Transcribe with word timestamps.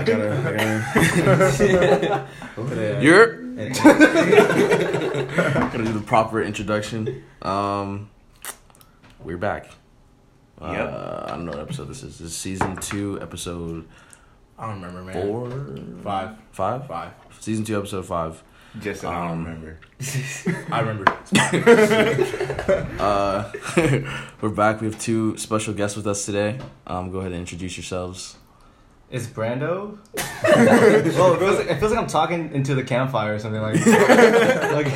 I 0.00 0.02
gotta, 0.02 0.32
I 0.48 2.26
gotta, 2.76 3.04
You're 3.04 3.36
gonna 5.72 5.84
do 5.84 5.92
the 5.92 6.02
proper 6.06 6.42
introduction. 6.42 7.22
Um, 7.42 8.08
we're 9.22 9.36
back. 9.36 9.66
Uh, 10.58 10.72
Yep. 10.72 10.88
I 10.88 11.28
don't 11.28 11.44
know 11.44 11.52
what 11.52 11.60
episode 11.60 11.88
this 11.88 12.02
is. 12.02 12.16
This 12.18 12.28
is 12.30 12.36
season 12.36 12.76
two, 12.76 13.18
episode 13.20 13.86
I 14.58 14.68
don't 14.70 14.80
remember, 14.80 15.02
man. 15.02 15.12
four, 15.12 15.50
Five. 16.02 16.36
five, 16.52 16.86
Five. 16.86 17.12
season 17.40 17.64
two, 17.66 17.76
episode 17.78 18.06
five. 18.06 18.42
Just 18.80 19.02
that 19.02 19.08
I 19.12 19.28
don't 19.28 19.30
Um, 19.32 19.44
remember. 19.44 19.78
I 20.70 20.80
remember. 20.80 21.18
Uh, 22.98 23.52
we're 24.40 24.48
back. 24.48 24.80
We 24.80 24.86
have 24.86 24.98
two 24.98 25.36
special 25.36 25.74
guests 25.74 25.96
with 25.96 26.06
us 26.06 26.24
today. 26.24 26.58
Um, 26.86 27.10
go 27.10 27.18
ahead 27.18 27.32
and 27.32 27.40
introduce 27.40 27.76
yourselves. 27.76 28.36
It's 29.10 29.26
Brando. 29.26 29.98
well, 30.44 31.34
it 31.34 31.38
feels, 31.40 31.58
like, 31.58 31.66
it 31.66 31.80
feels 31.80 31.90
like 31.90 32.00
I'm 32.00 32.06
talking 32.06 32.54
into 32.54 32.76
the 32.76 32.84
campfire 32.84 33.34
or 33.34 33.40
something 33.40 33.60
like. 33.60 33.74
like 33.84 34.86
You 34.86 34.92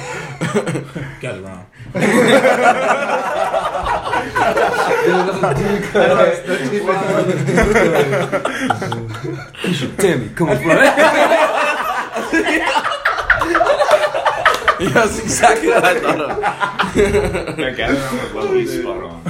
guys 1.20 1.36
are 1.36 1.42
wrong. 1.42 1.66
Tammy, 9.98 10.28
come 10.28 10.50
on, 10.50 10.62
bro. 10.62 10.74
Yeah, 14.88 14.92
that's 14.92 15.18
exactly 15.18 15.68
what 15.68 15.84
I 15.84 16.00
thought 16.00 16.20
of. 16.20 16.40
That 17.56 17.74
guy 17.76 17.92
was 17.92 18.34
lovely 18.34 18.66
spot 18.66 19.02
on. 19.02 19.22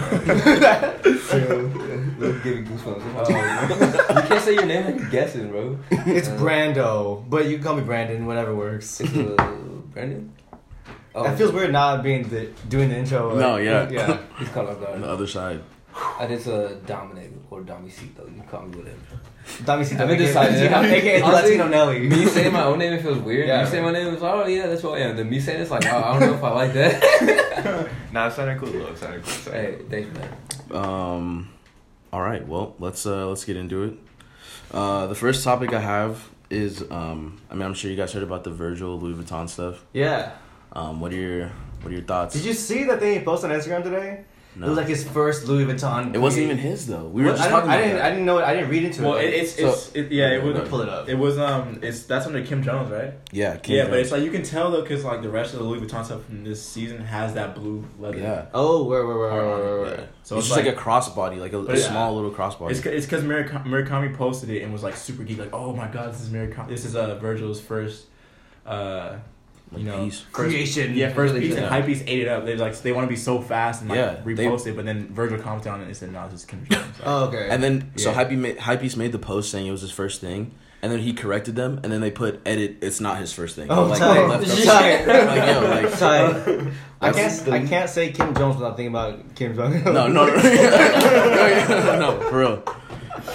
Give 2.42 2.56
me 2.58 2.62
goosebumps. 2.66 4.22
you 4.22 4.28
can't 4.28 4.42
say 4.44 4.54
your 4.54 4.66
name 4.66 4.84
like 4.86 4.96
you're 5.00 5.10
guessing, 5.10 5.50
bro. 5.50 5.78
it's 5.90 6.28
Brando, 6.28 7.28
but 7.28 7.46
you 7.46 7.56
can 7.56 7.64
call 7.64 7.76
me 7.76 7.82
Brandon. 7.82 8.26
Whatever 8.26 8.54
works. 8.54 9.00
It's 9.00 9.14
uh, 9.14 9.36
Brandon. 9.92 10.32
Oh, 11.16 11.30
It 11.32 11.36
feels 11.36 11.52
weird 11.52 11.70
not 11.70 12.02
being 12.02 12.28
the 12.28 12.46
doing 12.68 12.88
the 12.88 12.96
intro. 12.96 13.28
like- 13.28 13.38
No, 13.38 13.56
yeah. 13.58 13.88
yeah. 13.88 14.18
He's 14.36 14.48
caught 14.48 14.66
off 14.66 14.82
On 14.88 15.00
the 15.00 15.06
other 15.08 15.28
side. 15.28 15.60
And 16.20 16.32
it's 16.32 16.48
a 16.48 16.74
Dominic 16.86 17.30
or 17.50 17.60
Domicito. 17.62 18.26
You 18.34 18.40
can 18.40 18.48
call 18.50 18.62
me 18.62 18.78
whatever. 18.78 18.98
Dami 19.44 20.00
I've 20.00 20.08
been 20.08 20.18
deciding. 20.18 20.72
AKA 20.72 21.20
Honestly, 21.20 21.58
Latino 21.58 21.68
Nelly. 21.68 22.00
Me 22.00 22.26
saying 22.26 22.52
my 22.52 22.64
own 22.64 22.78
name 22.78 22.94
it 22.94 23.02
feels 23.02 23.18
weird. 23.18 23.46
Yeah. 23.46 23.60
You 23.62 23.66
say 23.66 23.80
my 23.80 23.92
name, 23.92 24.12
it's 24.12 24.22
oh 24.22 24.46
yeah, 24.46 24.66
that's 24.66 24.82
what 24.82 24.98
I 24.98 25.04
am. 25.04 25.16
Then 25.16 25.28
me 25.28 25.38
saying 25.38 25.60
it's 25.60 25.70
like 25.70 25.86
oh, 25.86 25.96
I 25.96 26.18
don't 26.18 26.30
know 26.30 26.34
if 26.36 26.42
I 26.44 26.50
like 26.50 26.72
that. 26.74 27.90
Nah, 28.12 28.28
it 28.28 28.32
sounded 28.32 28.58
cool 28.60 28.70
though. 28.70 28.86
It 28.86 28.98
sounded 28.98 29.24
cool. 29.24 29.32
Sounded 29.32 29.90
hey, 29.90 30.02
thanks 30.02 30.18
man. 30.18 30.82
Um, 30.84 31.50
all 32.12 32.20
right. 32.20 32.46
Well, 32.46 32.76
let's 32.78 33.06
uh, 33.06 33.26
let's 33.26 33.44
get 33.44 33.56
into 33.56 33.82
it. 33.84 33.94
Uh, 34.70 35.08
the 35.08 35.16
first 35.16 35.42
topic 35.42 35.72
I 35.72 35.80
have 35.80 36.30
is 36.48 36.88
um, 36.92 37.40
I 37.50 37.54
mean, 37.54 37.62
I'm 37.62 37.74
sure 37.74 37.90
you 37.90 37.96
guys 37.96 38.12
heard 38.12 38.22
about 38.22 38.44
the 38.44 38.50
Virgil 38.50 39.00
Louis 39.00 39.14
Vuitton 39.14 39.48
stuff. 39.48 39.84
Yeah. 39.92 40.32
Um, 40.72 41.00
what 41.00 41.12
are 41.12 41.16
your 41.16 41.48
what 41.80 41.90
are 41.90 41.96
your 41.96 42.04
thoughts? 42.04 42.34
Did 42.34 42.44
you 42.44 42.52
see 42.52 42.84
that 42.84 43.00
thing 43.00 43.18
he 43.18 43.24
posted 43.24 43.50
on 43.50 43.58
Instagram 43.58 43.82
today? 43.82 44.24
No. 44.56 44.66
It 44.66 44.68
was 44.68 44.78
like 44.78 44.86
his 44.86 45.02
first 45.02 45.46
Louis 45.48 45.64
Vuitton. 45.64 46.14
it 46.14 46.18
wasn't 46.20 46.44
even 46.44 46.58
his 46.58 46.86
though. 46.86 47.06
We 47.06 47.22
were 47.22 47.28
Well, 47.28 47.36
just 47.36 47.48
I, 47.48 47.50
talking 47.50 47.70
don't, 47.70 47.76
I 47.78 47.82
didn't. 47.82 47.96
that. 47.96 48.04
I 48.04 48.10
didn't 48.10 48.24
know 48.24 48.38
it. 48.38 48.44
I 48.44 48.54
didn't 48.54 48.70
read 48.70 48.84
into 48.84 49.02
Well, 49.02 49.16
it. 49.16 49.24
it, 49.24 49.34
it's 49.34 49.56
So- 49.56 49.68
it's 49.70 49.92
it, 49.96 50.12
yeah. 50.12 50.30
It 50.30 50.44
was 50.44 50.68
Pull 50.68 50.80
it 50.82 50.88
up. 50.88 51.08
It 51.08 51.16
was 51.16 51.38
um. 51.38 51.80
It's 51.82 52.04
that's 52.04 52.26
under 52.26 52.40
Kim 52.44 52.62
Jones, 52.62 52.88
right? 52.90 53.14
yeah, 53.32 53.56
Kim 53.56 53.74
yeah, 53.76 53.88
but 53.88 53.98
it's 53.98 54.12
like 54.12 54.22
you 54.22 54.30
can 54.30 54.44
tell 54.44 54.70
though, 54.70 54.84
cause 54.84 55.02
like 55.04 55.22
the 55.22 55.28
rest 55.28 55.54
of 55.54 55.58
the 55.58 55.64
Louis 55.64 55.80
Vuitton 55.80 56.04
stuff 56.04 56.24
from 56.24 56.44
this 56.44 56.62
season 56.62 57.00
has 57.02 57.34
that 57.34 57.56
blue 57.56 57.84
leather. 57.98 58.18
yeah. 58.18 58.46
oh, 58.54 58.84
where, 58.84 59.04
where, 59.04 59.18
where, 59.18 59.30
where, 59.32 59.46
where, 59.58 59.80
where, 59.80 59.90
Yeah. 59.90 60.04
So 60.22 60.38
it's, 60.38 60.46
it's 60.46 60.54
just 60.54 60.56
like, 60.56 60.66
like- 60.66 60.76
a 60.76 60.78
crossbody, 60.80 61.38
like 61.40 61.52
a, 61.52 61.58
a 61.58 61.62
But 61.64 61.76
yeah. 61.78 61.88
small 61.88 62.14
little 62.14 62.30
crossbody. 62.30 62.70
It's 62.70 62.80
'cause- 62.80 62.92
it's 62.92 63.06
because 63.06 63.24
Murak- 63.24 63.64
Murakami 63.66 64.16
posted 64.16 64.50
it 64.50 64.62
and 64.62 64.72
was 64.72 64.84
like 64.84 64.94
super 64.96 65.24
geek, 65.24 65.38
like, 65.38 65.52
oh 65.52 65.74
my 65.74 65.88
god, 65.88 66.12
this 66.14 66.20
is 66.20 66.28
Murakami. 66.28 66.68
This 66.68 66.84
is 66.84 66.94
uh 66.94 67.16
Virgil's 67.16 67.60
first, 67.60 68.06
uh, 68.66 69.10
like 69.10 69.18
you 69.78 69.84
know, 69.84 70.04
piece. 70.04 70.24
Creation. 70.32 70.94
Yeah, 70.94 71.08
first 71.12 71.34
Really 71.34 71.46
piece 71.46 71.56
and 71.56 71.64
good. 71.64 71.68
hype 71.72 71.86
piece 71.86 72.02
ate 72.06 72.20
it 72.22 72.28
up. 72.28 72.44
They 72.44 72.56
like 72.56 72.76
they 72.80 72.92
want 72.92 73.06
to 73.06 73.08
be 73.08 73.16
so 73.16 73.40
fast 73.40 73.80
and 73.82 73.90
like 73.90 73.96
Yeah, 73.98 74.14
they- 74.24 74.34
repost 74.46 74.66
it, 74.66 74.76
but 74.76 74.84
then 74.84 75.08
Virgil 75.12 75.38
commented 75.38 75.72
on 75.72 75.80
it 75.80 75.86
and 75.86 75.96
said, 75.96 76.12
"No, 76.12 76.26
this 76.28 76.40
is 76.40 76.46
Kim 76.46 76.64
Jones." 76.70 76.84
Like, 76.98 77.06
Oh, 77.06 77.24
okay. 77.26 77.48
And 77.50 77.62
then 77.62 77.90
so 77.96 78.10
Yeah. 78.10 78.14
Hype 78.16 78.30
made 78.32 78.58
Hypebeast 78.58 78.96
made 78.96 79.12
the 79.12 79.18
post 79.18 79.50
saying 79.50 79.66
it 79.66 79.70
was 79.72 79.80
his 79.82 79.90
first 79.90 80.20
thing, 80.20 80.52
and 80.82 80.90
then 80.92 81.00
he 81.00 81.12
corrected 81.12 81.56
them, 81.56 81.80
and 81.82 81.92
then 81.92 82.00
they 82.00 82.10
put 82.10 82.40
edit. 82.46 82.76
It's 82.82 83.00
not 83.00 83.18
his 83.18 83.32
first 83.32 83.56
thing. 83.56 83.68
Oh, 83.70 83.84
like, 83.84 83.98
tight. 83.98 84.26
left 84.26 84.64
Tight. 84.64 85.06
like 85.06 85.48
yo, 85.48 85.68
like 85.68 85.98
Tight. 85.98 86.72
I 87.00 87.10
That's- 87.10 87.42
can't. 87.44 87.52
I 87.54 87.66
can't 87.66 87.90
say 87.90 88.12
Kim 88.12 88.34
Jones 88.34 88.56
without 88.56 88.76
thinking 88.76 88.92
about 88.94 89.34
Kim 89.34 89.54
Jong. 89.54 89.82
no, 89.84 90.06
no, 90.08 90.26
no, 90.26 90.34
no, 90.36 91.98
no, 91.98 92.20
for 92.30 92.38
real. 92.38 92.62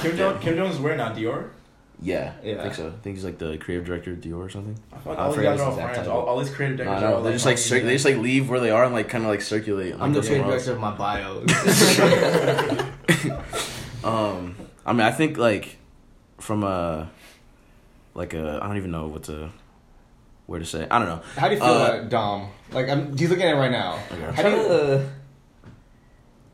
Kim 0.01 0.15
Jones, 0.17 0.43
Kim 0.43 0.55
Jones 0.55 0.75
is 0.75 0.81
wearing 0.81 0.97
now 0.97 1.13
Dior. 1.13 1.49
Yeah, 2.01 2.31
I 2.39 2.41
think 2.61 2.73
so. 2.75 2.87
I 2.87 2.91
think 3.03 3.17
he's 3.17 3.25
like 3.25 3.37
the 3.39 3.57
creative 3.57 3.85
director 3.85 4.11
of 4.13 4.19
Dior 4.19 4.37
or 4.37 4.49
something. 4.49 4.77
I 4.93 4.97
feel 4.99 5.11
like 5.13 5.19
I 5.19 5.23
all 5.25 5.31
these 5.33 5.41
guys 5.43 5.59
are 5.59 5.63
all 5.69 5.75
friends. 5.75 6.07
All, 6.07 6.21
all 6.21 6.39
these 6.39 6.49
creative 6.49 6.77
directors. 6.77 7.01
no, 7.01 7.07
are 7.07 7.13
all, 7.15 7.23
they 7.23 7.33
just 7.33 7.45
like 7.45 7.57
cir- 7.57 7.81
they 7.81 7.91
just 7.93 8.05
like 8.05 8.15
leave 8.17 8.49
where 8.49 8.61
they 8.61 8.71
are 8.71 8.85
and 8.85 8.93
like 8.93 9.09
kind 9.09 9.25
of 9.25 9.29
like 9.29 9.41
circulate. 9.41 9.95
I'm 9.99 10.13
the 10.13 10.19
like, 10.21 10.29
go 10.29 10.43
creative 10.43 10.47
director 10.47 10.71
of 10.73 10.79
my 10.79 10.91
bio. 10.95 11.43
Um, 14.01 14.55
I 14.85 14.93
mean, 14.93 15.01
I 15.01 15.11
think 15.11 15.37
like 15.37 15.77
from 16.39 16.63
a 16.63 17.11
like 18.13 18.33
a 18.33 18.59
I 18.61 18.67
don't 18.67 18.77
even 18.77 18.91
know 18.91 19.07
what 19.07 19.23
to 19.23 19.49
where 20.45 20.59
to 20.59 20.65
say. 20.65 20.87
I 20.89 20.99
don't 20.99 21.07
know. 21.09 21.21
How 21.35 21.49
do 21.49 21.55
you 21.55 21.59
feel 21.59 21.69
Uh, 21.69 21.85
about 21.97 22.09
Dom? 22.09 22.49
Like, 22.71 22.87
I'm. 22.87 23.17
He's 23.17 23.29
looking 23.29 23.43
at 23.45 23.55
it 23.55 23.57
right 23.57 23.71
now. 23.71 23.99
Okay. 24.11 24.31
How 24.31 24.43
do 24.43 24.49
you? 24.51 24.55
Uh, 24.61 25.03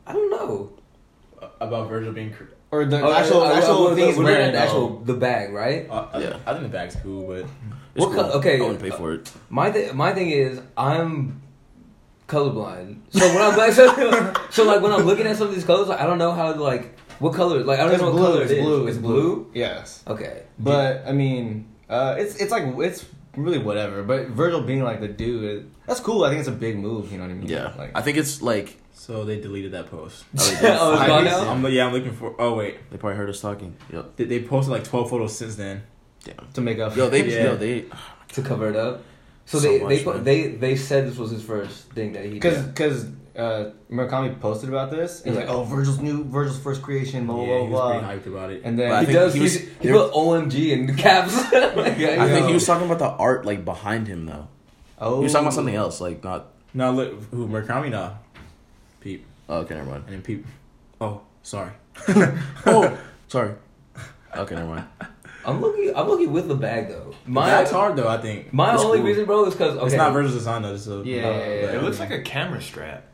I 0.08 0.12
don't 0.12 0.30
know. 0.30 0.72
about 1.60 1.88
Virgil 1.88 2.12
being. 2.12 2.34
Cre- 2.70 2.76
Or 2.76 2.84
the 2.84 3.00
Oh, 3.00 3.12
actual 3.12 3.42
uh, 3.42 3.52
actual 3.54 3.84
we're- 3.84 3.94
thing 3.96 4.06
he's 4.08 4.18
wearing. 4.18 4.46
at 4.48 4.52
the 4.52 4.58
actual 4.58 4.98
the 5.04 5.14
bag, 5.14 5.52
right? 5.52 5.86
uh, 5.90 6.06
I, 6.12 6.18
Yeah. 6.20 6.36
I 6.46 6.50
think 6.52 6.62
the 6.64 6.68
bag's 6.78 6.96
cool, 7.02 7.26
but 7.28 7.38
It's 7.38 7.48
What 8.04 8.12
cool. 8.14 8.24
co- 8.24 8.30
okay. 8.38 8.56
I 8.58 8.60
wouldn't 8.60 8.82
pay 8.82 8.90
for 8.90 9.12
it. 9.14 9.30
My 9.48 9.70
th- 9.70 9.94
my 9.94 10.12
thing 10.12 10.30
is 10.30 10.60
I'm 10.76 11.40
colorblind. 12.28 12.98
So 13.10 13.26
when 13.28 13.42
I'm 13.42 13.56
like 13.56 13.72
so, 13.80 14.34
so 14.50 14.64
like 14.64 14.82
when 14.82 14.92
I'm 14.92 15.02
looking 15.06 15.26
at 15.26 15.36
some 15.36 15.48
of 15.48 15.54
these 15.54 15.64
colors, 15.64 15.88
like, 15.88 16.00
I 16.00 16.06
don't 16.06 16.18
know 16.18 16.32
how 16.32 16.52
to 16.52 16.62
like 16.62 16.98
what 17.18 17.32
color. 17.34 17.62
Like 17.64 17.78
I 17.80 17.86
don't 17.88 17.98
know 17.98 18.06
what 18.10 18.12
blue. 18.16 18.24
color 18.26 18.42
It's 18.42 18.50
it 18.52 18.58
is. 18.58 18.64
blue. 18.64 18.86
It's 18.88 18.98
blue. 18.98 19.50
Yes. 19.54 20.02
Okay. 20.06 20.42
But 20.58 21.04
I 21.06 21.12
mean, 21.12 21.66
uh, 21.88 22.16
it's 22.18 22.36
it's 22.36 22.50
like 22.52 22.64
it's 22.78 23.04
really 23.36 23.58
whatever. 23.58 24.02
But 24.02 24.28
Virgil 24.28 24.60
being 24.62 24.82
like 24.82 25.00
the 25.00 25.08
dude, 25.08 25.70
that's 25.86 26.00
cool. 26.00 26.24
I 26.24 26.28
think 26.28 26.40
it's 26.40 26.48
a 26.48 26.52
big 26.52 26.78
move. 26.78 27.12
You 27.12 27.18
know 27.18 27.24
what 27.24 27.30
I 27.30 27.34
mean? 27.34 27.48
Yeah, 27.48 27.72
Like, 27.78 27.92
I 27.94 28.02
think 28.02 28.18
it's 28.18 28.42
like 28.42 28.76
so 28.98 29.24
they 29.24 29.38
deleted 29.40 29.72
that 29.72 29.90
post. 29.90 30.24
oh, 30.38 30.44
they, 30.48 30.60
did. 30.60 30.76
Oh, 30.80 30.92
it's 30.94 31.02
I- 31.02 31.06
gone 31.06 31.24
now? 31.24 31.50
I'm, 31.52 31.66
yeah, 31.72 31.86
I'm 31.86 31.92
looking 31.92 32.12
for. 32.12 32.34
Oh 32.38 32.54
wait, 32.54 32.90
they 32.90 32.96
probably 32.96 33.16
heard 33.18 33.28
us 33.28 33.40
talking. 33.40 33.76
Yep. 33.92 34.16
they, 34.16 34.24
they 34.24 34.42
posted 34.42 34.72
like 34.72 34.84
12 34.84 35.10
photos 35.10 35.36
since 35.36 35.56
then. 35.56 35.82
Damn. 36.24 36.48
to 36.54 36.60
make 36.60 36.78
up. 36.80 36.96
Yo, 36.96 37.08
they 37.08 37.24
Yeah. 37.32 37.42
yo 37.44 37.56
they 37.56 37.84
To 38.34 38.42
cover 38.42 38.68
it 38.70 38.76
up. 38.76 39.02
So, 39.44 39.58
So 39.60 39.68
they 39.68 39.78
much, 39.80 39.88
they, 39.90 40.04
put, 40.04 40.14
man. 40.16 40.24
they 40.24 40.48
they 40.48 40.76
said 40.76 41.06
this 41.06 41.16
was 41.18 41.30
his 41.30 41.42
first 41.44 41.90
thing 41.92 42.14
that 42.14 42.24
he 42.24 42.30
because 42.32 42.56
did. 42.56 42.74
because 42.74 43.04
uh, 43.36 43.70
Murakami 43.90 44.40
posted 44.40 44.70
about 44.70 44.90
this. 44.90 45.22
He's 45.22 45.36
like, 45.36 45.44
Yeah. 45.46 45.52
oh, 45.52 45.62
Virgil's 45.64 46.00
new 46.00 46.24
Virgil's 46.24 46.58
first 46.58 46.80
creation. 46.82 47.26
Blah 47.26 47.36
blah 47.36 47.44
yeah, 47.44 47.56
he 47.60 47.68
was 47.68 47.70
blah. 47.70 48.00
pretty 48.00 48.06
hyped 48.06 48.26
about 48.26 48.50
it. 48.50 48.62
And 48.64 48.76
then 48.78 48.88
But 48.88 48.94
I 48.96 49.00
He 49.00 49.06
think 49.06 49.18
does. 49.18 49.32
he 49.34 49.38
He, 49.38 49.42
was- 49.44 49.54
he 49.54 49.66
they 49.88 49.92
put 49.92 50.12
OMG 50.14 50.70
in 50.72 50.86
the 50.86 50.94
caps. 50.94 51.36
Like, 51.52 51.98
Yeah, 51.98 52.24
I 52.24 52.28
think 52.28 52.40
Yo. 52.40 52.46
he 52.48 52.54
was 52.54 52.66
talking 52.66 52.86
about 52.86 52.98
the 52.98 53.10
art 53.10 53.44
like 53.46 53.64
behind 53.64 54.08
him 54.08 54.24
though. 54.26 54.48
oh, 54.98 55.18
He 55.18 55.24
was 55.24 55.32
talking 55.32 55.46
about 55.46 55.54
something 55.54 55.74
else, 55.76 56.00
like 56.00 56.24
not. 56.24 56.48
No, 56.74 56.90
look, 56.92 57.22
who 57.30 57.46
Murakami 57.46 57.90
now? 57.90 58.18
Peep, 59.06 59.24
Oh, 59.48 59.58
okay, 59.58 59.74
never 59.76 59.88
mind. 59.88 60.02
and 60.06 60.14
then 60.14 60.22
Peep. 60.22 60.44
Oh, 61.00 61.20
sorry. 61.44 61.70
Oh, 62.66 62.98
sorry. 63.28 63.52
Okay, 64.36 64.54
never 64.56 64.66
mind. 64.68 64.84
I'm 65.44 65.60
looking. 65.60 65.92
I'm 65.94 66.08
looking 66.08 66.32
with 66.32 66.48
the 66.48 66.56
bag 66.56 66.88
though. 66.88 67.14
My 67.24 67.42
My 67.42 67.50
That's 67.50 67.70
hard 67.70 67.94
though. 67.94 68.08
I 68.08 68.18
think 68.18 68.52
my 68.52 68.74
It's 68.74 68.82
only 68.82 68.98
cool. 68.98 69.06
reason, 69.06 69.24
bro, 69.26 69.44
is 69.46 69.54
because 69.54 69.76
okay, 69.76 69.86
it's 69.86 69.94
not 69.94 70.12
Virgil's 70.12 70.34
design 70.34 70.62
though. 70.62 70.74
It's 70.74 70.88
a, 70.88 71.02
Yeah, 71.04 71.28
uh, 71.28 71.30
yeah, 71.30 71.38
yeah, 71.38 71.72
It 71.76 71.82
looks 71.84 72.00
like 72.00 72.10
a 72.10 72.20
camera 72.22 72.60
strap. 72.60 73.04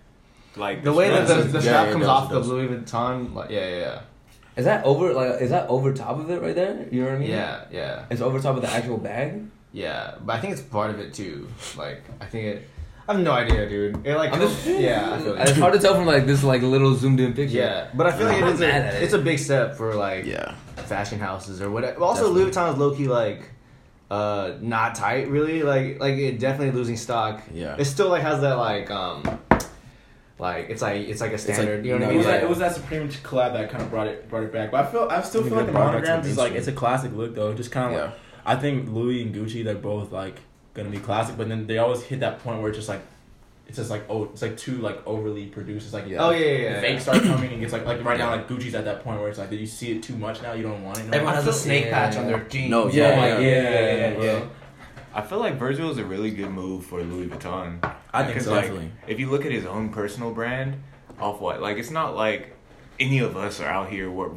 Like 0.57 0.83
the 0.83 0.95
way 0.95 1.11
that 1.11 1.29
the, 1.29 1.35
the 1.43 1.59
yeah, 1.59 1.61
strap 1.61 1.89
it 1.89 1.93
comes 1.93 2.07
does, 2.07 2.09
off 2.09 2.31
the. 2.31 2.41
Louis 2.41 2.69
Vuitton. 2.69 3.35
Like, 3.35 3.51
yeah, 3.51 3.69
yeah, 3.69 3.77
yeah. 3.77 4.01
Is 4.57 4.65
that 4.65 4.85
over? 4.87 5.13
Like, 5.13 5.43
is 5.43 5.51
that 5.51 5.69
over 5.69 5.93
top 5.93 6.19
of 6.19 6.31
it 6.31 6.41
right 6.41 6.55
there? 6.55 6.89
You 6.91 7.03
know 7.03 7.09
what 7.09 7.17
I 7.17 7.19
mean? 7.19 7.31
Yeah, 7.31 7.65
yeah, 7.71 8.05
It's 8.11 8.23
over 8.23 8.41
top 8.41 8.57
of 8.57 8.63
the 8.63 8.71
actual 8.71 8.97
bag. 8.97 9.47
yeah. 9.73 10.15
But 10.25 10.37
I 10.37 10.41
think 10.41 10.55
it's 10.55 10.63
part 10.63 10.91
of 10.91 10.99
it 11.01 11.13
too. 11.13 11.49
Like, 11.77 12.03
I 12.19 12.25
think 12.27 12.45
it. 12.57 12.69
I 13.13 13.17
have 13.17 13.25
no 13.25 13.33
idea, 13.33 13.69
dude. 13.69 14.07
It 14.07 14.17
like, 14.17 14.33
I'm 14.33 14.41
just 14.41 14.67
yeah, 14.67 15.13
I 15.15 15.19
feel 15.19 15.35
It's 15.37 15.59
hard 15.59 15.75
to 15.75 15.79
tell 15.79 15.95
from 15.95 16.07
like 16.07 16.25
this 16.27 16.43
like 16.43 16.63
little 16.63 16.95
zoomed 16.95 17.21
in 17.21 17.35
picture. 17.35 17.57
yeah. 17.59 17.89
But 17.95 18.07
I 18.07 18.13
feel 18.13 18.27
like 18.27 18.39
it 18.43 18.49
is 18.49 18.61
not 18.61 18.67
mad 18.69 18.83
at 18.87 18.95
a, 18.95 18.97
it. 18.99 19.03
it's 19.05 19.13
a 19.13 19.19
big 19.19 19.39
step 19.39 19.77
for 19.77 19.95
like 19.95 20.25
Yeah, 20.25 20.55
fashion 20.77 21.19
houses 21.19 21.61
or 21.61 21.71
whatever. 21.71 22.01
Also, 22.03 22.29
Louis 22.31 22.51
Vuitton 22.51 22.73
is 22.73 22.79
low 22.79 22.95
key 22.95 23.09
like 23.09 23.51
uh 24.11 24.53
not 24.61 24.95
tight 24.95 25.29
really. 25.29 25.63
Like 25.63 26.01
like 26.01 26.15
it 26.15 26.39
definitely 26.39 26.73
losing 26.79 26.97
stock. 26.97 27.43
yeah. 27.53 27.77
It 27.79 27.85
still 27.85 28.09
like 28.09 28.23
has 28.23 28.41
that 28.41 28.55
like 28.55 28.91
um 28.91 29.23
like 30.39 30.71
it's 30.71 30.83
like 30.83 31.09
it's 31.09 31.21
like 31.21 31.33
a 31.33 31.39
standard. 31.39 31.79
like- 31.81 31.87
you 31.87 31.99
know 31.99 31.99
what 31.99 32.03
I 32.03 32.07
It 32.07 32.09
mean? 32.09 32.19
was, 32.19 32.27
Yeah. 32.27 32.33
that, 32.33 32.43
it 32.45 32.49
was 32.49 32.59
that 32.59 32.75
Supreme 32.75 33.09
collab 33.09 33.53
that 33.53 33.71
kind 33.71 33.83
of 33.83 33.91
brought 33.91 34.07
it 34.09 34.29
brought 34.29 34.43
it 34.45 34.53
back. 34.53 34.71
But 34.71 34.87
I 34.87 34.91
feel 34.91 35.07
I 35.11 35.21
still 35.23 35.45
I 35.45 35.49
feel 35.49 35.57
like 35.59 35.67
the 35.67 35.73
brought 35.73 35.95
it 35.95 35.99
back 35.99 36.05
to 36.05 36.09
monograms 36.11 36.27
is 36.29 36.39
like 36.39 36.53
it's 36.53 36.67
a 36.69 36.73
classic 36.73 37.13
look 37.13 37.35
though. 37.35 37.53
Just 37.55 37.71
kind 37.71 37.87
of 37.87 37.93
Yeah. 37.99 38.05
like 38.07 38.15
I 38.45 38.57
think 38.57 38.89
Louis 38.89 39.23
and 39.23 39.35
Gucci 39.35 39.65
they're 39.65 39.75
both 39.77 40.11
like 40.13 40.37
gonna 40.75 40.91
be 40.91 40.99
classic, 40.99 41.37
but 41.37 41.49
then 41.49 41.67
they 41.67 41.79
always 41.79 42.03
hit 42.03 42.21
that 42.21 42.41
point 42.41 42.61
where 42.61 42.69
it's 42.69 42.79
just 42.79 42.89
like 42.89 43.03
it's 43.69 43.77
just 43.77 43.91
like 43.91 44.05
oh, 44.11 44.25
it's 44.25 44.43
like 44.43 44.57
too 44.57 44.79
like 44.79 45.07
overly 45.07 45.47
produced. 45.47 45.87
It's 45.87 45.95
like 45.95 46.07
Yeah. 46.07 46.19
Oh 46.25 46.31
yeah, 46.31 46.39
yeah. 46.39 46.57
the 46.57 46.63
yeah. 46.63 46.81
fakes 46.81 47.03
start 47.05 47.23
coming 47.23 47.53
and 47.53 47.63
it's 47.63 47.73
like 47.73 47.87
like 47.87 48.05
right 48.05 48.19
now 48.19 48.31
like 48.31 48.49
Gucci's 48.49 48.75
at 48.75 48.85
that 48.85 49.03
point 49.05 49.21
where 49.21 49.29
it's 49.29 49.39
like, 49.39 49.51
did 49.51 49.61
you 49.61 49.67
see 49.67 49.93
it 49.93 50.03
too 50.03 50.17
much 50.17 50.43
now? 50.43 50.53
You 50.53 50.63
don't 50.65 50.83
want 50.85 50.99
it. 50.99 51.07
No 51.07 51.13
Everyone 51.13 51.35
has 51.35 51.47
a 51.47 51.53
snake 51.53 51.87
Yeah. 51.87 51.91
patch 52.07 52.17
on 52.17 52.27
their 52.27 52.41
jeans. 52.45 52.71
No, 52.71 52.85
oh, 52.85 52.89
Yeah, 52.89 53.09
yeah, 53.09 53.17
yeah, 53.17 53.39
yeah. 53.39 53.51
yeah, 53.51 54.19
yeah, 54.19 54.23
yeah. 54.39 54.45
I 55.15 55.21
feel 55.21 55.39
like 55.39 55.57
Virgil 55.57 55.91
is 55.91 55.99
a 55.99 56.05
really 56.05 56.31
good 56.31 56.51
move 56.51 56.87
for 56.87 57.03
Louis 57.03 57.27
Vuitton. 57.29 57.79
I 58.15 58.25
think 58.25 58.41
so. 58.41 58.51
like, 58.53 58.63
Definitely. 58.63 58.93
if 59.07 59.21
you 59.21 59.31
look 59.31 59.45
at 59.45 59.53
his 59.53 59.67
own 59.67 59.91
personal 59.91 60.33
brand, 60.33 60.83
off 61.21 61.41
white, 61.41 61.61
like 61.61 61.77
it's 61.77 61.91
not 61.91 62.17
like 62.17 62.57
any 63.01 63.19
of 63.19 63.37
us 63.37 63.59
are 63.61 63.69
out 63.69 63.89
here 63.91 64.11
were, 64.11 64.31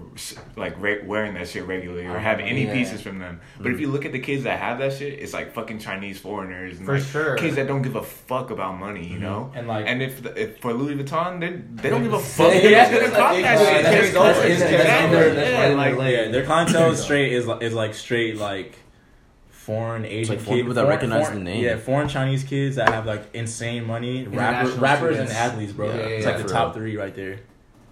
like 0.56 0.80
re- 0.81 1.02
wearing 1.04 1.34
that 1.36 1.48
shit 1.48 1.66
regularly 1.66 2.06
or 2.07 2.16
oh, 2.18 2.19
have 2.19 2.40
any 2.40 2.66
Yeah. 2.66 2.74
pieces 2.74 3.02
from 3.02 3.19
them. 3.19 3.42
But 3.60 3.72
if 3.72 3.80
you 3.80 3.86
mm-hmm. 3.88 3.94
look 3.96 4.06
at 4.06 4.12
the 4.12 4.19
kids 4.19 4.44
that 4.46 4.60
have 4.60 4.80
that 4.80 4.94
shit, 4.94 5.19
it's 5.19 5.34
like 5.34 5.54
fucking 5.54 5.80
Chinese 5.80 6.19
foreigners 6.19 6.78
and 6.78 6.86
For 6.86 6.98
like 6.98 7.07
sure. 7.07 7.36
kids 7.36 7.57
that 7.57 7.68
don't 7.68 7.81
give 7.84 7.96
a 7.96 8.02
fuck 8.02 8.50
about 8.52 8.80
money, 8.80 9.06
you 9.06 9.13
mm-hmm. 9.16 9.22
know. 9.24 9.52
And 9.54 9.68
like 9.68 9.86
And 9.88 10.02
if, 10.02 10.24
the, 10.24 10.42
if 10.42 10.60
for 10.62 10.74
Louis 10.74 10.96
Vuitton, 10.96 11.40
they, 11.42 11.52
they 11.81 11.90
don't 11.90 12.02
give 12.04 12.13
a 12.13 12.19
fuck. 12.19 12.54
Yeah, 12.54 12.60
They're 12.62 12.72
that's 12.72 12.90
just 12.92 13.02
gonna 13.02 13.13
like- 13.13 13.22
cop 13.22 13.42
that 13.44 13.57
shit. 13.60 13.84
that's- 13.84 14.13
that's- 14.13 14.13
that's- 14.13 14.60
that's 14.60 15.12
their- 15.12 15.34
that's 15.36 15.50
Yeah, 15.51 15.62
right 15.62 15.72
in 15.92 15.98
like- 15.98 16.12
yeah, 16.12 16.31
their 16.31 16.46
clientele 16.46 16.92
is 16.92 17.00
straight 17.04 17.34
is 17.34 17.48
is 17.62 17.74
like 17.74 17.94
straight 17.94 18.38
like 18.38 18.80
foreign 19.50 20.06
Asian 20.06 20.36
like 20.36 20.44
foreign 20.44 20.58
kids 20.58 20.63
people 20.63 20.74
that 20.75 20.81
foreign- 20.81 20.90
recognize 20.96 21.25
foreign- 21.28 21.44
the 21.44 21.51
name. 21.51 21.63
Yeah, 21.63 21.78
foreign 21.78 22.08
Chinese 22.08 22.44
kids 22.44 22.75
that 22.78 22.90
have 22.90 23.06
like 23.06 23.24
insane 23.34 23.86
money. 23.86 24.24
Rappers, 24.28 24.74
International 24.74 24.80
rappers 24.80 25.18
and 25.18 25.30
athletes, 25.30 25.72
bro. 25.74 25.88
Yeah, 25.88 25.94
it's 25.96 26.25
yeah, 26.25 26.31
like 26.31 26.42
the 26.44 26.48
top 26.51 26.68
real. 26.68 26.74
three 26.84 26.98
right 26.98 27.16
there. 27.16 27.40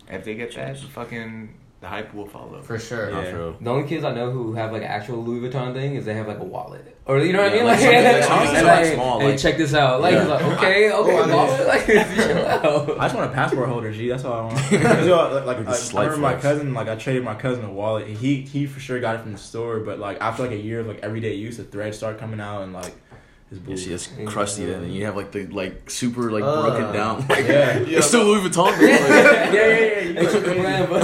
If 0.10 0.24
they 0.26 0.36
get 0.36 0.54
that, 0.56 0.78
fucking 0.78 1.56
the 1.82 1.88
hype 1.90 2.14
will 2.14 2.26
follow. 2.28 2.62
For 2.62 2.80
sure. 2.80 3.10
Yeah. 3.12 3.30
for 3.32 3.38
real. 3.38 3.58
The 3.60 3.70
only 3.70 3.88
kids 3.90 4.06
I 4.06 4.14
know 4.14 4.32
who 4.32 4.54
have 4.54 4.72
like 4.72 4.84
an 4.84 4.88
actual 4.88 5.18
Louis 5.22 5.50
Vuitton 5.50 5.74
thing 5.74 5.96
is 5.96 6.06
they 6.06 6.14
have 6.14 6.28
like 6.30 6.40
a 6.40 6.44
wallet, 6.44 6.96
or 7.06 7.20
you 7.20 7.34
know 7.34 7.42
what 7.44 7.52
I 7.52 7.56
mean? 7.56 7.66
like 7.66 7.80
Like, 7.82 8.24
something- 8.24 8.48
and 8.48 8.58
and 8.58 8.68
like 8.68 8.84
like, 8.86 8.94
small, 8.94 9.20
hey, 9.20 9.30
like- 9.32 9.38
check 9.40 9.58
this 9.58 9.74
out. 9.74 10.00
Like, 10.02 10.14
Yeah. 10.14 10.24
like, 10.28 10.42
okay, 10.60 10.92
oh, 10.94 11.04
okay, 11.04 11.18
Oh, 11.18 11.24
I 11.24 11.36
wallet, 11.36 11.68
like. 11.68 11.90
I 11.90 13.04
just 13.08 13.16
want 13.16 13.30
a 13.32 13.34
passport 13.34 13.68
holder, 13.68 13.92
G. 13.92 14.08
That's 14.08 14.24
all 14.24 14.34
I 14.34 14.42
want. 14.46 14.58
'Cause, 14.70 15.08
yo, 15.08 15.34
like, 15.34 15.46
like, 15.46 15.58
Like 15.58 15.68
a 15.68 15.70
I, 15.72 15.74
slight 15.74 16.04
remember 16.06 16.22
my 16.28 16.36
cousin, 16.36 16.74
like 16.74 16.88
I 16.88 16.96
traded 16.96 17.24
my 17.24 17.36
cousin 17.36 17.66
a 17.66 17.72
wallet. 17.72 18.08
He 18.08 18.42
he 18.42 18.66
for 18.66 18.80
sure 18.80 19.00
got 19.02 19.16
it 19.16 19.22
from 19.22 19.34
the 19.34 19.38
store, 19.38 19.80
but 19.82 20.00
like 20.00 20.18
after 20.22 20.44
like 20.44 20.52
a 20.52 20.58
year 20.58 20.80
of 20.80 20.88
like 20.88 21.00
everyday 21.04 21.34
use, 21.34 21.58
the 21.58 21.64
threads 21.66 21.98
start 21.98 22.18
coming 22.18 22.40
out 22.40 22.62
and 22.62 22.72
like 22.72 22.94
his 23.54 23.60
You 23.62 23.66
booty. 23.66 23.78
see, 23.82 23.94
it's 23.94 24.10
crusty 24.32 24.66
then, 24.66 24.84
and 24.84 24.94
you 24.94 25.06
have 25.06 25.16
like 25.16 25.32
the 25.32 25.46
like 25.48 25.90
super 25.90 26.32
like 26.32 26.44
Uh, 26.44 26.62
broken 26.62 26.94
down. 26.94 27.26
Like, 27.30 27.48
Yeah. 27.48 27.78
it's 28.00 28.08
still 28.08 28.24
Louis 28.26 28.50
Vuitton. 28.50 28.78
bro. 28.78 28.88
yeah, 28.88 28.98
yeah, 28.98 29.54
yeah, 29.54 30.00
yeah. 30.00 30.14
They 30.14 30.26
the 30.26 30.56
brand, 30.62 30.90
but 30.90 31.04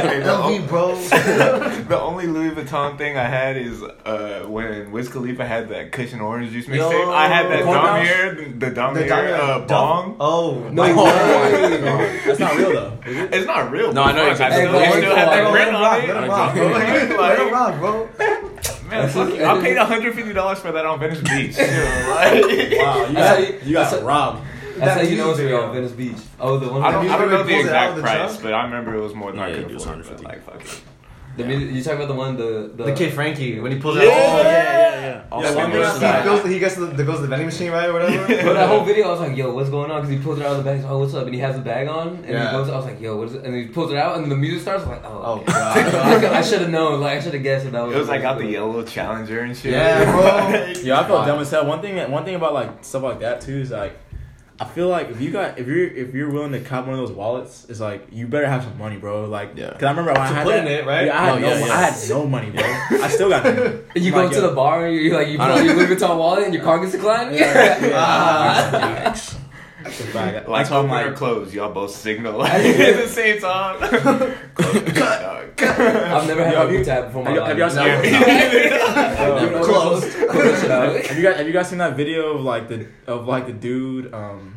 Okay, 0.00 0.20
the, 0.20 0.30
LV, 0.30 0.68
bro. 0.68 0.94
the 1.88 2.00
only 2.00 2.26
Louis 2.26 2.50
Vuitton 2.50 2.96
thing 2.96 3.16
I 3.18 3.24
had 3.24 3.56
is 3.56 3.82
uh, 3.82 4.44
when 4.48 4.90
Wiz 4.92 5.08
Khalifa 5.08 5.44
had 5.44 5.68
that 5.68 5.92
Kush 5.92 6.14
& 6.14 6.20
Orange 6.20 6.52
Juice 6.52 6.66
Yo, 6.68 6.90
mixtape. 6.90 7.14
I 7.14 7.28
had 7.28 7.50
that 7.50 7.64
Corn 7.64 7.76
Dom 7.76 7.86
House? 7.86 8.06
here, 8.06 8.34
the, 8.34 8.66
the 8.66 8.70
Dom 8.74 8.94
The 8.94 9.00
here 9.00 9.08
diamond- 9.10 9.34
uh, 9.34 9.66
bong. 9.66 10.16
Oh 10.20 10.54
no 10.70 10.82
my 10.82 10.92
way. 11.02 12.20
That's 12.24 12.38
not 12.40 12.56
real 12.56 12.72
though. 12.72 12.98
Is 13.06 13.16
it? 13.16 13.34
It's 13.34 13.46
not 13.46 13.70
real. 13.70 13.92
No, 13.92 14.04
but 14.04 14.14
I 14.14 14.16
know 14.16 14.22
fuck, 14.24 14.32
exactly. 14.32 14.62
I 14.62 14.66
still, 14.66 14.78
Hey, 14.80 14.86
I 14.86 14.90
bro, 14.90 15.00
still 15.00 15.16
had 15.16 15.28
that 15.28 15.42
bro, 15.42 15.52
print 15.52 15.72
Let 15.72 15.74
on 15.74 16.00
it. 16.00 17.18
let 17.18 17.38
him 17.38 17.52
rock, 17.52 17.78
bro. 17.78 18.08
Like- 19.04 19.14
Let 19.16 19.28
him 19.28 19.42
rock, 19.44 19.60
bro. 19.60 19.66
Man, 19.66 19.68
fuck 19.68 19.80
it. 19.80 19.88
I 19.88 19.88
paid 19.94 20.14
$150 20.14 20.58
for 20.58 20.72
that 20.72 20.86
on 20.86 20.98
Venice 21.00 21.20
Beach. 21.20 21.56
Wow, 21.58 22.32
you 22.32 23.14
got, 23.14 23.14
how 23.14 23.36
you- 23.38 23.58
you 23.64 23.72
got 23.72 23.90
that's 23.90 24.00
how- 24.00 24.06
robbed. 24.06 24.42
that's 24.76 24.94
how 25.00 25.06
you 25.06 25.16
know 25.16 25.30
it's 25.30 25.38
music 25.38 25.46
real. 25.56 25.68
video. 25.68 25.72
Venice 25.72 25.92
Beach. 25.92 26.16
Oh, 26.40 26.58
the 26.58 26.68
one. 26.70 26.82
I 26.82 26.90
don't, 26.92 27.08
I 27.08 27.18
don't 27.18 27.30
know 27.30 27.42
the 27.42 27.52
Pulls 27.52 27.66
it 27.66 27.72
out 27.72 27.90
exact 27.90 27.90
of 27.90 27.96
the 27.96 28.02
price, 28.02 28.36
but 28.38 28.52
I 28.54 28.64
remember 28.64 28.94
it 28.94 29.00
was 29.00 29.14
more 29.14 29.30
than 29.32 29.40
No, 29.40 29.46
I 29.46 29.52
could 29.52 29.64
afford. 29.64 29.80
150. 30.04 30.24
like, 30.24 30.44
fuck 30.44 30.62
it. 31.38 31.42
The 31.42 31.44
music, 31.48 31.74
you 31.74 31.82
talking 31.82 31.98
about 31.98 32.08
the 32.08 32.14
one 32.14 32.36
the 32.36 32.70
the, 32.76 32.84
The 32.84 32.92
kid 32.94 33.12
Frankie 33.12 33.60
when 33.60 33.72
he 33.72 33.78
pulls 33.78 33.96
yeah, 33.96 34.02
it 34.02 34.06
yeah, 34.06 34.12
out. 34.12 34.44
yeah, 34.44 34.52
yeah. 34.52 35.06
Yeah, 35.06 35.22
Also, 35.30 35.56
one 35.56 35.70
goes 35.70 35.90
thing 35.92 36.00
to 36.00 36.06
I- 36.06 36.12
that. 36.12 36.22
He 36.22 36.28
goes, 36.28 36.46
he 36.54 36.58
gets 36.58 36.74
to 36.74 36.86
the, 36.86 37.04
goes 37.04 37.16
to 37.16 37.22
the 37.22 37.28
vending 37.28 37.46
machine, 37.46 37.70
right, 37.70 37.88
or 37.88 37.92
whatever. 37.92 38.26
But 38.46 38.54
that 38.54 38.68
whole 38.68 38.84
video, 38.84 39.06
I 39.08 39.10
was 39.10 39.20
like, 39.20 39.36
"Yo, 39.36 39.52
what's 39.54 39.70
going 39.70 39.90
on?" 39.90 40.00
Because 40.02 40.16
he 40.16 40.22
pulls 40.22 40.38
it 40.40 40.44
out 40.46 40.52
of 40.52 40.58
the 40.58 40.64
bag. 40.64 40.76
He's 40.76 40.84
like, 40.84 40.92
"Oh, 40.92 40.98
what's 40.98 41.14
up?" 41.14 41.24
And 41.26 41.34
he 41.34 41.40
has 41.40 41.54
the 41.56 41.62
bag 41.62 41.88
on, 41.88 42.08
and 42.08 42.28
Yeah. 42.28 42.46
he 42.50 42.56
goes. 42.56 42.68
I 42.70 42.76
was 42.76 42.84
like, 42.86 43.00
"Yo, 43.00 43.16
what 43.16 43.28
is 43.28 43.34
it?" 43.34 43.44
And 43.44 43.54
he 43.54 43.66
pulls 43.66 43.92
it 43.92 43.98
out, 43.98 44.18
and 44.18 44.30
the 44.30 44.36
music 44.36 44.62
starts. 44.62 44.84
I'm 44.84 44.90
like, 44.90 45.04
"Oh, 45.04 45.22
Oh. 45.24 45.44
God. 45.46 45.76
I, 46.24 46.38
I 46.38 46.42
should 46.42 46.60
have 46.60 46.70
known. 46.70 47.00
Like, 47.00 47.18
I 47.18 47.20
should 47.20 47.34
have 47.34 47.42
guessed 47.42 47.64
that 47.64 47.72
that 47.72 47.86
was. 47.86 47.94
It 47.96 47.98
was 47.98 48.08
like 48.08 48.22
out 48.22 48.38
the 48.38 48.46
yellow 48.46 48.82
Challenger 48.82 49.40
and 49.40 49.56
shit. 49.56 49.72
Yeah, 49.72 50.04
bro. 50.10 50.72
Yeah, 50.82 51.00
I 51.00 51.06
felt 51.06 51.26
dumb 51.26 51.40
as 51.40 51.50
hell. 51.50 51.66
One 51.66 51.80
thing, 51.80 52.10
one 52.10 52.24
thing 52.24 52.34
about 52.36 52.54
like 52.54 52.84
stuff 52.84 53.02
like 53.02 53.20
that 53.20 53.40
too 53.40 53.58
is 53.58 53.70
like, 53.70 53.96
I 54.58 54.64
feel 54.64 54.88
like 54.88 55.10
if 55.10 55.20
you 55.20 55.30
got 55.30 55.58
if 55.58 55.66
you're 55.66 55.86
if 55.86 56.14
you're 56.14 56.30
willing 56.30 56.52
to 56.52 56.60
cop 56.60 56.86
one 56.86 56.94
of 56.98 57.06
those 57.06 57.14
wallets, 57.14 57.66
it's 57.68 57.78
like 57.80 58.06
you 58.10 58.26
better 58.26 58.46
have 58.46 58.64
some 58.64 58.78
money, 58.78 58.96
bro. 58.96 59.26
Like, 59.26 59.50
Yeah. 59.54 59.72
Cause 59.72 59.82
I 59.82 59.90
remember 59.90 60.12
when 60.12 60.20
I 60.22 60.28
To 60.28 60.34
had 60.34 60.46
that, 60.48 60.58
in 60.66 60.72
it, 60.72 60.86
right? 60.86 61.06
Yeah, 61.06 61.20
I 61.20 61.24
had 61.26 61.34
Oh, 61.34 61.38
no, 61.40 61.48
yeah, 61.48 61.66
yeah. 61.66 61.72
I 61.72 61.76
had 61.82 62.08
no 62.08 62.26
money, 62.26 62.50
bro. 62.50 62.62
I 63.04 63.08
still 63.08 63.28
got 63.28 63.44
nothing. 63.44 63.84
You 63.96 64.06
I'm 64.08 64.12
go 64.12 64.22
like, 64.24 64.30
to 64.30 64.36
yo, 64.40 64.48
the 64.48 64.54
bar, 64.54 64.86
and 64.86 64.96
you're 64.96 65.18
like 65.18 65.28
you 65.28 65.36
put 65.38 65.46
pull 65.48 65.56
know. 65.56 65.62
your 65.62 65.74
Louis 65.76 65.86
Vuitton 65.96 66.18
wallet, 66.18 66.44
and 66.44 66.54
your 66.54 66.62
car 66.62 66.78
gets 66.80 66.92
declined. 66.92 67.34
Yeah, 67.34 67.86
yeah. 67.86 69.12
Ah. 69.14 69.36
Yikes. 69.90 70.12
That's 70.12 70.46
a. 70.46 70.50
Like 70.50 70.66
That's 70.66 70.70
why 70.70 70.78
I'm 70.78 70.84
open 70.90 71.12
or 71.12 71.16
close, 71.16 71.54
y'all 71.54 71.72
both 71.72 71.90
signal 71.94 72.38
like, 72.38 72.52
at 72.52 72.96
the 73.02 73.08
same 73.08 73.40
time. 73.40 73.78
Close 74.54 74.74
the. 74.84 75.52
I've 75.58 76.26
never 76.26 76.44
had 76.44 76.52
Yo, 76.52 76.58
a 76.58 76.62
have 76.66 76.72
you- 76.72 76.84
tab 76.84 77.06
before 77.06 77.24
my 77.24 77.30
have 77.30 77.36
you- 77.58 77.62
life. 77.62 77.76
have 77.76 77.76
y'all 77.76 78.50
seen- 78.60 79.52
No. 79.52 79.64
Closed. 79.64 80.12
Close 80.28 80.62
that 80.62 81.06
have 81.06 81.16
you 81.16 81.22
guys 81.22 81.36
have 81.36 81.46
you 81.46 81.52
guys 81.52 81.68
seen 81.68 81.78
that 81.78 81.96
video 81.96 82.34
of 82.34 82.42
like 82.42 82.68
the 82.68 82.86
of 83.06 83.26
like 83.26 83.46
the 83.46 83.52
dude? 83.52 84.12
Um, 84.12 84.56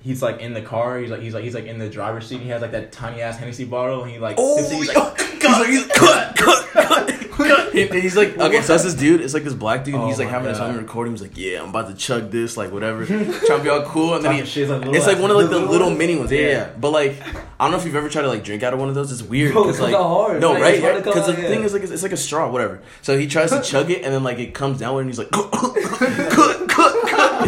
he's 0.00 0.22
like 0.22 0.40
in 0.40 0.52
the 0.54 0.62
car. 0.62 0.98
He's 0.98 1.10
like 1.10 1.20
he's 1.20 1.34
like 1.34 1.44
he's 1.44 1.54
like 1.54 1.66
in 1.66 1.78
the 1.78 1.88
driver's 1.88 2.26
seat. 2.26 2.36
And 2.36 2.44
he 2.44 2.50
has 2.50 2.60
like 2.62 2.72
that 2.72 2.92
tiny 2.92 3.22
ass 3.22 3.38
Hennessy 3.38 3.64
bottle, 3.64 4.02
and 4.02 4.10
he 4.12 4.18
like 4.18 4.36
Oh, 4.38 4.56
sips 4.58 4.70
it, 4.72 4.76
he's 4.76 4.92
yo, 4.92 5.00
like, 5.00 5.20
he's 5.20 5.44
like, 5.44 5.66
he's 5.68 5.86
cut, 5.86 6.36
cut, 6.36 6.66
cut, 6.68 6.86
cut. 6.86 6.98
He- 6.99 6.99
He's 7.72 8.16
like, 8.16 8.36
okay, 8.36 8.60
so 8.62 8.72
that's 8.72 8.84
this 8.84 8.94
dude. 8.94 9.20
It's 9.20 9.32
like 9.34 9.44
this 9.44 9.54
black 9.54 9.84
dude. 9.84 9.94
Oh 9.94 10.06
he's 10.06 10.18
like 10.18 10.28
having 10.28 10.48
his 10.48 10.58
God. 10.58 10.70
own 10.70 10.76
recording. 10.76 11.12
He's 11.14 11.22
like, 11.22 11.36
yeah, 11.36 11.62
I'm 11.62 11.70
about 11.70 11.88
to 11.88 11.94
chug 11.94 12.30
this, 12.30 12.56
like 12.56 12.70
whatever, 12.72 13.06
trying 13.06 13.24
to 13.30 13.60
be 13.62 13.68
all 13.68 13.82
cool. 13.82 14.14
And 14.14 14.24
then 14.24 14.34
he, 14.34 14.44
shit, 14.44 14.68
like 14.68 14.86
it's 14.94 15.06
like 15.06 15.18
one 15.18 15.30
of 15.30 15.36
like 15.36 15.48
the 15.48 15.58
little 15.58 15.70
little 15.70 15.90
mini 15.90 16.16
ones. 16.16 16.30
Yeah, 16.32 16.38
yeah. 16.40 16.46
Yeah. 16.46 16.52
yeah. 16.52 16.70
But 16.78 16.90
like, 16.90 17.22
I 17.58 17.64
don't 17.64 17.70
know 17.72 17.78
if 17.78 17.84
you've 17.86 17.96
ever 17.96 18.08
tried 18.08 18.22
to 18.22 18.28
like 18.28 18.44
drink 18.44 18.62
out 18.62 18.72
of 18.74 18.80
one 18.80 18.88
of 18.88 18.94
those. 18.94 19.10
It's 19.12 19.22
weird 19.22 19.52
Bro, 19.52 19.64
because 19.64 19.80
like, 19.80 19.94
hard. 19.94 20.40
no, 20.40 20.52
Like, 20.52 20.62
right? 20.62 20.74
it's 20.74 20.82
hard 20.82 20.96
to 20.96 21.02
come 21.02 21.12
Because 21.14 21.26
the 21.28 21.42
out, 21.42 21.48
thing 21.48 21.62
is 21.62 21.72
like 21.72 21.82
it's, 21.82 21.92
it's 21.92 22.02
like 22.02 22.12
a 22.12 22.16
straw, 22.16 22.50
whatever. 22.50 22.82
So 23.02 23.16
he 23.18 23.26
tries 23.26 23.50
to 23.50 23.62
chug 23.64 23.90
it, 23.90 24.02
and 24.04 24.12
then 24.12 24.22
like 24.22 24.38
it 24.38 24.52
comes 24.54 24.78
down, 24.78 24.98
and 24.98 25.08
he's 25.08 25.18
like, 25.18 25.30
cut. 25.30 25.48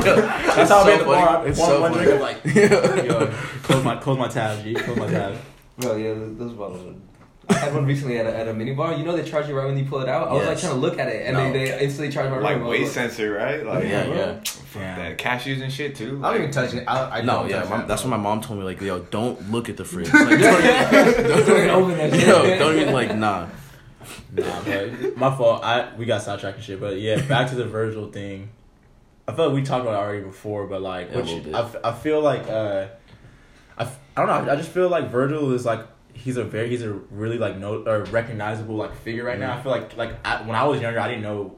That's 0.02 0.70
how 0.70 0.82
I 0.82 0.86
made 0.86 1.00
the 1.00 1.04
funny. 1.04 1.24
bar. 1.24 1.46
It's 1.48 1.58
One, 1.58 1.68
so 1.68 1.80
one 1.80 1.92
funny. 1.92 2.04
drink 2.04 2.20
of 2.20 2.20
like, 2.20 2.44
yo, 3.04 3.26
close 3.62 3.84
my 3.84 3.96
close 3.96 4.18
my 4.18 4.28
tab, 4.28 4.62
G. 4.62 4.74
Close 4.74 4.96
my 4.96 5.06
tab. 5.08 5.36
Bro, 5.78 5.96
yeah, 5.96 6.14
those 6.14 6.36
those 6.36 6.52
bottles. 6.52 6.86
Are... 6.86 6.94
I 7.54 7.58
had 7.58 7.74
one 7.74 7.84
recently 7.86 8.18
at 8.18 8.26
a, 8.26 8.36
at 8.36 8.48
a 8.48 8.54
mini 8.54 8.72
bar. 8.74 8.94
You 8.94 9.04
know 9.04 9.16
they 9.16 9.22
charge 9.28 9.48
you 9.48 9.56
right 9.56 9.66
when 9.66 9.76
you 9.78 9.84
pull 9.84 10.00
it 10.00 10.08
out. 10.08 10.28
I 10.28 10.32
was 10.34 10.46
like 10.46 10.58
trying 10.58 10.72
to 10.74 10.78
look 10.78 10.98
at 10.98 11.08
it, 11.08 11.26
and 11.26 11.36
No. 11.36 11.52
they, 11.52 11.66
they 11.66 11.80
instantly 11.84 12.12
charge 12.12 12.30
my 12.30 12.38
Like 12.38 12.56
room. 12.58 12.68
Weight 12.68 12.82
was 12.82 12.92
sensor, 12.92 13.32
right? 13.32 13.64
Like, 13.64 13.84
Yeah, 13.84 14.06
yeah. 14.06 14.40
Fuck 14.44 14.82
Yeah. 14.82 14.96
that. 14.96 15.18
Cashews 15.18 15.62
and 15.62 15.72
shit 15.72 15.94
too. 15.96 16.20
I 16.24 16.32
don't 16.32 16.40
even 16.42 16.50
touch 16.52 16.74
it. 16.74 16.84
I, 16.86 17.18
I 17.18 17.20
No, 17.22 17.40
don't 17.40 17.50
yeah, 17.50 17.60
touch 17.62 17.70
my, 17.70 17.84
that's 17.84 18.02
what 18.04 18.10
my 18.10 18.16
mom 18.16 18.40
told 18.40 18.58
me. 18.58 18.64
Like, 18.64 18.80
yo, 18.80 19.00
don't 19.00 19.50
look 19.50 19.68
at 19.68 19.76
the 19.76 19.84
fridge. 19.84 20.08
Like, 20.12 20.40
don't, 20.40 21.16
Don't 21.46 21.58
even 21.58 21.70
open 21.70 21.96
that 21.98 22.12
yo, 22.26 22.58
don't 22.58 22.78
even 22.78 22.92
like, 22.94 23.16
nah. 23.16 23.46
Nah, 24.32 24.62
but 24.64 25.16
my 25.16 25.34
fault. 25.36 25.62
I 25.64 25.94
we 25.96 26.06
got 26.06 26.22
sidetracked 26.22 26.56
and 26.56 26.64
shit. 26.64 26.80
But 26.80 26.98
yeah, 27.00 27.20
back 27.22 27.48
to 27.50 27.54
the 27.54 27.64
Virgil 27.66 28.10
thing. 28.10 28.50
I 29.28 29.34
feel 29.34 29.46
like 29.46 29.54
we 29.54 29.62
talked 29.62 29.82
about 29.82 29.94
it 29.94 30.04
already 30.04 30.24
before, 30.24 30.66
but 30.66 30.82
like, 30.82 31.08
Yeah, 31.10 31.14
a 31.14 31.16
which 31.18 31.26
little 31.26 31.44
bit. 31.44 31.54
I, 31.54 31.60
f- 31.60 31.76
I 31.84 31.92
feel 31.92 32.20
like 32.20 32.48
uh, 32.48 32.86
I, 33.78 33.82
f- 33.84 33.98
I 34.16 34.26
don't 34.26 34.46
know. 34.46 34.52
I 34.52 34.56
just 34.56 34.70
feel 34.70 34.88
like 34.88 35.10
Virgil 35.10 35.52
is 35.52 35.64
like 35.64 35.86
he's 36.14 36.36
a 36.36 36.44
very 36.44 36.68
he's 36.68 36.82
a 36.82 36.90
really 36.92 37.38
like 37.38 37.56
no 37.58 37.82
or 37.86 38.04
recognizable 38.04 38.76
like 38.76 38.94
figure 38.96 39.24
right 39.24 39.38
now. 39.38 39.54
I 39.54 39.58
mm. 39.58 39.62
feel 39.62 39.72
like 39.72 39.96
like 39.96 40.26
I, 40.26 40.42
when 40.42 40.56
I 40.56 40.64
was 40.64 40.80
younger, 40.80 41.00
I 41.00 41.08
didn't 41.08 41.22
know. 41.22 41.56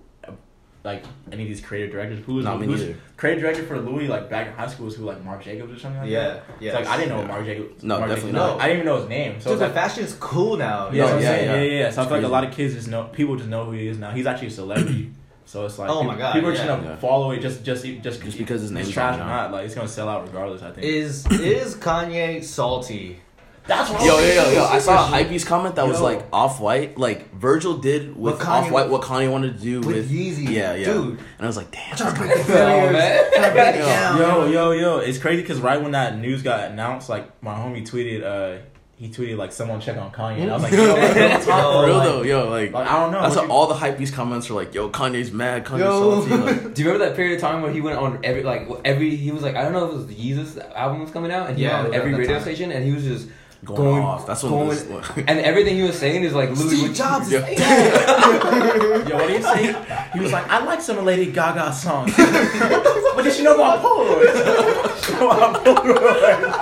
Like 0.82 1.02
any 1.32 1.44
of 1.44 1.48
these 1.48 1.62
creative 1.62 1.92
directors, 1.92 2.22
who 2.26 2.34
was 2.34 2.44
Not 2.44 2.60
me 2.60 2.66
who's 2.66 2.82
neither. 2.82 2.98
creative 3.16 3.40
director 3.42 3.62
for 3.64 3.78
Louis 3.80 4.06
like 4.06 4.28
back 4.28 4.48
in 4.48 4.52
high 4.52 4.66
school 4.66 4.84
was 4.84 4.94
who 4.94 5.04
like 5.04 5.24
Mark 5.24 5.42
Jacobs 5.42 5.72
or 5.72 5.78
something 5.78 6.02
like 6.02 6.10
Yeah, 6.10 6.28
that. 6.28 6.44
yeah. 6.60 6.78
It's 6.78 6.80
like 6.80 6.86
I 6.88 6.96
didn't 6.98 7.08
know 7.16 7.22
Yeah. 7.22 7.26
Mark 7.28 7.44
Jacobs. 7.46 7.82
No, 7.82 7.98
Mark 8.00 8.10
definitely 8.10 8.32
Jacobs- 8.32 8.50
not. 8.52 8.60
I 8.60 8.64
didn't 8.68 8.76
even 8.82 8.86
know 8.92 8.98
his 9.00 9.08
name. 9.08 9.40
So 9.40 9.44
Dude, 9.44 9.52
it's 9.52 9.60
the 9.60 9.64
like, 9.64 9.74
fashion 9.74 10.04
is 10.04 10.12
cool 10.20 10.58
now. 10.58 10.90
yeah, 10.90 11.04
No, 11.04 11.08
so 11.08 11.16
I'm 11.16 11.22
yeah, 11.22 11.28
saying, 11.28 11.48
yeah. 11.48 11.56
yeah, 11.56 11.80
yeah. 11.84 11.90
So 11.90 12.02
I 12.02 12.04
feel 12.04 12.10
like 12.12 12.18
a 12.18 12.20
crazy. 12.24 12.32
lot 12.32 12.44
of 12.44 12.52
kids 12.52 12.74
just 12.74 12.88
know 12.88 13.04
people 13.04 13.34
just 13.36 13.48
know 13.48 13.64
who 13.64 13.72
he 13.72 13.86
is 13.88 13.96
now. 13.96 14.10
He's 14.10 14.26
actually 14.26 14.48
a 14.48 14.50
celebrity. 14.50 15.10
So 15.46 15.66
it's 15.66 15.78
like 15.78 15.90
Oh 15.90 16.02
my 16.02 16.14
people- 16.14 16.18
God, 16.18 16.32
people 16.32 16.48
are 16.48 16.52
yeah. 16.52 16.56
just 16.58 16.68
gonna 16.68 16.88
Yeah. 16.88 16.96
follow 16.96 17.30
it 17.30 17.40
just 17.40 17.64
just 17.64 17.84
just 17.84 18.22
Just 18.22 18.38
because 18.38 18.60
his 18.62 18.70
name's 18.70 18.88
it's 18.88 18.94
trash 18.94 19.14
on 19.14 19.20
or 19.20 19.24
it. 19.24 19.26
not. 19.26 19.52
Like 19.52 19.66
it's 19.66 19.74
gonna 19.74 19.86
sell 19.88 20.08
out 20.08 20.26
regardless. 20.26 20.62
I 20.62 20.70
think. 20.72 20.86
Is 20.86 21.26
is 21.30 21.76
Kanye 21.76 22.42
salty? 22.44 23.20
That's 23.66 23.88
what 23.90 24.04
Yo, 24.04 24.18
yo, 24.18 24.26
yo, 24.26 24.50
yo! 24.52 24.64
I 24.66 24.78
saw 24.78 25.06
a 25.08 25.10
hypebeast 25.10 25.46
comment 25.46 25.76
that 25.76 25.88
was 25.88 25.98
like 26.00 26.22
off 26.32 26.60
white. 26.60 26.98
Like 26.98 27.32
Virgil 27.34 27.78
did 27.78 28.08
with 28.14 28.34
What 28.34 28.38
Kanye- 28.38 28.48
off 28.66 28.70
white 28.70 28.90
what 28.90 29.00
Kanye 29.02 29.30
wanted 29.30 29.56
to 29.56 29.62
do 29.62 29.78
With 29.80 29.96
with, 29.96 30.10
Yeezy, 30.10 30.50
Yeah, 30.50 30.74
yeah. 30.74 30.84
dude. 30.84 31.18
And 31.18 31.20
I 31.40 31.46
was 31.46 31.56
like, 31.56 31.70
damn. 31.70 31.96
Trying 31.96 32.12
to 32.14 32.20
break 32.20 32.30
the 32.32 32.36
kinda- 32.44 32.52
barriers. 32.52 32.92
man. 32.92 33.24
Trying 33.32 33.44
to 33.48 33.52
break 33.52 33.74
it 33.76 33.78
Yo. 33.78 33.84
down. 33.86 34.18
Yo, 34.18 34.46
yo, 34.46 34.70
yo! 34.72 34.98
It's 34.98 35.16
crazy 35.18 35.40
because 35.40 35.60
right 35.60 35.80
when 35.80 35.92
that 35.92 36.18
news 36.18 36.42
got 36.42 36.70
announced, 36.70 37.08
like 37.08 37.42
my 37.42 37.54
homie 37.54 37.88
tweeted, 37.88 38.22
uh, 38.22 38.60
he 38.96 39.08
tweeted 39.08 39.38
like 39.38 39.50
someone 39.50 39.80
check 39.80 39.96
on 39.96 40.10
Kanye. 40.12 40.42
And 40.42 40.50
I 40.50 40.54
was 40.54 40.62
like, 40.64 40.72
yo, 40.74 40.94
like, 40.94 41.14
real 41.16 41.28
talk, 41.40 41.72
For 41.74 41.86
real 41.86 41.96
like- 41.96 42.08
though, 42.08 42.22
yo, 42.22 42.48
like, 42.50 42.72
Like 42.74 42.86
I 42.86 43.00
don't 43.00 43.12
know. 43.12 43.22
that's 43.22 43.34
what 43.36 43.48
what 43.48 43.54
all 43.54 43.66
the 43.66 43.74
hypebeast 43.76 44.12
comments 44.12 44.50
are 44.50 44.54
like, 44.54 44.74
yo, 44.74 44.90
Kanye's 44.90 45.32
mad, 45.32 45.64
Kanye's 45.64 45.80
Yo. 45.80 46.20
salty. 46.26 46.36
Like, 46.36 46.74
Do 46.74 46.82
you 46.82 46.88
remember 46.90 47.06
that 47.08 47.16
period 47.16 47.36
of 47.36 47.40
time 47.40 47.62
where 47.62 47.72
he 47.72 47.80
went 47.80 47.96
on 47.98 48.18
every 48.24 48.42
like 48.42 48.68
every 48.84 49.16
he 49.16 49.30
was 49.30 49.42
like 49.42 49.56
I 49.56 49.62
don't 49.62 49.72
know 49.72 49.86
if 49.86 49.92
it 49.92 49.96
was 49.96 50.06
the 50.06 50.14
Yeezus 50.14 50.74
album 50.74 51.00
was 51.00 51.10
coming 51.10 51.30
out 51.32 51.48
and 51.48 51.56
he 51.56 51.64
Yeah, 51.64 51.80
went 51.84 51.88
on 51.88 51.94
every 51.94 52.12
radio 52.12 52.34
time. 52.34 52.42
station 52.42 52.70
and 52.70 52.84
he 52.84 52.92
was 52.92 53.04
just 53.04 53.28
going, 53.64 53.76
Going- 53.82 54.02
off. 54.02 54.26
That's 54.26 54.42
when 54.42 54.52
going- 54.52 54.68
this, 54.70 54.86
and 55.16 55.38
everything 55.40 55.76
he 55.76 55.82
was 55.82 55.98
saying 55.98 56.22
is 56.24 56.32
like 56.34 56.50
literally 56.50 56.76
Steve 56.76 56.88
what- 56.88 56.96
Jobs 56.96 57.30
Yeah. 57.32 57.46
is 57.46 57.58
dead. 57.64 59.08
Yo, 59.08 59.16
what 59.16 59.26
do 59.28 59.32
you 59.34 59.42
say, 59.42 59.74
he 60.12 60.20
was 60.20 60.32
like, 60.32 60.48
I 60.50 60.64
like 60.64 60.80
some 60.80 60.98
of 60.98 61.04
Lady 61.04 61.26
Gaga 61.32 61.72
songs. 61.72 62.14
but 62.16 63.22
did 63.22 63.36
you 63.38 63.44
know 63.44 63.54
about 63.54 63.82
Polaroids? 63.82 64.90
You 65.14 65.20
know 65.20 65.30
about 65.30 65.64
Polaroids? 65.64 66.54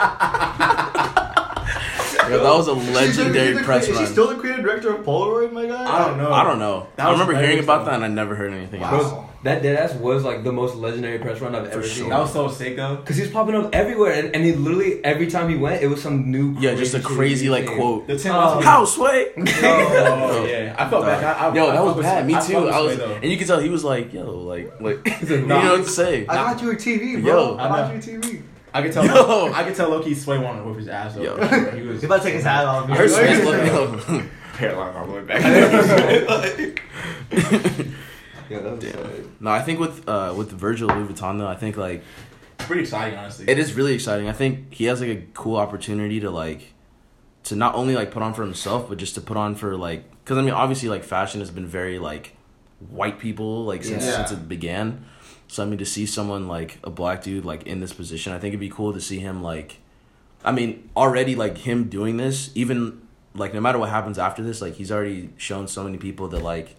Yo, 2.32 2.42
that 2.42 2.54
was 2.54 2.68
a 2.68 2.74
She's 2.74 2.86
the- 2.86 2.92
legendary 3.24 3.52
the- 3.54 3.62
press 3.62 3.88
Is 3.88 3.96
run. 3.96 4.06
she 4.06 4.12
still 4.12 4.28
the 4.28 4.34
creative 4.36 4.64
director 4.64 4.94
of 4.94 5.04
Polaroid, 5.04 5.52
my 5.52 5.66
guy? 5.66 5.84
I 5.84 6.06
don't 6.08 6.18
know. 6.18 6.32
I 6.32 6.44
don't 6.44 6.58
know. 6.58 6.86
That 6.96 7.06
I 7.08 7.12
remember 7.12 7.32
hearing 7.32 7.46
hilarious, 7.58 7.64
about 7.66 7.84
though. 7.84 7.90
that 7.90 7.94
and 7.96 8.04
I 8.04 8.08
never 8.08 8.34
heard 8.34 8.52
anything 8.52 8.80
Wow. 8.80 8.94
else. 8.94 9.08
Bro, 9.10 9.28
that 9.44 9.62
deadass 9.62 9.96
was 9.98 10.22
like 10.24 10.44
the 10.44 10.52
most 10.52 10.76
legendary 10.76 11.18
press 11.18 11.40
run 11.40 11.54
I've 11.54 11.66
ever 11.66 11.82
For 11.82 11.86
seen. 11.88 12.02
sure. 12.04 12.10
That 12.10 12.20
was 12.20 12.32
so 12.32 12.48
sick 12.48 12.76
though. 12.76 12.98
Cause 13.04 13.16
he 13.16 13.22
was 13.22 13.30
popping 13.32 13.56
up 13.56 13.74
everywhere, 13.74 14.12
and, 14.12 14.34
and 14.36 14.44
he 14.44 14.52
literally 14.52 15.04
every 15.04 15.26
time 15.26 15.48
he 15.48 15.56
went, 15.56 15.82
it 15.82 15.88
was 15.88 16.00
some 16.00 16.30
new. 16.30 16.54
Yeah, 16.60 16.74
just 16.74 16.94
a 16.94 17.00
crazy 17.00 17.48
like 17.48 17.66
was 17.68 17.76
quote. 17.76 18.06
The 18.06 18.18
ten 18.18 18.32
Oh. 18.34 18.60
House 18.60 18.96
way. 19.04 19.30
Oh 19.36 20.46
yeah, 20.48 20.74
I 20.78 20.88
felt 20.88 21.04
bad. 21.04 21.24
I, 21.24 21.48
I, 21.48 21.54
Yo, 21.54 21.68
I 21.68 21.72
that 21.72 21.82
was 21.82 21.88
fuck 21.90 21.96
with- 21.96 22.06
bad. 22.06 22.26
Me 22.26 22.34
too. 22.34 22.64
with 22.64 22.72
I 22.74 22.80
was, 22.80 22.98
and 22.98 23.24
you 23.24 23.36
could 23.36 23.46
tell 23.48 23.58
he 23.60 23.68
was 23.68 23.82
like, 23.84 24.12
"Yo, 24.12 24.30
like, 24.30 24.80
like, 24.80 25.22
you 25.28 25.38
know 25.46 25.72
what 25.76 25.84
to 25.84 25.90
say." 25.90 26.26
I 26.28 26.34
got 26.36 26.62
you 26.62 26.70
a 26.70 26.74
TV, 26.76 27.20
bro. 27.22 27.56
Yo. 27.56 27.56
I 27.58 27.68
got 27.68 27.92
you 27.92 27.98
a 27.98 28.18
TV. 28.18 28.42
I 28.74 28.82
could 28.82 28.92
tell. 28.92 29.04
Yo. 29.04 29.52
I 29.52 29.64
could 29.64 29.74
tell 29.76 29.90
Loki 29.90 30.14
Sway 30.14 30.38
wanted 30.38 30.62
to 30.62 30.68
whip 30.68 30.78
his 30.78 30.88
ass 30.88 31.14
though. 31.14 31.22
Yo. 31.22 31.36
He 31.76 31.82
was. 31.82 31.96
He's 31.96 32.04
about 32.04 32.18
to 32.18 32.24
take 32.24 32.34
his 32.34 32.44
hat 32.44 32.64
off. 32.64 32.88
I 32.90 32.96
heard 32.96 33.10
Sway's 33.10 33.44
like- 33.44 33.72
look- 33.72 34.08
yo. 34.08 34.22
Hairline 34.58 34.96
all 34.96 35.06
the 35.06 35.12
way 35.12 35.22
back. 35.22 36.78
Yeah, 38.50 38.58
that 38.60 38.72
was 38.72 38.80
Damn. 38.84 38.92
sad. 38.92 39.24
No, 39.40 39.50
I 39.50 39.62
think 39.62 39.80
with 39.80 40.06
uh 40.08 40.34
with 40.36 40.50
Virgil 40.52 40.88
Louis 40.88 41.08
Vuitton 41.12 41.38
though, 41.38 41.46
I 41.48 41.54
think 41.56 41.76
like 41.78 42.02
It's 42.58 42.66
pretty 42.66 42.82
exciting, 42.82 43.18
honestly. 43.18 43.46
it 43.48 43.58
is 43.58 43.72
really 43.74 43.94
exciting. 43.94 44.28
I 44.28 44.32
think 44.32 44.74
he 44.74 44.84
has 44.86 45.00
like 45.00 45.08
a 45.10 45.22
cool 45.32 45.56
opportunity 45.56 46.20
to 46.20 46.30
like 46.30 46.74
to 47.44 47.56
not 47.56 47.74
only 47.74 47.94
like 47.94 48.10
put 48.10 48.22
on 48.22 48.34
for 48.34 48.42
himself, 48.42 48.88
but 48.90 48.98
just 48.98 49.14
to 49.14 49.20
put 49.22 49.36
on 49.38 49.54
for 49.54 49.76
like 49.76 50.04
because 50.22 50.36
I 50.36 50.42
mean 50.42 50.52
obviously 50.52 50.88
like 50.90 51.02
fashion 51.02 51.40
has 51.40 51.50
been 51.50 51.66
very 51.66 51.98
like 51.98 52.36
white 52.90 53.18
people 53.18 53.64
like 53.64 53.84
since 53.84 54.04
Yeah. 54.04 54.16
since 54.16 54.32
it 54.32 54.48
began. 54.48 55.06
So 55.52 55.62
I 55.62 55.66
mean 55.66 55.78
to 55.80 55.84
see 55.84 56.06
someone 56.06 56.48
like 56.48 56.78
a 56.82 56.88
black 56.88 57.22
dude 57.22 57.44
like 57.44 57.64
in 57.66 57.80
this 57.80 57.92
position, 57.92 58.32
I 58.32 58.38
think 58.38 58.52
it'd 58.52 58.60
be 58.60 58.70
cool 58.70 58.94
to 58.94 59.00
see 59.02 59.18
him 59.18 59.42
like 59.42 59.80
I 60.42 60.50
mean 60.50 60.88
already 60.96 61.34
like 61.34 61.58
him 61.58 61.90
doing 61.90 62.16
this 62.16 62.50
even 62.54 63.02
like 63.34 63.52
no 63.52 63.60
matter 63.60 63.78
what 63.78 63.90
happens 63.90 64.18
after 64.18 64.42
this, 64.42 64.62
like 64.62 64.74
he's 64.76 64.90
already 64.90 65.28
shown 65.36 65.68
so 65.68 65.84
many 65.84 65.98
people 65.98 66.28
that 66.28 66.42
like 66.42 66.76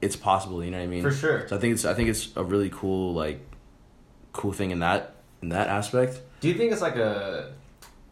it's 0.00 0.16
possible, 0.16 0.64
you 0.64 0.72
know 0.72 0.78
what 0.78 0.84
I 0.84 0.86
mean? 0.88 1.02
For 1.04 1.12
sure. 1.12 1.46
So 1.46 1.54
I 1.56 1.60
think 1.60 1.74
it's 1.74 1.84
I 1.84 1.94
think 1.94 2.08
it's 2.08 2.30
a 2.34 2.42
really 2.42 2.68
cool 2.70 3.14
like 3.14 3.38
cool 4.32 4.52
thing 4.52 4.72
in 4.72 4.80
that 4.80 5.14
in 5.40 5.50
that 5.50 5.68
aspect. 5.68 6.20
Do 6.40 6.48
you 6.48 6.54
think 6.54 6.72
it's 6.72 6.82
like 6.82 6.96
a, 6.96 7.52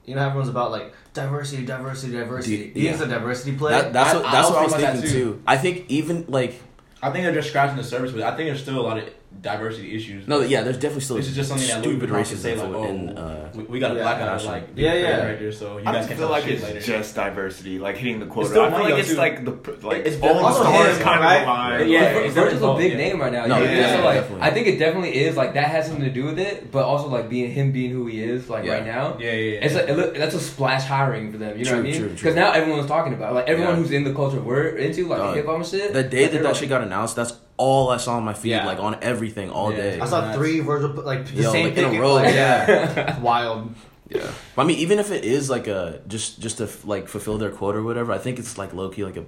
you 0.05 0.15
know, 0.15 0.23
everyone's 0.25 0.49
about 0.49 0.71
like 0.71 0.95
diversity, 1.13 1.65
diversity, 1.67 2.13
diversity. 2.13 2.57
Do 2.57 2.63
you- 2.67 2.75
Do 2.75 2.81
you 2.81 2.87
think 2.91 3.03
it's 3.03 3.11
a 3.13 3.15
diversity 3.19 3.57
play? 3.57 3.73
That, 3.73 3.93
that's 3.93 4.15
I- 4.15 4.17
what 4.17 4.27
I 4.27 4.31
that's 4.33 4.47
was 4.49 4.55
what 4.55 4.61
I 4.61 4.63
was 4.63 4.73
thinking 4.75 4.89
about 4.91 5.03
thinking 5.03 5.11
that, 5.11 5.25
too. 5.25 5.33
too. 5.35 5.43
I 5.45 5.57
think 5.57 5.85
even 5.89 6.25
like 6.29 6.63
I 7.03 7.11
think 7.11 7.25
they're 7.25 7.35
just 7.35 7.49
scratching 7.49 7.77
the 7.77 7.83
surface, 7.85 8.13
but 8.13 8.23
I 8.23 8.37
think 8.37 8.49
there's 8.49 8.63
still 8.63 8.79
a 8.79 8.83
lot 8.83 8.99
of 8.99 9.05
diversity 9.41 9.95
issues. 9.95 10.27
no, 10.27 10.41
yeah, 10.41 10.63
there's 10.63 10.77
definitely 10.79 11.03
still 11.03 11.17
This 11.17 11.29
is 11.29 11.37
just 11.37 11.49
something 11.49 11.69
that 11.69 11.85
Louis 11.85 11.97
stupid 11.97 12.11
Vuitton 12.11 12.13
can 12.13 12.37
racism 12.37 12.39
say, 12.39 12.57
like, 12.57 12.75
oh, 12.75 12.85
in, 12.85 13.09
uh, 13.17 13.53
we, 13.55 13.63
we 13.65 13.79
got 13.79 13.93
a 13.93 13.95
Yeah, 13.95 14.03
black 14.03 14.19
guy 14.19 14.27
fashion. 14.27 14.49
like 14.51 14.69
Yeah, 14.75 14.95
yeah, 14.95 15.01
yeah. 15.01 15.27
right 15.27 15.39
there, 15.39 15.53
so 15.53 15.79
you 15.79 15.85
I 15.87 15.93
guys 15.93 16.07
can 16.09 16.17
feel 16.17 16.29
like 16.29 16.47
it's 16.49 16.63
later. 16.63 16.81
just 16.81 17.15
diversity, 17.15 17.79
like 17.79 17.97
hitting 17.97 18.19
the 18.21 18.27
quota. 18.27 18.49
still 18.49 18.63
I 18.63 18.71
feel 18.71 18.81
like 18.81 18.95
it's 18.99 19.09
too. 19.11 19.15
like 19.17 19.45
the 19.45 19.87
like 19.87 20.07
It's 20.07 20.21
all 20.23 20.35
the 20.35 20.41
also 20.41 20.63
stars 20.63 20.97
him, 20.97 21.03
kind 21.05 21.21
right? 21.21 21.37
of 21.37 21.43
align. 21.49 21.89
Yeah, 21.89 22.13
Vir- 22.15 22.21
it's 22.23 22.35
Virgil's 22.35 22.63
a 22.63 22.77
big 22.79 22.93
yeah. 22.93 22.99
name 22.99 23.21
right 23.21 23.33
now. 23.33 23.47
No, 23.47 23.59
you 23.59 23.65
know? 23.67 23.73
yeah, 23.73 23.97
so 23.97 24.05
like, 24.05 24.15
definitely. 24.21 24.43
I 24.43 24.51
think 24.51 24.67
it 24.67 24.79
definitely 24.79 25.17
is 25.19 25.37
like 25.37 25.55
that 25.55 25.69
has 25.69 25.87
something 25.87 26.05
to 26.05 26.11
do 26.11 26.25
with 26.25 26.39
it, 26.41 26.73
but 26.73 26.85
also 26.85 27.07
like 27.09 27.29
being 27.29 27.51
him 27.51 27.71
being 27.71 27.91
who 27.93 28.07
he 28.07 28.21
is 28.23 28.49
like 28.51 28.67
right 28.67 28.85
now. 28.85 29.19
Yeah, 29.21 29.31
yeah, 29.33 29.53
yeah. 29.55 29.61
It's 29.65 29.75
like, 29.75 29.89
it 29.89 29.97
look, 29.97 30.17
that's 30.17 30.35
a 30.35 30.41
splash 30.41 30.85
hiring 30.85 31.31
for 31.31 31.39
them. 31.39 31.57
You 31.57 31.65
know 31.65 31.73
what 31.73 31.79
I 31.81 31.83
mean? 31.83 32.09
Because 32.09 32.35
now 32.35 32.51
everyone's 32.53 32.87
talking 32.89 33.13
about 33.15 33.35
like 33.35 33.47
everyone 33.47 33.77
who's 33.77 33.93
in 33.93 34.03
the 34.03 34.13
culture 34.15 34.41
we're 34.41 34.69
into, 34.77 35.07
like 35.07 35.19
Dog. 35.19 35.37
hip 35.37 35.47
hop 35.47 35.57
and 35.57 35.67
shit. 35.67 35.93
the 35.93 36.03
day 36.03 36.25
that 36.25 36.33
they're 36.33 36.43
that 36.43 36.57
shit 36.57 36.69
got 36.69 36.83
announced, 36.83 37.15
that's 37.15 37.33
all 37.59 37.91
I 37.91 37.99
saw 37.99 38.17
on 38.17 38.25
my 38.25 38.33
feed, 38.35 38.51
Yeah. 38.51 38.65
like 38.67 38.79
on 38.79 38.97
everything 39.03 39.51
all 39.51 39.71
Yeah. 39.71 39.77
day. 39.77 40.01
I 40.01 40.07
saw 40.07 40.33
three 40.33 40.61
Virgil 40.61 40.91
like 41.05 41.27
the 41.27 41.43
Yo, 41.43 41.53
same 41.53 41.67
like, 41.67 41.77
in 41.77 41.85
a 41.97 42.01
row. 42.01 42.15
Like, 42.15 42.35
yeah, 42.35 43.11
it's 43.11 43.21
wild. 43.21 43.75
Yeah, 44.09 44.31
I 44.57 44.65
mean, 44.65 44.79
even 44.79 44.99
if 44.99 45.11
it 45.11 45.25
is 45.25 45.51
like 45.51 45.67
a 45.67 46.01
just 46.09 46.41
just 46.41 46.57
to 46.59 46.69
like 46.87 47.09
fulfill 47.09 47.37
their 47.37 47.51
quota 47.51 47.79
or 47.79 47.83
whatever, 47.83 48.11
I 48.13 48.19
think 48.19 48.39
it's 48.39 48.57
like 48.57 48.73
low 48.73 48.89
key 48.89 49.05
like 49.05 49.19
a 49.19 49.25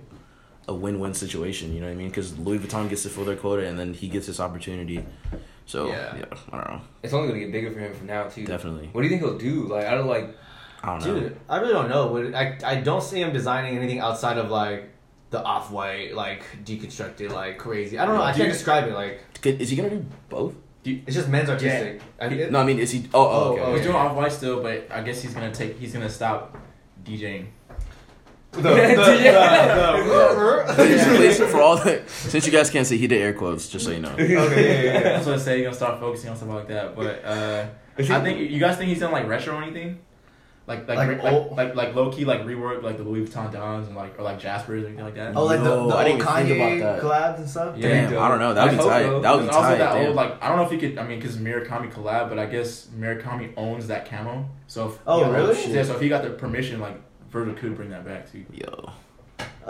a 0.69 0.73
win 0.75 1.01
win 1.01 1.13
situation. 1.13 1.75
You 1.75 1.81
know 1.81 1.87
what 1.87 1.93
I 1.93 1.97
mean? 1.97 2.09
Because 2.09 2.39
Louis 2.39 2.59
Vuitton 2.59 2.89
gets 2.89 3.03
to 3.03 3.11
fill 3.11 3.25
their 3.27 3.37
quota, 3.37 3.67
and 3.67 3.79
then 3.79 3.93
he 3.93 4.09
gets 4.09 4.27
this 4.27 4.41
opportunity. 4.41 5.05
So 5.67 5.89
yeah, 5.89 6.17
Yeah. 6.17 6.25
I 6.53 6.57
don't 6.57 6.69
know. 6.71 6.81
It's 7.03 7.13
only 7.13 7.29
gonna 7.29 7.41
get 7.41 7.53
bigger 7.53 7.71
for 7.73 7.79
him 7.81 7.93
from 7.93 8.07
now 8.07 8.25
too. 8.29 8.47
Definitely, 8.47 8.89
What 8.93 9.03
do 9.03 9.07
you 9.09 9.11
think 9.11 9.23
he'll 9.23 9.39
do? 9.39 9.67
Like 9.69 9.85
I 9.87 9.95
don't 9.95 10.07
like. 10.07 10.35
I 10.83 10.99
don't 10.99 11.07
know. 11.07 11.21
Dude, 11.21 11.37
I 11.49 11.57
really 11.59 11.75
don't 11.75 11.91
know. 11.91 12.07
What- 12.07 12.35
I 12.35 12.57
I 12.65 12.77
don't 12.77 13.03
see 13.03 13.21
him 13.21 13.33
designing 13.35 13.77
anything 13.77 13.99
outside 13.99 14.39
of 14.39 14.51
like 14.51 14.89
the 15.31 15.43
off 15.43 15.71
white, 15.71 16.15
like 16.15 16.43
deconstructed, 16.65 17.31
like 17.31 17.59
crazy. 17.59 17.99
I 17.99 18.05
don't 18.05 18.17
know. 18.17 18.23
I 18.23 18.33
can't 18.33 18.47
you- 18.47 18.53
describe 18.53 18.89
it. 18.89 18.95
Like 18.95 19.21
Could, 19.41 19.61
is 19.61 19.71
he 19.71 19.77
gonna 19.77 19.91
do 19.91 20.05
both? 20.29 20.55
it's 20.85 21.15
just 21.15 21.29
men's 21.29 21.49
artistic. 21.51 22.01
I, 22.21 22.27
it- 22.27 22.51
No, 22.51 22.61
I 22.61 22.65
mean, 22.65 22.79
is 22.79 22.91
he? 22.91 23.09
Oh, 23.15 23.21
oh, 23.21 23.31
Oh, 23.31 23.53
okay. 23.53 23.63
oh, 23.63 23.67
He's 23.73 23.81
okay. 23.81 23.85
doing 23.85 23.97
off 23.97 24.17
white 24.17 24.33
still, 24.33 24.63
but 24.63 24.89
I 24.91 25.03
guess 25.03 25.23
he's 25.23 25.35
gonna 25.35 25.53
take. 25.53 25.79
He's 25.79 25.93
gonna 25.93 26.09
stop 26.11 26.57
DJing. 27.05 27.47
the, 28.53 28.63
the, 28.63 28.71
the, 28.71 30.75
the, 30.77 30.89
Just 30.89 31.09
please, 31.17 31.39
for 31.39 31.61
all 31.61 31.77
the 31.77 32.03
since 32.09 32.47
you 32.47 32.53
guys 32.53 32.71
can't 32.71 32.87
see, 32.87 32.99
he 32.99 33.07
did 33.07 33.23
air 33.23 33.33
quotes, 33.33 33.69
just 33.69 33.85
so 33.85 33.93
you 33.93 34.01
know. 34.01 34.11
okay, 34.13 34.33
yeah, 34.33 34.49
yeah, 34.49 34.83
yeah. 34.93 35.01
That's 35.03 35.27
what 35.27 35.37
I 35.37 35.39
say. 35.39 35.57
He's 35.59 35.67
gonna 35.67 35.77
start 35.77 36.01
focusing 36.01 36.31
on 36.31 36.37
stuff 36.37 36.49
like 36.49 36.69
that. 36.69 36.97
But 36.97 37.25
uh, 37.25 37.67
I 37.99 38.21
think 38.21 38.51
you 38.51 38.59
guys 38.59 38.77
think 38.77 38.89
he's 38.89 39.01
done 39.01 39.13
like 39.13 39.29
retro 39.29 39.55
or 39.57 39.63
anything, 39.63 40.01
like 40.67 40.87
like 40.87 40.99
Like 40.99 41.09
like 41.09 41.23
like, 41.23 41.33
old- 41.33 41.57
like, 41.57 41.75
like 41.75 41.95
low 41.95 42.12
key 42.12 42.25
like 42.25 42.43
rework 42.43 42.83
like 42.83 42.97
the 42.97 43.02
Louis 43.02 43.26
Vuitton 43.26 43.50
Dons 43.52 43.88
and 43.88 43.97
like 43.97 44.19
or 44.19 44.23
like 44.23 44.38
Jaspers 44.38 44.85
or 44.85 44.87
anything 44.87 45.05
like 45.05 45.14
that. 45.17 45.35
Oh, 45.37 45.45
like 45.47 45.61
the, 45.61 45.64
Yo, 45.71 45.88
the 45.88 45.97
I 45.97 46.05
didn't 46.05 46.21
even 46.21 46.33
think 46.35 46.49
Kanye 46.49 46.79
about 46.81 46.97
that. 46.97 47.02
collabs 47.02 47.38
and 47.38 47.49
stuff. 47.50 47.76
Yeah. 47.76 47.88
Damn, 48.11 48.23
I 48.23 48.29
don't 48.29 48.38
know. 48.38 48.55
That 48.55 48.64
would 48.64 48.71
be 48.79 48.85
tight. 48.85 49.02
so. 49.05 49.21
That 49.21 49.33
would 49.33 49.38
be 49.40 49.45
There's 49.47 49.57
also 49.57 49.69
tight. 49.71 49.79
that 49.79 49.93
damn. 49.95 50.07
old 50.07 50.17
like 50.17 50.43
I 50.43 50.49
don't 50.49 50.57
know 50.59 50.64
if 50.67 50.73
you 50.73 50.79
could 50.79 50.99
I 50.99 51.07
mean 51.07 51.19
because 51.19 51.37
Murakami 51.38 51.93
collab, 51.93 52.29
but 52.29 52.38
I 52.38 52.47
guess 52.47 52.87
Murakami 52.97 53.52
owns 53.57 53.88
that 53.88 54.09
camo. 54.09 54.49
So 54.67 54.88
if, 54.90 54.99
Oh, 55.07 55.21
yeah, 55.23 55.31
really? 55.37 55.73
Yeah, 55.75 55.83
so 55.83 55.95
if 55.97 56.00
he 56.00 56.09
got 56.09 56.23
the 56.23 56.31
permission, 56.31 56.79
like 56.81 56.97
Virgil 57.31 57.55
could 57.55 57.75
bring 57.76 57.90
that 57.90 58.05
back 58.05 58.31
too. 58.31 58.45
Yo, 58.52 58.90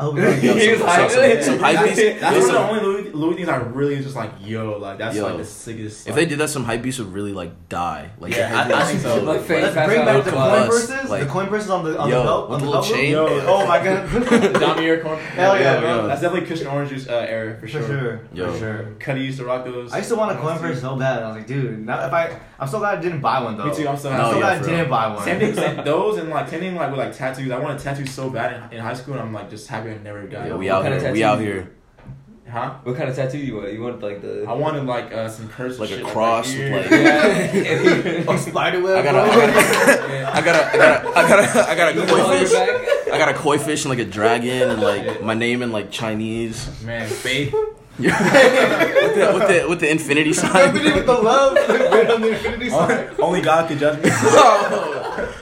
Oh, 0.03 0.17
Yo, 0.17 0.31
He 0.35 0.71
was 0.71 0.79
some- 0.81 0.89
hyped. 0.89 1.11
some- 1.43 1.43
some 1.43 1.59
hype 1.59 1.85
beats- 1.95 2.21
That's 2.21 2.47
one 2.47 2.47
of 2.47 2.53
the 2.53 2.69
only 2.71 2.81
Louis, 2.81 3.13
Louis 3.13 3.35
things 3.37 3.49
I 3.49 3.57
really 3.57 3.97
just 4.03 4.17
like. 4.17 4.31
Yo, 4.41 4.79
like 4.79 4.99
that's 4.99 5.17
Yo. 5.17 5.25
like 5.27 5.37
the 5.37 5.45
sickest. 5.45 6.07
If 6.09 6.15
like, 6.15 6.15
they 6.17 6.27
did 6.27 6.39
that, 6.39 6.49
some 6.51 6.65
hype 6.65 6.83
beasts 6.83 6.99
would 7.01 7.13
really 7.13 7.33
like 7.33 7.69
die. 7.69 8.11
Like 8.19 8.35
Yeah, 8.35 8.67
the 8.69 8.75
I- 8.75 8.81
I 8.81 8.85
think 8.85 9.03
beasts 9.03 9.03
so. 9.03 9.23
Like, 9.25 9.41
face 9.43 9.63
Let's 9.63 9.75
bring 9.89 10.05
back 10.05 10.25
the 10.25 10.31
coin 10.31 10.67
purses. 10.69 11.11
like- 11.11 11.23
the 11.25 11.29
coin 11.29 11.47
purses 11.49 11.71
on 11.71 11.85
the 11.85 11.99
on 11.99 12.09
Yo, 12.09 12.19
the 12.19 12.25
belt. 12.25 12.51
with 12.51 12.55
on 12.55 12.61
the 12.61 12.65
the 12.67 12.71
little 12.79 12.97
chain. 12.97 13.13
Yo. 13.13 13.27
oh 13.47 13.67
my 13.67 13.85
god. 13.85 14.09
Damier 14.61 15.03
corn. 15.03 15.19
Hell 15.19 15.59
yeah, 15.61 15.81
bro. 15.81 16.07
That's 16.07 16.21
definitely 16.23 16.47
Christian 16.47 16.69
Orange's 16.69 17.09
uh, 17.09 17.27
era 17.29 17.55
for 17.55 17.61
For 17.63 17.69
sure. 17.69 17.83
sure. 17.87 18.21
Yo. 18.33 18.53
For 18.53 18.59
sure. 18.59 18.95
Cudi 18.99 19.25
used 19.27 19.39
to 19.39 19.45
rock 19.45 19.65
those. 19.65 19.93
I 19.93 19.99
used 19.99 20.09
to 20.11 20.17
want 20.17 20.37
a 20.37 20.41
coin 20.41 20.59
purse 20.59 20.81
so 20.81 20.97
bad. 20.97 21.23
I 21.23 21.27
was 21.29 21.37
like, 21.37 21.47
dude, 21.47 21.85
now 21.87 22.07
if 22.07 22.13
I, 22.13 22.39
I'm 22.59 22.69
so 22.69 22.79
glad 22.79 22.99
I 22.99 23.01
didn't 23.01 23.21
buy 23.21 23.43
one 23.43 23.57
though. 23.57 23.67
Me 23.67 23.75
too. 23.75 23.89
I'm 23.89 23.97
still. 23.97 24.11
No, 24.13 24.17
I'm 24.17 24.23
so 24.23 24.29
I'm 24.31 24.35
yeah, 24.35 24.41
glad 24.41 24.53
I 24.57 24.59
for 24.63 24.71
didn't 24.71 24.91
buy 24.91 25.07
one. 25.15 25.25
Same 25.25 25.55
thing. 25.55 25.85
Those 25.85 26.19
and 26.19 26.31
like 26.31 26.49
same 26.49 26.61
thing 26.61 26.75
like 26.77 26.91
with 26.91 26.99
like 26.99 27.17
tattoos. 27.17 27.51
I 27.51 27.59
wanted 27.59 27.81
tattoos 27.81 28.11
so 28.11 28.31
bad 28.31 28.71
in, 28.73 28.79
in 28.79 28.85
high 28.85 28.95
school, 28.95 29.15
and 29.15 29.23
I'm 29.23 29.33
like 29.33 29.51
just 29.51 29.67
happy 29.69 29.90
I 29.91 29.99
never 30.03 30.27
got 30.27 30.47
Yo, 30.47 30.55
it. 30.55 30.59
we 30.59 30.67
What 30.67 30.75
out 30.77 30.83
kind 30.83 30.95
of 30.95 31.03
here. 31.03 31.13
We 31.13 31.19
tattoo 31.21 31.31
out 31.33 31.39
you 31.41 31.45
here. 31.53 31.71
Huh? 32.51 32.75
What 32.83 32.97
kind 32.97 33.09
of 33.09 33.15
tattoo 33.15 33.39
you 33.39 33.57
want? 33.57 33.73
You 33.73 33.81
want 33.81 34.03
like 34.03 34.23
the 34.23 34.45
I 34.49 34.53
wanted 34.55 34.85
like 34.85 35.13
uh, 35.13 35.29
some 35.29 35.49
cursive 35.49 35.79
Like 35.81 35.91
a 35.91 35.99
shit, 35.99 36.07
cross 36.07 36.53
right 36.53 36.73
with, 36.73 36.89
here. 36.91 37.13
like- 37.13 37.65
yeah. 37.65 38.25
oh, 38.29 38.37
spider 38.37 38.81
web. 38.83 38.97
I 38.99 39.03
got 39.03 39.15
a, 39.15 39.21
I 39.21 40.41
got 40.43 40.57
a, 40.57 40.69
I 40.69 40.75
got 40.75 40.75
a, 40.75 41.19
I 41.19 41.29
got 41.29 41.39
a, 41.39 41.45
I 41.47 41.55
got 41.55 41.57
a, 41.57 41.71
I 41.71 41.75
got 41.77 41.97
a 41.97 42.07
koi 42.07 42.39
fish. 42.45 42.53
I 43.13 43.19
got 43.19 43.29
a 43.29 43.35
koi 43.35 43.59
fish 43.59 43.85
and 43.85 43.91
like 43.91 44.01
a 44.01 44.05
dragon 44.11 44.69
and 44.71 44.81
like 44.83 45.23
my 45.23 45.35
name 45.35 45.63
in 45.63 45.71
like 45.71 45.91
Chinese. 45.93 46.83
Man, 46.83 47.09
faith. 47.25 47.53
with 47.53 48.09
the 48.09 49.31
with 49.35 49.49
the 49.49 49.67
with 49.69 49.81
the 49.81 49.91
infinity 49.91 50.33
sign. 50.33 50.71
Infinity 50.71 50.95
with 50.97 51.07
the 51.07 51.13
love. 51.13 51.57
On 51.57 52.21
the 52.21 52.29
infinity 52.31 52.71
Only, 52.71 52.95
sign. 52.95 53.11
only 53.21 53.41
God 53.43 53.69
can 53.69 53.79
judge 53.79 54.03
me. 54.03 54.11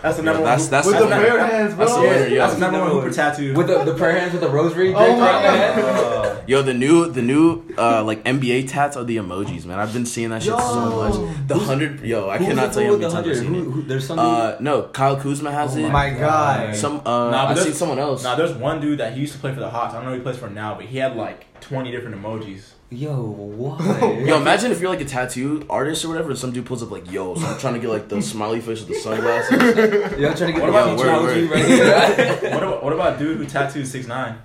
That's 0.02 0.16
the 0.16 0.22
Yo, 0.22 0.32
number 0.32 0.44
that's 0.44 0.62
one. 0.62 0.70
that's 0.70 0.86
With 0.86 0.98
the 0.98 1.06
the 1.06 1.16
prayer 1.16 1.44
hands, 1.44 1.74
bro. 1.74 1.84
That's 1.86 1.94
the 1.96 2.00
winner. 2.02 2.36
That's 2.36 2.54
the 2.54 2.60
number 2.60 2.80
one 2.80 2.90
hooper 2.92 3.10
tattoo. 3.10 3.54
with 3.54 3.66
the 3.66 3.84
the 3.84 3.94
prayer 3.94 4.18
hands 4.18 4.32
with 4.32 4.40
the 4.42 4.48
rosary. 4.48 4.94
Oh 4.94 4.98
draped 4.98 5.18
my 5.18 5.26
God. 5.42 5.78
Uh, 5.78 6.42
Yo, 6.46 6.62
the 6.62 6.72
new 6.72 7.10
the 7.10 7.20
new 7.20 7.62
uh 7.76 8.02
like 8.04 8.24
NBA 8.24 8.68
tats 8.70 8.96
are 8.96 9.04
the 9.04 9.16
emojis, 9.16 9.66
man. 9.66 9.78
I've 9.78 9.92
been 9.92 10.06
seeing 10.06 10.30
that 10.30 10.42
shit 10.42 10.56
so 10.58 10.90
much. 10.90 11.46
The 11.48 11.58
hundred, 11.58 12.00
yo, 12.00 12.28
I 12.28 12.38
Who's 12.38 12.46
cannot 12.48 12.72
tell 12.72 12.82
you 12.82 12.92
how 12.92 12.96
many 12.98 13.12
times 13.12 13.26
I've 13.28 13.36
seen 13.36 13.54
Who, 13.54 13.60
it. 13.60 13.72
who, 13.72 13.82
there's 13.82 14.06
some. 14.06 14.18
Uh, 14.18 14.56
no, 14.60 14.82
Kyle 14.84 15.16
Kuzma 15.20 15.50
has 15.52 15.76
Oh 15.76 15.80
it. 15.80 15.88
My 15.90 16.10
God. 16.10 16.74
Some 16.76 17.00
uh, 17.04 17.30
Nah, 17.30 17.48
I've 17.48 17.58
seen 17.58 17.72
someone 17.74 17.98
else. 17.98 18.22
Now 18.22 18.34
there's 18.36 18.54
one 18.54 18.80
dude 18.80 18.98
that 19.00 19.14
he 19.14 19.20
used 19.20 19.32
to 19.34 19.38
play 19.40 19.52
for 19.52 19.60
the 19.60 19.68
Hawks. 19.68 19.92
I 19.94 19.96
don't 19.96 20.04
know 20.04 20.10
who 20.12 20.16
he 20.18 20.22
plays 20.22 20.38
for 20.38 20.48
now, 20.48 20.74
but 20.74 20.86
he 20.86 20.98
had 20.98 21.16
like 21.16 21.60
20 21.60 21.90
different 21.90 22.16
emojis. 22.16 22.70
Yo, 22.90 23.20
what? 23.20 23.80
Yo, 24.26 24.38
imagine 24.40 24.72
if 24.72 24.80
you're 24.80 24.88
like 24.88 25.02
a 25.02 25.04
tattoo 25.04 25.66
artist 25.68 26.04
or 26.06 26.08
whatever, 26.08 26.30
and 26.30 26.38
some 26.38 26.52
dude 26.52 26.64
pulls 26.64 26.82
up 26.82 26.90
like, 26.90 27.10
"Yo, 27.12 27.34
so 27.34 27.44
I'm 27.46 27.58
trying 27.58 27.74
to 27.74 27.80
get 27.80 27.90
like 27.90 28.08
the 28.08 28.22
smiley 28.22 28.60
face 28.60 28.80
with 28.80 28.88
the 28.88 28.94
sunglasses." 28.94 29.50
Yo, 30.18 30.30
I'm 30.30 30.34
trying 30.36 30.54
to 30.54 30.58
get 30.58 30.62
What 30.62 30.72
the 30.72 30.94
about- 30.94 30.98
futurology 30.98 31.48
word, 31.48 31.50
right 31.50 31.66
here. 31.66 32.50
what 32.54 32.62
about 32.62 32.84
what 32.84 32.92
about 32.94 33.18
dude 33.18 33.36
who 33.36 33.44
tattooed 33.44 33.86
six 33.86 34.06
nine? 34.06 34.38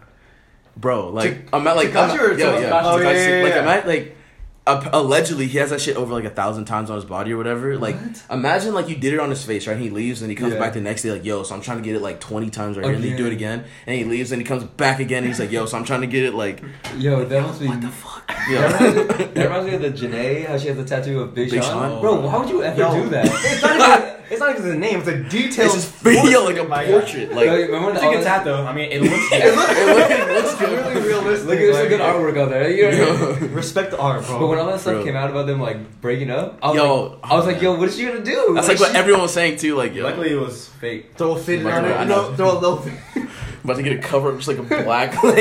Bro, 0.76 1.12
like 1.12 1.48
I'm 1.54 1.66
at 1.68 1.78
like 1.78 1.90
Tekashi 1.92 2.10
I'm, 2.12 2.20
or 2.20 2.32
oh, 2.32 2.36
yeah, 2.36 2.60
yeah, 2.60 2.82
Oh, 2.84 2.98
Tekashi. 2.98 3.14
yeah, 3.14 3.38
yeah, 3.38 3.44
like. 3.44 3.54
I'm 3.56 3.68
at 3.70 3.88
like 3.88 4.18
allegedly 4.66 5.48
he 5.48 5.58
has 5.58 5.72
that 5.72 5.82
shit 5.82 5.98
over 5.98 6.14
like 6.14 6.24
a 6.24 6.30
thousand 6.30 6.66
times 6.66 6.90
on 6.90 6.96
his 6.96 7.06
body 7.06 7.34
or 7.34 7.38
whatever. 7.38 7.78
Like 7.78 7.98
imagine 8.32 8.74
like 8.74 8.88
you 8.88 8.96
did 8.96 9.14
it 9.14 9.20
on 9.20 9.30
his 9.30 9.44
face, 9.44 9.68
right? 9.68 9.74
And 9.74 9.82
he 9.84 9.90
leaves 9.90 10.22
and 10.22 10.30
he 10.30 10.36
comes 10.36 10.54
Yeah. 10.54 10.60
back 10.60 10.74
the 10.74 10.82
next 10.82 11.02
day 11.04 11.12
like, 11.12 11.26
"Yo, 11.26 11.44
so 11.44 11.54
I'm 11.56 11.62
trying 11.62 11.78
to 11.80 11.84
get 11.84 11.96
it 11.96 12.02
like 12.02 12.20
20 12.20 12.50
times 12.50 12.78
right 12.78 12.86
here." 12.86 12.96
And 12.96 13.04
then 13.04 13.12
you 13.12 13.18
do 13.18 13.26
it 13.28 13.34
Again. 13.34 13.60
again, 13.60 13.72
and 13.88 13.98
he 13.98 14.04
leaves 14.06 14.32
and 14.32 14.42
he 14.42 14.48
comes 14.48 14.64
back 14.64 15.00
again. 15.00 15.20
And 15.24 15.28
he's 15.28 15.40
like, 15.40 15.52
"Yo, 15.52 15.66
so 15.66 15.78
I'm 15.78 15.84
trying 15.84 16.02
to 16.02 16.08
get 16.08 16.24
it 16.24 16.34
like." 16.34 16.62
Yo, 16.98 17.26
that 17.26 17.42
must 17.42 17.60
be. 17.60 17.68
What 17.68 17.82
the 17.82 17.88
fuck? 17.90 18.28
That 18.28 18.80
reminds, 18.80 19.18
me, 19.20 19.26
that 19.26 19.44
reminds 19.44 19.68
me 19.68 19.74
of 19.76 19.82
the 19.82 19.90
Jhené, 20.08 20.46
how 20.48 20.58
she 20.58 20.68
has 20.70 20.78
the 20.78 20.86
tattoo 20.86 21.20
of 21.22 21.34
Big, 21.36 21.50
Big 21.52 21.62
Sean. 21.64 21.90
Sean? 21.92 22.02
Bro, 22.02 22.22
why 22.22 22.38
would 22.38 22.50
you 22.50 22.64
ever 22.64 22.80
Yo. 22.80 23.04
do 23.04 23.10
that? 23.10 24.20
It's 24.34 24.40
not 24.40 24.50
even. 24.58 24.64
It's 24.64 24.66
not 24.66 24.66
even 24.66 24.66
his 24.66 24.76
name. 24.80 25.00
It's 25.00 25.08
a 25.08 25.18
detailed. 25.24 25.66
It's 25.68 25.76
just 25.76 25.94
video 25.96 26.44
like 26.44 26.58
a 26.58 26.66
portrait, 26.66 26.70
my 26.70 26.86
portrait. 26.86 27.30
Like 27.34 27.48
Like, 27.48 27.60
remember 27.62 27.86
when 27.88 27.96
It's 27.96 28.04
all 28.04 28.12
a 28.12 28.16
good 28.16 28.24
tat 28.24 28.44
though. 28.44 28.66
I 28.66 28.74
mean, 28.74 28.92
it 28.92 29.02
looks. 29.04 29.14
it 29.32 29.56
look- 29.56 29.70
it 30.10 30.28
looks 30.34 30.52
It's 30.54 30.62
really 30.62 31.08
realistic. 31.08 31.48
Look 31.48 31.56
at 31.58 31.60
there's 31.60 31.76
some 31.76 31.82
like- 31.84 31.90
good 31.90 32.02
artwork 32.02 32.38
out 32.40 32.50
there. 32.50 32.70
You 32.70 32.92
know? 32.92 33.38
Respect 33.54 33.92
the 33.92 34.00
art, 34.00 34.26
bro. 34.26 34.40
But 34.40 34.48
when 34.48 34.60
all 34.60 34.66
that 34.68 34.80
stuff 34.82 34.96
Bro. 34.96 35.04
came 35.06 35.16
out 35.16 35.30
about 35.30 35.46
them 35.48 35.60
like 35.62 36.02
breaking 36.02 36.30
up, 36.32 36.58
I 36.62 36.68
was 36.68 36.76
Yo, 36.78 37.04
like, 37.04 37.20
I 37.24 37.36
was 37.36 37.46
like, 37.46 37.56
man. 37.58 37.64
yo, 37.64 37.76
what 37.78 37.88
is 37.90 37.96
she 37.98 38.06
gonna 38.06 38.24
do? 38.24 38.52
That's 38.56 38.68
like 38.68 38.80
what 38.80 38.92
she- 38.92 38.98
everyone 38.98 39.22
was 39.22 39.34
saying 39.34 39.58
too. 39.58 39.76
Like, 39.76 39.94
yo, 39.94 40.04
Luckily, 40.04 40.32
it 40.32 40.40
was 40.40 40.68
fake. 40.68 41.14
throw 41.16 41.34
a 41.34 41.40
fit 41.40 41.62
Like, 41.64 41.74
on 41.76 41.86
I 41.86 42.04
it. 42.04 42.08
know. 42.08 42.30
No, 42.32 42.36
throw 42.36 42.52
a 42.58 42.60
low. 42.60 42.84
about 43.64 43.78
to 43.78 43.84
get 43.84 43.94
a 43.94 44.02
cover 44.02 44.30
up 44.32 44.36
just 44.38 44.48
like 44.50 44.58
a 44.58 44.64
black 44.64 45.24
like 45.24 45.38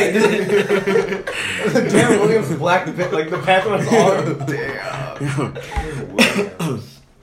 Deron 1.90 2.20
Williams 2.20 2.54
black 2.56 2.86
like 2.86 3.30
the 3.30 3.38
Panther 3.44 3.72
on 3.72 3.80
his 3.80 3.88
arm. 3.92 4.38
Damn. 4.46 5.52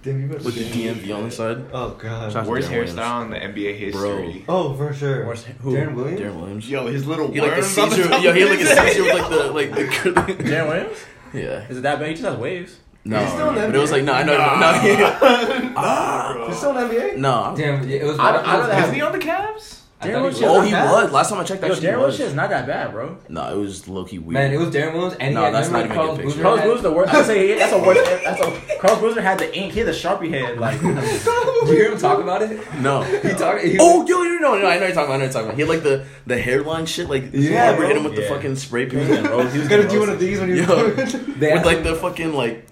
Damn, 0.02 0.22
you 0.22 0.28
better 0.30 0.44
with 0.44 0.56
the. 0.56 0.64
DMV 0.64 1.14
on 1.16 1.24
the 1.26 1.32
side. 1.32 1.66
Oh 1.74 1.90
god. 1.92 2.32
Shout- 2.32 2.46
Worst 2.48 2.70
Deron 2.70 2.72
Williams. 2.72 2.94
hairstyle 3.00 3.24
in 3.26 3.30
the 3.32 3.38
NBA 3.38 3.78
history. 3.78 4.46
Oh, 4.48 4.74
for 4.76 4.94
sure. 4.94 5.26
Worst- 5.26 5.46
Who? 5.46 5.74
Deron 5.76 5.94
Williams. 5.96 6.22
Deron 6.22 6.36
Williams. 6.40 6.70
Yo, 6.70 6.88
his 6.88 7.06
little 7.06 7.32
He 7.32 7.42
like 7.42 7.52
the 7.52 7.56
worms 7.62 7.78
on 7.78 7.90
Caesar. 7.92 8.10
top 8.10 8.24
Yo, 8.24 8.32
he 8.34 8.40
had 8.42 8.50
like 8.50 8.60
a 8.60 8.64
his 8.64 8.72
head. 8.78 8.88
Caesar 8.94 9.04
with 9.04 9.14
like 9.14 9.30
the 9.30 9.52
like 9.52 9.72
the. 9.76 9.84
Deron 10.44 10.68
Williams? 10.70 10.98
yeah. 11.34 11.68
Is 11.70 11.78
it 11.78 11.82
that 11.84 12.00
bad? 12.00 12.08
He 12.08 12.14
just 12.14 12.26
has 12.26 12.38
waves. 12.38 12.78
No, 13.06 13.20
He's 13.20 13.32
still 13.32 13.50
in 13.50 13.56
the 13.56 13.62
but 13.68 13.76
it 13.76 13.78
was 13.80 13.90
NBA? 13.92 13.94
like 13.94 14.04
no, 14.04 14.14
I 14.14 14.24
know, 14.24 14.38
no, 14.38 14.44
no, 14.44 15.74
ah. 15.78 16.46
He's 16.48 16.58
still 16.58 16.78
in 16.78 16.88
the 16.88 16.94
NBA? 16.96 17.18
no. 17.18 17.54
Damn, 17.58 17.88
yeah, 17.90 17.98
it 17.98 18.04
was. 18.06 18.20
I 18.20 18.32
don't- 18.34 18.46
I 18.48 18.58
don't 18.58 18.70
it 18.70 18.74
have- 18.74 18.84
Isn't 18.84 18.96
he 18.96 19.02
on 19.02 19.12
the 19.14 19.20
Cavs? 19.20 19.79
I 20.02 20.08
Deron 20.08 20.22
Williams 20.22 20.42
Oh, 20.44 20.62
he 20.62 20.72
bad? 20.72 20.92
was. 20.92 21.12
Last 21.12 21.30
time 21.30 21.40
I 21.40 21.44
checked, 21.44 21.62
Yo, 21.62 21.68
actually, 21.70 21.88
Darren 21.88 21.90
he 21.92 21.96
Williams 21.98 22.18
shit 22.18 22.28
is 22.28 22.34
not 22.34 22.50
that 22.52 22.66
bad, 22.66 22.92
bro. 22.94 23.18
No, 23.28 23.52
it 23.54 23.58
was 23.58 23.86
low 23.90 24.06
key 24.06 24.18
weird. 24.20 24.34
Man, 24.36 24.54
it 24.54 24.58
was 24.58 24.70
Deron 24.70 24.94
Williams, 24.94 25.16
and 25.20 25.36
No, 25.36 25.46
he 25.48 25.52
that's 25.52 25.70
not 25.70 25.80
even 25.82 25.92
a 25.92 25.96
Carlos 25.96 26.16
good 26.18 26.24
Boozer 26.24 26.36
picture. 26.38 26.44
Carlos 26.44 26.64
Boozer 26.64 26.82
the 26.84 26.92
worst. 26.94 27.14
I 27.14 27.24
say 27.24 27.58
that's 27.60 27.74
a 27.74 27.80
worst. 27.80 28.24
That's 28.24 28.42
a 28.42 28.78
Carlos 28.80 29.00
Boozer 29.02 29.22
had 29.22 29.40
the 29.40 29.54
ink. 29.58 29.74
He 29.74 29.80
had 29.80 29.88
the 29.90 29.92
sharpie 29.92 30.30
head. 30.30 30.58
Like 30.58 30.80
Did 30.82 31.68
you 31.68 31.74
hear 31.76 31.92
him 31.92 31.98
talk 31.98 32.20
about 32.22 32.42
it? 32.44 32.62
no. 32.82 33.04
He 33.24 33.30
talked. 33.34 33.62
He, 33.64 33.78
Oh, 33.80 34.06
yo, 34.08 34.24
yo, 34.24 34.38
no, 34.38 34.58
no, 34.58 34.68
I 34.68 34.80
know 34.80 34.86
you're 34.86 34.96
talking 34.96 35.10
about. 35.10 35.14
I 35.14 35.18
know 35.18 35.24
you're 35.26 35.34
talking 35.34 35.48
about. 35.50 35.56
He 35.56 35.62
had 35.62 35.70
like 35.70 35.84
the 35.84 36.06
the 36.28 36.40
hairline 36.40 36.86
shit, 36.86 37.10
like 37.10 37.32
Yeah, 37.34 37.72
Robert 37.72 37.88
hit 37.88 37.98
him 37.98 38.04
with 38.06 38.16
the 38.16 38.22
fucking 38.24 38.56
spray 38.56 38.86
paint. 38.86 39.06
getting 39.08 39.26
roasted. 39.30 39.52
He 39.54 39.60
was 39.60 39.68
gonna 39.68 39.90
do 39.90 40.00
one 40.00 40.10
of 40.10 40.20
these 40.20 40.40
when 40.40 40.48
you 40.48 40.56
Yo. 40.64 40.90
they 40.92 41.54
with 41.54 41.66
like 41.66 41.84
the 41.84 41.96
fucking 41.96 42.34
like 42.34 42.66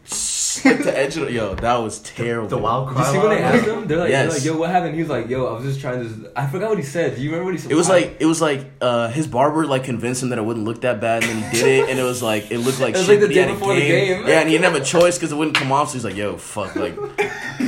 like 0.66 0.84
the 0.84 0.98
edge 0.98 1.18
of 1.18 1.30
yo, 1.32 1.56
that 1.56 1.76
was 1.78 2.00
terrible. 2.00 2.48
The 2.50 2.58
wild 2.58 2.90
Did 2.90 2.96
cry. 2.98 3.06
you 3.08 3.12
see 3.14 3.18
when 3.20 3.30
they 3.30 3.44
line. 3.44 3.56
asked 3.56 3.68
him? 3.68 3.88
They're 3.88 3.98
like, 3.98 4.10
Yes. 4.10 4.26
they're 4.30 4.38
like, 4.40 4.46
yo, 4.46 4.58
what 4.58 4.70
happened? 4.70 4.96
He 4.96 5.02
was 5.02 5.10
like, 5.10 5.30
yo, 5.30 5.46
I 5.48 5.54
was 5.54 5.64
just 5.64 5.80
trying 5.82 6.02
to. 6.02 6.32
I 6.36 6.48
forgot 6.48 6.70
what 6.70 6.78
he 6.78 6.84
said. 6.84 7.16
Do 7.16 7.22
you 7.22 7.30
remember 7.30 7.46
what 7.46 7.54
he 7.56 7.60
said? 7.60 7.72
It 7.72 7.76
was 7.76 7.90
like 7.90 8.18
it 8.20 8.26
was 8.26 8.42
like 8.42 8.66
uh, 8.82 9.10
his 9.10 9.28
barber 9.28 9.66
like 9.66 9.84
convinced 9.84 10.24
him 10.24 10.30
that 10.30 10.38
it 10.40 10.46
wouldn't 10.46 10.66
look 10.66 10.82
that 10.82 11.00
bad, 11.02 11.24
and 11.24 11.32
then 11.44 11.52
he 11.52 11.58
did 11.58 11.68
it, 11.84 11.90
and 11.90 12.00
it 12.00 12.04
was 12.04 12.22
like 12.24 12.52
it 12.52 12.60
looked 12.60 12.80
like 12.80 12.96
It 12.96 12.98
was 13.00 13.06
shit. 13.08 13.20
like 13.22 13.28
the 13.30 13.34
day 13.34 13.42
had 13.42 13.50
a 13.52 13.54
before 13.54 13.76
the 13.76 13.82
game. 13.82 14.28
Yeah, 14.28 14.40
and 14.42 14.50
he 14.50 14.58
didn't 14.58 14.72
have 14.74 14.82
a 14.82 14.86
choice 14.86 15.18
because 15.18 15.32
it 15.32 15.36
wouldn't 15.36 15.56
come 15.58 15.72
off. 15.72 15.90
So 15.90 15.94
he's 15.94 16.06
like, 16.06 16.16
"Yo, 16.16 16.38
fuck, 16.38 16.76
like, 16.76 16.96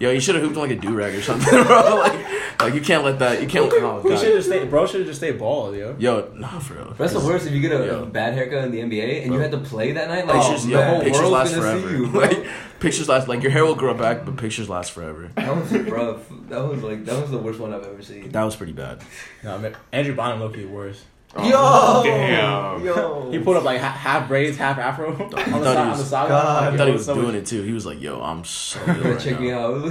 yo, 0.00 0.10
you 0.10 0.20
should 0.20 0.34
have 0.34 0.44
hooped 0.44 0.56
on 0.56 0.62
like 0.68 0.78
a 0.78 0.80
do 0.80 0.94
rag 0.94 1.14
or 1.14 1.22
something, 1.22 1.48
bro. 1.64 1.96
like, 1.96 2.60
like 2.60 2.74
you 2.74 2.80
can't 2.80 3.04
let 3.04 3.18
that. 3.20 3.40
You 3.42 3.48
can't. 3.48 3.72
Oh, 3.72 4.00
He 4.02 4.08
should 4.16 4.26
have 4.26 4.34
just 4.36 4.48
stayed. 4.48 4.70
Bro 4.70 4.86
should 4.86 5.00
have 5.00 5.06
just 5.08 5.20
stayed 5.20 5.38
bald, 5.38 5.76
yo. 5.76 5.96
Yo, 5.98 6.32
nah, 6.36 6.58
for 6.58 6.74
real. 6.74 6.94
That's 6.98 7.12
the 7.12 7.20
worst 7.20 7.46
if 7.46 7.52
you 7.52 7.60
get 7.60 7.72
a 7.72 7.84
Yo. 7.86 8.04
bad 8.06 8.34
haircut 8.34 8.64
in 8.64 8.70
the 8.70 8.78
NBA 8.80 9.24
and 9.24 9.32
you 9.32 9.40
had 9.40 9.50
to 9.52 9.58
play 9.58 9.92
that 9.92 10.08
night. 10.08 10.26
Like, 10.26 10.40
Pictures, 10.42 10.64
the 10.64 10.72
yo, 10.72 10.82
whole 10.82 11.00
pictures 11.00 11.18
world's 11.22 11.32
last 11.32 11.50
gonna 11.54 11.62
forever. 11.62 11.88
see 11.88 11.96
you, 11.96 12.06
bro. 12.08 12.11
like, 12.14 12.46
pictures 12.80 13.08
last. 13.08 13.28
Like 13.28 13.42
your 13.42 13.52
hair 13.52 13.64
will 13.64 13.74
grow 13.74 13.94
back, 13.94 14.24
but 14.24 14.36
pictures 14.36 14.68
last 14.68 14.92
forever. 14.92 15.30
That 15.36 15.54
was 15.56 15.72
rough. 15.72 16.26
That 16.48 16.60
was 16.66 16.82
like 16.82 17.04
that 17.06 17.20
was 17.20 17.30
the 17.30 17.38
worst 17.38 17.58
one 17.60 17.72
I've 17.72 17.84
ever 17.84 18.02
seen. 18.02 18.30
That 18.30 18.44
was 18.44 18.56
pretty 18.56 18.72
bad. 18.72 19.00
No, 19.42 19.58
man, 19.58 19.74
Andrew 19.92 20.14
Bynum 20.14 20.40
low 20.40 20.48
key 20.50 20.64
worse. 20.64 21.04
Oh, 21.34 22.04
Yo. 22.04 22.10
Damn. 22.10 22.84
Yo. 22.84 23.30
He 23.30 23.38
pulled 23.38 23.56
up 23.56 23.64
like 23.64 23.80
half, 23.80 23.96
half 23.96 24.28
braids, 24.28 24.58
half 24.58 24.76
afro 24.76 25.14
on 25.18 25.30
the 25.30 25.36
thought 25.38 25.46
side. 25.46 25.48
he 25.48 25.54
On 25.80 25.88
was- 25.88 25.98
the 26.00 26.04
side. 26.04 26.28
God. 26.28 26.74
I 26.74 26.76
thought 26.76 26.86
he 26.88 26.92
was 26.92 27.06
doing 27.06 27.34
it 27.34 27.46
too. 27.46 27.62
He 27.62 27.72
was 27.72 27.86
like, 27.86 28.02
"Yo, 28.02 28.20
I'm 28.20 28.44
so 28.44 28.78
good 28.84 29.02
right 29.02 29.18
check 29.18 29.40
me 29.40 29.50
out. 29.50 29.90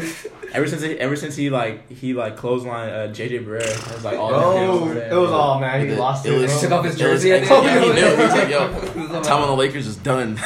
Ever 0.54 0.68
since 0.68 0.84
he, 0.84 0.92
ever 1.00 1.16
since 1.16 1.36
he 1.36 1.50
like 1.50 1.90
he 1.90 2.14
like 2.14 2.38
clothesline 2.38 2.90
uh, 2.90 3.08
JJ 3.12 3.44
Barea, 3.48 3.62
it 3.64 3.92
was 3.96 4.04
like 4.06 4.20
all 4.20 4.32
Oh, 4.36 4.54
downhill. 4.86 4.98
it 5.02 5.16
was 5.20 5.32
all 5.32 5.60
man. 5.60 5.82
He 5.88 5.94
It- 5.94 5.98
lost 5.98 6.28
it 6.28 6.34
it. 6.34 6.38
was- 6.42 6.52
bro. 6.52 6.62
Took 6.62 6.72
off 6.74 6.86
his 6.86 7.02
It 7.02 7.10
was 7.10 7.24
jersey. 7.24 7.34
I 7.34 7.38
ex- 7.38 7.50
yeah, 7.50 7.80
he 7.80 7.88
knew. 7.90 8.16
He 8.18 8.22
was 8.22 8.32
like, 8.34 8.50
"Yo, 8.50 9.22
Time 9.24 9.42
on 9.42 9.48
the 9.48 9.56
Lakers 9.56 9.88
is 9.88 9.96
done." 9.98 10.38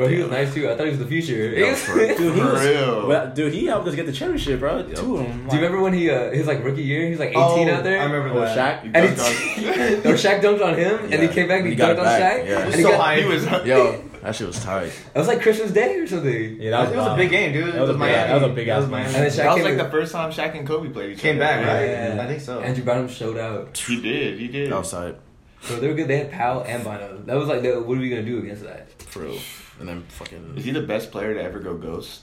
Bro, 0.00 0.08
he 0.08 0.18
was 0.22 0.30
nice 0.30 0.54
too. 0.54 0.70
I 0.70 0.76
thought 0.76 0.84
he 0.86 0.90
was 0.90 0.98
the 0.98 1.06
future. 1.06 1.50
Yo, 1.50 1.74
for 1.74 1.94
real. 1.96 2.16
Dude, 2.16 2.34
he 2.34 2.40
was, 2.40 2.64
real. 2.64 3.06
well, 3.06 3.30
dude, 3.34 3.52
he 3.52 3.66
helped 3.66 3.86
us 3.86 3.94
get 3.94 4.06
the 4.06 4.12
championship, 4.12 4.60
bro. 4.60 4.82
Two 4.82 5.18
of 5.18 5.24
them. 5.26 5.46
Do 5.48 5.56
you 5.56 5.62
remember 5.62 5.82
when 5.82 5.92
he 5.92 6.08
uh, 6.10 6.30
his 6.30 6.46
like 6.46 6.64
rookie 6.64 6.82
year? 6.82 7.06
He's 7.08 7.18
like 7.18 7.30
18 7.30 7.40
Oh, 7.40 7.72
out 7.74 7.84
there. 7.84 8.00
I 8.00 8.04
remember 8.04 8.30
Oh, 8.38 8.40
that. 8.40 8.82
Shaq. 8.82 8.90
And 8.94 9.08
he, 9.10 9.14
Dunked 9.14 10.04
or 10.06 10.14
Shaq 10.14 10.40
dunked 10.40 10.64
on 10.64 10.74
him, 10.78 10.98
and 11.12 11.22
he 11.22 11.28
came 11.28 11.48
back 11.48 11.58
and 11.60 11.66
he, 11.68 11.72
He 11.72 11.76
got 11.76 11.90
dunked 11.90 11.92
it 11.92 11.98
on 11.98 12.04
back, 12.06 12.40
Shaq. 12.42 12.48
yeah. 12.48 12.60
And 12.60 12.70
He 12.72 12.76
he 12.78 12.82
so 12.82 12.90
got, 12.92 13.00
high. 13.00 13.20
He 13.20 13.26
was 13.26 13.44
Yo, 13.66 14.04
that 14.22 14.34
shit 14.36 14.46
was 14.46 14.64
tight. 14.64 14.86
it 15.14 15.18
was 15.18 15.28
like 15.28 15.42
Christmas 15.42 15.70
Day 15.70 15.96
or 15.98 16.06
something. 16.06 16.56
Yeah, 16.60 16.70
that 16.70 16.80
was, 16.84 16.90
It 16.92 16.96
was 16.96 17.06
a 17.12 17.16
big 17.16 17.30
game, 17.30 17.52
dude. 17.52 17.74
That 17.74 17.80
was 17.82 17.90
It 17.90 17.92
a 17.92 17.92
was 17.92 17.96
Miami. 17.98 18.14
that 18.14 18.34
was 18.34 18.42
a 18.42 18.54
big 18.54 18.66
That 18.68 18.76
was 18.76 18.84
ass 18.86 18.90
Miami. 18.90 19.06
And 19.14 19.14
then 19.16 19.30
Shaq 19.30 19.36
That 19.36 19.54
was 19.56 19.64
like 19.64 19.76
the 19.76 19.90
first 19.90 20.12
time 20.12 20.30
Shaq 20.32 20.58
and 20.58 20.66
Kobe 20.66 20.88
played 20.88 21.12
each 21.12 21.18
Came 21.18 21.38
back, 21.38 21.66
right? 21.66 22.18
I 22.18 22.26
think 22.26 22.40
so. 22.40 22.60
Andrew 22.60 22.84
Bynum 22.84 23.08
showed 23.08 23.36
out. 23.36 23.76
He 23.76 24.00
did. 24.00 24.38
He 24.38 24.48
did. 24.48 24.70
That 24.72 24.78
was 24.78 24.90
tight 24.90 25.16
So 25.62 25.78
they 25.78 25.88
were 25.88 25.94
good. 25.94 26.08
They 26.08 26.18
had 26.18 26.32
Pau 26.32 26.62
and 26.62 26.82
Bynum. 26.84 27.26
That 27.26 27.36
was 27.36 27.48
like, 27.48 27.62
what 27.62 27.96
are 27.98 28.00
we 28.00 28.08
gonna 28.08 28.22
do 28.22 28.38
against 28.38 28.62
that? 28.64 28.90
for 29.02 29.20
real. 29.20 29.38
And 29.80 29.88
then 29.88 30.02
fucking 30.08 30.54
Is 30.56 30.64
he 30.64 30.70
the 30.72 30.82
best 30.82 31.10
player 31.10 31.34
to 31.34 31.42
ever 31.42 31.58
go 31.58 31.74
ghost? 31.76 32.20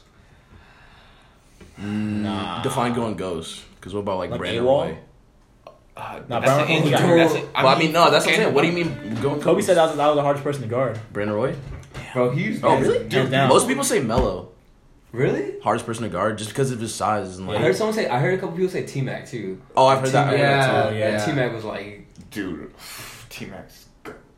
Nah. 1.78 2.62
define 2.63 2.93
going 2.93 3.15
ghost. 3.15 3.63
Because 3.76 3.93
what 3.93 4.02
about 4.02 4.17
like, 4.17 4.32
Like 4.32 4.39
Brandon 4.39 4.63
AWOL? 4.63 4.65
Roy? 4.89 4.98
Uh, 5.96 6.20
Nah, 6.30 6.39
that's 6.39 6.46
Brown- 6.54 6.62
an 6.62 6.67
injury. 6.70 6.98
Kobe- 6.98 7.17
That's 7.17 7.34
a- 7.34 7.46
Well, 7.56 7.67
I 7.67 7.80
mean, 7.80 7.91
no, 7.91 8.12
that's 8.12 8.26
what 8.26 8.34
I'm 8.36 8.41
saying. 8.41 8.54
What 8.54 8.62
do 8.62 8.67
you 8.67 8.74
mean 8.74 9.15
going? 9.22 9.41
Kobe 9.41 9.56
ghost? 9.56 9.67
said 9.67 9.78
that 9.78 9.88
was, 9.88 9.98
that 9.98 10.08
was 10.08 10.15
the 10.15 10.22
hardest 10.22 10.43
person 10.43 10.62
to 10.63 10.67
guard. 10.67 11.00
Brandon 11.12 11.36
Roy. 11.36 11.56
Bro, 12.13 12.32
he's 12.32 12.63
Oh, 12.63 12.80
really? 12.80 13.10
Hands 13.10 13.30
down. 13.32 13.50
Most 13.50 13.67
people 13.67 13.84
say 13.84 14.00
Melo, 14.02 14.50
really. 15.12 15.60
hardest 15.63 15.86
person 15.88 16.04
to 16.04 16.10
guard, 16.10 16.38
just 16.38 16.52
because 16.52 16.70
of 16.72 16.80
his 16.80 16.93
size 16.93 17.38
and 17.39 17.50
I 17.50 17.54
like. 17.54 17.62
heard 17.62 17.76
someone 17.76 17.96
say. 17.96 18.08
I 18.08 18.20
heard 18.20 18.36
a 18.36 18.38
couple 18.38 18.56
people 18.56 18.70
say 18.72 18.86
T 18.86 19.02
Mac 19.02 19.28
too. 19.28 19.60
oh, 19.76 19.88
I've 19.88 20.02
heard 20.02 20.10
that. 20.10 20.26
I've 20.26 20.30
heard 20.32 20.39
Yeah. 20.39 20.58
that 20.72 20.89
too. 20.91 20.96
yeah. 20.98 21.08
And 21.17 21.26
T 21.26 21.32
Mac 21.34 21.54
was 21.54 21.63
like, 21.63 22.06
Dude, 22.30 22.72
T 23.30 23.46
Max. 23.46 23.87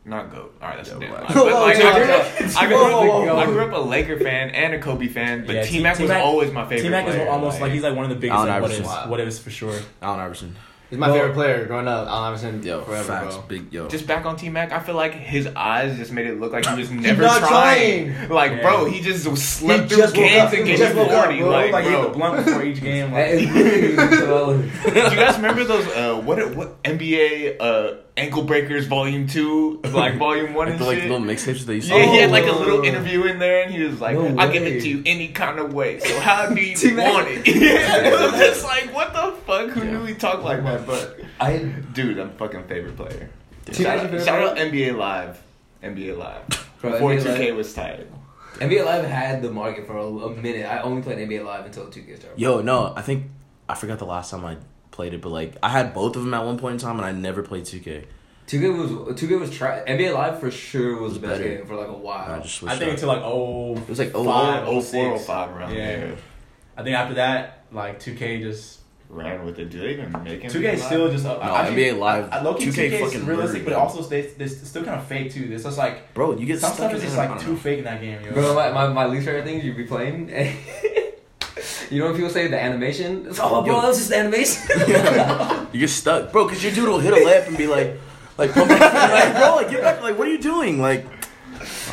Not 0.10 0.32
goat. 0.32 0.56
All 0.62 0.68
right, 0.68 0.78
that's 0.78 0.90
Yeah, 0.90 0.98
a 0.98 1.00
damn 1.00 1.12
lie. 1.14 1.26
But 1.34 1.46
like, 1.62 1.78
I, 1.78 2.04
grew 2.04 2.12
up, 2.14 2.58
I, 2.58 2.66
grew 2.68 2.76
Whoa, 2.78 2.92
whoa, 2.92 3.22
up, 3.22 3.28
whoa. 3.28 3.38
I 3.38 3.46
grew 3.46 3.62
up 3.66 3.74
a 3.74 3.80
Laker 3.88 4.20
fan 4.20 4.50
and 4.50 4.74
a 4.74 4.80
Kobe 4.80 5.08
fan, 5.08 5.46
but 5.46 5.56
Yeah, 5.56 5.62
T 5.64 5.82
Mac 5.84 6.00
was 6.00 6.10
T-Mac- 6.10 6.24
always 6.24 6.52
my 6.52 6.64
favorite. 6.64 6.82
T 6.84 6.90
Mac 6.90 7.08
is 7.08 7.16
player, 7.16 7.30
almost 7.30 7.62
like 7.62 7.72
he's 7.72 7.84
like 7.84 7.96
one 7.96 8.06
of 8.06 8.10
the 8.10 8.16
biggest 8.16 8.36
Allen 8.38 8.50
like, 8.50 8.62
what 8.62 8.72
Iverson. 8.72 8.86
ifs, 8.86 8.94
Wow. 8.94 9.10
what 9.10 9.34
for 9.34 9.50
sure. 9.52 9.80
Allen 10.02 10.20
Iverson. 10.20 10.56
He's 10.90 10.98
my 10.98 11.06
Well- 11.08 11.18
favorite 11.18 11.34
player 11.36 11.66
growing 11.68 11.88
up. 11.88 12.08
Allen 12.08 12.24
Iverson 12.34 12.64
Yo, 12.64 12.82
forever, 12.82 13.04
facts, 13.04 13.36
bro. 13.36 13.44
big 13.48 13.72
yo. 13.72 13.88
Just 13.90 14.08
back 14.08 14.26
on 14.26 14.36
T 14.38 14.50
Mac, 14.50 14.72
I 14.72 14.80
feel 14.80 14.96
like 14.96 15.14
his 15.14 15.46
eyes 15.56 15.96
just 16.00 16.12
made 16.12 16.26
it 16.26 16.40
look 16.40 16.52
like 16.52 16.66
he 16.66 16.76
was 16.76 16.90
never 17.08 17.22
not 17.22 17.38
trying. 17.42 18.12
trying. 18.16 18.30
Like, 18.30 18.54
Yeah. 18.54 18.62
bro, 18.64 18.86
he 18.86 19.00
just 19.00 19.24
slept 19.38 19.84
He 19.84 19.88
through 19.90 19.98
just 20.00 20.18
woke 20.18 20.26
games 20.26 20.42
up. 20.42 20.50
and 20.54 20.58
He 20.58 20.64
games 20.66 20.80
just 20.80 20.96
woke 20.96 21.10
up, 21.12 21.24
forty. 21.26 21.40
bro. 21.42 21.50
Like, 21.52 21.72
like 21.74 21.84
he 21.86 21.92
hit 21.92 22.02
the 22.02 22.08
bro. 22.10 22.18
blunt 22.18 22.44
before 22.46 22.64
each 22.64 22.82
game. 22.82 23.12
Like, 23.14 23.28
it's 23.34 24.22
really. 24.22 24.58
Do 24.84 24.90
you 24.90 25.16
guys 25.16 25.36
remember 25.36 25.64
those? 25.64 25.86
Uh, 25.90 26.16
what 26.26 26.56
what 26.56 26.82
NBA 26.82 27.58
uh, 27.60 27.94
ankle 28.20 28.44
breakers 28.44 28.86
volume 28.88 29.28
two, 29.28 29.80
like 29.86 30.18
volume 30.26 30.54
one 30.54 30.68
Like 30.68 30.74
and 30.74 30.80
the 30.82 30.86
like 30.86 31.00
shit? 31.00 31.10
little 31.10 31.26
mixtapes 31.26 31.66
that 31.66 31.76
you 31.76 31.82
saw. 31.82 31.96
Yeah, 31.98 32.06
he 32.06 32.18
had 32.18 32.32
like 32.32 32.44
a 32.46 32.52
Oh. 32.52 32.60
little 32.60 32.84
interview 32.84 33.24
in 33.24 33.40
there, 33.40 33.64
and 33.64 33.74
he 33.74 33.84
was 33.84 34.00
like, 34.02 34.16
No 34.16 34.36
"I 34.38 34.52
give 34.52 34.64
it 34.64 34.82
to 34.82 34.90
you 34.90 35.02
any 35.06 35.30
kind 35.30 35.60
of 35.60 35.74
way. 35.74 36.00
So 36.00 36.20
how 36.20 36.48
do 36.48 36.62
you 36.62 36.76
T-Mac. 36.82 37.14
want 37.14 37.28
it?" 37.30 37.48
Yeah, 37.56 38.28
I'm 38.32 38.40
just 38.40 38.64
like, 38.64 38.94
"What 38.94 39.14
the 39.14 39.32
fuck? 39.46 39.70
Who 39.70 39.84
Yeah. 39.84 39.92
knew 39.92 40.06
he 40.06 40.14
talked 40.16 40.44
like 40.44 40.64
that?" 40.64 40.86
But 40.86 41.20
I 41.40 41.58
dude, 41.94 42.20
I'm 42.20 42.32
fucking 42.32 42.64
favorite 42.66 42.98
player. 42.98 43.30
T-Mac's 43.66 43.78
Shout, 43.78 44.14
out, 44.14 44.26
shout 44.26 44.48
out? 44.50 44.58
NBA 44.58 44.96
Live, 44.98 45.42
NBA 45.84 46.18
Live. 46.18 46.44
Bro, 46.82 46.92
Before 46.94 47.12
NBA 47.14 47.24
2K 47.24 47.40
Live- 47.48 47.56
was 47.58 47.74
tight. 47.74 48.08
NBA 48.60 48.84
Live 48.86 49.06
had 49.06 49.42
the 49.42 49.52
market 49.52 49.86
for 49.88 49.96
a, 49.98 50.06
a 50.06 50.36
minute. 50.36 50.66
I 50.66 50.80
only 50.82 51.02
played 51.02 51.18
NBA 51.30 51.46
Live 51.46 51.66
until 51.66 51.86
2K 51.86 52.18
started. 52.20 52.40
Yo, 52.40 52.62
no, 52.62 52.94
I 52.96 53.02
think 53.02 53.26
I 53.70 53.76
forgot 53.76 54.00
the 54.00 54.06
last 54.06 54.32
time 54.32 54.44
I 54.44 54.58
played 55.00 55.14
it, 55.14 55.22
but 55.22 55.30
like 55.30 55.56
I 55.64 55.70
had 55.70 55.94
both 55.94 56.18
of 56.18 56.24
them 56.26 56.34
at 56.34 56.44
one 56.44 56.58
point 56.58 56.74
in 56.74 56.80
time, 56.80 56.98
and 56.98 57.06
I 57.06 57.14
never 57.14 57.42
played 57.42 57.64
2K. 57.64 58.04
2K 58.48 58.78
was 58.78 58.92
2K 59.18 59.40
was 59.40 59.50
try 59.50 59.82
NBA 59.88 60.14
Live 60.14 60.42
for 60.42 60.52
sure 60.52 60.96
was, 60.96 61.14
Was 61.14 61.22
the 61.22 61.28
best 61.28 61.40
better. 61.40 61.56
game 61.56 61.66
for 61.66 61.76
like 61.76 61.88
a 61.88 61.94
while. 61.94 62.34
I 62.34 62.40
just. 62.40 62.62
I 62.64 62.78
think 62.78 62.84
up. 62.84 62.90
until 62.96 63.08
like 63.08 63.22
oh, 63.24 63.76
it 63.78 63.88
was 63.88 64.00
like 64.00 64.12
oh, 64.14 64.26
Five. 64.26 64.68
Oh, 64.68 64.82
four, 64.82 65.14
oh, 65.14 65.16
06. 65.16 65.26
five 65.26 65.56
around 65.56 65.74
Yeah. 65.74 65.96
there. 65.96 66.18
I 66.76 66.84
think 66.84 66.98
after 66.98 67.14
that, 67.14 67.64
like 67.72 68.02
2K 68.02 68.42
just 68.42 68.80
Ran 69.08 69.46
with 69.46 69.58
it. 69.58 69.70
Do 69.70 69.80
they 69.80 69.94
even 69.94 70.12
make 70.24 70.44
it? 70.44 70.52
2K 70.52 70.78
still 70.78 71.10
just 71.10 71.26
uh, 71.26 71.34
No, 71.34 71.56
actually, 71.56 71.84
NBA 71.86 71.98
Live, 71.98 72.30
I, 72.32 72.40
I, 72.40 72.44
2K 72.44 72.58
2K 72.58 72.78
is 72.92 73.02
fucking 73.02 73.26
realistic, 73.26 73.62
murdered, 73.62 73.66
but 73.66 73.72
man. 73.72 73.80
also 73.80 74.04
they, 74.04 74.22
they 74.22 74.44
it's 74.44 74.68
still 74.68 74.84
kind 74.84 75.00
of 75.00 75.08
fake 75.08 75.32
too. 75.32 75.50
It's 75.52 75.64
just 75.64 75.78
like 75.78 76.14
bro, 76.14 76.38
you 76.38 76.46
get 76.46 76.60
some 76.60 76.74
stuff 76.74 76.94
is 76.94 77.04
just 77.04 77.16
like 77.16 77.40
too 77.40 77.56
fake 77.56 77.80
in 77.80 77.86
that 77.86 78.02
game, 78.02 78.22
yo. 78.22 78.34
Bro, 78.34 78.54
my, 78.54 78.70
my, 78.72 78.88
my 78.92 79.06
least 79.06 79.26
favorite 79.26 79.46
things 79.46 79.64
you'd 79.64 79.78
be 79.78 79.86
playing. 79.86 80.30
you 81.90 82.00
know 82.00 82.06
when 82.08 82.16
people 82.16 82.30
say 82.30 82.48
the 82.48 82.60
animation? 82.62 83.26
It's, 83.28 83.40
oh, 83.42 83.62
bro, 83.64 83.82
that 83.82 83.88
was 83.88 83.98
just 83.98 84.10
the 84.10 84.18
animation. 84.18 85.68
You 85.74 85.82
get 85.82 85.90
stuck, 85.90 86.32
bro, 86.32 86.46
because 86.48 86.64
your 86.64 86.74
dude 86.74 86.90
will 86.90 87.00
hit 87.00 87.14
a 87.14 87.18
layup 87.18 87.48
and 87.48 87.58
be 87.58 87.68
like, 87.68 88.00
like, 88.38 88.52
pump 88.54 88.72
up, 88.72 88.80
like, 88.80 89.36
bro, 89.36 89.56
like, 89.58 89.70
get 89.70 89.82
back, 89.82 90.02
like, 90.02 90.18
what 90.18 90.28
are 90.28 90.32
you 90.32 90.40
doing, 90.42 90.82
like, 90.82 91.06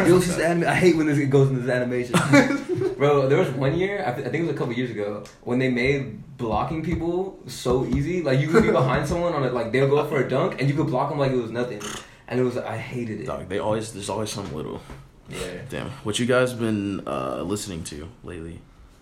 It 0.00 0.10
was 0.12 0.26
just 0.26 0.38
anima- 0.40 0.68
I 0.70 0.74
hate 0.74 0.96
when 0.96 1.06
this 1.06 1.18
it 1.18 1.26
goes 1.26 1.48
into 1.50 1.60
this 1.60 1.70
animation. 1.70 2.14
Bro, 2.96 3.28
there 3.28 3.38
was 3.38 3.50
one 3.50 3.76
year, 3.76 4.02
I, 4.06 4.12
th- 4.12 4.26
I 4.26 4.30
think 4.30 4.44
it 4.44 4.46
was 4.46 4.54
a 4.54 4.58
couple 4.58 4.72
years 4.72 4.90
ago, 4.90 5.24
when 5.42 5.58
they 5.58 5.68
made 5.68 6.36
blocking 6.38 6.82
people 6.82 7.38
so 7.46 7.84
easy. 7.84 8.22
Like 8.22 8.40
you 8.40 8.48
could 8.48 8.62
be 8.62 8.70
behind 8.70 9.06
someone 9.12 9.34
on 9.34 9.44
it, 9.44 9.52
like 9.52 9.72
they'll 9.72 9.88
go 9.88 10.06
for 10.06 10.24
a 10.24 10.28
dunk, 10.28 10.58
and 10.60 10.68
you 10.70 10.74
could 10.76 10.86
block 10.86 11.10
them 11.10 11.18
like 11.18 11.32
it 11.32 11.36
was 11.36 11.50
nothing. 11.50 11.80
and 12.28 12.40
it 12.40 12.42
was 12.42 12.56
I 12.56 12.78
hated 12.78 13.20
it. 13.20 13.26
Dog, 13.26 13.48
they 13.50 13.58
always 13.58 13.92
there's 13.92 14.08
always 14.08 14.30
some 14.30 14.50
little. 14.54 14.80
Yeah. 15.28 15.38
Damn, 15.68 15.90
what 16.04 16.18
you 16.18 16.24
guys 16.26 16.54
been 16.54 17.06
uh, 17.06 17.42
listening 17.42 17.82
to 17.84 18.08
lately, 18.24 18.60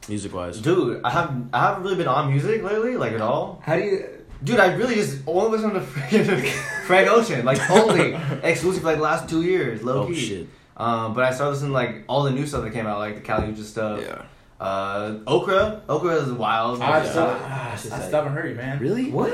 music 0.09 0.33
wise? 0.35 0.61
Dude, 0.61 1.01
I 1.05 1.11
haven't 1.11 1.51
I 1.53 1.61
haven't 1.61 1.83
really 1.85 1.97
been 1.97 2.09
on 2.09 2.31
music 2.31 2.63
lately, 2.63 2.97
like 2.97 3.13
at 3.13 3.21
all. 3.21 3.61
How 3.65 3.77
do 3.77 3.83
you? 3.83 4.07
Dude, 4.43 4.61
I 4.61 4.75
really 4.75 4.95
just 4.97 5.23
only 5.27 5.53
listen 5.59 5.73
to 5.75 5.81
freaking 5.81 6.43
Frank 6.87 7.09
Ocean, 7.09 7.45
like 7.45 7.59
only 7.71 8.15
exclusive 8.43 8.83
for 8.83 8.89
like 8.93 8.99
last 8.99 9.29
two 9.29 9.43
years, 9.43 9.83
low 9.83 10.03
Oh 10.03 10.07
key. 10.09 10.15
shit! 10.15 10.49
Um, 10.77 11.15
but 11.15 11.25
I 11.25 11.33
started 11.33 11.53
listening 11.53 11.71
to 11.71 11.75
like 11.75 12.05
all 12.09 12.25
the 12.25 12.31
new 12.33 12.47
stuff 12.47 12.63
that 12.65 12.73
came 12.73 12.87
out, 12.87 12.99
like 12.99 13.15
the 13.17 13.21
Kali 13.23 13.49
Uchis 13.53 13.65
stuff. 13.65 14.01
Yeah. 14.03 14.23
Uh, 14.61 15.19
Okra, 15.27 15.83
Okra 15.89 16.15
is 16.17 16.33
wild. 16.33 16.81
I, 16.81 17.03
Yeah. 17.05 17.11
still, 17.11 17.25
Yeah. 17.25 17.71
I, 17.73 17.77
still 17.77 18.11
haven't 18.23 18.33
heard 18.35 18.47
it, 18.51 18.57
man. 18.57 18.79
Really? 18.79 19.11
What? 19.11 19.33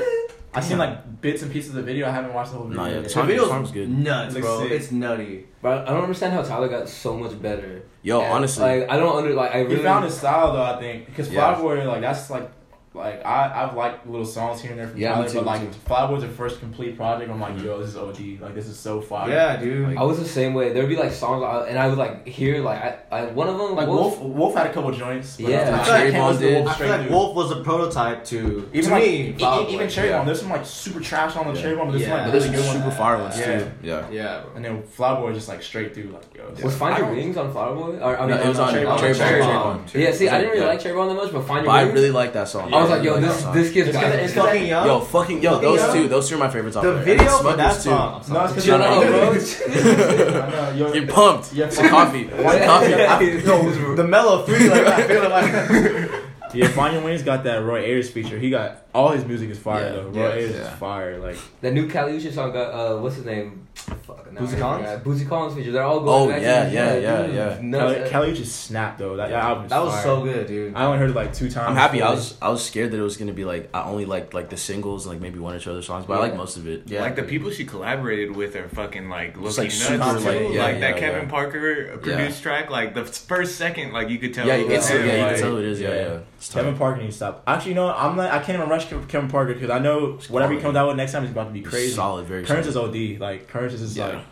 I've 0.53 0.63
seen 0.63 0.77
like 0.77 1.10
bits 1.21 1.41
and 1.43 1.51
pieces 1.51 1.69
of 1.69 1.75
the 1.75 1.81
video. 1.83 2.07
I 2.07 2.11
haven't 2.11 2.33
watched 2.33 2.51
the 2.51 2.57
whole 2.57 2.67
video. 2.67 2.81
Nah, 2.83 2.87
yeah, 2.89 2.93
yet. 2.95 3.03
the 3.03 3.07
The 3.07 3.09
song- 3.13 3.27
video's 3.27 3.47
song's 3.47 3.71
good. 3.71 3.89
nuts, 3.89 4.33
Looks 4.33 4.45
bro. 4.47 4.59
sick. 4.61 4.71
It's 4.71 4.91
nutty. 4.91 5.45
But 5.61 5.87
I 5.87 5.91
don't 5.93 6.03
understand 6.03 6.33
how 6.33 6.41
Tyler 6.41 6.67
got 6.67 6.89
so 6.89 7.15
much 7.17 7.39
better. 7.41 7.83
Yo, 8.03 8.19
And, 8.21 8.33
honestly, 8.33 8.63
like 8.81 8.89
I 8.89 8.97
don't 8.97 9.15
under 9.15 9.33
like 9.33 9.53
I 9.53 9.59
really 9.61 9.77
He 9.77 9.83
found 9.83 10.05
his 10.05 10.17
style 10.17 10.53
though, 10.53 10.63
I 10.63 10.79
think, 10.79 11.05
because 11.05 11.31
Yeah. 11.31 11.53
Flower 11.53 11.75
Boy 11.77 11.87
like 11.87 12.01
that's 12.01 12.29
like 12.31 12.49
like 12.93 13.25
I 13.25 13.63
I've 13.63 13.73
liked 13.75 14.05
little 14.05 14.25
songs 14.25 14.61
here 14.61 14.71
and 14.71 14.79
there 14.79 14.87
from 14.89 14.99
Yeah, 14.99 15.13
Tyler, 15.13 15.29
too, 15.29 15.33
but 15.35 15.45
like 15.45 15.61
me 15.61 15.67
too. 15.67 15.73
Flower 15.85 16.09
Boy's 16.09 16.23
the 16.23 16.27
first 16.27 16.59
complete 16.59 16.97
project. 16.97 17.31
I'm 17.31 17.39
like, 17.39 17.55
mm-hmm. 17.55 17.65
yo, 17.65 17.79
this 17.79 17.89
is 17.91 17.95
OD. 17.95 18.41
Like 18.41 18.53
this 18.53 18.67
is 18.67 18.77
so 18.77 18.99
fire. 18.99 19.29
Yeah, 19.29 19.55
dude. 19.55 19.97
I 19.97 20.03
was 20.03 20.19
the 20.19 20.27
same 20.27 20.53
way. 20.53 20.73
There'd 20.73 20.89
be 20.89 20.97
like 20.97 21.13
songs, 21.13 21.41
I- 21.41 21.67
and 21.69 21.79
I 21.79 21.87
would 21.87 21.97
like 21.97 22.27
hear 22.27 22.61
like 22.61 22.81
I, 22.81 22.97
I 23.11 23.25
one 23.27 23.47
of 23.47 23.57
them 23.57 23.75
Like 23.75 23.87
Wolf. 23.87 24.19
Wolf, 24.19 24.35
Wolf 24.35 24.55
had 24.55 24.67
a 24.67 24.73
couple 24.73 24.91
joints. 24.91 25.37
but 25.37 25.49
Yeah. 25.49 25.57
I 25.57 25.61
I 25.61 25.63
feel 25.63 25.77
like 25.77 25.85
Cherry 25.85 26.11
was 26.11 26.13
Bomb 26.35 26.35
the 26.35 26.47
did. 26.49 26.63
Wolf 26.65 26.69
I 26.69 26.73
feel 26.79 26.87
like. 26.89 27.09
Wolf 27.09 27.35
was 27.35 27.51
a 27.51 27.63
prototype 27.63 28.25
to 28.25 28.69
Even 28.73 28.89
to 28.89 28.95
like, 28.95 29.03
me. 29.03 29.27
e- 29.29 29.33
Fall 29.39 29.61
even 29.69 29.77
Boy. 29.77 29.87
Cherry 29.87 30.09
yeah. 30.09 30.17
Bomb, 30.17 30.25
there's 30.25 30.41
some 30.41 30.49
like 30.49 30.65
super 30.65 30.99
trash 30.99 31.35
on 31.37 31.47
the 31.47 31.53
Yeah. 31.53 31.61
Cherry 31.61 31.75
Bomb, 31.77 31.87
but 31.87 31.91
there's 31.93 32.01
Yeah. 32.03 32.09
some 32.09 32.17
but 32.17 32.23
like 32.23 32.31
there's 32.33 32.43
really 32.49 32.57
good 32.57 32.71
super 32.73 32.85
ones. 32.87 32.97
fire 32.97 33.17
ones 33.19 33.39
Yeah. 33.39 33.59
too. 33.59 33.71
Yeah. 33.83 34.09
Yeah, 34.11 34.41
And 34.55 34.65
then 34.65 34.83
Flower 34.83 35.21
Boy 35.21 35.33
just 35.33 35.47
like 35.47 35.63
straight 35.63 35.93
through, 35.95 36.09
like 36.11 36.23
yo. 36.35 36.43
was 36.65 36.75
Find 36.75 36.97
Your 36.97 37.09
Wings 37.09 37.37
on 37.37 37.53
Fireboy? 37.53 38.01
Or, 38.01 38.17
I 38.19 38.27
mean, 38.27 38.35
it 38.37 38.45
was 38.47 38.59
on 38.59 38.73
Cherry 38.73 38.85
Bomb. 38.85 38.99
Cherry 38.99 39.13
Bomb. 39.13 39.19
Cherry 39.21 39.29
Cherry 39.31 39.41
Bomb. 39.53 39.77
Bomb. 39.77 39.85
Yeah, 39.93 40.11
see, 40.11 40.27
I 40.27 40.37
didn't 40.41 40.53
really 40.53 40.65
like 40.65 40.79
Cherry 40.81 40.95
Bomb 40.95 41.07
that 41.07 41.15
much, 41.15 41.31
but 41.31 41.41
Find 41.45 41.65
But 41.65 41.79
Your 41.83 41.89
I 41.91 41.93
really 41.93 42.11
like 42.11 42.33
that 42.33 42.47
song. 42.49 42.73
I 42.81 42.83
was 42.83 42.89
like, 42.91 43.03
yo, 43.03 43.19
this 43.19 43.35
that 43.35 43.41
song. 43.43 43.53
this 43.55 43.71
kid's 43.71 43.89
It's 43.89 43.97
got 43.97 44.13
it. 44.13 44.29
fucking 44.31 44.67
young. 44.67 44.85
Yo, 44.87 44.99
fucking 45.01 45.41
yo, 45.41 45.51
Fucking 45.51 45.69
those 45.69 45.79
young. 45.79 45.93
two, 45.95 46.07
those 46.07 46.29
two 46.29 46.35
are 46.35 46.39
my 46.39 46.49
favorites. 46.49 46.75
off 46.77 46.83
the 46.83 46.93
there. 46.93 47.03
video 47.03 47.23
And 47.37 47.45
for 47.45 47.53
that 47.57 47.73
Smuggler's 47.73 47.83
too. 47.83 47.89
song. 47.89 48.23
No, 48.33 48.43
it's 48.43 48.51
because 48.53 48.65
Shut 48.65 48.79
you're 48.79 48.89
up, 48.89 49.03
not 49.03 49.07
bro. 49.11 50.51
I 50.71 50.71
you're, 50.75 50.95
You're 50.95 51.07
pumped. 51.07 51.53
Yeah, 51.53 51.65
It's 51.67 51.77
coffee. 51.77 52.29
It's 52.31 52.65
coffee. 52.65 53.25
Yo, 53.47 53.95
the 53.95 54.03
mellow 54.03 54.43
three, 54.43 54.69
like 54.69 54.85
I 54.87 55.07
feel 55.07 55.29
like. 55.29 56.11
Yeah, 56.53 56.67
Find 56.69 56.93
Your 56.93 57.03
Wings 57.03 57.23
got 57.23 57.43
that 57.45 57.63
Roy 57.63 57.79
Ayers 57.85 58.09
feature. 58.09 58.37
He 58.37 58.49
got 58.49 58.80
all 58.93 59.09
his 59.09 59.25
music 59.25 59.49
is 59.49 59.59
fire 59.59 59.83
Yeah, 59.85 59.91
though. 59.91 60.07
Roy 60.09 60.27
yes, 60.27 60.35
Ayers 60.35 60.55
yeah. 60.55 60.75
fire. 60.75 61.17
Like 61.19 61.37
The 61.61 61.71
new 61.71 61.87
Kali 61.89 62.13
Uchis 62.17 62.33
song 62.33 62.51
got 62.51 62.71
uh, 62.73 62.97
what's 62.99 63.15
his 63.15 63.25
name? 63.25 63.67
Fuck, 63.73 64.31
now 64.33 64.41
Bootsy 64.41 64.57
I 64.57 64.59
Collins? 64.59 65.03
forgot. 65.03 65.29
Collins 65.29 65.55
feature. 65.55 65.71
They're 65.71 65.83
all 65.83 65.99
Oh, 66.01 66.03
going 66.27 66.29
back. 66.31 66.41
yeah, 66.41 66.65
to 66.65 66.71
yeah, 66.71 66.95
yeah, 66.97 67.25
dude, 67.25 67.35
yeah. 67.35 67.59
nuts. 67.61 67.93
Kelly, 67.95 68.09
Kelly 68.09 68.33
just 68.33 68.65
snapped 68.65 68.99
though. 68.99 69.15
That, 69.15 69.29
that 69.29 69.43
album 69.43 69.63
is 69.65 69.69
That 69.69 69.81
was 69.83 69.93
fire. 69.93 70.03
so 70.03 70.23
good, 70.23 70.47
dude. 70.47 70.75
I 70.75 70.85
only 70.85 70.97
heard 70.99 71.09
it 71.09 71.15
like 71.15 71.33
two 71.33 71.49
times. 71.49 71.69
I'm 71.69 71.75
happy. 71.75 72.01
I 72.01 72.11
was 72.11 72.37
I 72.41 72.49
was 72.49 72.63
scared 72.63 72.91
that 72.91 72.97
it 72.97 73.01
was 73.01 73.17
gonna 73.17 73.33
be 73.33 73.45
like 73.45 73.69
I 73.73 73.83
only 73.83 74.05
liked 74.05 74.33
like 74.33 74.49
the 74.49 74.57
singles 74.57 75.05
and 75.05 75.13
like 75.15 75.21
maybe 75.21 75.39
one 75.39 75.55
or 75.55 75.59
two 75.59 75.71
other 75.71 75.81
songs, 75.81 76.05
but 76.05 76.15
I 76.15 76.19
like 76.19 76.35
most 76.35 76.57
of 76.57 76.67
it. 76.67 76.83
Yeah. 76.87 77.01
Like 77.01 77.15
the 77.15 77.23
people 77.23 77.49
she 77.49 77.65
collaborated 77.65 78.35
with 78.35 78.55
are 78.55 78.67
fucking 78.69 79.09
like 79.09 79.41
Just, 79.41 79.57
looking 79.57 79.79
like, 79.79 79.99
nuts 79.99 80.23
too. 80.23 80.29
like, 80.29 80.35
Like, 80.41 80.53
yeah, 80.53 80.67
yeah, 80.69 80.79
that 80.79 80.95
yeah. 80.95 80.99
Kevin 80.99 81.29
Parker 81.29 81.97
produced 82.01 82.43
track, 82.43 82.69
like 82.69 82.93
the 82.93 83.05
first 83.05 83.55
second, 83.55 83.93
like 83.93 84.09
you 84.09 84.19
could 84.19 84.33
tell. 84.33 84.45
Yeah, 84.45 84.55
it 84.55 84.67
you 84.67 84.75
was 84.75 84.85
can 84.87 84.97
tell. 84.97 84.99
him, 85.01 85.07
Yeah, 85.07 85.15
you 85.15 85.21
like- 85.23 85.35
can 85.35 85.43
tell 85.43 85.57
it 85.57 85.65
is. 85.65 85.79
Yeah, 85.81 85.89
yeah. 85.89 85.95
yeah. 85.95 86.19
It's 86.37 86.49
tough. 86.49 86.63
Kevin 86.63 86.77
Parker 86.77 87.01
needs 87.01 87.13
to 87.13 87.17
stop. 87.17 87.43
Actually, 87.47 87.69
you 87.71 87.75
know, 87.75 87.93
I'm 87.93 88.15
not. 88.15 88.31
I 88.31 88.39
can't 88.39 88.57
even 88.57 88.67
rush 88.69 88.80
Kev- 88.87 89.07
Kevin 89.07 89.29
Parker 89.29 89.53
because 89.53 89.69
I 89.69 89.79
know 89.79 90.17
whatever 90.29 90.53
he 90.53 90.59
comes 90.59 90.75
out 90.75 90.87
with 90.87 90.97
next 90.97 91.11
time 91.11 91.23
is 91.23 91.31
about 91.31 91.45
to 91.45 91.51
be 91.53 91.61
crazy. 91.61 91.93
Solid, 91.93 92.25
very 92.25 92.45
Currents 92.45 92.67
is. 92.67 92.77
OD. 92.77 93.17
Like 93.19 93.47
Currents 93.47 93.73
is 93.75 93.81
just 93.81 93.95
Yeah. 93.95 94.07
like 94.07 94.25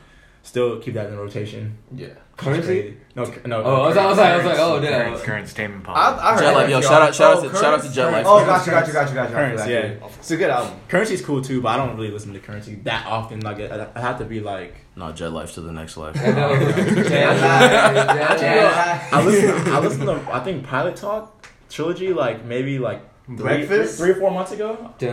still 0.44 0.80
keep 0.80 0.94
that 0.96 1.08
in 1.08 1.18
rotation. 1.18 1.78
yeah. 1.96 2.08
Currency? 2.38 2.66
Crazy. 2.82 2.98
No, 3.18 3.26
c- 3.26 3.34
no. 3.48 3.62
Oh, 3.62 3.82
I 3.84 3.88
was, 3.90 3.98
I 3.98 4.06
was 4.06 4.18
like, 4.18 4.28
I 4.32 4.38
was 4.38 4.46
like, 4.46 4.60
oh 4.60 4.80
damn. 4.80 5.08
Current, 5.12 5.24
current 5.26 5.48
statement 5.50 5.84
pop. 5.84 5.98
I, 5.98 6.30
I 6.30 6.34
heard 6.36 6.40
Jet 6.40 6.54
that, 6.54 6.70
yo, 6.70 6.80
y'all. 6.80 6.82
shout 6.82 7.02
out- 7.02 7.14
shout 7.16 7.32
out 7.34 7.38
oh, 7.40 7.50
to- 7.50 7.58
Oh, 7.58 7.62
shout 7.62 7.74
out 7.74 7.84
to 7.84 7.92
Jet 7.92 8.12
Life. 8.14 8.26
Oh, 8.26 8.46
got 8.46 8.66
you, 8.66 8.72
got 8.72 8.88
you, 8.88 8.94
got 8.94 9.10
you, 9.10 9.14
got 9.16 9.30
you. 9.30 9.36
Currents, 9.36 9.62
I 9.62 9.66
feel 9.68 9.82
that. 9.82 10.00
yeah. 10.00 10.08
It's 10.08 10.32
a 10.32 10.38
good 10.38 10.50
album. 10.50 10.80
Currency's 10.88 11.22
cool 11.22 11.42
too, 11.42 11.62
but 11.62 11.68
I 11.68 11.76
don't 11.86 11.98
really 11.98 12.12
listen 12.12 12.32
to 12.32 12.40
Currency 12.40 12.76
that 12.86 13.06
often. 13.08 13.42
Like 13.42 13.60
I, 13.60 13.90
I 13.94 14.00
have 14.00 14.20
to 14.20 14.24
be 14.26 14.40
like. 14.40 14.74
No, 14.96 15.12
Jet 15.12 15.34
Life 15.34 15.54
to 15.56 15.62
the 15.62 15.74
next 15.74 15.98
life. 15.98 16.16
I 16.18 16.32
know. 16.32 16.54
Yeah. 16.54 17.34
Yeah, 17.34 18.42
yeah. 18.42 19.10
I 19.12 19.26
listen. 19.26 19.74
I 19.74 19.80
listen 19.80 20.06
to. 20.06 20.22
I 20.34 20.40
think 20.40 20.66
Pilot 20.66 20.96
Talk 20.96 21.48
trilogy 21.70 22.14
like 22.14 22.46
maybe 22.46 22.80
like 22.80 23.02
three, 23.02 23.09
Breakfast? 23.38 23.98
three 24.00 24.12
or 24.12 24.16
four 24.16 24.32
months 24.32 24.52
ago. 24.52 24.92
Yeah, 25.00 25.10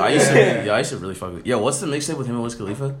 I 0.00 0.08
used 0.10 0.28
to. 0.28 0.34
Yeah, 0.66 0.72
I 0.74 0.78
used 0.78 0.90
to 0.90 0.96
really 0.98 1.14
fuck 1.14 1.34
with. 1.34 1.46
Yo, 1.46 1.58
what's 1.58 1.80
the 1.80 1.86
mixtape 1.86 2.18
with 2.18 2.26
him 2.26 2.34
and 2.34 2.42
Wiz 2.44 2.54
Khalifa? 2.54 2.96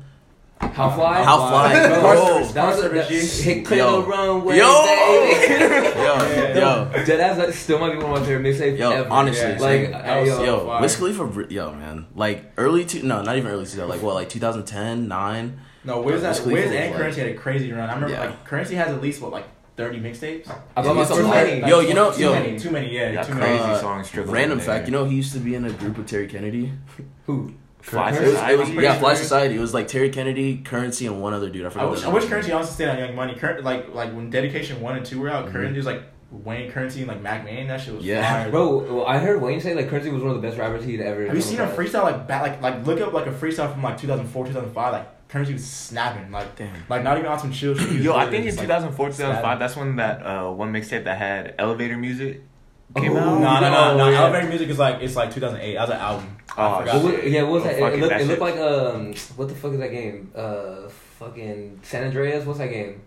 How 0.60 0.90
fly? 0.90 1.22
How 1.24 1.38
fly? 1.48 1.72
Bro, 1.88 2.00
Bro. 2.02 2.44
that 2.52 2.66
was 2.66 2.80
Parker 2.80 2.88
that, 2.94 3.08
G. 3.08 3.18
hit 3.18 3.64
clear 3.66 3.78
Yo. 3.80 4.02
the 4.02 4.06
runway, 4.08 4.58
Yo. 4.58 4.84
baby. 4.84 5.50
Yo, 6.00 6.14
yo, 6.54 6.90
Deadass, 7.04 7.36
that 7.36 7.54
still 7.54 7.78
might 7.78 7.92
be 7.92 7.96
one 7.98 8.12
of 8.12 8.20
my 8.20 8.26
favorite 8.26 8.44
mixtapes 8.44 8.78
yo. 8.78 8.90
ever. 8.90 9.08
Honestly, 9.10 9.48
Yeah. 9.50 9.58
like, 9.58 9.90
That 9.90 10.04
I, 10.06 10.20
yo, 10.24 10.36
so 10.36 10.44
yo, 10.44 10.66
fire. 10.66 10.82
Wiz 10.82 10.96
Khalifa, 10.96 11.46
yo, 11.52 11.72
man, 11.72 12.06
like 12.14 12.52
early 12.58 12.84
two, 12.84 13.02
no, 13.02 13.22
not 13.22 13.36
even 13.36 13.50
early 13.50 13.64
2000, 13.64 13.88
like 13.88 14.02
what, 14.02 14.14
like 14.14 14.28
2010, 14.28 15.08
nine. 15.08 15.60
No, 15.82 16.02
Wiz, 16.02 16.14
Wiz 16.16 16.22
has, 16.24 16.40
Khalifa 16.40 16.54
Wiz 16.60 16.64
was 16.66 16.74
and 16.76 16.90
like- 16.90 17.00
Currency 17.00 17.20
had 17.20 17.30
a 17.30 17.34
crazy 17.34 17.72
run. 17.72 17.88
I 17.88 17.94
remember 17.94 18.14
Yeah. 18.14 18.20
like 18.26 18.44
Currency 18.44 18.74
has 18.76 18.88
at 18.88 19.00
least 19.00 19.20
what 19.22 19.32
like 19.32 19.46
thirty 19.76 19.98
mixtapes. 20.00 20.48
I 20.76 20.82
bought 20.82 20.96
myself 20.96 21.18
Too 21.20 21.28
many. 21.28 21.60
Like, 21.62 21.70
Yo, 21.70 21.80
you 21.80 21.94
know- 21.94 22.12
too 22.12 22.22
yo. 22.22 22.32
many, 22.32 22.58
too 22.58 22.70
many, 22.70 22.94
yeah, 22.94 23.12
Got 23.12 23.26
too 23.26 23.32
crazy 23.32 23.46
many. 23.58 23.72
Uh, 23.74 23.78
songs 23.78 24.10
trickled 24.10 24.34
Random 24.34 24.58
in 24.58 24.64
fact, 24.64 24.86
you 24.86 24.92
know 24.92 25.04
he 25.04 25.16
used 25.16 25.32
to 25.32 25.38
be 25.38 25.54
in 25.54 25.64
a 25.64 25.70
group 25.72 25.96
with 25.98 26.06
Terry 26.08 26.26
Kennedy. 26.26 26.72
Who? 27.26 27.54
Fly 27.80 28.10
It 28.12 28.20
was, 28.20 28.34
it 28.34 28.58
was, 28.58 28.70
yeah, 28.84 28.98
Fly 28.98 29.14
Society. 29.14 29.56
It 29.56 29.60
was 29.60 29.72
like 29.72 29.88
Terry 29.88 30.10
Kennedy, 30.10 30.58
Currency, 30.58 31.06
and 31.06 31.22
one 31.22 31.32
other 31.32 31.48
dude. 31.48 31.64
I 31.64 31.68
I 31.68 31.70
forgot. 31.70 31.90
wish, 31.92 32.00
the 32.02 32.08
I 32.08 32.12
wish. 32.12 32.24
Currency 32.26 32.52
honestly 32.52 32.74
stayed 32.74 32.88
on 32.90 32.98
Young 32.98 33.14
Money. 33.16 33.34
Current, 33.36 33.64
like 33.64 33.94
like 33.94 34.12
when 34.14 34.28
Dedication 34.28 34.82
one 34.82 34.96
and 34.96 35.06
two 35.06 35.18
were 35.18 35.30
out, 35.30 35.46
Mhm. 35.48 35.52
Currency 35.52 35.76
was 35.78 35.86
like 35.86 36.02
Wayne 36.30 36.70
Currency 36.70 37.00
and 37.00 37.08
like 37.08 37.22
Mack 37.22 37.42
Maine. 37.42 37.68
That 37.68 37.80
shit 37.80 37.94
was 37.94 38.04
Yeah. 38.04 38.42
fire. 38.42 38.50
Bro, 38.50 38.78
well, 38.96 39.06
I 39.06 39.16
heard 39.18 39.40
Wayne 39.40 39.62
say 39.62 39.74
like 39.74 39.88
Currency 39.88 40.10
was 40.10 40.20
one 40.22 40.30
of 40.36 40.42
the 40.42 40.46
best 40.46 40.58
rappers 40.58 40.84
he'd 40.84 41.00
ever. 41.00 41.24
Have 41.26 41.34
you 41.34 41.40
seen 41.40 41.56
him 41.56 41.70
across. 41.70 41.78
freestyle 41.88 42.02
like 42.02 42.28
back 42.28 42.42
like 42.42 42.60
like 42.60 42.86
look 42.86 43.00
up 43.00 43.14
like 43.14 43.26
a 43.26 43.32
freestyle 43.32 43.72
from 43.72 43.82
like 43.82 43.96
2004 43.96 44.44
2005 44.48 44.92
like 44.92 45.08
Currency 45.30 45.52
was 45.52 45.64
snapping 45.64 46.32
like 46.32 46.56
Damn. 46.56 46.74
like 46.88 47.02
not 47.04 47.16
even 47.16 47.30
on 47.30 47.38
some 47.38 47.52
chill 47.52 47.74
shit. 47.76 48.02
Yo, 48.02 48.14
I 48.14 48.24
think 48.24 48.38
in 48.38 48.44
just, 48.46 48.58
like, 48.58 48.66
2004, 48.66 49.06
2005, 49.10 49.38
stabbing. 49.42 49.58
that's 49.60 49.76
when 49.76 49.96
that 49.96 50.26
uh, 50.26 50.50
one 50.50 50.72
mixtape 50.72 51.04
that 51.04 51.18
had 51.18 51.54
elevator 51.58 51.96
music 51.96 52.42
came 52.96 53.12
Oh, 53.12 53.18
out. 53.18 53.40
No, 53.40 53.60
no, 53.60 53.70
no, 53.70 53.96
no. 53.98 54.08
Yeah. 54.10 54.22
Elevator 54.22 54.48
Music 54.48 54.68
is 54.68 54.78
like 54.80 55.00
it's 55.02 55.14
like 55.14 55.32
2008. 55.32 55.74
That 55.74 55.80
was 55.82 55.90
an 55.90 55.96
album. 55.98 56.36
Oh, 56.58 56.62
I 56.74 56.78
forgot. 56.80 57.02
What 57.04 57.30
yeah, 57.30 57.42
what 57.44 57.52
was 57.52 57.62
Oh, 57.62 57.66
that? 57.68 57.74
It, 57.78 57.78
it, 57.94 58.00
looked, 58.00 58.10
that 58.10 58.20
it 58.22 58.26
looked 58.26 58.40
like 58.40 58.56
um, 58.56 59.14
what 59.36 59.48
the 59.48 59.54
fuck 59.54 59.72
is 59.72 59.78
that 59.78 59.90
game? 59.92 60.32
Uh, 60.34 60.88
fucking 61.20 61.78
San 61.84 62.04
Andreas. 62.04 62.44
What's 62.44 62.58
that 62.58 62.70
game? 62.70 63.00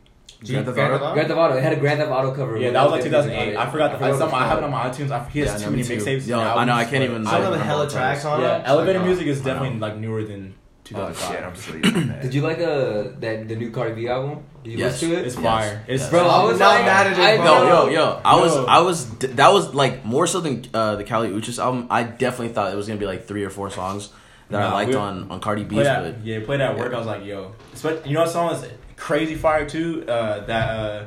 Grand 0.45 0.65
Theft 0.65 0.75
Grand 0.75 0.93
Auto? 0.93 1.13
Grand 1.13 1.27
Theft 1.27 1.37
Auto. 1.37 1.55
It 1.57 1.63
had 1.63 1.73
a 1.73 1.75
Grand 1.77 1.99
Theft 1.99 2.11
Auto 2.11 2.33
cover. 2.33 2.57
Yeah, 2.57 2.71
that 2.71 2.83
was 2.83 2.91
like 2.93 3.03
2008. 3.03 3.57
I 3.57 3.69
forgot. 3.69 3.99
The, 3.99 4.05
I, 4.05 4.09
what 4.11 4.17
some, 4.19 4.33
I 4.33 4.47
have 4.47 4.57
it 4.59 4.63
on 4.63 4.71
my 4.71 4.89
iTunes. 4.89 5.11
I, 5.11 5.27
he 5.29 5.39
has 5.39 5.59
Yeah, 5.59 5.65
too 5.67 5.71
many 5.71 5.83
mixtapes. 5.83 6.27
Yo, 6.27 6.39
I 6.39 6.63
know, 6.65 6.73
I 6.73 6.85
can't 6.85 7.03
even- 7.03 7.25
Some 7.25 7.35
of 7.35 7.41
I 7.47 7.49
the 7.49 7.57
don't 7.57 7.65
hella 7.65 7.83
know 7.85 7.89
tracks 7.89 8.23
what 8.23 8.33
on 8.33 8.41
Yeah, 8.41 8.57
it. 8.59 8.63
Elevator 8.65 8.99
Music 9.01 9.27
is 9.27 9.41
definitely 9.41 9.79
like 9.79 9.97
newer 9.97 10.23
than 10.23 10.53
Oh 10.95 11.13
shit, 11.13 11.43
I'm 11.43 11.55
sleeping. 11.55 12.13
Did 12.21 12.33
you 12.33 12.41
like 12.41 12.59
uh 12.59 13.09
that 13.19 13.47
the 13.47 13.55
new 13.55 13.71
Cardi 13.71 13.93
B 13.95 14.07
album? 14.07 14.43
Did 14.63 14.71
you 14.73 14.77
Yes. 14.79 14.93
listen 15.01 15.09
to 15.09 15.15
it? 15.19 15.25
It's 15.27 15.35
Yes. 15.35 15.43
fire. 15.43 15.83
It's 15.87 16.01
Yes. 16.03 16.09
Bro, 16.09 16.27
I 16.27 16.43
was 16.43 16.59
Not 16.59 16.75
like, 16.75 16.85
mad 16.85 17.07
at 17.07 17.13
it, 17.13 17.19
I. 17.19 17.43
No, 17.43 17.43
know. 17.67 17.87
yo, 17.87 17.89
yo, 17.89 18.21
I 18.23 18.35
was, 18.39 18.55
I 18.57 18.79
was, 18.79 19.09
that 19.19 19.51
was 19.51 19.73
like 19.73 20.05
more 20.05 20.25
so 20.27 20.39
than 20.39 20.65
uh, 20.73 20.95
the 20.95 21.03
Kali 21.03 21.29
Uchis 21.29 21.59
album. 21.59 21.87
I 21.89 22.03
definitely 22.03 22.53
thought 22.53 22.71
it 22.73 22.75
was 22.77 22.87
gonna 22.87 22.99
be 22.99 23.05
like 23.05 23.25
three 23.27 23.43
or 23.43 23.49
four 23.49 23.69
songs 23.69 24.09
that 24.49 24.61
I 24.61 24.71
liked 24.73 24.89
we- 24.91 24.95
on 24.95 25.31
on 25.31 25.39
Cardi 25.39 25.63
B's, 25.63 25.75
Play 25.79 25.83
but 25.83 26.03
that, 26.03 26.25
yeah, 26.25 26.39
play 26.45 26.57
that 26.57 26.71
at 26.71 26.77
work. 26.77 26.93
I 26.93 26.97
was 26.97 27.07
like, 27.07 27.25
yo, 27.25 27.53
Espe- 27.73 28.05
you 28.05 28.13
know 28.13 28.21
what 28.21 28.29
song 28.29 28.53
is 28.53 28.65
crazy 28.95 29.35
fire 29.35 29.65
too? 29.67 30.05
Uh, 30.07 30.45
that 30.45 30.69
uh, 30.69 31.05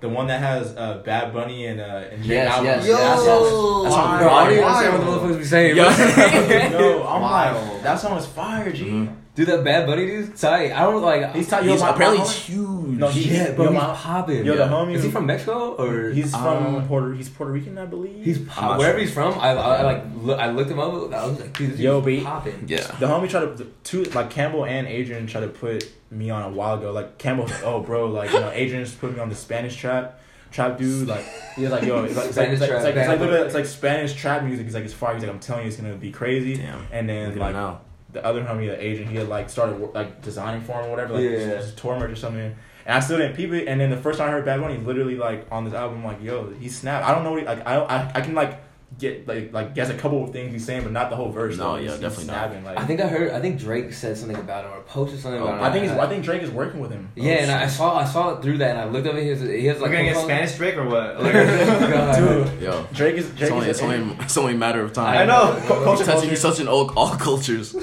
the 0.00 0.08
one 0.08 0.26
that 0.28 0.40
has 0.40 0.76
uh, 0.76 1.02
Bad 1.04 1.32
Bunny 1.32 1.66
and 1.66 1.80
uh, 1.80 1.84
and 2.12 2.22
J 2.22 2.34
Yes, 2.34 2.54
Balvin. 2.54 2.64
yes, 2.64 2.86
Yo, 2.86 2.92
yes, 2.92 2.98
yes. 2.98 3.24
That's 3.24 3.96
Wild. 3.96 4.20
Bro, 4.20 4.28
I 4.30 4.44
don't 4.44 4.52
even 4.52 4.64
Wild. 4.64 4.76
understand 4.76 4.98
what 4.98 5.04
the 5.04 5.10
motherfuckers 5.28 5.38
be 5.38 5.44
saying. 5.44 5.76
Yo, 5.76 5.84
yo, 6.78 7.06
I'm 7.06 7.22
Wild. 7.22 7.68
like, 7.74 7.82
that 7.82 7.98
song 7.98 8.18
is 8.18 8.26
fire, 8.26 8.70
G. 8.72 8.84
Mhm. 8.84 9.14
Dude, 9.38 9.46
that 9.46 9.62
Bad 9.62 9.86
Bunny 9.86 10.04
dude, 10.04 10.36
tight. 10.36 10.72
I 10.72 10.80
don't 10.80 11.00
like. 11.00 11.32
He's 11.32 11.46
tight. 11.48 11.64
Yo, 11.64 11.70
he's 11.70 11.80
my- 11.80 11.90
apparently 11.90 12.18
my 12.18 12.24
he's 12.24 12.34
huge. 12.34 12.98
No, 12.98 13.06
he- 13.06 13.32
yeah, 13.32 13.52
bro, 13.52 13.66
yo, 13.66 13.70
he's 13.70 13.80
popping. 13.80 14.44
Yo, 14.44 14.56
the 14.56 14.64
homie 14.64 14.94
Is 14.94 15.04
he 15.04 15.10
from 15.12 15.26
Mexico 15.26 15.74
or 15.76 16.10
He's 16.10 16.32
from 16.32 16.74
Uh, 16.74 16.80
Puerto. 16.88 17.12
He's 17.14 17.28
Puerto 17.28 17.52
Rican, 17.52 17.78
I 17.78 17.84
believe. 17.86 18.24
He's 18.24 18.38
I'm 18.38 18.46
pop- 18.46 18.78
wherever 18.80 18.98
sure. 18.98 19.04
he's 19.06 19.14
from. 19.14 19.34
I, 19.38 19.50
I, 19.50 19.76
I 19.76 19.82
like 19.82 20.02
look, 20.16 20.40
I 20.40 20.50
looked 20.50 20.72
him 20.72 20.80
up. 20.80 20.92
I 21.14 21.24
was 21.26 21.38
like, 21.38 21.56
dude, 21.56 21.70
this 21.74 21.78
Yo, 21.78 22.00
dude's 22.00 22.24
but- 22.24 22.28
popping. 22.28 22.64
yeah. 22.66 22.78
The 22.98 23.06
homie 23.06 23.30
tried 23.30 23.42
to 23.42 23.46
the 23.54 23.66
two 23.84 24.02
like 24.06 24.28
Campbell 24.30 24.64
and 24.64 24.88
Adrian 24.88 25.28
tried 25.28 25.42
to 25.42 25.48
put 25.48 25.88
me 26.10 26.30
on 26.30 26.42
a 26.42 26.48
while 26.48 26.76
ago. 26.76 26.90
Like 26.90 27.18
Campbell, 27.18 27.46
oh 27.62 27.78
bro, 27.78 28.06
like 28.06 28.32
you 28.32 28.40
know 28.40 28.50
Adrian's 28.50 28.92
put 28.92 29.14
me 29.14 29.20
on 29.20 29.28
the 29.28 29.36
Spanish 29.36 29.76
trap 29.76 30.18
trap 30.50 30.78
dude. 30.78 31.06
Like 31.06 31.24
he 31.54 31.62
was 31.62 31.70
like, 31.70 31.84
yo, 31.84 32.02
it's 32.02 32.16
like 32.16 32.26
it's 32.26 32.36
like, 32.36 32.46
Spanish 32.46 32.52
it's 32.54 32.60
like, 32.62 32.70
trap, 32.70 32.78
it's 32.80 32.84
like, 32.96 33.20
it's 33.20 33.30
like, 33.30 33.46
it's 33.46 33.54
like 33.54 33.66
Spanish 33.66 34.14
trap 34.14 34.42
music. 34.42 34.64
He's 34.66 34.74
like 34.74 34.84
it's 34.84 34.94
fire. 34.94 35.14
He's 35.14 35.22
like 35.22 35.30
I'm 35.32 35.38
telling 35.38 35.62
you, 35.62 35.68
it's 35.68 35.76
gonna 35.76 35.94
be 35.94 36.10
crazy. 36.10 36.56
Damn. 36.56 36.84
And 36.90 37.08
then 37.08 37.38
like 37.38 37.50
him 37.50 37.52
now. 37.54 37.80
The 38.12 38.24
other 38.24 38.42
homie, 38.42 38.66
the 38.68 38.82
Adrian, 38.82 39.10
he 39.10 39.16
had 39.16 39.28
like 39.28 39.50
started 39.50 39.78
like 39.94 40.22
designing 40.22 40.62
for 40.62 40.80
him 40.80 40.86
or 40.86 40.90
whatever, 40.90 41.14
like 41.14 41.22
Yeah. 41.24 41.30
his, 41.30 41.66
his 41.66 41.74
tour 41.74 41.98
merch 41.98 42.10
or 42.10 42.16
something. 42.16 42.54
And 42.86 42.96
I 42.96 43.00
still 43.00 43.18
didn't 43.18 43.36
peep 43.36 43.52
it. 43.52 43.68
And 43.68 43.78
then 43.80 43.90
the 43.90 43.98
first 43.98 44.18
time 44.18 44.28
I 44.28 44.32
heard 44.32 44.44
Bad 44.46 44.60
Bunny, 44.62 44.78
literally 44.78 45.16
like 45.16 45.46
on 45.52 45.64
this 45.64 45.74
album, 45.74 46.02
like, 46.04 46.22
yo, 46.22 46.48
he 46.58 46.68
snapped. 46.70 47.06
I 47.06 47.14
don't 47.14 47.22
know, 47.24 47.32
what 47.32 47.40
he, 47.40 47.46
like 47.46 47.66
I, 47.66 47.76
I 47.76 48.10
I 48.14 48.20
can 48.22 48.34
like 48.34 48.60
get 48.98 49.28
like 49.28 49.52
like 49.52 49.74
guess 49.74 49.90
a 49.90 49.94
couple 49.94 50.24
of 50.24 50.30
things 50.32 50.50
he's 50.50 50.64
saying, 50.64 50.82
but 50.84 50.92
not 50.92 51.10
the 51.10 51.16
whole 51.16 51.28
verse. 51.30 51.58
No, 51.58 51.72
though. 51.72 51.74
yeah, 51.76 51.80
He's- 51.82 51.92
he's 51.92 52.00
definitely 52.00 52.26
not. 52.28 52.34
snapping, 52.48 52.64
Like, 52.64 52.78
I 52.80 52.86
think 52.86 53.00
I 53.02 53.06
heard. 53.08 53.32
I 53.32 53.40
think 53.42 53.60
Drake 53.60 53.92
said 53.92 54.16
something 54.16 54.38
about 54.38 54.64
him 54.64 54.72
or 54.72 54.80
posted 54.80 55.20
something 55.20 55.38
Oh, 55.42 55.44
about 55.48 55.58
him. 55.58 55.64
I 55.64 55.70
think 55.72 55.82
he's, 55.84 55.92
I 55.92 56.06
think 56.08 56.24
Drake 56.24 56.42
is 56.42 56.50
working 56.50 56.80
with 56.80 56.90
him. 56.90 57.10
Yeah, 57.14 57.34
oh, 57.34 57.42
and 57.42 57.50
I 57.50 57.66
saw 57.66 57.98
I 57.98 58.06
saw 58.06 58.30
it 58.38 58.42
through 58.42 58.56
that, 58.58 58.70
and 58.70 58.78
I 58.78 58.84
looked 58.86 59.06
up 59.06 59.14
at 59.16 59.22
his. 59.22 59.42
He 59.42 59.66
has 59.66 59.76
We're 59.76 59.82
like. 59.82 59.92
gonna 59.92 60.04
get 60.04 60.12
profiles- 60.14 60.24
Spanish 60.24 60.56
Drake 60.56 60.76
or 60.78 60.86
what? 60.86 61.20
Like, 61.22 61.32
God. 61.34 62.16
Dude, 62.16 62.62
Yo, 62.62 62.86
Drake 62.94 63.16
is 63.16 63.28
Drake 63.32 63.42
it's 63.42 63.50
only, 63.50 63.66
is 63.68 63.76
it's 63.76 63.82
only 63.82 64.16
it's 64.24 64.36
only 64.38 64.54
a 64.54 64.56
matter 64.56 64.80
of 64.80 64.94
time. 64.94 65.18
I 65.18 65.26
know. 65.26 65.60
Co- 65.66 65.84
culture, 65.84 66.04
Touching 66.04 66.20
culture. 66.30 66.36
such 66.36 66.58
an 66.60 66.68
old 66.68 66.92
all 66.96 67.14
cultures. 67.16 67.76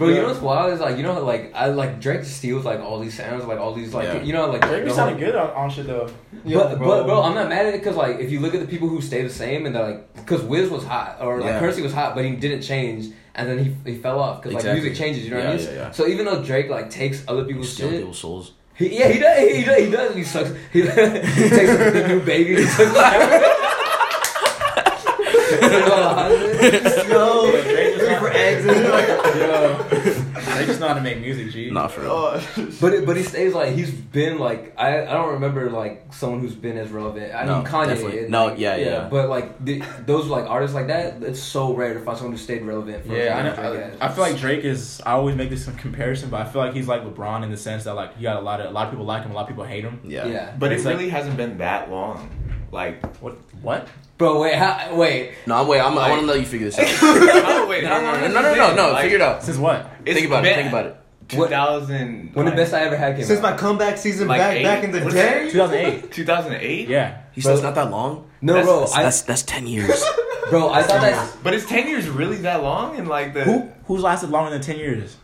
Bro, 0.00 0.08
you 0.08 0.14
know 0.22 0.28
what's 0.28 0.40
wild 0.40 0.72
is 0.72 0.80
like 0.80 0.96
you 0.96 1.02
know 1.02 1.22
like 1.22 1.52
I 1.54 1.66
like 1.66 2.00
Drake 2.00 2.24
steals 2.24 2.64
like 2.64 2.80
all 2.80 2.98
these 2.98 3.14
sounds 3.14 3.44
like 3.44 3.58
all 3.58 3.74
these 3.74 3.92
like 3.92 4.06
Yeah. 4.06 4.22
you 4.22 4.32
know 4.32 4.46
like 4.50 4.62
Drake 4.62 4.86
be 4.86 4.90
sounding 4.90 5.18
good 5.18 5.36
on, 5.36 5.50
on 5.50 5.68
shit 5.68 5.86
though. 5.86 6.08
but, 6.42 6.78
but 6.78 7.04
bro, 7.04 7.22
I'm 7.22 7.34
not 7.34 7.50
mad 7.50 7.66
at 7.66 7.74
it 7.74 7.80
because 7.82 7.96
like 7.96 8.18
if 8.18 8.30
you 8.32 8.40
look 8.40 8.54
at 8.54 8.60
the 8.60 8.66
people 8.66 8.88
who 8.88 9.02
stay 9.02 9.22
the 9.22 9.28
same 9.28 9.66
and 9.66 9.74
they're 9.74 9.86
like 9.90 10.14
because 10.14 10.42
Wiz 10.42 10.70
was 10.70 10.84
hot 10.84 11.18
or 11.20 11.36
like 11.40 11.50
Yeah. 11.50 11.58
Currency 11.60 11.82
was 11.82 11.92
hot 11.92 12.14
but 12.14 12.24
he 12.24 12.30
didn't 12.34 12.62
change 12.62 13.12
and 13.34 13.46
then 13.46 13.58
he, 13.62 13.76
he 13.92 13.98
fell 13.98 14.18
off 14.18 14.42
because 14.42 14.54
like 14.64 14.72
music 14.74 14.94
changes 14.94 15.24
you 15.24 15.30
know 15.32 15.36
what 15.38 15.46
I 15.48 15.56
mean 15.56 15.64
yeah, 15.66 15.72
yeah. 15.74 15.90
so 15.90 16.06
even 16.06 16.24
though 16.24 16.42
Drake 16.42 16.70
like 16.70 16.88
takes 16.88 17.22
other 17.28 17.40
You 17.42 17.46
people's 17.48 17.70
steal 17.72 17.90
shit 17.90 17.98
people's 17.98 18.18
souls. 18.18 18.52
he, 18.76 18.98
yeah 18.98 19.08
he 19.08 19.18
does 19.18 19.38
he, 19.50 19.64
does 19.64 19.78
he 19.84 19.90
does 19.90 20.14
he 20.14 20.24
sucks 20.24 20.50
he, 20.72 20.80
he 20.82 21.48
takes 21.50 21.76
the 21.76 22.04
new 22.08 22.20
baby 22.22 22.56
he 22.56 22.64
sucks 22.64 23.56
Yo, 27.10 27.50
Drake 28.62 29.06
for 29.06 29.28
eggs. 29.28 30.18
Yo, 30.18 30.22
Drake 30.54 30.66
just 30.66 30.80
know 30.80 30.88
how 30.88 30.94
to 30.94 31.00
make 31.00 31.20
music, 31.20 31.50
G. 31.50 31.70
Not 31.70 31.92
for 31.92 32.02
real. 32.02 32.10
Oh, 32.12 32.42
But 32.80 32.92
it, 32.94 33.06
but 33.06 33.16
he 33.16 33.22
stays 33.22 33.54
like 33.54 33.74
he's 33.74 33.90
been 33.90 34.38
like 34.38 34.74
I, 34.78 35.02
I 35.02 35.12
don't 35.12 35.34
remember 35.34 35.70
like 35.70 36.12
someone 36.12 36.40
who's 36.40 36.54
been 36.54 36.76
as 36.78 36.90
relevant. 36.90 37.34
I 37.34 37.44
No, 37.44 37.56
mean 37.58 37.66
Kanye. 37.66 37.86
definitely. 37.88 38.18
and, 38.20 38.30
No, 38.30 38.46
like, 38.46 38.58
yeah, 38.58 38.76
yeah. 38.76 39.08
But 39.10 39.28
like 39.28 39.64
the, 39.64 39.82
those 40.06 40.26
like 40.26 40.46
artists 40.46 40.74
like 40.74 40.88
that, 40.88 41.22
it's 41.22 41.40
so 41.42 41.74
rare 41.74 41.94
to 41.94 42.00
find 42.00 42.16
someone 42.18 42.32
who 42.32 42.38
stayed 42.38 42.62
relevant. 42.62 43.06
For 43.06 43.12
Yeah, 43.16 43.36
I, 43.36 43.40
as 43.40 43.56
long 43.58 43.66
as 43.66 43.72
know, 43.72 43.72
Drake 43.88 44.02
I, 44.02 44.06
I 44.06 44.08
feel 44.12 44.24
like 44.24 44.36
Drake 44.38 44.64
is. 44.64 45.00
I 45.06 45.12
always 45.12 45.36
make 45.36 45.50
this 45.50 45.64
comparison, 45.78 46.30
but 46.30 46.40
I 46.40 46.50
feel 46.50 46.62
like 46.62 46.74
he's 46.74 46.88
like 46.88 47.02
LeBron 47.04 47.42
in 47.44 47.50
the 47.50 47.56
sense 47.56 47.84
that 47.84 47.94
like 47.94 48.16
he 48.16 48.22
got 48.22 48.36
a 48.36 48.40
lot 48.40 48.60
of 48.60 48.66
a 48.66 48.70
lot 48.70 48.86
of 48.86 48.90
people 48.92 49.04
like 49.06 49.22
him, 49.24 49.32
a 49.32 49.34
lot 49.34 49.42
of 49.42 49.48
people 49.48 49.64
hate 49.64 49.84
him. 49.84 50.00
Yeah. 50.04 50.26
yeah. 50.26 50.54
But 50.58 50.72
it 50.72 50.76
It's 50.76 50.84
like- 50.84 50.96
really 50.96 51.08
hasn't 51.10 51.36
been 51.36 51.58
that 51.58 51.90
long. 51.90 52.30
Like, 52.72 53.04
What? 53.16 53.36
What? 53.62 53.88
Bro, 54.20 54.38
wait, 54.42 54.54
how, 54.54 54.94
wait. 54.94 55.32
No, 55.46 55.56
I'm 55.62 55.66
wait. 55.66 55.80
I'm, 55.80 55.96
I 55.96 56.10
want 56.10 56.20
to 56.20 56.26
let 56.26 56.38
you 56.40 56.44
figure 56.44 56.66
this 56.70 56.78
out. 56.78 56.86
oh 57.02 57.66
wait, 57.70 57.82
no, 57.84 58.00
no, 58.02 58.20
no, 58.20 58.28
no, 58.28 58.42
no, 58.42 58.54
no, 58.54 58.74
no. 58.76 58.92
Like, 58.92 59.04
Figure 59.04 59.16
it 59.16 59.22
out. 59.22 59.42
Since 59.42 59.56
what? 59.56 59.90
Think 60.04 60.26
about 60.26 60.44
it. 60.44 60.54
Think 60.56 60.68
about 60.68 60.86
it. 60.86 60.96
2000. 61.28 62.34
When 62.34 62.44
the 62.44 62.52
best 62.52 62.74
I 62.74 62.80
ever 62.80 62.96
had 62.98 63.16
came 63.16 63.24
Since 63.24 63.38
out. 63.38 63.52
my 63.52 63.56
comeback 63.56 63.96
season 63.96 64.28
Like 64.28 64.40
back 64.40 64.54
eight? 64.56 64.62
back 64.62 64.84
in 64.84 64.90
the 64.92 65.00
What's 65.00 65.14
day. 65.14 65.48
2008. 65.50 66.12
2008. 66.12 66.88
Yeah. 66.88 67.22
He 67.32 67.40
says 67.40 67.62
not 67.62 67.74
that 67.76 67.90
long. 67.90 68.28
no, 68.42 68.52
That's- 68.52 68.66
bro, 68.68 68.80
That's, 68.80 68.94
I, 68.94 69.02
that's 69.04 69.22
that's 69.22 69.42
ten 69.44 69.66
years. 69.66 70.04
bro, 70.50 70.68
I 70.70 70.82
thought 70.82 71.00
that. 71.00 71.36
But 71.42 71.54
is 71.54 71.64
10 71.64 71.88
years 71.88 72.06
really 72.10 72.36
that 72.42 72.62
long? 72.62 72.96
And 72.98 73.08
like 73.08 73.32
the 73.32 73.44
Who 73.44 73.70
who's 73.86 74.02
lasted 74.02 74.28
longer 74.28 74.50
than 74.50 74.60
ten 74.60 74.76
years? 74.78 75.16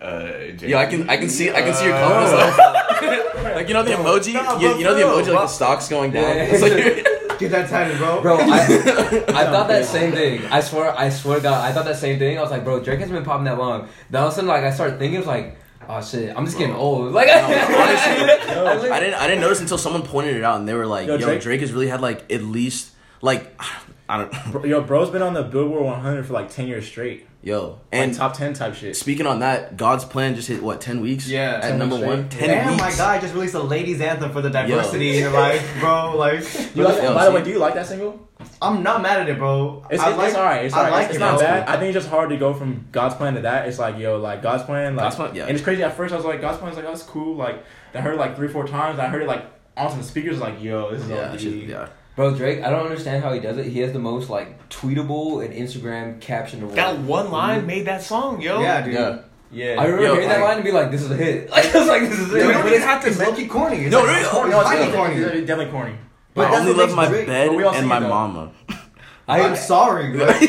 Uh, 0.00 0.32
Yeah, 0.60 0.78
I 0.78 0.86
can 0.86 1.08
I 1.08 1.16
can 1.16 1.28
see 1.28 1.50
I 1.50 1.62
can 1.62 1.74
see 1.74 1.84
your 1.84 1.94
Uh, 1.94 2.08
comments. 2.08 2.58
Like, 2.58 3.54
like 3.54 3.68
you 3.68 3.74
know 3.74 3.82
the 3.84 3.92
emoji. 3.92 4.34
No, 4.34 4.58
you, 4.58 4.78
you 4.78 4.84
know 4.84 4.94
the 4.94 5.02
emoji 5.02 5.32
like 5.32 5.42
the 5.42 5.46
stocks 5.48 5.88
going 5.88 6.10
down. 6.12 6.24
Yeah. 6.36 6.42
It's 6.50 6.62
like, 6.62 7.06
Get 7.38 7.50
that 7.52 7.68
tatted, 7.68 7.98
bro. 7.98 8.20
Bro, 8.20 8.38
I, 8.38 8.44
I 9.28 9.44
thought 9.44 9.68
that 9.68 9.84
same 9.84 10.12
thing. 10.12 10.44
I 10.46 10.60
swear, 10.60 10.96
I 10.98 11.08
swear 11.10 11.36
to 11.36 11.42
God, 11.42 11.64
I 11.64 11.72
thought 11.72 11.84
that 11.84 11.96
same 11.96 12.18
thing. 12.18 12.38
I 12.38 12.42
was 12.42 12.50
like, 12.50 12.64
bro, 12.64 12.80
Drake 12.82 12.98
hasn't 13.00 13.16
been 13.16 13.24
popping 13.24 13.44
that 13.44 13.58
long. 13.58 13.88
Then 14.10 14.22
all 14.22 14.28
of 14.28 14.32
a 14.32 14.36
sudden, 14.36 14.48
like, 14.48 14.64
I 14.64 14.70
started 14.72 14.98
thinking, 14.98 15.16
it 15.16 15.18
was 15.18 15.26
like, 15.28 15.56
oh 15.88 16.02
shit, 16.02 16.36
I'm 16.36 16.44
just 16.44 16.58
getting 16.58 16.74
old. 16.74 17.12
Like, 17.12 17.28
honestly, 17.32 17.46
I 17.46 18.74
li- 18.82 18.90
I 18.90 19.00
didn't 19.00 19.14
I 19.14 19.26
didn't 19.28 19.40
notice 19.40 19.60
until 19.60 19.78
someone 19.78 20.02
pointed 20.02 20.36
it 20.36 20.42
out 20.44 20.58
and 20.58 20.68
they 20.68 20.74
were 20.74 20.86
like, 20.86 21.06
Yo, 21.06 21.14
"Yo, 21.14 21.26
Drake- 21.26 21.40
Drake, 21.42 21.60
has 21.60 21.72
really 21.72 21.88
had 21.88 22.00
like 22.00 22.30
at 22.32 22.42
least 22.42 22.92
like 23.22 23.58
I 24.08 24.18
don't 24.18 24.52
Bro, 24.52 24.64
yo, 24.64 24.80
bro's 24.80 25.10
been 25.10 25.22
on 25.22 25.34
the 25.34 25.42
Billboard 25.42 25.84
100 25.84 26.26
for 26.26 26.32
like 26.32 26.50
ten 26.50 26.66
years 26.66 26.86
straight, 26.86 27.27
yo." 27.42 27.80
and 27.92 28.10
And 28.10 28.14
top 28.14 28.34
ten 28.36 28.52
type 28.54 28.74
shit. 28.74 28.96
speaking 28.96 29.26
on 29.26 29.40
that, 29.40 29.76
God's 29.76 30.04
plan 30.04 30.34
just 30.34 30.48
hit 30.48 30.62
what 30.62 30.80
ten 30.80 31.00
weeks? 31.00 31.28
Yeah, 31.28 31.54
at 31.62 31.62
10 31.62 31.78
number 31.78 31.96
one. 31.96 32.28
Ten 32.28 32.48
Damn, 32.48 32.68
weeks. 32.72 32.80
my 32.82 32.90
guy 32.92 33.20
just 33.20 33.34
released 33.34 33.54
a 33.54 33.62
ladies 33.62 34.00
anthem 34.00 34.32
for 34.32 34.40
the 34.42 34.50
diversity 34.50 35.10
in 35.16 35.22
your 35.22 35.30
life, 35.32 35.66
bro. 35.80 36.16
Like, 36.16 36.40
You 36.74 36.84
like, 36.84 37.02
Yo, 37.02 37.14
by 37.14 37.24
the 37.26 37.32
way, 37.32 37.42
do 37.42 37.50
you 37.50 37.58
like 37.58 37.74
that 37.74 37.86
single? 37.86 38.28
I'm 38.62 38.82
not 38.84 39.02
mad 39.02 39.20
at 39.20 39.28
it, 39.28 39.36
bro. 39.38 39.84
It's, 39.90 40.00
I 40.02 40.10
it's, 40.10 40.18
like, 40.18 40.28
it's 40.28 40.36
alright. 40.36 40.64
It's 40.64 40.74
I 40.74 40.78
alright. 40.78 40.92
like 40.92 41.06
it's, 41.08 41.16
it, 41.16 41.20
not 41.20 41.38
bro. 41.38 41.46
bad. 41.46 41.68
I 41.68 41.72
think 41.78 41.94
it's 41.94 42.04
just 42.04 42.08
hard 42.08 42.30
to 42.30 42.36
go 42.36 42.54
from 42.54 42.86
God's 42.92 43.14
plan 43.16 43.34
to 43.34 43.40
that. 43.42 43.66
It's 43.68 43.78
like 43.78 43.98
yo, 43.98 44.18
like 44.18 44.42
God's 44.42 44.62
plan, 44.64 44.94
like 44.96 45.04
God's 45.06 45.16
Plan, 45.16 45.34
yeah. 45.34 45.46
And 45.46 45.54
it's 45.56 45.62
crazy. 45.64 45.82
At 45.82 45.96
first, 45.96 46.12
I 46.12 46.16
was 46.16 46.24
like, 46.24 46.40
God's 46.40 46.58
plan 46.58 46.70
is 46.70 46.76
like, 46.76 46.84
oh, 46.86 46.88
that's 46.90 47.02
cool. 47.02 47.34
Like 47.36 47.64
I 47.94 48.00
heard 48.00 48.14
it 48.14 48.18
like 48.18 48.36
three, 48.36 48.48
four 48.48 48.66
times. 48.66 48.98
I 48.98 49.06
heard 49.08 49.22
it 49.22 49.28
like 49.28 49.44
on 49.76 49.90
some 49.90 50.02
speakers. 50.02 50.38
Like 50.40 50.62
yo, 50.62 50.90
this 50.92 51.02
is 51.02 51.08
Yeah, 51.10 51.32
OD. 51.32 51.40
shit, 51.40 51.68
yeah. 51.68 51.88
Bro, 52.18 52.34
Drake, 52.34 52.64
I 52.64 52.70
don't 52.70 52.82
understand 52.84 53.22
how 53.22 53.32
he 53.32 53.38
does 53.38 53.58
it. 53.58 53.66
He 53.66 53.78
has 53.78 53.92
the 53.92 54.00
most 54.00 54.28
like 54.28 54.68
tweetable 54.70 55.44
and 55.44 55.54
Instagram 55.54 56.20
caption. 56.20 56.64
award. 56.64 56.76
that 56.76 56.98
one 56.98 57.30
line 57.30 57.64
made 57.64 57.86
that 57.86 58.02
song, 58.02 58.40
yo. 58.40 58.60
Yeah, 58.60 58.80
dude. 58.82 58.94
Yeah. 58.94 59.18
Yeah. 59.52 59.76
I 59.80 59.84
remember 59.84 60.02
Yo, 60.02 60.12
hearing 60.14 60.28
that 60.28 60.40
line 60.40 60.56
and 60.56 60.64
be 60.64 60.72
like, 60.72 60.90
"This 60.90 61.02
is 61.02 61.12
a 61.12 61.16
hit." 61.16 61.48
Like 61.48 61.72
I 61.72 61.78
was 61.78 61.86
like, 61.94 62.02
"This 62.02 62.18
is 62.18 62.28
Dude, 62.30 62.36
it." 62.38 62.42
you 62.42 62.46
But 62.48 62.52
don't 62.54 62.66
it's- 62.66 62.74
even 62.74 62.88
have 62.88 63.02
to 63.02 63.08
it's 63.08 63.18
low-key 63.20 63.46
corny. 63.46 63.76
It's 63.84 63.92
No, 63.92 63.98
like, 64.00 64.08
really? 64.08 64.20
it's 64.22 64.28
corny, 64.30 64.50
no, 64.50 64.60
it's 64.60 64.68
it's 64.70 64.78
highly 64.80 64.90
definitely, 64.92 65.22
corny. 65.22 65.38
it's 65.38 65.46
definitely 65.46 65.72
corny. 65.72 65.94
But 66.34 66.46
I 66.46 66.50
that's 66.50 66.60
only 66.62 66.74
love 66.74 66.94
my 66.96 67.06
Drake- 67.08 67.26
bed 67.28 67.48
But 67.50 67.56
we 67.56 67.62
all 67.62 67.74
and 67.74 67.86
my 67.86 67.96
it, 67.98 68.00
though. 68.00 68.08
mama. 68.08 68.50
I'm 69.28 69.54
sorry, 69.56 70.10
bro. 70.16 70.28
You 70.40 70.48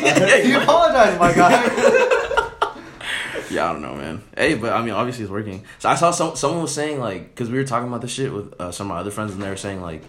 you- 0.50 0.60
apologize, 0.60 1.18
my 1.20 1.32
guy. 1.32 1.62
Yeah, 3.50 3.68
I 3.68 3.72
don't 3.72 3.82
know, 3.82 3.94
man. 3.94 4.22
Hey, 4.36 4.54
but 4.54 4.72
I 4.72 4.80
mean, 4.82 4.90
obviously 4.94 5.24
it's 5.24 5.30
working. 5.32 5.64
So 5.78 5.88
I 5.88 5.94
saw 5.94 6.10
some 6.10 6.36
someone 6.36 6.62
was 6.62 6.74
saying 6.74 7.00
like, 7.00 7.28
because 7.34 7.48
we 7.50 7.58
were 7.58 7.64
talking 7.64 7.88
about 7.88 8.00
this 8.00 8.12
shit 8.12 8.32
with 8.32 8.54
uh, 8.60 8.70
some 8.70 8.88
of 8.90 8.94
my 8.94 9.00
other 9.00 9.10
friends, 9.10 9.32
and 9.32 9.42
they 9.42 9.48
were 9.48 9.56
saying 9.56 9.80
like, 9.82 10.02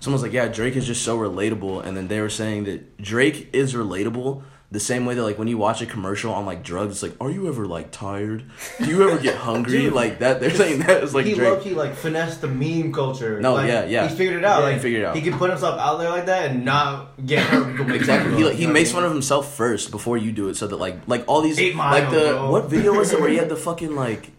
someone's 0.00 0.22
like, 0.22 0.32
yeah, 0.32 0.48
Drake 0.48 0.76
is 0.76 0.86
just 0.86 1.02
so 1.02 1.18
relatable, 1.18 1.84
and 1.84 1.96
then 1.96 2.08
they 2.08 2.20
were 2.20 2.30
saying 2.30 2.64
that 2.64 3.00
Drake 3.00 3.50
is 3.52 3.74
relatable 3.74 4.42
the 4.72 4.80
same 4.80 5.06
way 5.06 5.14
that 5.14 5.22
like 5.22 5.38
when 5.38 5.46
you 5.46 5.56
watch 5.56 5.80
a 5.80 5.86
commercial 5.86 6.32
on 6.32 6.44
like 6.44 6.64
drugs, 6.64 6.94
it's 6.94 7.02
like, 7.02 7.14
are 7.20 7.30
you 7.30 7.46
ever 7.48 7.66
like 7.66 7.92
tired? 7.92 8.44
Do 8.78 8.86
you 8.86 9.08
ever 9.08 9.22
get 9.22 9.36
hungry? 9.36 9.82
Dude. 9.82 9.92
like 9.92 10.18
that. 10.18 10.40
They're 10.40 10.50
saying 10.50 10.80
that 10.80 11.04
is 11.04 11.14
like 11.14 11.24
he 11.24 11.34
Drake. 11.34 11.50
low 11.50 11.60
key 11.60 11.70
like 11.70 11.94
finessed 11.94 12.40
the 12.40 12.48
meme 12.48 12.92
culture. 12.92 13.40
No, 13.40 13.54
Like, 13.54 13.68
yeah, 13.68 13.84
yeah. 13.84 14.08
He 14.08 14.16
figured 14.16 14.38
it 14.38 14.44
out. 14.44 14.60
Yeah, 14.60 14.66
he 14.66 14.72
like 14.72 14.82
figured 14.82 15.02
it 15.02 15.04
out. 15.06 15.16
He 15.16 15.22
can 15.22 15.38
put 15.38 15.50
himself 15.50 15.78
out 15.78 15.98
there 15.98 16.10
like 16.10 16.26
that 16.26 16.50
and 16.50 16.64
not 16.64 17.24
get 17.24 17.44
hurt. 17.44 17.76
Exactly. 17.96 18.36
He, 18.36 18.44
like, 18.44 18.56
he 18.56 18.66
makes 18.66 18.90
fun 18.90 19.04
of 19.04 19.12
himself 19.12 19.54
first 19.54 19.90
before 19.90 20.18
you 20.18 20.32
do 20.32 20.48
it, 20.48 20.56
so 20.56 20.66
that 20.66 20.76
like 20.76 21.06
like 21.06 21.24
all 21.28 21.40
these 21.40 21.58
Eight 21.58 21.76
Mile, 21.76 22.00
like 22.00 22.10
the 22.10 22.32
bro. 22.32 22.50
what 22.50 22.68
video 22.68 22.92
was 22.92 23.12
it 23.12 23.20
where 23.20 23.30
he 23.30 23.36
had 23.36 23.48
the 23.48 23.56
fucking 23.66 23.94
like 23.94 24.32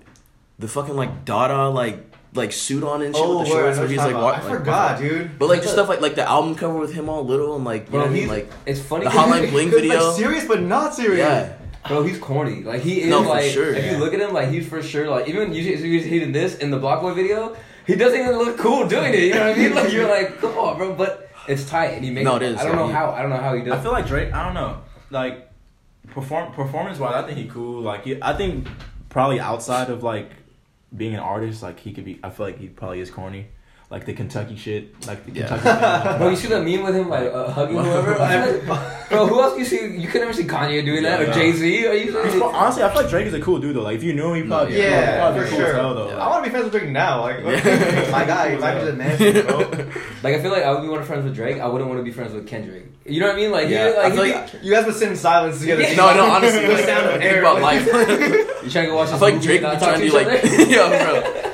the 0.60 0.68
fucking 0.68 0.96
like 0.96 1.24
Dada 1.26 1.70
like 1.70 2.07
like 2.38 2.52
suit 2.54 2.84
on 2.84 3.02
and 3.02 3.16
shit 3.16 3.24
Oh, 3.26 3.40
with 3.40 3.48
the 3.50 3.54
where, 3.56 3.64
shorts 3.66 3.80
where 3.80 3.88
he's 3.88 3.98
like, 3.98 4.10
you're 4.12 4.20
wa- 4.22 4.32
talking 4.34 4.50
like 4.50 4.56
I 4.56 4.58
forgot, 4.60 5.00
dude. 5.00 5.40
But 5.40 5.50
like 5.50 5.62
just 5.62 5.74
stuff 5.74 5.90
like 5.90 6.02
like 6.02 6.16
the 6.16 6.28
album 6.28 6.56
cover 6.56 6.78
with 6.78 6.94
him 6.94 7.10
all 7.10 7.26
little 7.26 7.56
and 7.56 7.66
like 7.66 7.86
you 7.88 7.92
Bro, 7.92 8.00
know 8.00 8.06
what 8.06 8.12
I 8.12 8.20
mean 8.20 8.28
like 8.30 8.52
it's 8.66 8.80
funny. 8.80 9.04
the 9.06 9.10
Hotline 9.12 9.50
Bling 9.52 9.70
video. 9.72 10.08
like 10.10 10.16
serious 10.18 10.46
but 10.46 10.62
not 10.62 10.94
serious. 10.94 11.20
yeah, 11.20 11.54
Bro, 11.88 12.04
he's 12.04 12.18
corny. 12.20 12.64
Like 12.64 12.82
he 12.82 13.02
is 13.02 13.10
No, 13.10 13.24
for 13.24 13.30
like 13.30 13.52
sure, 13.52 13.74
if 13.74 13.84
yeah. 13.84 13.92
you 13.94 13.98
look 13.98 14.14
at 14.14 14.20
him, 14.22 14.34
like 14.34 14.50
he's 14.50 14.68
for 14.68 14.82
sure 14.82 15.10
like 15.10 15.28
even 15.28 15.54
you 15.54 15.62
he's 15.62 16.06
hitting 16.06 16.32
this 16.32 16.58
in 16.58 16.72
the 16.72 16.78
Block 16.80 17.02
Boy 17.02 17.14
video, 17.14 17.56
he 17.86 17.96
doesn't 17.96 18.20
even 18.20 18.38
look 18.38 18.58
cool 18.58 18.88
doing 18.88 19.14
it. 19.14 19.20
You 19.20 19.34
know 19.34 19.48
what 19.48 19.58
I 19.58 19.60
mean? 19.60 19.74
Like 19.76 19.92
you're 19.92 20.08
like, 20.08 20.40
come 20.40 20.58
on, 20.58 20.78
bro. 20.78 20.94
But 20.94 21.30
it's 21.48 21.70
tight 21.70 21.92
and 21.94 22.04
he 22.04 22.12
makes. 22.12 22.26
No, 22.26 22.36
it. 22.36 22.42
it 22.44 22.52
is, 22.54 22.60
I 22.60 22.64
don't 22.66 22.72
yeah, 22.74 22.78
know 22.80 22.88
he- 22.88 22.94
how. 22.94 23.12
I 23.12 23.22
don't 23.22 23.30
know 23.32 23.38
how 23.38 23.54
he 23.56 23.62
does. 23.64 23.74
I 23.74 23.82
feel 23.82 23.92
like 23.94 24.06
Drake. 24.08 24.34
I 24.34 24.44
don't 24.46 24.54
know. 24.54 24.82
Like 25.10 25.50
perform 26.10 26.52
performance 26.54 27.00
wise, 27.00 27.16
I 27.16 27.26
think 27.26 27.38
he 27.38 27.48
cool. 27.48 27.82
Like 27.82 28.04
he, 28.04 28.22
I 28.22 28.34
think 28.34 28.68
probably 29.10 29.40
outside 29.40 29.90
of 29.90 30.04
like 30.04 30.30
being 30.96 31.14
an 31.14 31.20
artist, 31.20 31.64
like 31.64 31.80
he 31.80 31.94
could 31.94 32.06
be. 32.06 32.20
I 32.24 32.30
feel 32.30 32.46
like 32.48 32.60
he 32.60 32.68
probably 32.68 33.02
is 33.02 33.10
corny. 33.10 33.48
Like 33.90 34.06
the 34.06 34.12
Kentucky 34.12 34.58
shit, 34.58 35.08
like 35.08 35.26
the 35.26 35.32
Yeah. 35.32 35.48
Kentucky. 35.48 36.10
thing. 36.10 36.18
Bro, 36.20 36.30
you 36.32 36.36
see 36.36 36.48
that 36.50 36.62
meme 36.62 36.84
with 36.84 36.94
him 36.94 37.08
like 37.08 37.32
uh, 37.32 37.50
hugging 37.52 37.78
whoever? 37.86 38.20
I 38.22 39.06
bro, 39.10 39.26
who 39.28 39.40
else 39.42 39.54
do 39.54 39.60
you 39.60 39.66
see? 39.66 39.96
You 39.96 40.10
could 40.10 40.20
never 40.20 40.34
see 40.34 40.44
Kanye 40.44 40.84
doing 40.84 41.04
that 41.04 41.22
or 41.22 41.28
yeah. 41.28 41.34
Jay 41.34 41.54
Z. 41.54 41.88
Are 41.88 41.94
you? 41.94 42.12
He's- 42.24 42.42
honestly, 42.42 42.84
I 42.84 42.90
feel 42.92 43.02
like 43.04 43.10
Drake 43.10 43.28
is 43.28 43.34
a 43.34 43.40
cool 43.40 43.60
dude 43.60 43.78
though. 43.78 43.84
Like 43.84 43.96
if 43.96 44.04
you 44.04 44.12
knew 44.14 44.34
him, 44.34 44.44
he 44.44 44.50
probably 44.50 44.78
Yeah, 44.78 45.20
probably 45.22 45.44
for 45.44 45.48
cool 45.52 45.60
sure. 45.60 45.74
hell, 45.74 45.96
though. 45.96 46.10
Yeah. 46.10 46.18
I 46.18 46.28
want 46.28 46.44
to 46.44 46.50
be 46.50 46.52
friends 46.52 46.66
with 46.66 46.74
Drake 46.82 46.92
now. 46.92 47.22
Like, 47.22 47.38
Yeah. 47.40 48.10
my 48.12 48.26
guy, 48.26 48.48
if 48.48 48.62
I 48.62 48.76
was 48.76 48.90
a 48.90 48.94
man, 48.94 49.46
bro. 49.46 49.58
Like 50.22 50.36
I 50.36 50.42
feel 50.42 50.52
like 50.52 50.64
I 50.64 50.72
would 50.74 50.82
be 50.82 50.90
one 50.90 51.00
of 51.00 51.08
friends 51.08 51.24
with 51.24 51.34
Drake. 51.36 51.62
I 51.62 51.68
wouldn't 51.68 51.90
want 51.90 52.02
to 52.02 52.04
be 52.04 52.12
friends 52.12 52.34
with 52.34 52.46
Kendrick. 52.46 52.92
You 53.06 53.22
know 53.22 53.28
what 53.28 53.36
I 53.36 53.40
mean? 53.40 53.52
Like 53.52 53.70
Yeah, 53.70 53.88
yeah, 53.92 53.96
like, 54.02 54.12
I 54.12 54.16
like- 54.16 54.52
be- 54.62 54.68
You 54.68 54.74
guys 54.74 54.86
would 54.86 54.96
sit 54.96 55.08
in 55.10 55.16
silence 55.16 55.62
together. 55.62 55.84
Yeah. 55.84 55.96
no, 55.96 56.14
no, 56.14 56.26
honestly, 56.30 56.66
The 56.68 56.74
like, 56.74 56.84
sound 56.86 57.06
of 57.06 57.12
think 57.14 57.24
air. 57.24 57.40
about 57.40 57.62
life. 57.62 57.86
you 57.86 58.70
trying 58.70 58.84
to 58.84 58.88
go 58.88 58.96
watch 58.98 59.08
I 59.08 59.12
this 59.12 59.20
feel 59.20 59.22
like 59.22 59.34
movie 59.36 59.46
Drake 59.48 59.62
and 59.64 59.80
be 59.80 59.80
not 59.80 59.80
trying 59.80 60.00
to 60.02 60.06
to 60.06 60.12
do 60.12 60.20
each 60.20 60.28
like 60.28 60.44
other? 60.44 60.66
yeah, 60.70 61.04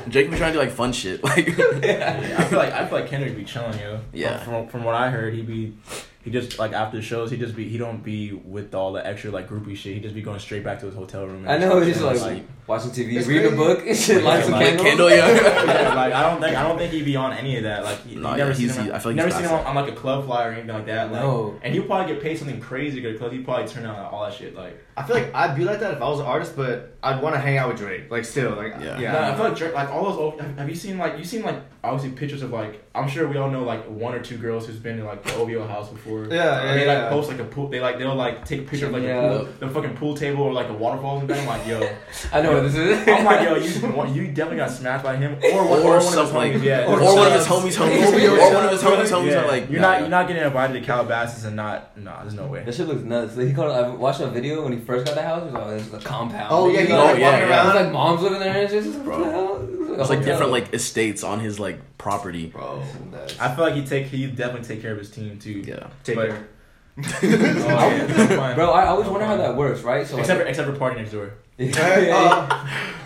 Drake 0.08 0.30
be 0.32 0.36
trying 0.36 0.52
to 0.52 0.58
do 0.58 0.64
like 0.64 0.72
fun 0.72 0.92
shit. 0.92 1.22
Like 1.22 1.46
Yeah, 1.56 2.23
I 2.32 2.44
feel 2.44 2.58
like 2.58 2.72
I 2.72 2.86
feel 2.86 2.98
like 3.00 3.08
Kendrick 3.08 3.36
be 3.36 3.44
chilling, 3.44 3.78
yo. 3.78 4.00
Yeah. 4.12 4.38
From, 4.44 4.66
from 4.68 4.84
what 4.84 4.94
I 4.94 5.10
heard, 5.10 5.34
he 5.34 5.42
be 5.42 5.74
he 6.22 6.30
just 6.30 6.58
like 6.58 6.72
after 6.72 6.96
the 6.96 7.02
shows, 7.02 7.30
he 7.30 7.36
just 7.36 7.54
be 7.54 7.68
he 7.68 7.76
don't 7.78 8.02
be 8.02 8.32
with 8.32 8.74
all 8.74 8.92
the 8.92 9.06
extra 9.06 9.30
like 9.30 9.48
groupie 9.48 9.76
shit. 9.76 9.94
He 9.94 10.00
just 10.00 10.14
be 10.14 10.22
going 10.22 10.38
straight 10.40 10.64
back 10.64 10.80
to 10.80 10.86
his 10.86 10.94
hotel 10.94 11.26
room. 11.26 11.44
and 11.46 11.50
I 11.50 11.58
know, 11.58 11.78
just 11.84 11.90
it's 11.90 11.98
chilling, 11.98 12.20
like- 12.38 12.44
watching 12.66 12.90
TV, 12.92 13.12
It's 13.18 13.26
reading 13.26 13.52
a 13.52 13.56
book, 13.56 13.80
and 13.86 13.94
shit, 13.94 14.24
light 14.24 14.42
some 14.42 14.52
Light 14.54 14.78
candles. 14.78 14.88
candle, 14.88 15.10
yeah. 15.10 15.26
yeah, 15.66 15.94
like 15.94 16.12
I 16.14 16.22
don't 16.30 16.40
think 16.40 16.56
I 16.56 16.62
don't 16.62 16.78
think 16.78 16.92
he'd 16.94 17.04
be 17.04 17.14
on 17.16 17.34
any 17.34 17.58
of 17.58 17.64
that. 17.64 17.84
Like 17.84 17.98
you 18.08 18.20
No, 18.20 18.34
never 18.36 18.50
yeah, 18.52 18.56
seen 18.56 18.64
he's- 18.68 18.76
him. 18.76 18.94
I 18.94 18.98
feel 19.00 19.10
like 19.10 19.16
never 19.16 19.30
seen 19.30 19.42
him 19.42 19.52
on, 19.52 19.66
on, 19.66 19.74
like 19.74 19.92
a 19.92 19.94
club 19.96 20.24
flyer 20.24 20.48
or 20.48 20.52
anything 20.52 20.70
like 20.74 20.86
that. 20.86 21.12
Like, 21.12 21.20
No. 21.20 21.58
and 21.62 21.74
he'd 21.74 21.86
probably 21.86 22.14
get 22.14 22.22
paid 22.22 22.38
something 22.38 22.58
crazy 22.60 22.96
to 22.96 23.02
go 23.02 23.12
to 23.12 23.18
club. 23.18 23.32
He'd 23.32 23.44
probably 23.44 23.68
turn 23.68 23.84
out 23.84 24.10
all 24.10 24.24
that 24.24 24.32
shit. 24.32 24.54
Like 24.56 24.82
I 24.96 25.02
feel 25.02 25.16
like 25.16 25.34
I'd 25.34 25.56
be 25.56 25.64
like 25.64 25.80
that 25.80 25.94
if 25.94 26.00
I 26.02 26.08
was 26.08 26.20
an 26.20 26.26
artist, 26.26 26.54
but 26.56 26.96
I'd 27.02 27.20
want 27.20 27.34
to 27.34 27.40
hang 27.40 27.58
out 27.58 27.68
with 27.68 27.78
Drake. 27.78 28.10
Like 28.10 28.24
still, 28.24 28.52
like 28.52 28.74
Yeah. 28.80 28.98
yeah. 28.98 29.12
No, 29.12 29.18
I 29.22 29.34
feel 29.34 29.44
like 29.48 29.56
Drake, 29.56 29.74
like 29.74 29.90
all 29.90 30.04
those. 30.04 30.16
Old, 30.18 30.40
have- 30.40 30.56
have 30.58 30.68
you 30.68 30.74
seen 30.76 30.98
like 30.98 31.18
you 31.18 31.24
seen 31.24 31.42
like 31.42 31.56
obviously 31.82 32.10
pictures 32.16 32.42
of 32.42 32.50
like 32.50 32.80
I'm 32.94 33.08
sure 33.08 33.26
we 33.28 33.36
all 33.36 33.50
know 33.50 33.64
like 33.64 33.84
one 33.90 34.14
or 34.14 34.20
two 34.20 34.36
girls 34.38 34.66
who's 34.66 34.76
been 34.78 35.00
in 35.00 35.04
like 35.04 35.22
the 35.24 35.34
OVO 35.34 35.66
house 35.66 35.88
before. 35.90 36.26
Yeah, 36.26 36.34
yeah, 36.36 36.60
And 36.62 36.80
they 36.80 36.86
like 36.86 36.98
yeah. 36.98 37.08
post 37.10 37.28
like 37.28 37.40
a 37.40 37.44
pool. 37.44 37.68
They 37.68 37.80
like 37.80 37.98
they'll 37.98 38.14
like 38.14 38.44
take 38.44 38.60
a 38.60 38.62
picture 38.64 38.86
of 38.86 38.92
like 38.92 39.02
Yeah. 39.02 39.20
the 39.28 39.38
pool, 39.40 39.48
the 39.58 39.68
fucking 39.68 39.96
pool 39.96 40.16
table 40.16 40.44
or 40.44 40.52
like 40.52 40.68
the 40.68 40.74
waterfalls 40.74 41.20
and 41.22 41.28
thing. 41.28 41.40
I'm 41.40 41.46
like 41.48 41.66
yo, 41.66 41.80
I 42.32 42.40
know 42.40 42.52
what 42.52 42.62
this 42.62 42.76
is. 42.76 43.08
I'm 43.08 43.24
like 43.24 43.42
yo, 43.42 43.56
you 43.56 44.22
you 44.22 44.28
definitely 44.28 44.58
got 44.58 44.70
smashed 44.70 45.02
by 45.04 45.16
him 45.16 45.34
or 45.42 45.68
one, 45.68 45.80
Or 45.80 45.82
or 45.82 45.84
one 45.86 45.96
of 45.96 46.02
his 46.04 46.12
something 46.14 46.36
like- 46.36 46.52
homies. 46.52 46.62
Yeah, 46.62 46.86
Or, 46.86 47.00
Or 47.00 47.14
one 47.16 47.26
of 47.26 47.32
his 47.34 47.46
homies, 47.46 47.76
homies, 47.76 48.28
Or 48.28 48.38
or 48.40 48.54
one 48.54 48.64
of 48.66 48.70
his 48.70 48.82
homies, 48.82 49.10
homies 49.10 49.30
Yeah. 49.32 49.42
are 49.44 49.48
like, 49.48 49.68
you're 49.70 49.80
nah, 49.80 49.88
not 49.88 49.94
yeah. 49.94 50.00
you're 50.00 50.08
not 50.10 50.28
getting 50.28 50.42
invited 50.44 50.74
to 50.74 50.80
Calabasas 50.86 51.44
and 51.44 51.56
not 51.56 51.98
nah. 51.98 52.22
There's 52.22 52.34
no 52.34 52.46
way. 52.46 52.62
That 52.64 52.74
shit 52.74 52.86
looks 52.86 53.02
nuts. 53.02 53.34
He 53.36 53.52
called. 53.52 53.72
I 53.72 53.88
watched 53.88 54.20
a 54.20 54.28
video 54.28 54.62
when 54.62 54.72
he 54.72 54.78
first 54.84 55.06
got 55.06 55.14
the 55.14 55.22
house. 55.22 55.40
He 55.40 55.46
was 55.46 55.54
like, 55.54 55.64
"Oh, 55.64 55.70
this 55.70 55.86
is 55.86 55.94
a 55.94 55.98
compound." 56.00 56.48
Oh 56.50 56.68
yeah, 56.68 56.80
he 56.80 56.86
He 56.86 56.92
Oh, 56.92 57.04
like 57.04 57.18
yeah, 57.18 57.30
walking 57.32 57.48
yeah. 57.48 57.62
It 57.62 57.66
was 57.66 57.74
like 57.74 57.92
mom's 57.92 58.22
living 58.22 58.40
there 58.40 58.56
and 58.56 58.70
shit. 58.70 58.84
What 58.94 59.04
Bro. 59.04 59.18
the 59.24 59.30
hell? 59.30 59.56
It 59.56 59.78
was 59.78 59.96
There's 59.96 60.10
like 60.10 60.18
a 60.18 60.22
different 60.22 60.50
hotel. 60.50 60.50
like 60.50 60.74
estates 60.74 61.22
on 61.24 61.40
his 61.40 61.58
like 61.60 61.80
property. 61.98 62.46
Bro, 62.46 62.82
that's- 63.12 63.38
I 63.40 63.54
feel 63.54 63.64
like 63.64 63.74
he 63.74 63.84
take 63.86 64.06
he 64.06 64.26
definitely 64.26 64.66
take 64.66 64.82
care 64.82 64.92
of 64.92 64.98
his 64.98 65.10
team 65.10 65.38
too. 65.38 65.50
Yeah. 65.66 65.88
take 66.04 66.16
but- 66.16 66.28
care. 66.30 66.48
Oh, 66.96 67.88
yeah. 67.90 68.54
Bro, 68.54 68.70
I 68.70 68.86
always 68.86 69.08
wonder 69.08 69.26
how 69.26 69.36
that 69.36 69.56
works, 69.56 69.82
right? 69.82 70.06
So 70.06 70.16
except 70.18 70.40
for, 70.40 70.46
except 70.46 70.68
for 70.70 70.76
PartyNextDoor. 70.76 71.30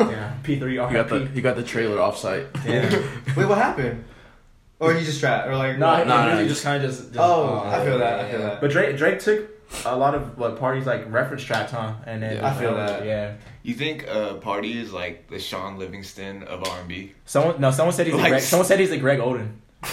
Uh, 0.01 0.11
Yeah, 0.11 0.35
P 0.43 0.59
three 0.59 0.73
He 0.73 0.77
got 0.77 1.09
the 1.09 1.21
RIP. 1.21 1.33
he 1.35 1.41
got 1.41 1.57
the 1.57 1.63
trailer 1.63 1.97
offsite. 1.97 2.47
Yeah. 2.67 2.89
wait, 3.37 3.47
what 3.49 3.59
happened? 3.59 4.05
Or 4.81 4.95
he 4.95 5.05
just 5.05 5.21
trapped, 5.21 5.49
or 5.49 5.57
like 5.57 5.77
No, 5.79 5.89
what? 5.89 5.99
he 6.01 6.05
Nah, 6.09 6.25
nah, 6.25 6.31
really 6.33 6.45
just- 6.45 6.57
just 6.57 6.65
kind 6.65 6.83
of 6.85 6.91
just, 6.91 7.03
just. 7.09 7.19
Oh, 7.19 7.63
uh, 7.65 7.71
I 7.71 7.85
feel 7.85 7.99
that. 7.99 8.21
I 8.21 8.31
feel 8.31 8.41
that. 8.41 8.61
But 8.61 8.71
Drake 8.71 8.97
Drake 8.97 9.19
took 9.21 9.49
a 9.85 9.97
lot 9.97 10.15
of 10.15 10.39
like 10.39 10.59
parties 10.59 10.87
like 10.87 11.11
reference 11.13 11.43
tracks, 11.43 11.73
huh? 11.73 11.93
And 12.07 12.23
then 12.23 12.37
Yeah. 12.37 12.49
I 12.49 12.55
feel 12.55 12.75
that. 12.75 13.05
Yeah. 13.05 13.35
You 13.63 13.75
think 13.75 14.09
uh, 14.09 14.35
Party 14.35 14.79
is 14.79 14.93
like 14.93 15.29
the 15.29 15.39
Shaun 15.39 15.79
Livingston 15.79 16.43
of 16.45 16.67
R&B? 16.67 17.13
Someone 17.27 17.61
no, 17.61 17.71
someone 17.71 17.95
said 17.95 18.07
he's 18.07 18.15
Like- 18.17 18.27
a 18.27 18.31
Greg, 18.31 18.43
someone 18.43 18.67
said 18.67 18.81
he's 18.81 18.91
a 18.93 18.97
Greg 18.99 19.19
Oden. 19.21 19.53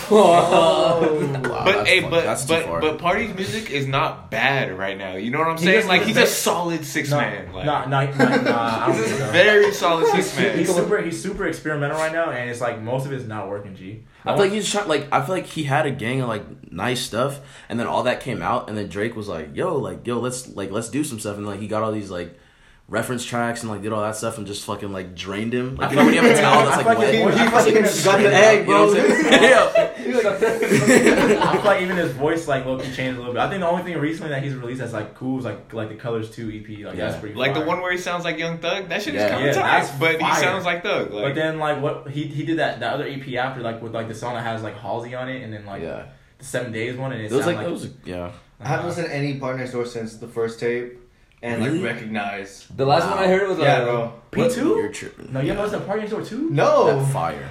Oh. 0.09 1.01
Wow, 1.47 1.63
but 1.63 1.87
hey, 1.87 2.01
fu- 2.01 2.09
but 2.09 2.23
that's 2.23 2.45
but 2.45 2.65
but 2.81 2.97
Party's 2.97 3.33
music 3.35 3.69
is 3.69 3.85
not 3.85 4.31
bad 4.31 4.75
right 4.77 4.97
now. 4.97 5.15
You 5.15 5.29
know 5.29 5.39
what 5.39 5.47
I'm 5.47 5.57
saying? 5.57 5.77
just- 5.79 5.87
like 5.87 6.03
he's 6.03 6.17
a 6.17 6.25
solid 6.25 6.83
six 6.85 7.11
No, 7.11 7.17
man. 7.17 7.53
Like 7.53 7.65
nah, 7.65 7.85
nah, 7.85 8.05
nah, 8.05 8.35
nah, 8.41 8.87
I 8.87 8.93
he's 8.97 9.11
a 9.11 9.17
so. 9.17 9.31
very 9.31 9.71
solid 9.71 10.07
six 10.07 10.35
man. 10.37 10.57
He's 10.57 10.73
super. 10.73 11.01
He's 11.01 11.21
super 11.21 11.45
experimental 11.47 11.97
right 11.97 12.11
now, 12.11 12.31
and 12.31 12.49
it's 12.49 12.61
like 12.61 12.81
most 12.81 13.05
of 13.05 13.13
it's 13.13 13.25
not 13.25 13.47
working. 13.47 13.75
G. 13.75 14.03
I 14.25 14.33
feel 14.33 14.45
like 14.45 14.51
he's 14.51 14.69
trying. 14.69 14.87
Like 14.87 15.07
I 15.11 15.23
feel 15.23 15.35
like 15.35 15.45
he 15.45 15.63
had 15.63 15.85
a 15.85 15.91
gang 15.91 16.21
of 16.21 16.29
like 16.29 16.71
nice 16.71 17.01
stuff, 17.01 17.39
and 17.69 17.79
then 17.79 17.85
all 17.85 18.03
that 18.03 18.21
came 18.21 18.41
out, 18.41 18.69
and 18.69 18.77
then 18.77 18.89
Drake 18.89 19.15
was 19.15 19.27
like, 19.27 19.55
"Yo, 19.55 19.77
like, 19.77 20.05
yo, 20.07 20.19
let's 20.19 20.47
like 20.55 20.71
let's 20.71 20.89
do 20.89 21.03
some 21.03 21.19
stuff," 21.19 21.37
and 21.37 21.45
like 21.45 21.59
he 21.59 21.67
got 21.67 21.83
all 21.83 21.91
these 21.91 22.09
like 22.09 22.37
reference 22.87 23.25
tracks 23.25 23.63
and 23.63 23.71
like 23.71 23.81
did 23.81 23.91
all 23.91 24.01
that 24.03 24.15
stuff 24.15 24.37
and 24.37 24.45
just 24.45 24.63
fucking 24.65 24.91
like 24.93 25.15
drained 25.15 25.53
him. 25.53 25.75
Like 25.75 25.89
you 25.91 25.95
know 25.97 26.05
when 26.05 26.13
you 26.13 26.21
have 26.21 26.31
a 26.37 26.41
towel 26.41 26.65
that's 26.65 26.77
like 26.85 26.97
wet. 26.97 26.97
like 26.99 27.13
He 27.13 27.17
his 27.21 27.25
voice- 27.25 27.39
I 27.39 27.49
fucking 27.49 27.83
like 27.83 28.03
got 28.05 28.19
the 28.19 28.35
I 28.35 28.39
egg, 28.41 28.67
You 28.67 28.73
know 28.73 28.93
bro. 28.93 29.01
what 29.01 29.01
I'm 29.01 29.43
yeah. 30.05 31.51
feel 31.53 31.63
like 31.63 31.81
even 31.81 31.97
his 31.97 32.11
voice 32.11 32.47
like 32.47 32.65
low 32.65 32.77
key 32.77 32.91
changed 32.91 33.17
a 33.17 33.19
little 33.19 33.33
bit. 33.33 33.39
I 33.41 33.49
think 33.49 33.61
the 33.61 33.67
only 33.67 33.83
thing 33.83 33.97
recently 33.97 34.29
that 34.29 34.43
he's 34.43 34.53
released 34.53 34.79
that's 34.81 34.93
like 34.93 35.15
cool 35.15 35.39
is 35.39 35.45
like 35.45 35.73
like 35.73 35.89
the 35.89 35.95
Colors 35.95 36.29
Two 36.29 36.49
EP. 36.51 36.85
Like 36.85 36.95
that's 36.97 37.15
Yeah. 37.15 37.19
pretty. 37.19 37.35
Like 37.35 37.53
the 37.55 37.61
one 37.61 37.81
where 37.81 37.91
he 37.91 37.97
sounds 37.97 38.23
like 38.23 38.37
Young 38.37 38.59
Thug. 38.59 38.89
That 38.89 39.01
shit 39.01 39.15
Yeah. 39.15 39.25
is 39.25 39.31
kind 39.31 39.43
Yeah, 39.43 39.49
of 39.49 39.55
that's 39.55 39.89
tight, 39.89 39.99
but 39.99 40.19
fire. 40.19 40.33
he 40.35 40.39
sounds 40.41 40.65
like 40.65 40.83
Thug. 40.83 41.11
Like, 41.11 41.23
But 41.25 41.35
then 41.35 41.57
like 41.59 41.81
what 41.81 42.09
he 42.09 42.23
he 42.25 42.45
did 42.45 42.59
that 42.59 42.79
that 42.81 42.93
other 42.93 43.07
EP 43.07 43.35
after 43.35 43.61
like 43.61 43.81
with 43.81 43.93
like 43.95 44.07
the 44.07 44.15
song 44.15 44.35
that 44.35 44.43
has 44.43 44.61
like 44.61 44.77
Halsey 44.77 45.15
on 45.15 45.27
it 45.29 45.41
and 45.41 45.51
then 45.51 45.65
like 45.65 45.81
Yeah. 45.81 46.05
the 46.37 46.45
Seven 46.45 46.71
Days 46.71 46.95
one 46.97 47.11
and 47.13 47.21
it, 47.21 47.31
It 47.31 47.35
was 47.35 47.45
sounded 47.45 47.57
like 47.61 47.67
it 47.67 47.71
was 47.71 47.89
yeah. 48.05 48.15
Uh-huh. 48.25 48.31
I 48.61 48.67
haven't 48.69 48.85
listened 48.87 49.07
to 49.07 49.13
any 49.13 49.37
PartyNextDoor 49.39 49.85
since 49.87 50.15
the 50.17 50.27
first 50.29 50.61
tape, 50.61 50.97
and 51.41 51.63
Really? 51.63 51.79
like 51.79 51.93
recognize. 51.93 52.65
the 52.75 52.85
last 52.85 53.03
Wow. 53.05 53.15
one 53.15 53.23
I 53.23 53.27
heard 53.27 53.47
was 53.49 53.59
uh, 53.59 53.63
Yeah, 53.63 53.83
bro. 53.83 54.13
P 54.31 54.49
two. 54.49 54.69
You're 54.77 54.89
tripping. 54.91 55.31
No, 55.33 55.39
you 55.41 55.49
haven't 55.49 55.65
listened 55.65 55.85
to 55.85 55.91
PartyNextDoor 55.91 56.27
two. 56.27 56.49
No. 56.49 56.85
That 56.99 57.11
fire. 57.11 57.49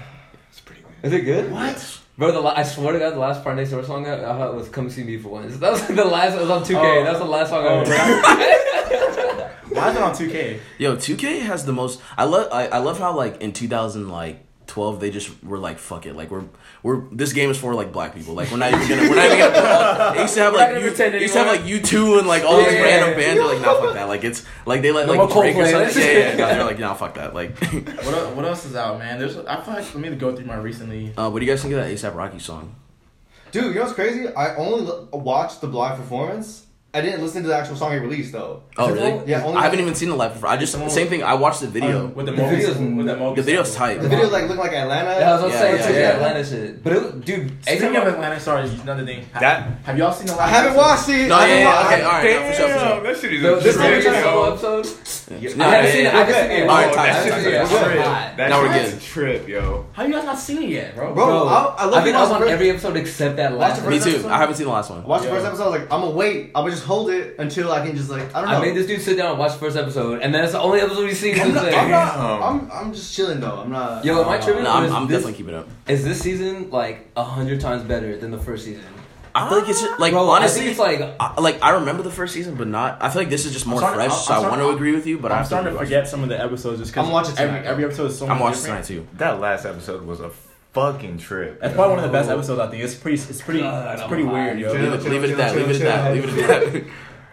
it's 0.51 0.61
pretty 0.61 0.83
good. 0.83 0.91
Is 1.07 1.13
it 1.13 1.21
good? 1.25 1.51
What? 1.53 2.01
Bro, 2.17 2.31
the 2.33 2.41
la- 2.41 2.55
I 2.57 2.63
swear 2.63 2.93
to 2.93 2.99
God, 3.01 3.15
the 3.15 3.19
last 3.19 3.43
PartyNextDoor 3.45 3.85
song 3.87 4.07
I, 4.07 4.15
I 4.31 4.39
heard 4.39 4.55
was 4.55 4.69
"Come 4.69 4.89
See 4.91 5.03
Me 5.05 5.17
for 5.19 5.31
Once." 5.31 5.57
That 5.59 5.73
was 5.73 5.87
the 5.89 6.05
last. 6.05 6.35
It 6.35 6.41
was 6.41 6.51
on 6.51 6.63
2K. 6.63 6.75
Oh. 7.01 7.05
That 7.05 7.11
was 7.13 7.19
the 7.21 7.25
last 7.25 7.49
song 7.51 7.65
I 7.65 7.69
Oh, 7.69 7.85
heard. 7.85 9.73
Why 9.73 9.91
is 9.91 9.97
it 9.97 10.03
on 10.03 10.15
two 10.15 10.31
K? 10.31 10.61
Yo, 10.79 10.95
2K 10.97 11.41
has 11.43 11.65
the 11.67 11.73
most. 11.73 12.01
I 12.17 12.25
love. 12.25 12.49
I, 12.53 12.67
I 12.69 12.79
love 12.79 12.99
how 12.99 13.17
like 13.17 13.41
in 13.41 13.53
2000 13.53 14.09
like 14.09 14.44
12 14.75 14.99
they 14.99 15.09
just 15.11 15.31
were 15.45 15.57
like 15.59 15.79
fuck 15.79 16.05
it 16.05 16.17
like 16.17 16.33
we're 16.33 16.43
we're 16.83 17.03
this 17.13 17.33
game 17.33 17.49
is 17.49 17.57
for 17.57 17.75
like 17.77 17.93
black 17.93 18.13
people 18.13 18.35
like 18.35 18.51
we're 18.51 18.57
not 18.57 18.73
even 18.75 18.89
gonna 18.89 19.09
we're 19.09 19.15
not 19.15 19.27
even 19.27 19.39
gonna. 19.39 19.53
Put. 19.55 20.15
They 20.17 20.23
used 20.23 20.35
to 20.35 20.41
have 20.41 20.53
like 20.55 20.69
gonna 20.71 20.81
you, 20.85 20.91
they 20.91 21.21
used 21.21 21.33
to 21.35 21.39
have 21.39 21.47
like 21.47 21.61
anymore. 21.61 21.77
you 21.77 21.81
two 21.81 22.19
and 22.19 22.27
like 22.27 22.43
all 22.43 22.57
these 22.59 22.73
Yeah. 22.73 22.83
random 22.83 23.17
bands. 23.17 23.35
They're 23.41 23.47
like 23.55 23.61
nah 23.63 23.81
fuck 23.81 23.95
that 23.95 24.09
like 24.09 24.25
it's 24.25 24.45
like 24.67 24.83
they 24.83 24.91
let 24.91 25.07
No 25.07 25.13
like 25.13 25.29
more 25.33 25.43
Drake 25.45 25.55
or 25.57 25.67
something. 25.69 26.03
Yeah, 26.03 26.09
yeah, 26.11 26.19
yeah. 26.19 26.35
They're 26.55 26.65
like 26.65 26.81
nah 26.81 26.95
fuck 26.95 27.15
that 27.15 27.35
like. 27.35 27.57
What 27.59 28.15
el- 28.15 28.35
what 28.35 28.45
else 28.45 28.65
is 28.67 28.75
out, 28.75 28.99
man? 28.99 29.21
There's 29.21 29.37
I 29.37 29.61
feel 29.61 29.75
like 29.75 29.95
let 29.95 30.01
me 30.11 30.17
go 30.17 30.35
through 30.35 30.47
my 30.47 30.57
recently. 30.57 31.13
uh, 31.17 31.31
what 31.31 31.39
do 31.39 31.47
you 31.47 31.53
guys 31.53 31.63
think 31.63 31.75
of 31.75 31.81
that 31.81 31.93
ASAP 31.93 32.17
Rocky 32.17 32.41
song? 32.41 32.75
Dude, 33.53 33.67
you 33.67 33.75
know 33.75 33.83
what's 33.83 33.93
crazy? 33.95 34.27
I 34.29 34.57
only 34.57 34.89
l- 34.89 35.09
watched 35.13 35.61
the 35.61 35.69
live 35.69 35.99
performance. 35.99 36.67
I 36.95 37.01
didn't 37.01 37.23
listen 37.23 37.43
to 37.43 37.49
the 37.49 37.57
actual 37.57 37.75
song 37.75 37.91
he 37.93 37.99
released 37.99 38.31
though. 38.33 38.63
Oh 38.79 38.91
really? 38.93 39.11
all- 39.13 39.25
Yeah, 39.27 39.43
only 39.45 39.59
I 39.59 39.65
haven't 39.65 39.81
even 39.81 39.95
seen 39.97 40.11
the 40.11 40.15
live. 40.15 40.35
Before. 40.35 40.49
I 40.49 40.57
just 40.57 40.73
same 40.91 41.09
thing. 41.09 41.25
I 41.25 41.35
watched 41.35 41.61
the 41.61 41.67
video. 41.67 42.05
Um, 42.05 42.15
with 42.15 42.27
the, 42.27 42.33
The 42.33 42.39
Moby, 42.43 42.57
video's- 42.57 42.79
with 42.79 43.07
that 43.07 43.19
Moby 43.19 43.41
the 43.41 43.45
video's 43.47 43.73
sample. 43.73 43.87
tight. 43.95 44.03
The 44.03 44.09
video 44.09 44.29
like 44.31 44.49
looked 44.49 44.61
like 44.61 44.73
Atlanta. 44.73 45.11
Yeah, 45.19 45.29
I 45.29 45.33
was 45.33 45.41
gonna 45.43 45.55
Yeah, 45.55 45.61
say 45.61 45.77
yeah, 45.77 45.87
too, 45.87 45.93
yeah. 45.93 45.99
yeah, 45.99 46.09
Atlanta 46.15 46.45
shit. 46.45 46.85
But 46.85 46.93
it, 46.93 47.25
dude, 47.25 47.63
Speaking 47.65 47.89
ASAP 47.91 48.03
of 48.07 48.15
Atlanta 48.15 48.41
stars, 48.41 48.81
another 48.81 49.05
thing. 49.05 49.27
Ha- 49.35 49.41
That- 49.41 49.69
have 49.85 49.99
y'all 49.99 50.13
seen 50.13 50.27
the? 50.29 50.41
I 50.41 50.47
haven't 50.47 50.73
episode? 50.79 50.87
watched 50.87 51.09
it. 51.09 51.29
No, 51.29 51.35
I 51.35 51.47
yeah, 51.49 51.55
yeah, 51.59 51.83
haven't 51.83 51.85
okay, 51.85 52.05
watched- 52.05 52.05
all 52.05 52.13
right, 52.13 52.25
no, 52.25 52.47
for 52.47 52.55
sure, 52.57 52.69
for 52.69 52.79
sure. 52.79 53.03
that 53.03 53.21
shit 53.21 53.33
is 53.35 53.43
The, 53.43 53.53
a 53.53 53.57
the 53.57 53.61
trip, 53.63 53.75
Stranger 53.75 54.13
yo. 54.15 54.23
solo 54.23 54.53
episode. 54.53 54.87
Yeah. 55.31 55.37
I 55.37 55.41
haven't 55.41 55.61
yeah, 55.63 55.93
seen 55.93 56.01
it. 56.01 56.05
yeah. 56.05 56.09
I 56.11 56.25
haven't 56.25 56.35
seen 56.35 56.51
it. 56.51 56.69
All 56.69 56.77
right, 56.77 56.89
I 56.89 56.95
time, 56.95 57.07
haven't 57.07 57.31
time, 57.33 57.41
seen 57.43 57.49
it. 57.49 57.55
time. 57.55 57.63
It's 57.63 57.71
so 57.71 57.85
Trip. 57.85 57.99
hot. 58.05 58.37
That 58.37 58.49
Now 58.51 58.61
we're 58.63 58.73
shit's 58.75 58.91
good. 58.95 58.99
a 58.99 59.05
trip, 59.05 59.49
yo. 59.49 59.87
How 59.93 60.03
you 60.05 60.13
guys 60.13 60.25
not 60.25 60.39
seen 60.39 60.63
it 60.63 60.69
yet, 60.69 60.95
bro? 60.95 61.15
Bro, 61.15 61.47
I, 61.49 61.63
I 61.79 61.85
love 61.85 61.95
I've 61.95 62.05
been. 62.05 62.15
I 62.15 62.21
was 62.21 62.31
on 62.31 62.41
the 62.43 62.49
every 62.49 62.71
episode 62.71 62.97
except 62.97 63.37
that 63.37 63.53
last 63.57 63.83
one. 63.83 63.91
Me 63.91 63.99
too. 64.01 64.11
episode? 64.11 64.31
I 64.31 64.39
haven't 64.39 64.57
seen 64.57 64.67
the 64.67 64.73
last 64.73 64.91
one. 64.91 65.05
Watch 65.05 65.23
the 65.23 65.29
first 65.29 65.47
episode. 65.47 65.63
I 65.63 65.69
was 65.69 65.81
like, 65.81 65.93
I'm 65.93 66.01
gonna 66.03 66.11
wait. 66.11 66.47
I'm 66.55 66.63
gonna 66.63 66.71
just 66.71 66.85
hold 66.85 67.11
it 67.11 67.37
until 67.39 67.73
I 67.73 67.87
can 67.87 67.97
just 67.97 68.11
like 68.11 68.35
I 68.35 68.41
don't 68.41 68.51
know. 68.51 68.57
I 68.59 68.61
made 68.61 68.77
this 68.77 68.87
dude 68.87 69.01
sit 69.01 69.17
down 69.17 69.31
and 69.31 69.39
watch 69.39 69.53
the 69.53 69.59
first 69.59 69.77
episode, 69.77 70.21
and 70.21 70.35
then 70.35 70.45
it's 70.45 70.53
the 70.53 70.61
only 70.61 70.81
episode 70.81 71.05
we 71.05 71.15
see. 71.15 71.33
I'm 71.33 71.39
since 71.39 71.55
not, 71.55 71.65
then. 71.65 71.75
I'm, 71.75 71.91
not, 71.91 72.43
I'm, 72.43 72.71
I'm 72.73 72.93
just 72.93 73.15
chilling 73.15 73.41
though. 73.41 73.61
I'm 73.61 73.71
not. 73.71 74.05
Yo, 74.05 74.21
am 74.23 74.29
I 74.29 74.39
uh, 74.39 74.43
tripping? 74.43 74.65
No, 74.65 74.73
I'm, 74.73 74.85
is 74.85 74.93
I'm 74.93 75.07
definitely 75.07 75.35
keeping 75.35 75.55
it 75.55 75.59
up. 75.59 75.69
Is 75.89 76.05
this 76.05 76.21
season 76.21 76.71
like 76.71 77.09
a 77.17 77.25
hundred 77.25 77.61
times 77.61 77.83
better 77.83 78.17
than 78.17 78.31
the 78.31 78.39
first 78.39 78.65
season? 78.65 78.85
I 79.37 79.49
feel 79.49 79.59
like 79.59 79.69
it's 79.69 79.81
just, 79.81 79.99
like 79.99 80.13
Bro, 80.13 80.29
honestly, 80.29 80.61
I 80.61 80.65
think 80.65 80.71
it's 80.71 80.79
like 80.79 81.17
I, 81.19 81.41
like 81.41 81.61
I 81.63 81.71
remember 81.71 82.03
the 82.05 82.11
first 82.11 82.33
season, 82.35 82.55
but 82.55 82.69
not. 82.69 83.03
I 83.03 83.11
feel 83.11 83.23
like 83.23 83.31
this 83.31 83.47
is 83.47 83.53
just 83.53 83.67
more 83.67 83.79
starting- 83.81 83.99
fresh, 83.99 84.13
I'm- 84.13 84.23
so 84.23 84.35
I'm 84.35 84.39
I 84.39 84.43
want 84.43 84.53
to 84.53 84.57
starting- 84.59 84.77
agree 84.77 84.93
with 84.95 85.07
you. 85.07 85.19
But 85.19 85.33
I 85.33 85.35
I'm 85.35 85.39
have 85.39 85.47
starting 85.49 85.73
to 85.73 85.77
rewatch 85.79 85.85
forget 85.85 86.09
some 86.09 86.23
of 86.23 86.29
the 86.29 86.41
episodes 86.41 86.79
just 86.81 86.93
because 86.93 87.07
I'm 87.07 87.13
watching 87.13 87.37
every, 87.39 87.59
tonight. 87.59 87.67
every 87.69 87.85
episode 87.85 88.07
is 88.07 88.19
so 88.19 88.27
it. 88.27 88.31
I'm 88.31 88.39
much 88.39 88.43
watching 88.43 88.63
different. 88.63 88.85
tonight 88.87 89.03
too. 89.11 89.17
That 89.19 89.41
last 89.41 89.65
episode 89.67 90.03
was 90.07 90.21
a 90.21 90.31
fucking 90.73 91.19
trip. 91.19 91.61
That's 91.61 91.75
probably 91.75 91.97
one 91.97 92.05
of 92.05 92.11
the 92.11 92.17
best 92.17 92.31
episodes 92.31 92.61
I 92.61 92.69
think. 92.71 92.83
It's 92.85 92.95
pretty. 92.95 93.17
It's 93.23 93.43
pretty. 93.43 93.61
God, 93.61 93.93
it's 93.95 94.03
I'm 94.03 94.09
pretty 94.09 94.25
high. 94.25 94.33
weird, 94.33 94.59
yo. 94.61 94.73
Chill, 94.73 94.83
Leave 94.83 94.93
it, 94.93 95.11
leave 95.11 95.25
it 95.25 95.31
at 95.31 95.37
that. 95.39 95.57
Leave 95.57 95.71
it 95.71 95.83
at 95.83 95.83
that. 95.83 96.15
Leave 96.15 96.25
it 96.25 96.51
at 96.51 96.73
that. 96.73 96.85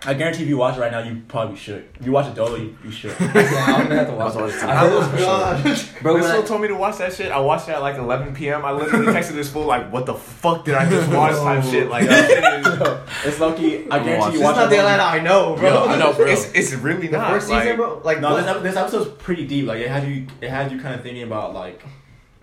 I 0.04 0.16
guarantee 0.16 0.42
if 0.44 0.50
you 0.50 0.58
watch 0.58 0.78
it 0.78 0.80
right 0.80 0.92
now, 0.92 1.00
you 1.04 1.22
probably 1.28 1.56
should. 1.56 1.88
If 2.00 2.06
you 2.08 2.12
watch 2.12 2.26
it 2.28 2.34
Dolo, 2.34 2.56
you, 2.56 2.76
you 2.84 2.90
should. 2.92 3.12
yeah, 3.20 3.66
I'm 3.68 3.84
gonna 3.84 3.96
have 3.96 4.08
to 4.08 4.14
watch 4.14 4.36
I'll 4.36 4.42
watch 4.42 4.54
it. 4.54 4.58
it 4.58 4.64
I 4.64 4.96
was 4.96 5.06
tonight. 5.08 5.20
God. 5.20 5.64
Bro, 6.02 6.14
This 6.18 6.24
when 6.24 6.34
fool 6.34 6.44
I, 6.44 6.46
told 6.48 6.62
me 6.62 6.68
to 6.70 6.76
watch 6.76 6.98
that 6.98 7.14
shit. 7.14 7.32
I 7.32 7.40
watched 7.40 7.70
it 7.70 7.74
at 7.74 7.82
like 7.82 7.98
11 7.98 8.34
p.m. 8.34 8.66
I 8.66 8.72
literally 8.72 9.06
texted 9.08 9.34
this 9.34 9.52
fool 9.52 9.66
like, 9.66 9.92
"What 9.94 10.08
the 10.08 10.16
fuck 10.16 10.66
did 10.66 10.74
I 10.74 10.90
just 10.90 11.08
watch?" 11.12 11.36
Type 11.36 11.64
shit. 11.64 11.88
Like, 11.88 12.08
that 12.10 12.66
uh, 12.82 13.06
it's 13.26 13.40
lucky. 13.40 13.90
I 13.92 13.98
I'm 13.98 14.04
guarantee 14.04 14.18
watching. 14.20 14.26
you 14.26 14.30
This 14.32 14.36
is 14.40 14.44
watch 14.44 14.56
not 14.56 14.70
the. 14.72 14.78
Atlanta 14.80 15.04
I 15.04 15.20
know, 15.20 15.56
bro. 15.56 15.70
Yo, 15.70 15.86
I 15.86 15.98
know, 16.00 16.14
bro. 16.14 16.26
it's 16.26 16.52
it's 16.54 16.74
really 16.74 17.06
The 17.08 17.18
not. 17.18 17.30
first 17.32 17.50
like, 17.50 17.64
season, 17.64 17.78
bro. 17.78 18.02
Like 18.04 18.22
No, 18.22 18.42
this, 18.42 18.64
this 18.64 18.76
episode's 18.76 19.10
pretty 19.22 19.46
deep. 19.46 19.68
Like 19.68 19.82
it 19.82 19.90
had 19.90 20.08
you, 20.08 20.26
it 20.42 20.50
had 20.50 20.72
you 20.72 20.80
kind 20.80 20.96
of 20.96 21.04
thinking 21.04 21.24
about 21.24 21.54
like, 21.54 21.80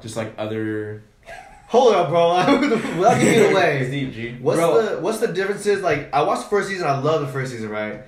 just 0.00 0.16
like 0.16 0.32
other. 0.38 1.02
Hold 1.68 1.94
up, 1.94 2.08
bro. 2.08 2.34
Without 2.98 3.20
giving 3.20 3.34
it 3.44 3.52
away. 3.52 3.90
deep, 3.90 4.12
G. 4.12 4.36
What's 4.40 4.58
Bro. 4.58 4.82
the 4.96 5.00
what's 5.02 5.18
the 5.18 5.28
differences? 5.28 5.82
Like 5.82 6.12
I 6.14 6.22
watched 6.22 6.44
the 6.44 6.48
first 6.48 6.68
season. 6.68 6.86
I 6.86 6.98
love 6.98 7.20
the 7.20 7.28
first 7.28 7.52
season, 7.52 7.68
right? 7.68 8.02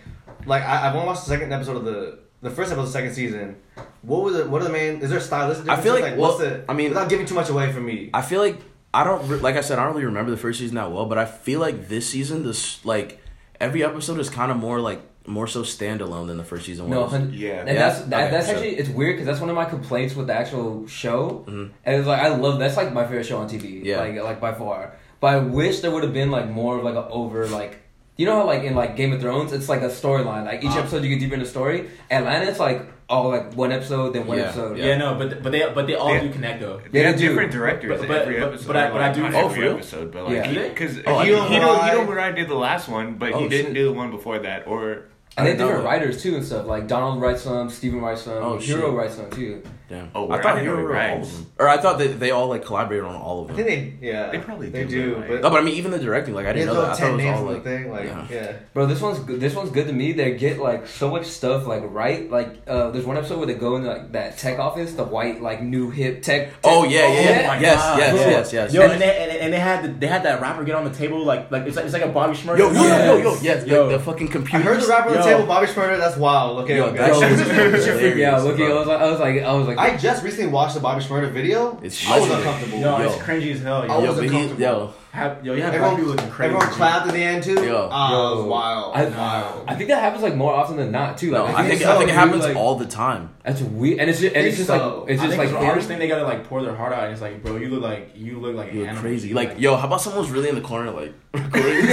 Like 0.46 0.62
I, 0.62 0.88
I've 0.88 0.94
only 0.94 1.07
watched 1.07 1.25
the 1.25 1.29
second 1.31 1.53
episode 1.53 1.77
of 1.77 1.85
the 1.85 2.20
the 2.40 2.49
first 2.51 2.73
episode 2.73 2.81
of 2.81 2.87
the 2.87 2.92
second 2.92 3.12
season. 3.14 3.57
What 4.03 4.23
was 4.23 4.37
it? 4.37 4.49
what 4.49 4.62
are 4.62 4.64
the 4.64 4.70
main? 4.73 5.03
Is 5.03 5.11
there 5.11 5.20
stylistic? 5.20 5.68
I 5.68 5.79
feel 5.81 5.92
like, 5.92 6.16
what's 6.16 6.38
well, 6.38 6.51
the? 6.51 6.64
I 6.68 6.73
mean- 6.73 6.88
without 6.88 7.11
giving 7.11 7.27
too 7.27 7.35
much 7.35 7.51
away 7.51 7.70
from 7.70 7.85
me. 7.85 8.09
I 8.14 8.23
feel 8.23 8.40
like 8.40 8.59
I 8.94 9.05
don't 9.05 9.42
like 9.42 9.57
I 9.57 9.61
said 9.61 9.79
I 9.79 9.85
don't 9.85 9.92
really 9.92 10.07
remember 10.07 10.31
the 10.31 10.37
first 10.38 10.59
season 10.59 10.77
that 10.77 10.90
well, 10.90 11.05
but 11.05 11.18
I 11.18 11.27
feel 11.27 11.61
like 11.61 11.88
this 11.88 12.09
season 12.09 12.44
this 12.44 12.83
like 12.85 13.20
every 13.61 13.85
episode 13.85 14.18
is 14.20 14.31
kind 14.31 14.51
of 14.51 14.57
more 14.57 14.81
like 14.81 15.03
more 15.31 15.47
so 15.47 15.62
standalone 15.62 16.27
than 16.27 16.37
the 16.37 16.45
first 16.45 16.66
season 16.66 16.90
no, 16.90 17.03
was. 17.03 17.12
hun- 17.12 17.31
Yeah. 17.35 17.61
and 17.61 17.69
Yeah? 17.69 17.75
that's 17.75 18.01
that, 18.03 18.21
Okay, 18.23 18.31
that's 18.31 18.47
sure. 18.49 18.57
actually 18.57 18.77
it's 18.77 18.88
weird 18.90 19.14
because 19.14 19.27
that's 19.27 19.40
one 19.40 19.49
of 19.51 19.57
my 19.57 19.64
complaints 19.64 20.14
with 20.16 20.27
the 20.27 20.35
actual 20.35 20.87
show, 20.87 21.45
Mhm. 21.49 21.71
and 21.85 21.97
it's 21.97 22.07
like 22.07 22.21
I 22.21 22.29
love 22.29 22.59
that's 22.59 22.77
like 22.77 22.93
my 22.93 23.05
favorite 23.05 23.25
show 23.27 23.38
on 23.38 23.49
TV, 23.49 23.81
Yeah. 23.85 23.99
like 24.01 24.21
like 24.23 24.40
by 24.40 24.53
far. 24.53 24.95
But 25.21 25.29
I 25.29 25.38
wish 25.38 25.81
there 25.81 25.90
would 25.90 26.03
have 26.03 26.12
been 26.14 26.31
like 26.31 26.49
more 26.49 26.79
of 26.79 26.85
like 26.85 26.95
a 26.97 27.07
over 27.09 27.47
like. 27.47 27.79
You 28.16 28.27
know 28.27 28.35
how 28.37 28.45
like 28.47 28.64
in 28.64 28.75
like 28.75 28.97
Game 28.97 29.12
of 29.14 29.21
Thrones, 29.23 29.51
it's 29.55 29.69
like 29.71 29.81
a 29.81 29.88
storyline. 29.88 30.45
Like 30.45 30.62
each 30.62 30.72
Uh. 30.72 30.81
episode, 30.81 31.03
you 31.05 31.09
get 31.11 31.20
deeper 31.20 31.35
in 31.35 31.41
the 31.41 31.47
story. 31.47 31.87
Atlanta, 32.11 32.51
it's 32.51 32.61
like 32.61 32.83
all 33.09 33.31
like 33.31 33.55
one 33.55 33.72
episode, 33.72 34.12
then 34.12 34.26
one 34.26 34.37
Yeah, 34.39 34.45
episode. 34.45 34.76
Yeah, 34.76 34.97
no, 34.99 35.14
but 35.14 35.43
but 35.43 35.53
they 35.53 35.62
but 35.74 35.87
they 35.87 35.95
all 35.95 36.12
They- 36.12 36.20
do 36.20 36.28
connect 36.28 36.61
though. 36.61 36.81
They 36.93 37.01
Yeah, 37.01 37.09
have 37.09 37.18
do. 37.18 37.28
different 37.28 37.51
directors 37.51 37.91
But- 37.91 38.01
in 38.03 38.09
but- 38.09 38.22
every 38.22 38.39
but- 38.39 38.49
episode. 38.49 38.66
but 38.66 38.76
I- 38.76 38.91
but 38.91 39.01
I 39.01 39.12
do- 39.12 39.22
not 39.22 39.35
Oh, 39.35 39.39
every 39.47 39.55
for 39.55 39.61
real? 39.62 39.72
episode, 39.74 40.12
but 40.12 40.24
like 40.28 40.45
Do 40.45 40.55
they? 40.55 40.68
because 40.68 40.99
Oh, 41.07 41.14
I 41.16 41.24
Hiro 41.24 41.37
didn't- 41.39 41.53
Hiro 41.53 41.66
Hiro 41.66 41.83
Hiro 41.83 42.01
Murai- 42.07 42.33
Murai 42.33 42.37
did 42.37 42.49
the 42.51 42.55
last 42.68 42.89
one, 42.91 43.14
but 43.18 43.33
Oh, 43.33 43.39
he 43.39 43.49
didn't 43.49 43.66
shit. 43.66 43.74
do 43.74 43.85
the 43.87 43.93
one 43.93 44.11
before 44.11 44.39
that. 44.41 44.64
Or 44.66 45.05
And 45.37 45.47
they 45.47 45.51
have 45.53 45.61
I 45.61 45.62
didn't 45.62 45.66
different 45.68 45.85
writers 45.85 46.22
too 46.22 46.35
and 46.37 46.45
stuff. 46.45 46.66
Like 46.66 46.87
Donald 46.89 47.20
writes 47.20 47.43
some, 47.43 47.70
Stephen 47.70 48.01
writes 48.01 48.22
some, 48.22 48.35
Oh, 48.35 48.59
Hero 48.59 48.81
shit. 48.89 48.93
writes 48.93 49.14
some 49.16 49.31
too. 49.31 49.62
Damn. 49.91 50.09
Oh, 50.14 50.30
I 50.30 50.41
thought 50.41 50.55
I 50.57 50.61
they 50.61 50.66
know 50.66 50.76
were 50.76 50.97
it 50.97 51.11
all 51.11 51.22
of 51.22 51.32
them. 51.32 51.47
Or 51.59 51.68
I 51.68 51.76
thought 51.78 51.99
that 51.99 52.20
they 52.20 52.30
all 52.30 52.47
like 52.47 52.64
collaborated 52.64 53.05
on 53.05 53.16
all 53.16 53.43
of 53.45 53.51
I 53.51 53.55
them. 53.55 53.66
think 53.66 54.01
they, 54.01 54.07
yeah, 54.07 54.30
They 54.30 54.38
probably 54.38 54.70
they 54.70 54.84
do, 54.84 55.14
do. 55.14 55.16
right? 55.16 55.28
But 55.28 55.41
No, 55.43 55.51
but 55.51 55.61
I 55.61 55.62
mean, 55.64 55.74
even 55.74 55.91
the 55.91 55.99
directing, 55.99 56.32
like 56.32 56.47
I 56.47 56.53
didn't 56.53 56.68
know 56.68 56.80
that. 56.80 56.91
I 56.93 56.95
thought 56.95 57.11
it 57.20 57.26
was 57.26 57.41
all 57.41 57.45
like, 57.53 57.64
thing. 57.64 57.91
Like, 57.91 58.05
yeah. 58.05 58.26
yeah. 58.30 58.53
Bro, 58.72 58.86
this 58.86 59.01
one's 59.01 59.18
good. 59.18 59.41
This 59.41 59.55
one's 59.57 59.70
good 59.70 59.88
to 59.88 59.93
me. 59.93 60.12
They 60.12 60.36
get 60.36 60.61
like 60.61 60.86
so 60.86 61.11
much 61.11 61.26
stuff 61.26 61.66
like 61.66 61.82
right. 61.86 62.30
Like 62.30 62.62
uh, 62.68 62.93
there's 62.93 63.05
one 63.05 63.16
episode 63.16 63.38
where 63.38 63.49
they 63.49 63.55
go 63.55 63.74
into 63.76 63.88
like 63.88 64.12
that 64.12 64.38
tech 64.38 64.61
office, 64.61 64.93
the 64.93 65.03
white 65.05 65.43
like 65.43 65.61
new 65.61 65.91
hip 65.91 66.22
tech. 66.22 66.53
Oh 66.62 66.84
tech- 66.84 66.93
yeah, 66.93 67.09
yeah, 67.12 67.41
yeah. 67.41 67.47
my 67.49 67.59
yes, 67.59 67.76
God. 67.82 67.99
yes, 67.99 68.14
Yeah. 68.14 68.30
yes, 68.30 68.53
yes. 68.53 68.72
Yo, 68.72 68.82
And- 68.82 68.93
and 68.93 69.03
they 69.03 69.16
and, 69.28 69.32
and 69.41 69.53
they 69.53 69.59
had 69.59 69.82
the, 69.84 69.88
they 69.88 70.07
had 70.07 70.22
that 70.22 70.41
rapper 70.41 70.62
get 70.62 70.76
on 70.76 70.84
the 70.84 70.91
table 70.97 71.24
like 71.24 71.51
like 71.51 71.64
it's 71.66 71.74
like 71.74 71.84
it's 71.86 71.95
like 71.95 72.05
a 72.05 72.09
Bobby 72.09 72.34
Shmurda. 72.36 72.59
yo, 72.59 72.70
yo, 72.70 72.82
yo, 72.82 72.84
yo, 72.84 73.16
yo, 73.16 73.32
Yes. 73.32 73.43
yes, 73.43 73.66
Yo. 73.66 73.88
the, 73.88 73.99
the 73.99 74.05
fucking 74.05 74.28
I 74.28 74.30
computer. 74.30 74.62
heard 74.64 74.80
the 74.80 74.86
rapper 74.86 75.09
on 75.09 75.14
the 75.16 75.22
table, 75.22 75.47
Bobby 75.47 75.66
Shmurda. 75.66 75.99
That's 75.99 76.16
wild. 76.16 76.61
Okay, 76.61 76.76
Yo, 76.76 76.86
okay. 76.86 76.99
that 76.99 77.14
shit 77.16 77.32
is 78.12 78.16
yeah, 78.18 78.38
looking, 78.38 78.66
I 78.66 78.74
was 78.74 78.86
like, 78.86 79.01
I 79.01 79.11
was 79.11 79.18
like, 79.20 79.43
I 79.43 79.53
was 79.55 79.66
like, 79.66 79.80
I 79.81 79.97
just 79.97 80.22
recently 80.22 80.51
watched 80.51 80.74
the 80.74 80.81
Bobby 80.81 81.03
Shmurda 81.03 81.31
video. 81.31 81.78
It's 81.83 82.07
I 82.07 82.18
was 82.18 82.28
legendary. 82.28 82.43
uncomfortable. 82.55 82.78
Yo, 82.81 82.99
Yo. 82.99 83.09
it's 83.09 83.22
cringy 83.22 83.53
as 83.55 83.61
hell. 83.62 83.83
I 83.83 83.87
Yo, 83.87 84.01
Yo, 84.03 84.07
was 84.09 84.14
but 84.16 84.22
he, 84.24 84.28
uncomfortable. 84.28 84.61
yo, 84.61 84.93
have, 85.13 85.45
yo, 85.45 85.55
you 85.55 85.63
have 85.63 85.73
black 85.75 85.97
people 85.97 86.13
looking 86.13 86.31
crazy. 86.31 86.55
everyone 86.55 86.69
clapped 86.75 87.07
at 87.09 87.13
the 87.13 87.23
end 87.23 87.43
too. 87.43 87.55
Yo. 87.65 87.89
Ah, 87.91 88.11
it 88.33 88.37
was 88.37 88.45
Yo. 88.45 88.51
wild. 88.51 88.95
I, 88.95 89.05
wild. 89.09 89.65
I 89.67 89.75
think 89.75 89.89
that 89.89 90.01
happens 90.03 90.23
like 90.23 90.37
more 90.37 90.53
often 90.55 90.77
than 90.77 90.93
not 90.93 91.19
too. 91.19 91.33
no, 91.33 91.45
Like, 91.45 91.55
I 91.57 91.69
think 91.69 91.81
it's 91.81 91.91
I 91.91 91.99
think 91.99 92.11
it 92.11 92.15
happens 92.15 92.45
like, 92.45 92.57
all 92.57 92.77
the 92.77 92.87
time. 92.87 93.31
That's 93.43 93.63
weird, 93.63 93.99
and 94.01 94.11
it's 94.11 94.21
just, 94.21 94.37
and 94.37 94.47
it's 94.47 94.57
Think 94.59 94.69
just 94.69 94.71
like 94.71 94.81
so. 94.81 95.07
it's 95.09 95.21
I 95.21 95.25
just 95.27 95.37
think 95.39 95.51
like 95.53 95.61
for 95.61 95.67
artists 95.67 95.89
think 95.89 95.99
they 96.01 96.09
gotta 96.09 96.25
like 96.25 96.45
pour 96.45 96.63
their 96.63 96.75
heart 96.77 96.93
out, 96.93 97.05
and 97.05 97.13
it's 97.13 97.23
like, 97.23 97.43
bro, 97.43 97.57
you 97.57 97.69
look 97.71 97.83
like 97.83 98.13
you 98.15 98.39
look 98.39 98.55
like 98.55 98.73
You're 98.73 98.83
an 98.85 98.91
animal. 98.91 99.03
crazy. 99.03 99.29
You 99.31 99.35
Like, 99.35 99.59
yo, 99.59 99.77
how 99.77 99.87
about 99.87 100.01
someone's 100.03 100.31
really 100.31 100.49
in 100.51 100.55
the 100.55 100.61
corner, 100.61 100.91
like, 100.91 101.15
recording? 101.35 101.87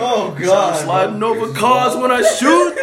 oh 0.00 0.36
god. 0.40 0.76
sliding 0.84 1.22
over 1.22 1.52
cars 1.52 1.96
when 1.96 2.10
I 2.12 2.22
shoot. 2.22 2.78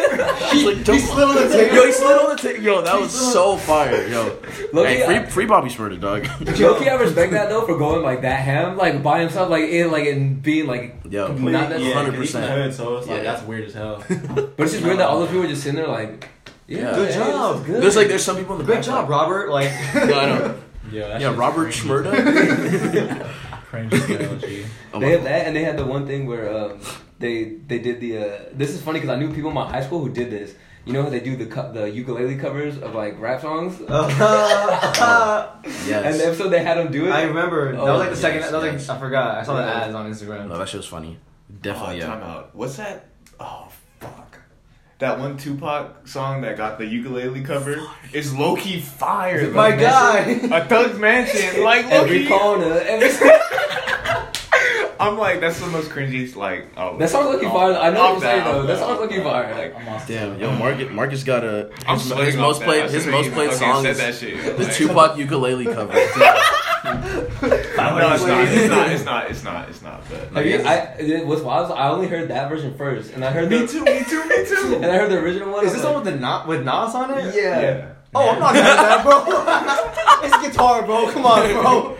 He's 0.52 0.64
like, 0.64 0.76
He 0.86 0.98
slid 1.00 1.26
on 1.28 1.34
the 1.36 1.48
table. 1.48 1.74
Yo, 1.74 1.86
he 1.86 1.92
slid 1.92 2.18
on 2.20 2.36
the 2.36 2.42
table. 2.42 2.62
Yo, 2.62 2.82
that 2.82 3.00
was 3.00 3.32
so 3.32 3.56
fire. 3.56 4.06
Yo, 4.06 4.38
Look, 4.74 4.86
hey, 4.86 5.06
free, 5.06 5.30
free 5.30 5.46
Bobby 5.46 5.70
Shmurda, 5.70 5.98
dog. 5.98 6.26
Loki, 6.60 6.88
I 6.90 6.94
respect 6.96 7.32
that 7.32 7.48
though 7.48 7.62
for 7.66 7.78
going 7.78 8.02
like 8.02 8.20
that 8.22 8.40
ham, 8.40 8.76
like 8.76 9.02
by 9.02 9.20
himself, 9.20 9.48
like 9.48 9.64
in 9.72 9.90
like 9.90 10.06
and 10.06 10.42
being 10.42 10.66
like 10.66 10.96
Yo, 11.08 11.26
completely, 11.26 11.52
not 11.52 11.70
that 11.70 11.80
yeah, 11.80 11.94
100%. 11.94 12.12
100%. 12.14 12.20
He's 12.20 12.30
from 12.32 12.40
the 12.42 12.46
hood, 12.48 12.74
so 12.74 12.96
it's 12.98 13.06
like 13.08 13.16
Yeah. 13.18 13.22
that's 13.32 13.42
weird 13.46 13.64
as 13.64 13.74
hell. 13.74 14.04
But 14.08 14.54
it's 14.58 14.72
just 14.72 14.84
weird 14.84 14.98
that 14.98 15.08
all 15.08 15.18
those 15.20 15.28
people 15.28 15.44
are 15.44 15.48
just 15.48 15.62
sitting 15.62 15.76
there 15.76 15.88
like, 15.88 16.28
yeah, 16.68 16.78
Yeah. 16.78 16.94
Good 16.94 17.10
hey, 17.14 17.18
job. 17.18 17.66
good. 17.66 17.82
there's 17.82 17.96
like 17.96 18.08
there's 18.08 18.22
some 18.24 18.36
people 18.36 18.54
in 18.56 18.60
the 18.60 18.66
Good 18.66 18.76
back, 18.76 18.84
job, 18.84 19.08
Robert. 19.08 19.50
Like, 19.50 19.70
Like, 19.94 19.94
yeah, 20.10 20.16
I 20.18 20.26
know. 20.26 20.54
Yeah, 20.92 21.18
Yeah, 21.18 21.34
Robert 21.36 21.68
cringy. 21.72 22.04
Shmurda. 22.04 23.28
Cringe 23.72 23.92
as. 23.94 24.64
Oh 24.92 25.00
they 25.00 25.10
had 25.12 25.24
that, 25.24 25.46
and 25.46 25.56
they 25.56 25.64
had 25.64 25.78
the 25.78 25.86
one 25.86 26.06
thing 26.06 26.26
where 26.26 26.54
um, 26.54 26.78
they 27.18 27.56
they 27.66 27.78
did 27.78 28.00
the. 28.00 28.18
Uh, 28.18 28.38
this 28.52 28.70
is 28.70 28.82
funny 28.82 29.00
because 29.00 29.14
I 29.16 29.18
knew 29.18 29.32
people 29.32 29.48
in 29.48 29.54
my 29.54 29.66
high 29.66 29.80
school 29.82 30.00
who 30.04 30.10
did 30.12 30.30
this. 30.30 30.54
You 30.84 30.92
know 30.94 31.02
how 31.04 31.10
they 31.10 31.20
do 31.20 31.36
the 31.36 31.46
co- 31.46 31.70
the 31.72 31.88
ukulele 31.88 32.36
covers 32.36 32.76
of 32.78 32.94
like 32.94 33.20
rap 33.20 33.40
songs, 33.40 33.80
uh, 33.88 35.56
and 35.64 36.14
the 36.16 36.26
episode 36.26 36.48
they 36.48 36.62
had 36.62 36.76
them 36.78 36.90
do 36.90 37.06
it. 37.06 37.10
I 37.10 37.22
remember. 37.22 37.72
That 37.72 37.80
Oh, 37.80 37.92
was 37.92 38.00
like 38.00 38.10
the 38.10 38.16
second. 38.16 38.40
That 38.42 38.52
was 38.52 38.88
like. 38.88 38.96
I 38.96 39.00
forgot. 39.00 39.38
I 39.38 39.42
saw 39.44 39.54
the 39.56 39.62
ads 39.62 39.94
on 39.94 40.10
Instagram. 40.10 40.48
No, 40.48 40.58
that 40.58 40.68
shit 40.68 40.78
was 40.78 40.86
funny. 40.86 41.18
oh, 41.20 41.54
Definitely, 41.62 41.98
yeah. 41.98 42.06
time 42.06 42.22
out. 42.22 42.54
What's 42.54 42.76
that? 42.78 43.06
Oh 43.38 43.68
fuck. 44.00 44.38
That 44.98 45.18
one 45.18 45.36
Tupac 45.36 46.06
song 46.06 46.42
that 46.42 46.56
got 46.56 46.78
the 46.78 46.86
ukulele 46.86 47.42
cover 47.42 47.76
is 48.12 48.34
low 48.34 48.56
key 48.56 48.80
fire. 48.80 49.50
My 49.50 49.72
though. 49.72 49.82
guy. 49.82 50.20
A 50.30 50.66
Thugz 50.66 50.98
Mansion, 50.98 51.62
like 51.64 51.86
every 51.86 52.24
Loki. 52.24 52.28
corner, 52.28 52.72
every. 52.80 53.08
I'm 55.02 55.18
like, 55.18 55.40
that's 55.40 55.60
the 55.60 55.66
most 55.66 55.90
cringiest. 55.90 56.36
Like, 56.36 56.66
oh, 56.76 56.96
That 56.98 57.10
sounds 57.10 57.28
looking 57.28 57.48
off- 57.48 57.54
fire. 57.54 57.72
I 57.74 57.90
know 57.90 58.00
what 58.00 58.06
off 58.06 58.12
you're 58.12 58.20
saying 58.20 58.44
that, 58.44 58.52
though. 58.52 58.60
off 58.60 58.66
That 58.66 58.72
that, 58.74 58.78
sounds 58.78 58.92
off 58.92 59.00
looking 59.00 59.22
fire. 59.22 59.54
Like, 59.54 59.74
I'm 59.80 59.88
on 59.88 60.02
Damn, 60.06 60.38
yo, 60.40 60.52
Marcus, 60.52 60.90
Marcus 60.90 61.24
got 61.24 61.44
a 61.44 61.70
I'm 61.86 61.98
his, 61.98 62.08
sweating 62.08 62.26
his 62.26 62.36
most 62.36 62.60
that. 62.60 62.64
played 62.66 62.84
I 62.84 62.88
his 62.88 63.06
most 63.06 63.30
played 63.32 63.52
song 63.52 63.86
is 63.86 63.98
that 63.98 64.14
shit. 64.14 64.56
the 64.56 64.64
Like- 64.64 64.72
Tupac 64.74 65.16
ukulele 65.18 65.64
cover. 65.66 65.92
No, 66.84 68.14
it's 68.14 68.24
not. 68.24 68.44
It's 68.48 68.68
not. 68.70 68.90
It's 68.90 69.04
not. 69.04 69.30
It's 69.30 69.42
not. 69.44 69.68
It's 69.68 69.82
not. 69.82 70.02
But 70.32 70.44
Have 70.44 70.46
you? 70.46 70.66
I 70.66 70.76
it- 70.98 71.26
what's 71.26 71.42
wild? 71.42 71.70
I 71.72 71.88
only 71.88 72.08
heard 72.08 72.28
that 72.28 72.48
version 72.48 72.74
first, 72.76 73.12
and 73.12 73.24
I 73.24 73.30
heard 73.30 73.48
me 73.50 73.58
the, 73.58 73.66
too. 73.68 73.84
Me 73.84 74.02
too. 74.04 74.24
Me 74.26 74.44
too. 74.46 74.74
and 74.76 74.86
I 74.86 74.96
heard 74.96 75.10
the 75.10 75.18
original 75.18 75.52
one. 75.52 75.64
Is 75.64 75.72
this 75.72 75.82
was 75.84 75.92
one 75.94 76.04
with 76.04 76.12
the 76.14 76.18
not 76.20 76.46
with 76.48 76.60
Nas 76.64 76.94
on 76.94 77.10
it? 77.18 77.34
Yeah. 77.34 77.91
Oh, 78.14 78.28
I'm 78.28 78.38
not 78.40 78.52
mad 78.52 78.66
at 78.66 78.76
that, 78.76 79.04
bro. 79.04 79.24
it's 80.22 80.46
guitar, 80.46 80.82
bro. 80.84 81.10
Come 81.10 81.24
on, 81.24 81.50
bro. 81.50 81.96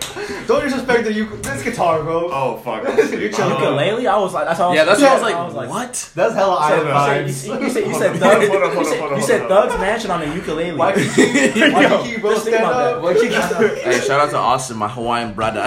Don't 0.47 0.63
disrespect 0.63 1.05
the 1.05 1.13
ukulele. 1.15 1.41
This 1.43 1.63
guitar, 1.63 2.03
bro. 2.03 2.29
Oh 2.31 2.59
fuck. 2.59 2.83
You're 3.11 3.33
chilling. 3.33 3.53
Ukulele? 3.55 4.07
I 4.07 4.19
was 4.19 4.35
like, 4.35 4.45
that's 4.47 4.61
all. 4.61 4.75
Yeah, 4.75 4.85
that's 4.85 5.01
what 5.01 5.11
I 5.11 5.15
was 5.15 5.23
like. 5.23 5.35
I 5.35 5.45
was 5.47 5.55
like, 5.55 5.71
What? 5.71 6.11
That's 6.15 6.35
hella 6.35 6.53
You 6.69 6.85
Iron 6.85 6.85
said, 6.85 7.25
vibes. 7.25 7.27
you 7.27 7.33
said, 7.33 7.63
you 7.63 7.71
said, 7.71 7.81
you 7.85 7.91
Hold 7.91 8.03
said, 8.03 8.13
on, 8.13 8.19
Thug, 8.19 8.49
hold 8.51 8.63
on, 8.63 8.71
hold 8.75 8.75
on, 8.75 8.79
you 8.79 8.85
said, 8.85 9.01
hold 9.01 9.17
you 9.17 9.23
said. 9.27 9.41
Thugz 9.51 9.81
Mansion 9.81 10.11
on 10.11 10.23
a 10.23 10.35
ukulele. 10.35 10.77
Why 10.77 10.95
Yo, 10.95 11.71
Why 11.73 11.81
you 12.05 12.13
keep 12.13 12.21
bro 12.21 12.35
stand 12.39 12.57
about 12.57 12.73
up? 12.75 12.95
that. 12.97 13.03
What 13.03 13.23
you 13.23 13.31
got? 13.31 13.79
Hey, 13.79 14.01
shout 14.01 14.21
out 14.21 14.31
to 14.31 14.37
Austin, 14.37 14.77
my 14.77 14.89
Hawaiian 14.89 15.33
brother. 15.33 15.63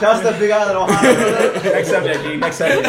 Shouts 0.00 0.20
to 0.20 0.32
the 0.32 0.38
big 0.38 0.50
island 0.50 0.76
Ohio. 0.78 1.14
brother. 1.14 1.70
Next 1.70 1.88
subject, 1.88 2.22
G. 2.24 2.36
Next 2.36 2.56
subject. 2.56 2.86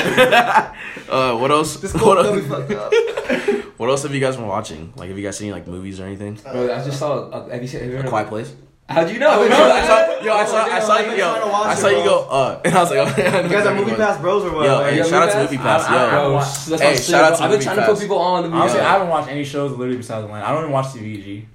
uh, 1.09 1.35
what 1.37 1.51
else? 1.51 1.77
This 1.77 1.93
What, 1.93 2.01
cold 2.03 2.17
else 2.17 2.27
belly 2.27 2.67
fucked 2.67 2.71
up. 2.73 2.93
what 3.77 3.89
else 3.89 4.03
have 4.03 4.13
you 4.13 4.19
guys 4.21 4.35
been 4.35 4.47
watching? 4.47 4.93
Like, 4.95 5.09
have 5.09 5.17
you 5.17 5.23
guys 5.23 5.37
seen 5.37 5.51
like 5.51 5.67
movies 5.67 5.99
or 5.99 6.05
anything? 6.05 6.35
Bro, 6.35 6.73
I 6.73 6.83
just 6.83 6.99
saw. 6.99 7.29
Uh, 7.29 7.49
have 7.49 7.61
you 7.61 7.67
seen? 7.67 7.81
Have 7.81 7.89
you 7.89 7.95
heard 7.97 8.05
A 8.05 8.07
of- 8.07 8.11
Quiet 8.11 8.27
Place. 8.29 8.53
How'd 8.89 9.09
you 9.09 9.19
know? 9.19 9.29
I've 9.29 9.39
been 9.41 9.49
bro? 9.49 9.57
trying- 9.57 9.71
I 9.71 9.85
saw, 9.85 10.23
yo, 10.23 10.33
I 10.33 10.45
saw, 10.45 10.63
I 10.63 10.79
saw 10.79 10.97
you, 10.99 11.05
been 11.09 11.19
yo, 11.19 11.25
trying 11.29 11.41
to 11.43 11.47
watch 11.49 11.67
I 11.67 11.75
saw 11.75 11.87
you 11.89 12.03
go, 12.05 12.27
uh, 12.29 12.61
and 12.65 12.73
I 12.73 12.81
was 12.83 12.89
like, 12.89 12.99
oh, 12.99 13.41
You 13.43 13.49
guys 13.49 13.65
are 13.65 13.75
MoviePass 13.85 14.21
bros 14.21 14.43
or 14.45 14.55
what? 14.55 14.65
Yo, 14.65 14.73
Like, 14.75 14.93
hey, 14.93 15.03
shout 15.03 15.23
out 15.23 15.31
to 15.33 15.37
Movie 15.39 15.57
Movie 15.57 15.57
Pass, 15.57 15.83
I- 15.83 15.93
I- 15.97 16.03
yo. 16.05 16.09
Bro, 16.09 16.33
Watch- 16.35 16.45
that's 16.67 16.81
Hey, 16.81 16.89
my 16.91 16.95
shout 16.95 17.23
out 17.23 17.29
bro. 17.31 17.37
to 17.37 17.43
I've 17.43 17.49
been 17.49 17.49
Movie 17.51 17.63
trying 17.65 17.75
to 17.75 17.81
Pass. 17.81 17.91
put 17.91 17.99
people 17.99 18.17
on 18.19 18.43
the 18.43 18.47
movie. 18.49 18.61
Honestly, 18.61 18.79
Yeah. 18.79 18.87
I 18.87 18.91
haven't 18.93 19.09
watched 19.09 19.27
any 19.29 19.43
shows 19.43 19.71
literally 19.71 19.97
besides 19.97 20.25
the 20.25 20.31
line. 20.31 20.41
I 20.41 20.51
don't 20.53 20.59
even 20.61 20.71
watch 20.71 20.85
TV, 20.85 21.21
G. 21.21 21.47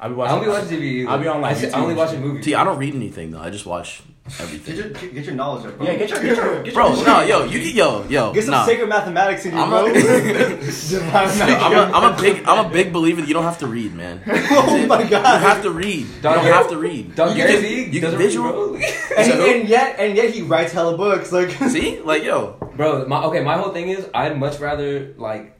I 0.00 0.08
be 0.08 0.14
I 0.14 0.16
watching. 0.16 0.34
don't 0.36 0.44
be 0.44 0.50
watching 0.50 0.68
TV. 0.78 0.82
Either. 1.02 1.10
I'll 1.10 1.18
be 1.18 1.28
on, 1.28 1.40
like, 1.42 1.56
I, 1.56 1.60
see- 1.60 1.70
I 1.70 1.76
only 1.78 1.88
and 1.90 1.98
watch 1.98 2.10
shit. 2.12 2.20
movies. 2.20 2.44
See, 2.46 2.54
I 2.54 2.64
don't 2.64 2.78
read 2.78 2.94
anything 2.94 3.30
though. 3.32 3.40
I 3.40 3.50
just 3.50 3.66
watch 3.66 4.02
Get 4.28 4.76
your, 4.76 4.88
get 4.90 5.24
your 5.24 5.34
knowledge 5.34 5.66
up, 5.66 5.78
bro. 5.78 5.86
Yeah, 5.86 5.96
get 5.96 6.10
your, 6.10 6.22
get 6.22 6.36
your, 6.36 6.62
get 6.62 6.74
Bro, 6.74 6.94
your 6.96 7.06
no, 7.06 7.22
yo, 7.22 7.44
you 7.44 7.60
get, 7.60 7.74
yo, 7.74 8.04
yo, 8.08 8.32
Get 8.32 8.44
some 8.44 8.52
nah. 8.52 8.66
sacred 8.66 8.88
mathematics 8.88 9.46
in 9.46 9.54
you, 9.54 9.58
I'm 9.58 9.70
bro. 9.70 9.86
a- 9.86 9.92
Divine 10.60 11.28
Yo, 11.28 11.38
magic. 11.38 11.62
I'm 11.62 11.72
a, 11.72 11.96
I'm 11.96 12.12
a 12.12 12.20
big, 12.20 12.44
I'm 12.46 12.66
a 12.66 12.68
big 12.68 12.92
believer 12.92 13.20
that 13.22 13.28
you 13.28 13.34
don't 13.34 13.44
have 13.44 13.58
to 13.58 13.66
read, 13.66 13.94
man. 13.94 14.22
Oh 14.50 14.76
you 14.76 14.84
oh 14.84 14.86
my 14.86 15.02
god. 15.04 15.40
You 15.40 15.46
have 15.48 15.62
to 15.62 15.70
read. 15.70 16.06
You 16.06 16.20
don't 16.22 16.44
yeah. 16.44 16.52
have 16.52 16.68
to 16.70 16.76
read. 16.76 17.14
Doug 17.14 17.30
you 17.36 17.36
Gary 17.46 17.84
can, 17.84 17.92
you 17.92 18.00
can 18.00 18.16
visual. 18.16 18.72
read, 18.74 18.84
and, 19.16 19.32
So- 19.32 19.46
and 19.50 19.68
yet, 19.68 19.96
and 19.98 20.16
yet 20.16 20.30
he 20.30 20.42
writes 20.42 20.72
hella 20.72 20.96
books. 20.96 21.32
Like, 21.32 21.50
See, 21.70 22.00
like, 22.00 22.22
yo, 22.22 22.56
Bro, 22.76 23.06
my 23.08 23.24
okay, 23.24 23.42
my 23.42 23.56
whole 23.56 23.72
thing 23.72 23.88
is 23.88 24.06
I'd 24.14 24.38
much 24.38 24.60
rather 24.60 25.14
like 25.16 25.57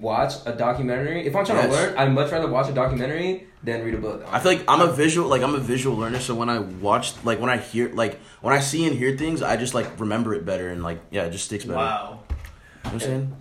watch 0.00 0.34
a 0.46 0.52
documentary. 0.52 1.26
If 1.26 1.34
I'm 1.36 1.44
trying 1.44 1.58
Yes. 1.70 1.76
to 1.76 1.82
learn, 1.82 1.98
I'd 1.98 2.12
much 2.12 2.30
rather 2.32 2.48
watch 2.48 2.68
a 2.68 2.72
documentary 2.72 3.46
than 3.62 3.84
read 3.84 3.94
a 3.94 3.98
book. 3.98 4.24
I 4.30 4.38
feel 4.38 4.52
like 4.52 4.64
I'm 4.68 4.80
a 4.80 4.92
visual, 4.92 5.28
like 5.28 5.42
I'm 5.42 5.54
a 5.54 5.58
visual 5.58 5.96
learner. 5.96 6.20
So 6.20 6.34
when 6.34 6.48
I 6.48 6.58
watch, 6.58 7.14
like 7.24 7.40
when 7.40 7.50
I 7.50 7.56
hear, 7.56 7.92
like 7.92 8.20
when 8.40 8.54
I 8.54 8.60
see 8.60 8.86
and 8.86 8.96
hear 8.96 9.16
things, 9.16 9.42
I 9.42 9.56
just 9.56 9.74
like 9.74 9.98
remember 9.98 10.34
it 10.34 10.44
better 10.44 10.68
and 10.68 10.82
like 10.82 11.00
yeah, 11.10 11.24
it 11.24 11.30
just 11.30 11.46
sticks 11.46 11.64
better. 11.64 11.76
wow. 11.78 12.20
You 12.30 12.34
know 12.34 12.44
what 12.84 12.92
I'm 12.92 13.00
saying? 13.00 13.36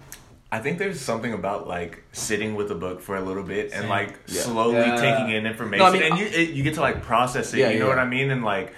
I 0.49 0.59
think 0.59 0.77
there's 0.79 1.01
something 1.01 1.33
about 1.33 1.67
like 1.67 2.03
sitting 2.13 2.55
with 2.55 2.71
a 2.71 2.75
book 2.75 3.01
for 3.01 3.17
a 3.17 3.21
little 3.21 3.43
bit 3.43 3.71
and 3.73 3.89
like 3.89 4.17
Yeah. 4.27 4.41
slowly 4.41 4.75
Yeah. 4.77 4.95
taking 4.95 5.35
in 5.35 5.45
information, 5.45 5.79
No, 5.85 5.89
I 5.89 5.91
mean, 5.93 6.03
and 6.03 6.17
you 6.17 6.25
it, 6.25 6.51
you 6.51 6.63
get 6.63 6.75
to 6.75 6.81
like 6.81 7.03
process 7.03 7.53
it. 7.53 7.59
Yeah, 7.59 7.69
you 7.69 7.79
know 7.79 7.85
yeah. 7.85 7.95
what 7.95 7.99
I 7.99 8.05
mean? 8.07 8.31
And 8.31 8.43
like 8.45 8.73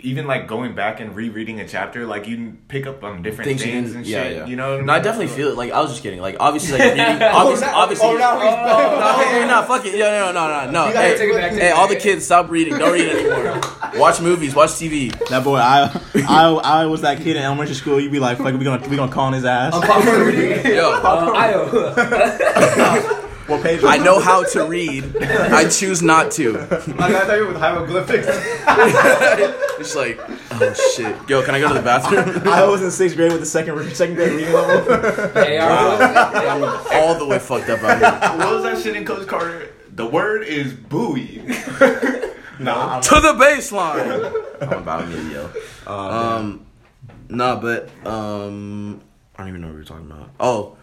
even 0.00 0.26
like 0.26 0.48
going 0.48 0.74
back 0.74 0.98
and 0.98 1.14
rereading 1.14 1.60
a 1.60 1.68
chapter, 1.68 2.04
like 2.06 2.26
you 2.26 2.56
pick 2.66 2.86
up 2.86 3.04
on 3.04 3.22
different 3.22 3.48
Things 3.48 3.62
things, 3.62 3.72
you 3.72 3.78
and 3.78 3.86
didn't- 3.92 4.06
yeah, 4.06 4.22
shit. 4.24 4.36
yeah. 4.38 4.46
You 4.46 4.56
know? 4.56 4.68
What 4.70 4.74
I 4.74 4.76
mean? 4.78 4.86
No, 4.86 4.92
I 4.94 4.98
definitely 4.98 5.28
feel 5.28 5.48
it. 5.48 5.56
Like 5.56 5.70
I 5.70 5.80
was 5.80 5.90
just 5.90 6.02
kidding. 6.02 6.20
Like 6.20 6.36
obviously, 6.40 6.78
like 6.78 6.88
reading, 6.96 7.22
obviously, 7.22 7.66
now- 7.66 7.78
obviously. 7.78 8.08
oh, 8.08 8.16
now 8.16 8.40
he's 8.40 8.54
back. 8.54 8.98
no, 8.98 9.24
hey, 9.40 9.46
no, 9.46 9.62
fuck 9.62 9.86
it. 9.86 9.94
Yeah, 9.96 10.10
no, 10.10 10.32
no, 10.32 10.48
no, 10.66 10.70
no. 10.72 10.86
You 10.88 10.94
Hey, 10.94 11.16
take 11.16 11.30
it 11.30 11.36
back 11.36 11.52
hey, 11.52 11.70
all 11.70 11.86
the 11.86 11.96
kids, 11.96 12.24
stop 12.24 12.50
reading. 12.50 12.76
Don't 12.78 12.92
read 12.92 13.08
anymore. 13.08 13.60
Watch 14.00 14.20
movies. 14.20 14.54
Watch 14.54 14.70
TV. 14.70 15.12
That 15.28 15.44
boy, 15.44 15.56
I, 15.58 15.90
I, 16.28 16.48
I 16.82 16.86
was 16.86 17.02
that 17.02 17.18
kid 17.18 17.36
in 17.36 17.42
elementary 17.42 17.74
school. 17.76 18.00
You'd 18.00 18.10
be 18.10 18.18
like, 18.18 18.38
fuck, 18.38 18.54
we 18.54 18.64
gonna, 18.64 18.88
we 18.88 18.96
gonna 18.96 19.12
call 19.12 19.26
on 19.26 19.32
his 19.34 19.44
ass. 19.44 19.74
I'm 19.74 19.82
popular 19.82 20.24
reading. 20.26 20.66
Yo, 20.74 20.90
Uh, 20.92 21.32
Io. 21.36 23.14
What 23.48 23.62
page? 23.62 23.80
I 23.82 23.96
know 23.98 24.20
how 24.20 24.44
to 24.44 24.64
read. 24.66 25.16
I 25.22 25.68
choose 25.68 26.02
not 26.02 26.30
to. 26.32 26.52
Like 26.98 27.14
I 27.14 27.26
thought 27.26 27.34
you 27.36 27.42
were 27.46 27.48
with 27.52 27.56
hieroglyphics. 27.58 28.26
It's 29.80 29.94
like, 29.94 30.18
oh 30.50 30.74
shit. 30.96 31.14
Yo, 31.28 31.40
can 31.44 31.54
I 31.54 31.60
go 31.60 31.68
to 31.68 31.74
the 31.74 31.82
bathroom? 31.82 32.48
I 32.52 32.64
was 32.66 32.82
in 32.82 32.90
sixth 32.90 33.16
grade 33.16 33.30
with 33.30 33.40
the 33.40 33.46
second, 33.46 33.78
second 33.94 34.16
grade 34.16 34.32
reading 34.32 34.52
level. 34.52 34.84
The 34.84 35.58
AR 35.60 36.58
book. 36.58 36.92
All 36.94 37.14
the 37.16 37.24
way 37.26 37.38
fucked 37.38 37.68
up 37.70 37.80
out 37.84 37.98
here. 37.98 38.38
what 38.38 38.54
was 38.54 38.62
that 38.64 38.82
shit 38.82 38.96
in 38.96 39.04
Coach 39.04 39.26
Carter? 39.28 39.68
The 39.94 40.04
word 40.06 40.42
is 40.42 40.72
buoy. 40.74 41.42
nah, 42.58 42.96
I'm, 42.96 43.02
to 43.02 43.14
the 43.20 43.34
baseline. 43.34 44.62
I'm 44.62 44.82
about 44.82 45.08
to 45.08 45.12
get 45.22 45.32
yo. 45.32 45.50
uh, 45.86 46.36
Um, 46.38 46.66
no, 47.28 47.56
but 47.56 47.88
um, 48.04 49.00
I 49.36 49.42
don't 49.42 49.48
even 49.50 49.60
know 49.60 49.68
what 49.68 49.74
we 49.74 49.78
were 49.80 49.84
talking 49.84 50.10
about. 50.10 50.30
Oh, 50.40 50.76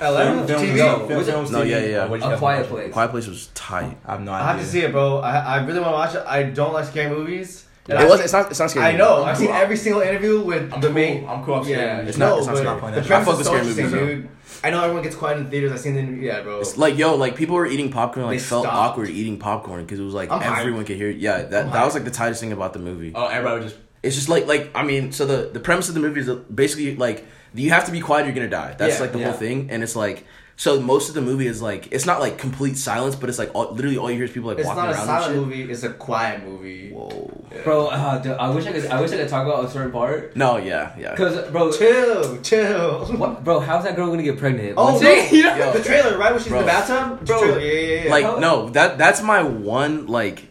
Atlanta 0.00 0.46
Film- 0.46 0.60
TV. 0.62 0.76
film- 0.76 1.06
film- 1.06 1.18
Was 1.18 1.28
it- 1.28 1.32
films, 1.32 1.50
No, 1.50 1.62
TV. 1.62 1.70
yeah, 1.70 1.78
yeah. 1.78 2.04
Oh, 2.04 2.08
what'd 2.08 2.22
you 2.24 2.28
A 2.28 2.32
guys 2.32 2.38
Quiet 2.38 2.60
watch? 2.60 2.68
Place. 2.70 2.92
Quiet 2.92 3.10
Place 3.10 3.26
was 3.28 3.46
tight. 3.54 3.96
I 4.06 4.12
have 4.12 4.20
no 4.22 4.32
I 4.32 4.36
idea. 4.40 4.46
have 4.52 4.60
to 4.60 4.66
see 4.66 4.80
it, 4.80 4.92
bro. 4.92 5.18
I, 5.18 5.36
I 5.38 5.64
really 5.64 5.80
want 5.80 5.92
to 5.92 5.92
watch 5.92 6.14
it. 6.14 6.24
I 6.26 6.42
don't 6.44 6.72
like 6.72 6.86
scary 6.86 7.10
movies. 7.14 7.64
And 7.88 7.98
It 7.98 8.02
I've 8.02 8.08
was. 8.08 8.18
seen- 8.18 8.24
It's 8.24 8.32
not. 8.32 8.50
It's 8.50 8.60
not 8.60 8.70
scary. 8.70 8.86
I 8.86 8.92
know. 8.96 9.22
I'm 9.22 9.28
I've 9.30 9.38
seen 9.38 9.50
every 9.50 9.76
single 9.76 10.02
interview 10.02 10.40
with 10.40 10.72
I'm 10.72 10.80
the 10.80 10.86
cool. 10.86 10.94
main. 10.94 11.26
I'm 11.28 11.44
cool 11.44 11.54
off 11.54 11.64
scary 11.64 11.80
Yeah, 11.82 11.96
movies. 11.96 12.08
It's 12.10 12.18
not- 12.18 12.28
no, 12.30 12.38
it's 12.38 12.46
not- 12.46 12.52
but 12.52 12.58
it's 12.58 12.64
not 12.64 12.78
playing 12.80 12.94
the 12.94 13.00
that 13.00 13.06
premise 13.08 13.08
shit. 13.08 13.22
I 13.22 13.24
fuck 13.24 13.32
is 13.32 13.38
with 13.38 13.46
so 13.46 13.52
scary 13.52 13.88
movies, 13.90 14.22
dude. 14.22 14.28
I 14.64 14.70
know 14.70 14.80
everyone 14.82 15.02
gets 15.02 15.16
quiet 15.16 15.38
in 15.38 15.50
theaters. 15.50 15.72
I've 15.72 15.80
seen 15.80 15.94
the 15.96 16.24
yeah, 16.24 16.40
bro. 16.42 16.60
It's 16.60 16.78
like 16.78 16.96
yo, 16.96 17.16
like 17.16 17.34
people 17.34 17.56
were 17.56 17.66
eating 17.66 17.90
popcorn, 17.90 18.26
like 18.26 18.38
They 18.38 18.44
felt 18.44 18.62
stopped. 18.64 18.76
awkward 18.76 19.08
eating 19.10 19.38
popcorn 19.38 19.82
because 19.84 19.98
it 19.98 20.04
was 20.04 20.14
like 20.14 20.30
I'm 20.30 20.40
hyped. 20.40 20.60
everyone 20.60 20.84
could 20.84 20.96
hear. 20.96 21.10
Yeah, 21.10 21.42
that 21.42 21.66
I'm 21.66 21.72
that 21.72 21.84
was 21.84 21.94
like 21.94 22.04
the 22.04 22.10
tightest 22.12 22.40
thing 22.40 22.52
about 22.52 22.72
the 22.72 22.78
movie. 22.78 23.12
Oh, 23.14 23.26
everybody 23.26 23.64
was 23.64 23.72
just. 23.72 23.82
It's 24.04 24.14
just 24.16 24.28
like 24.28 24.46
like 24.46 24.70
I 24.76 24.84
mean, 24.84 25.10
so 25.10 25.26
the 25.26 25.50
the 25.52 25.58
premise 25.60 25.88
of 25.88 25.94
the 25.94 26.00
movie 26.00 26.20
is 26.20 26.28
basically 26.54 26.94
like 26.96 27.24
you 27.54 27.70
have 27.70 27.84
to 27.86 27.92
be 27.92 28.00
quiet, 28.00 28.22
or 28.24 28.26
you're 28.26 28.34
gonna 28.34 28.48
die. 28.48 28.74
That's 28.78 28.96
Yeah, 28.96 29.00
like 29.02 29.12
the 29.12 29.18
yeah. 29.20 29.24
whole 29.30 29.34
thing, 29.38 29.68
and 29.70 29.82
it's 29.82 29.96
like 29.96 30.26
so 30.54 30.78
most 30.80 31.08
of 31.08 31.14
the 31.14 31.22
movie 31.22 31.46
is 31.46 31.60
like 31.62 31.88
it's 31.92 32.04
not 32.06 32.20
like 32.20 32.36
complete 32.38 32.76
silence, 32.76 33.16
but 33.16 33.28
it's 33.28 33.38
like 33.38 33.50
all, 33.54 33.72
literally 33.72 33.96
all 33.96 34.10
you 34.10 34.16
hear 34.16 34.24
is 34.26 34.30
people 34.32 34.48
like 34.50 34.58
it's 34.58 34.66
walking 34.66 34.84
not 34.84 34.92
a 34.92 34.96
around 34.96 35.06
silent 35.06 35.36
movie. 35.36 35.62
It's 35.70 35.82
a 35.82 35.90
quiet 35.92 36.44
movie. 36.44 36.90
Whoa. 36.92 37.30
Bro, 37.64 37.86
uh, 37.88 38.18
dude, 38.18 38.32
I 38.32 38.50
wish 38.50 38.66
I 38.66 38.72
could. 38.72 38.86
I 38.86 39.00
wish 39.00 39.12
I 39.12 39.16
could 39.16 39.28
talk 39.28 39.46
about 39.46 39.64
a 39.64 39.70
certain 39.70 39.90
part. 39.92 40.36
No, 40.36 40.56
yeah, 40.58 40.94
yeah. 40.98 41.14
Cause, 41.16 41.50
bro, 41.50 41.72
Chill, 41.72 42.40
chill. 42.42 43.04
what, 43.16 43.42
bro, 43.44 43.60
how's 43.60 43.84
that 43.84 43.96
girl 43.96 44.06
gonna 44.08 44.22
get 44.22 44.38
pregnant? 44.38 44.74
Oh, 44.76 44.92
Once 44.92 45.02
no. 45.02 45.08
they- 45.30 45.30
Yo. 45.42 45.72
The 45.72 45.82
trailer, 45.82 46.16
right 46.18 46.32
when 46.32 46.40
she's 46.40 46.48
Bro. 46.48 46.60
in 46.60 46.66
the 46.66 46.72
bathtub. 46.72 47.20
The 47.20 47.24
Bro. 47.26 47.40
trailer, 47.40 47.60
yeah, 47.60 47.72
yeah, 47.96 48.04
yeah. 48.04 48.10
Like 48.10 48.24
How- 48.24 48.38
no, 48.38 48.68
that 48.70 48.98
that's 48.98 49.22
my 49.22 49.42
one 49.42 50.06
like 50.06 50.48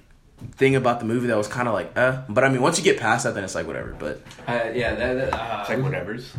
thing 0.56 0.76
about 0.76 1.00
the 1.00 1.06
movie 1.06 1.28
that 1.28 1.38
was 1.38 1.48
kind 1.48 1.68
of 1.68 1.74
like 1.74 1.96
eh. 1.98 2.18
But 2.28 2.44
I 2.44 2.50
mean, 2.50 2.62
once 2.62 2.78
you 2.78 2.84
get 2.84 3.00
past 3.00 3.24
that, 3.24 3.34
then 3.36 3.44
it's 3.44 3.56
like 3.56 3.68
whatever. 3.68 3.96
But 3.98 4.22
Uh, 4.48 4.70
yeah, 4.74 4.96
that, 4.96 5.14
that, 5.14 5.34
uh, 5.34 5.58
It's 5.62 5.70
like 5.70 5.80
whatever's. 5.84 6.34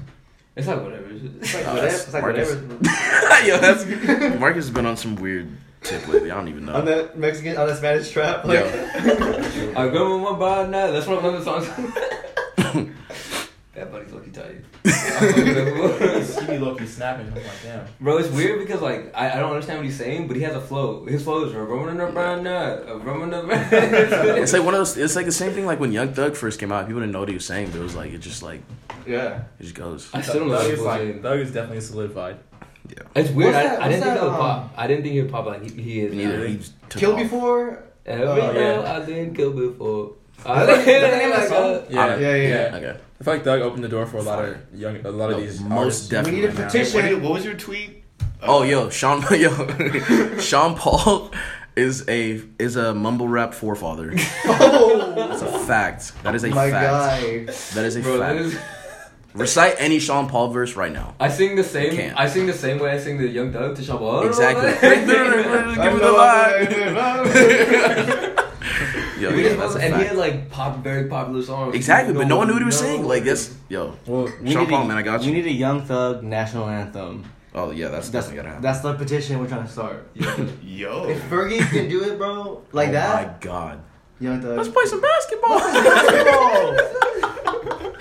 It's 0.54 0.66
like 0.66 0.82
whatever. 0.82 1.06
it's 1.10 1.54
like 1.54 1.66
Uh, 1.66 1.70
whatever. 1.70 1.86
It's 1.86 2.12
like 2.12 2.22
Marcus. 2.22 2.54
whatever. 2.54 3.46
yo, 3.46 3.58
that's 3.58 3.86
Marcus 4.40 4.66
has 4.66 4.70
been 4.70 4.84
on 4.86 4.96
some 4.96 5.16
weird 5.16 5.48
tip 5.82 6.06
lately. 6.08 6.30
I 6.30 6.34
don't 6.36 6.48
even 6.48 6.66
know. 6.66 6.74
on 6.74 6.84
that 6.84 7.18
Mexican, 7.18 7.56
on 7.56 7.68
that 7.68 7.78
Spanish 7.78 8.10
trap. 8.10 8.44
Like, 8.44 8.58
Yo. 8.58 8.66
I 9.76 9.88
go 9.88 10.14
with 10.18 10.30
my 10.30 10.38
body 10.38 10.70
now. 10.70 10.90
That's 10.90 11.06
one 11.06 11.24
of 11.24 11.32
the 11.32 11.42
songs. 11.42 11.66
that 13.74 13.90
buddy's 13.90 14.12
lucky 14.12 14.30
tight. 14.30 14.56
You 14.84 16.46
be 16.46 16.58
low 16.58 16.76
snapping. 16.84 17.28
I'm 17.28 17.34
like, 17.34 17.44
damn. 17.62 17.86
Bro, 18.00 18.18
it's 18.18 18.28
weird 18.28 18.58
because 18.58 18.82
like 18.82 19.10
I, 19.14 19.30
I 19.32 19.36
don't 19.36 19.50
understand 19.52 19.78
what 19.78 19.86
he's 19.86 19.96
saying, 19.96 20.28
but 20.28 20.36
he 20.36 20.42
has 20.42 20.54
a 20.54 20.60
flow. 20.60 21.06
His 21.06 21.22
flow 21.22 21.44
is 21.46 21.54
"Roman 21.54 21.96
the 21.96 22.06
brown 22.06 22.42
nut, 22.44 22.86
Roman 23.04 23.30
the 23.30 24.38
It's 24.40 24.52
like 24.52 24.62
one 24.64 24.74
of 24.74 24.80
those. 24.80 24.96
It's 24.98 25.16
like 25.16 25.26
the 25.26 25.32
same 25.32 25.52
thing 25.52 25.64
like 25.64 25.80
when 25.80 25.92
Young 25.92 26.12
Thug 26.12 26.36
first 26.36 26.60
came 26.60 26.70
out. 26.72 26.86
People 26.86 27.00
didn't 27.00 27.12
know 27.12 27.20
what 27.20 27.28
he 27.28 27.34
was 27.34 27.46
saying, 27.46 27.70
but 27.70 27.80
it 27.80 27.82
was 27.82 27.94
like 27.96 28.12
it 28.12 28.18
just 28.18 28.42
like 28.42 28.60
yeah. 29.06 29.42
it 29.58 29.62
just 29.62 29.74
goes. 29.74 30.08
I 30.14 30.20
still 30.22 30.40
don't 30.40 30.48
know. 30.48 30.56
Thug 30.56 30.64
what 30.64 30.72
is 30.72 30.78
he's 30.78 30.86
like 30.86 31.00
saying. 31.00 31.22
Thug 31.22 31.38
is 31.40 31.52
definitely 31.52 31.80
solidified. 31.80 32.36
Yeah. 32.88 33.02
It's 33.14 33.30
weird. 33.30 33.54
What's 33.54 33.66
I, 33.66 33.68
that- 33.70 33.82
I 33.82 33.88
didn't 33.88 34.00
what's 34.00 34.02
think 34.02 34.14
that 34.14 34.22
would 34.22 34.32
that, 34.32 34.38
pop. 34.38 34.62
Um, 34.64 34.70
I 34.76 34.86
didn't 34.86 35.02
think 35.02 35.14
he 35.14 35.22
would 35.22 35.30
pop 35.30 35.46
like 35.46 35.62
he, 35.62 35.82
he 35.82 36.00
is. 36.00 36.12
Me 36.14 36.24
neither. 36.24 36.38
now. 36.38 36.44
He 36.46 36.56
just 36.56 36.72
took 36.90 37.00
Killed 37.00 37.14
off. 37.14 37.22
before. 37.22 37.84
Every 38.04 38.26
Oh, 38.26 38.52
girl 38.52 38.82
yeah. 38.82 38.96
I 38.96 39.06
didn't 39.06 39.34
kill 39.36 39.52
before. 39.52 40.12
Is 40.38 40.44
that 40.44 40.66
the 40.66 40.84
name 41.18 41.32
of 41.32 41.36
the 41.36 41.38
Like, 41.38 41.50
oh 41.52 41.78
song? 41.84 41.86
Yeah, 41.90 42.16
Yeah, 42.16 42.34
yeah, 42.34 42.48
yeah. 42.70 42.76
Okay. 42.76 43.00
I 43.20 43.24
feel 43.24 43.34
like 43.34 43.44
Thug 43.44 43.60
opened 43.62 43.84
the 43.84 43.88
door 43.88 44.06
for 44.06 44.16
a 44.16 44.22
lot 44.22 44.44
of 44.44 44.56
young, 44.74 44.96
a 45.06 45.10
lot 45.12 45.30
of 45.30 45.36
No, 45.38 45.44
these 45.44 45.60
most 45.60 45.70
artists. 45.78 46.08
definitely. 46.08 46.40
We 46.40 46.46
need 46.48 46.54
a 46.54 46.58
man. 46.58 46.66
petition. 46.66 46.94
What, 47.02 47.08
did- 47.08 47.22
what 47.22 47.32
was 47.34 47.44
your 47.44 47.54
tweet? 47.54 48.02
Oh, 48.42 48.58
oh 48.58 48.62
yo, 48.64 48.90
Sean, 48.90 49.22
yo, 49.30 50.38
Sean 50.40 50.74
Paul 50.74 51.30
is 51.76 52.06
a 52.08 52.42
is 52.58 52.74
a 52.74 52.92
mumble 52.92 53.28
rap 53.28 53.54
forefather. 53.54 54.12
Oh 54.46 55.14
That's 55.28 55.42
a 55.42 55.58
fact. 55.60 56.12
That 56.24 56.34
is 56.34 56.42
a 56.42 56.48
my 56.48 56.70
fact. 56.70 56.90
guy. 57.22 57.44
That 57.74 57.84
is 57.86 57.94
a 57.96 58.00
Bro, 58.00 58.18
fact. 58.18 58.36
that 58.38 58.44
is- 58.44 58.58
Recite 59.34 59.74
any 59.78 59.98
Sean 59.98 60.28
Paul 60.28 60.48
verse 60.48 60.76
right 60.76 60.92
now. 60.92 61.14
I 61.18 61.28
sing 61.28 61.56
the 61.56 61.64
same. 61.64 61.94
Can't. 61.96 62.18
I 62.18 62.26
sing 62.28 62.46
the 62.46 62.52
same 62.52 62.78
way 62.78 62.90
I 62.90 62.98
sing 62.98 63.16
the 63.18 63.26
Young 63.28 63.50
Thug 63.52 63.74
to 63.76 63.82
Shabba. 63.82 64.26
Exactly. 64.32 64.70
Give 64.72 65.06
Give 65.06 65.92
me 65.94 66.00
the 66.00 66.12
vibe. 66.18 68.38
Yo, 69.22 69.30
me 69.30 69.42
yeah, 69.44 69.48
the 69.50 69.54
that's 69.56 69.74
a 69.76 69.78
vibe. 69.78 69.82
and 69.84 69.94
he 69.94 70.00
had 70.00 70.06
fact. 70.08 70.16
like 70.16 70.50
pop, 70.50 70.78
very 70.82 71.04
popular 71.08 71.42
songs. 71.42 71.74
Exactly, 71.74 72.12
but 72.12 72.26
no 72.26 72.36
one 72.36 72.46
knew 72.48 72.54
what 72.54 72.62
he 72.62 72.66
was 72.66 72.80
No. 72.80 72.86
saying. 72.88 73.04
Like 73.06 73.22
this, 73.24 73.54
yo. 73.68 73.94
Well, 74.06 74.28
we 74.42 74.50
Sean 74.52 74.62
need 74.64 74.70
Paul, 74.70 74.82
a, 74.82 74.88
man, 74.88 74.96
I 74.98 75.02
got 75.02 75.22
you. 75.22 75.30
We 75.30 75.36
you. 75.38 75.42
need 75.44 75.50
a 75.50 75.54
Young 75.54 75.82
Thug 75.82 76.22
national 76.24 76.68
anthem. 76.68 77.24
Oh 77.54 77.70
yeah, 77.70 77.88
that's 77.88 78.08
That's 78.10 78.26
definitely 78.28 78.36
gonna 78.36 78.48
happen. 78.48 78.62
that's 78.62 78.80
the 78.80 78.94
petition 78.94 79.38
we're 79.38 79.46
trying 79.48 79.64
to 79.66 79.70
start. 79.72 80.08
Yo. 80.62 81.06
If 81.08 81.22
Fergie 81.30 81.60
can 81.70 81.88
do 81.88 82.02
it, 82.04 82.18
bro, 82.18 82.62
like 82.72 82.88
oh 82.90 82.92
that, 82.92 83.26
my 83.26 83.34
god. 83.40 83.78
Young 84.20 84.40
Thug. 84.42 84.56
Let's 84.56 84.68
play 84.70 84.84
some 84.86 85.00
basketball. 85.00 85.60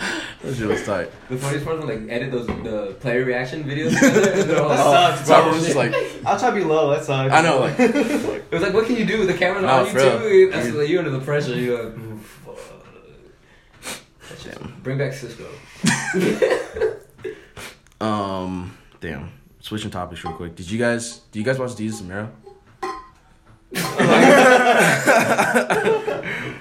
Basketball. 0.01 0.51
that 0.51 0.57
shit 0.57 0.67
was 0.67 0.83
tight. 0.85 1.11
The 1.29 1.37
funniest 1.37 1.65
part 1.65 1.77
was 1.77 1.85
when 1.85 2.05
like 2.07 2.11
edit 2.15 2.31
those 2.31 2.47
the 2.47 2.95
player 2.99 3.23
reaction 3.25 3.63
videos. 3.63 3.91
together, 3.99 4.61
all 4.61 4.69
That 4.69 4.85
like- 4.85 5.15
sucks, 5.15 5.27
So 5.27 5.33
bro. 5.33 5.37
everyone's 5.37 5.63
just 5.65 5.75
like, 5.77 5.93
I'll 6.25 6.39
try 6.39 6.49
to 6.49 6.55
be 6.55 6.63
low. 6.63 6.89
That 6.91 7.03
sucks. 7.05 7.31
I 7.33 7.41
know, 7.41 7.59
like, 7.59 7.79
It 7.79 8.51
was 8.51 8.61
like, 8.61 8.73
what 8.73 8.85
can 8.85 8.95
you 8.97 9.05
do? 9.05 9.19
With 9.19 9.27
the 9.27 9.33
camera 9.37 9.61
No, 9.61 9.67
on 9.67 9.85
you 9.87 9.93
real. 9.93 10.19
too. 10.19 10.51
That's 10.51 10.69
like, 10.73 10.89
you're 10.89 10.99
under 10.99 11.11
the 11.11 11.19
pressure. 11.23 11.55
You're 11.55 11.83
like, 11.91 12.19
fuck." 12.21 12.57
Damn. 14.43 14.73
Bring 14.81 14.97
back 14.97 15.13
Cisco. 15.13 15.45
um, 18.01 18.75
damn. 18.99 19.31
Switching 19.59 19.91
topics 19.91 20.23
real 20.23 20.33
quick. 20.33 20.55
Did 20.55 20.69
you 20.71 20.79
guys? 20.79 21.19
Do 21.31 21.39
you 21.39 21.45
guys 21.45 21.59
watch 21.59 21.71
Desus 21.71 21.99
and 21.99 22.09
Mero? 22.09 22.31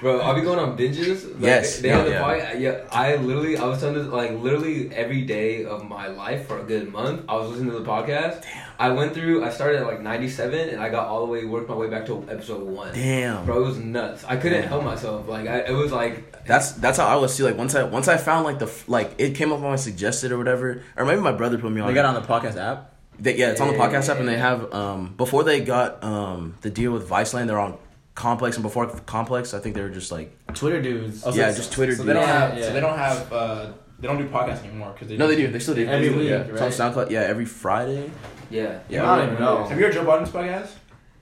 Bro, 0.01 0.19
I'll 0.21 0.33
be 0.33 0.41
going 0.41 0.57
on 0.59 0.75
binges. 0.77 1.25
Like, 1.33 1.41
Yes, 1.41 1.75
They, 1.75 1.81
they 1.83 1.89
yeah, 1.89 1.95
have 1.97 2.05
the 2.53 2.59
yeah. 2.59 2.71
Yeah, 2.71 2.87
I 2.91 3.15
literally, 3.17 3.57
I 3.57 3.65
was 3.65 3.79
telling 3.79 3.95
this, 3.95 4.07
like, 4.07 4.31
literally 4.31 4.91
every 4.93 5.21
day 5.23 5.65
of 5.65 5.87
my 5.87 6.07
life 6.07 6.47
for 6.47 6.59
a 6.59 6.63
good 6.63 6.91
month, 6.91 7.23
I 7.29 7.35
was 7.35 7.49
listening 7.51 7.71
to 7.73 7.79
the 7.79 7.85
podcast. 7.85 8.41
Damn. 8.41 8.67
I 8.79 8.89
went 8.89 9.13
through, 9.13 9.43
I 9.43 9.51
started 9.51 9.81
at 9.81 9.85
like 9.85 10.01
97 10.01 10.69
and 10.69 10.81
I 10.81 10.89
got 10.89 11.07
all 11.07 11.23
the 11.25 11.31
way, 11.31 11.45
worked 11.45 11.69
my 11.69 11.75
way 11.75 11.87
back 11.87 12.07
to 12.07 12.25
episode 12.29 12.63
one. 12.63 12.95
Damn. 12.95 13.45
Bro, 13.45 13.59
it 13.61 13.65
was 13.67 13.77
nuts. 13.77 14.23
I 14.23 14.37
couldn't 14.37 14.61
Damn. 14.61 14.69
help 14.69 14.83
myself. 14.83 15.27
Like, 15.27 15.47
I, 15.47 15.59
it 15.59 15.73
was 15.73 15.91
like, 15.91 16.43
That's 16.45 16.71
that's 16.71 16.97
how 16.97 17.05
I 17.05 17.15
was 17.17 17.37
too. 17.37 17.43
Like 17.43 17.57
once 17.57 17.75
I 17.75 17.83
once 17.83 18.07
I 18.07 18.17
found 18.17 18.45
like 18.45 18.57
the 18.57 18.71
like 18.87 19.13
it 19.19 19.35
came 19.35 19.51
up 19.51 19.59
on 19.59 19.65
my 19.69 19.75
suggested 19.75 20.31
or 20.31 20.39
whatever, 20.39 20.81
or 20.97 21.05
maybe 21.05 21.21
my 21.21 21.31
brother 21.31 21.59
put 21.59 21.71
me 21.71 21.79
on. 21.81 21.85
They 21.87 21.91
it. 21.93 22.01
got 22.01 22.11
it 22.11 22.15
on 22.17 22.21
the 22.23 22.27
podcast 22.27 22.57
app. 22.59 22.95
They, 23.19 23.35
yeah, 23.37 23.51
it's 23.51 23.61
on 23.61 23.67
the 23.67 23.75
podcast 23.75 24.09
app, 24.09 24.17
and 24.17 24.27
they 24.27 24.37
have 24.37 24.73
um 24.73 25.13
before 25.15 25.43
they 25.43 25.61
got 25.61 26.03
um 26.03 26.55
the 26.61 26.69
deal 26.69 26.91
with 26.91 27.07
Viceland, 27.07 27.47
they're 27.47 27.59
on 27.59 27.77
Complex, 28.15 28.55
and 28.57 28.63
before 28.63 28.87
Complex, 28.87 29.53
I 29.53 29.59
think 29.59 29.75
they 29.75 29.81
were 29.81 29.89
just 29.89 30.11
like 30.11 30.35
Twitter 30.53 30.81
dudes. 30.81 31.23
oh 31.25 31.33
Yeah, 31.33 31.51
just 31.53 31.71
Twitter 31.71 31.95
So 31.95 32.03
they 32.03 32.13
don't 32.13 32.27
have. 32.27 32.57
Yeah. 32.57 32.65
So 32.65 32.73
they 32.73 32.79
don't 32.79 32.97
have. 32.97 33.31
Uh, 33.33 33.71
they 33.99 34.07
don't 34.07 34.17
do 34.17 34.27
podcasts 34.27 34.63
anymore 34.65 34.91
because 34.93 35.07
they. 35.09 35.17
no, 35.17 35.27
they 35.27 35.35
do, 35.35 35.47
they 35.47 35.59
still 35.59 35.75
do 35.75 35.87
Every 35.87 36.09
week, 36.09 36.29
yeah. 36.29 36.37
right? 36.37 36.49
It's 36.63 36.79
on 36.79 36.91
SoundCloud, 36.93 37.11
yeah, 37.11 37.19
every 37.21 37.45
Friday. 37.45 38.09
yeah. 38.49 38.79
Yeah, 38.89 39.09
I 39.09 39.17
don't 39.17 39.27
even 39.33 39.39
know. 39.39 39.63
Have 39.65 39.77
you 39.77 39.85
heard 39.85 39.93
Joe 39.93 40.03
Budden's 40.03 40.29
podcast? 40.31 40.69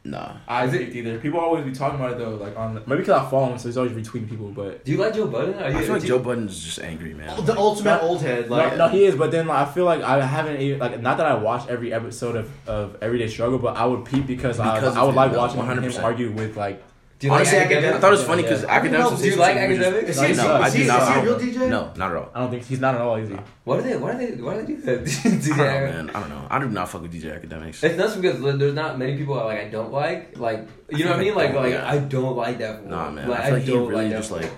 Nah, 0.10 0.38
I 0.48 0.66
Is 0.66 0.74
it- 0.74 0.78
didn't 0.80 0.96
either. 0.96 1.20
People 1.20 1.40
always 1.40 1.64
be 1.64 1.72
talking 1.72 2.00
about 2.00 2.14
it 2.14 2.18
though, 2.18 2.36
like 2.36 2.58
on 2.58 2.74
maybe 2.88 3.02
because 3.02 3.22
I 3.22 3.30
follow 3.30 3.52
him, 3.52 3.58
so 3.60 3.68
he's 3.68 3.78
always 3.78 3.92
retweeting 3.94 4.28
people. 4.30 4.48
But 4.50 4.84
Do 4.86 4.92
you 4.92 4.98
like 4.98 5.14
Joe 5.14 5.28
Budden? 5.28 5.56
Are 5.56 5.70
you, 5.70 5.78
I 5.78 5.82
feel 5.84 5.94
like 5.94 6.02
do 6.02 6.08
Joe 6.08 6.18
you- 6.18 6.24
Budden's 6.24 6.64
just 6.64 6.80
angry, 6.80 7.14
man. 7.14 7.34
Oh, 7.38 7.42
the 7.42 7.58
ultimate 7.58 8.02
old 8.02 8.22
head. 8.22 8.50
Like, 8.50 8.72
no, 8.78 8.88
no, 8.88 8.88
he 8.90 9.04
is. 9.06 9.16
But 9.16 9.32
then 9.32 9.48
like, 9.48 9.68
I 9.68 9.72
feel 9.72 9.86
like 9.86 10.02
I 10.02 10.26
haven't 10.26 10.60
even 10.62 10.80
like 10.80 11.00
not 11.02 11.18
that 11.18 11.26
I 11.28 11.36
watch 11.36 11.68
every 11.68 11.94
episode 11.94 12.36
of, 12.36 12.50
of 12.68 12.98
Everyday 13.02 13.28
Struggle, 13.28 13.60
but 13.60 13.78
I 13.78 13.86
would 13.86 14.06
peep 14.06 14.26
because, 14.26 14.58
Because 14.58 14.96
I, 14.98 15.02
I 15.02 15.04
would 15.04 15.10
of 15.10 15.16
like 15.16 15.32
him, 15.32 15.38
watching 15.38 15.62
100%. 15.62 15.96
him 15.98 16.04
argue 16.06 16.32
with 16.32 16.58
like. 16.58 16.84
Do 17.20 17.28
you 17.28 17.34
Honestly, 17.34 17.58
like 17.60 17.72
I 17.72 18.00
thought 18.00 18.08
it 18.14 18.18
was 18.18 18.24
funny 18.24 18.44
because 18.44 18.64
Yeah. 18.64 18.80
Akademiks. 18.80 18.92
No, 19.12 19.18
do 19.18 19.28
you 19.30 19.36
like 19.36 19.56
were 19.56 19.76
just- 19.76 19.90
Akademiks? 19.90 20.08
Is 20.10 20.18
No, 20.22 20.24
he, 20.28 20.34
no, 20.34 20.40
is 20.40 20.40
I 20.40 20.70
he, 20.70 20.78
do 20.78 20.82
is 20.84 20.88
not. 20.88 21.00
he 21.02 21.14
a 21.14 21.22
I 21.22 21.24
real 21.24 21.40
DJ? 21.40 21.70
No, 21.70 21.94
not 21.98 22.12
at 22.12 22.18
all. 22.18 22.30
I 22.34 22.40
don't 22.40 22.50
think 22.52 22.64
he's 22.66 22.80
not 22.80 22.96
at 22.96 23.02
all 23.02 23.20
easy. 23.20 23.38
Why 23.66 23.76
do 23.78 23.84
they? 23.84 23.98
Why 23.98 24.12
do 24.14 24.18
they? 24.36 24.42
Why 24.42 24.54
do 24.56 24.62
they 24.62 24.74
do 24.74 24.82
that? 24.82 25.04
do 25.04 25.54
I 25.54 25.58
don't 25.58 25.58
know, 25.58 25.64
man. 25.66 26.10
I 26.12 26.20
don't 26.22 26.30
know. 26.30 26.48
I 26.50 26.60
do 26.60 26.70
not 26.70 26.88
fuck 26.90 27.02
with 27.02 27.14
DJ 27.14 27.40
Akademiks. 27.42 27.84
It's 27.84 27.98
nuts 27.98 28.16
because 28.16 28.40
there's 28.58 28.74
not 28.74 28.98
many 28.98 29.18
people 29.18 29.36
that, 29.36 29.44
like 29.46 29.60
I 29.60 29.68
don't 29.70 29.92
like. 29.92 30.38
Like 30.40 30.68
you 30.90 31.04
know 31.04 31.12
what 31.12 31.20
I 31.20 31.24
mean? 31.24 31.36
Like 31.36 31.54
like 31.54 31.74
I 31.76 31.98
don't 32.00 32.38
like 32.38 32.58
that. 32.60 32.80
fool. 32.80 32.90
Nah, 32.90 33.12
man. 33.12 33.28
Like, 33.28 33.40
I 33.42 33.46
feel 33.46 33.54
like 33.56 33.64
he 33.64 33.72
don't 33.74 33.88
really 33.90 34.10
that 34.10 34.18
just 34.18 34.32
like 34.32 34.50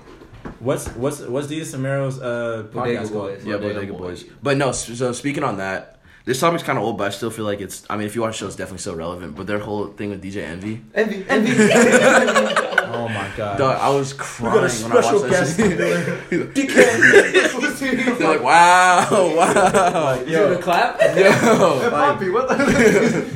What's 0.60 0.88
what's 0.90 1.22
what's 1.22 1.48
Jesus 1.48 1.72
Samaro's 1.72 2.20
uh 2.22 2.68
Bodega 2.72 3.00
podcast 3.02 3.12
called? 3.12 3.30
Boys. 3.32 3.46
yeah, 3.46 3.58
Bodega 3.58 3.74
Bodega 3.74 3.94
Boys. 3.94 4.24
Boys. 4.24 4.32
But 4.44 4.58
no, 4.58 4.72
so 4.72 5.12
speaking 5.14 5.44
on 5.44 5.58
that, 5.58 6.01
this 6.26 6.40
topic's 6.40 6.64
kind 6.64 6.78
of 6.78 6.84
old, 6.84 6.98
but 6.98 7.08
I 7.08 7.10
still 7.10 7.30
feel 7.32 7.46
like 7.46 7.62
it's. 7.62 7.84
I 7.90 7.98
mean, 7.98 8.06
if 8.08 8.16
you 8.16 8.22
watch 8.22 8.34
the 8.34 8.38
show, 8.40 8.48
it's 8.48 8.56
definitely 8.56 8.80
still 8.80 8.96
relevant. 8.96 9.36
But 9.36 9.48
their 9.48 9.60
whole 9.60 9.88
thing 9.88 10.10
with 10.12 10.24
DJ 10.24 10.44
Envy, 10.44 10.82
envy, 10.94 11.26
envy. 11.30 12.68
Oh 12.94 13.08
my 13.08 13.32
god. 13.38 13.58
dog, 13.58 13.78
I 13.80 13.88
was 13.90 14.12
crying 14.12 14.54
when 14.84 14.92
I 14.92 14.96
watched 15.14 15.30
that 15.30 15.48
shit. 15.56 16.54
Dickhead. 16.54 17.72
They're 18.20 18.28
like, 18.30 18.44
wow, 18.44 19.08
wow, 19.36 20.20
You 20.20 20.26
hear 20.26 20.50
the 20.56 20.62
clap? 20.62 21.00
Hey, 21.00 21.24
yo, 21.24 21.90
Poppy, 21.90 22.30
what 22.30 22.48
the? 22.50 22.56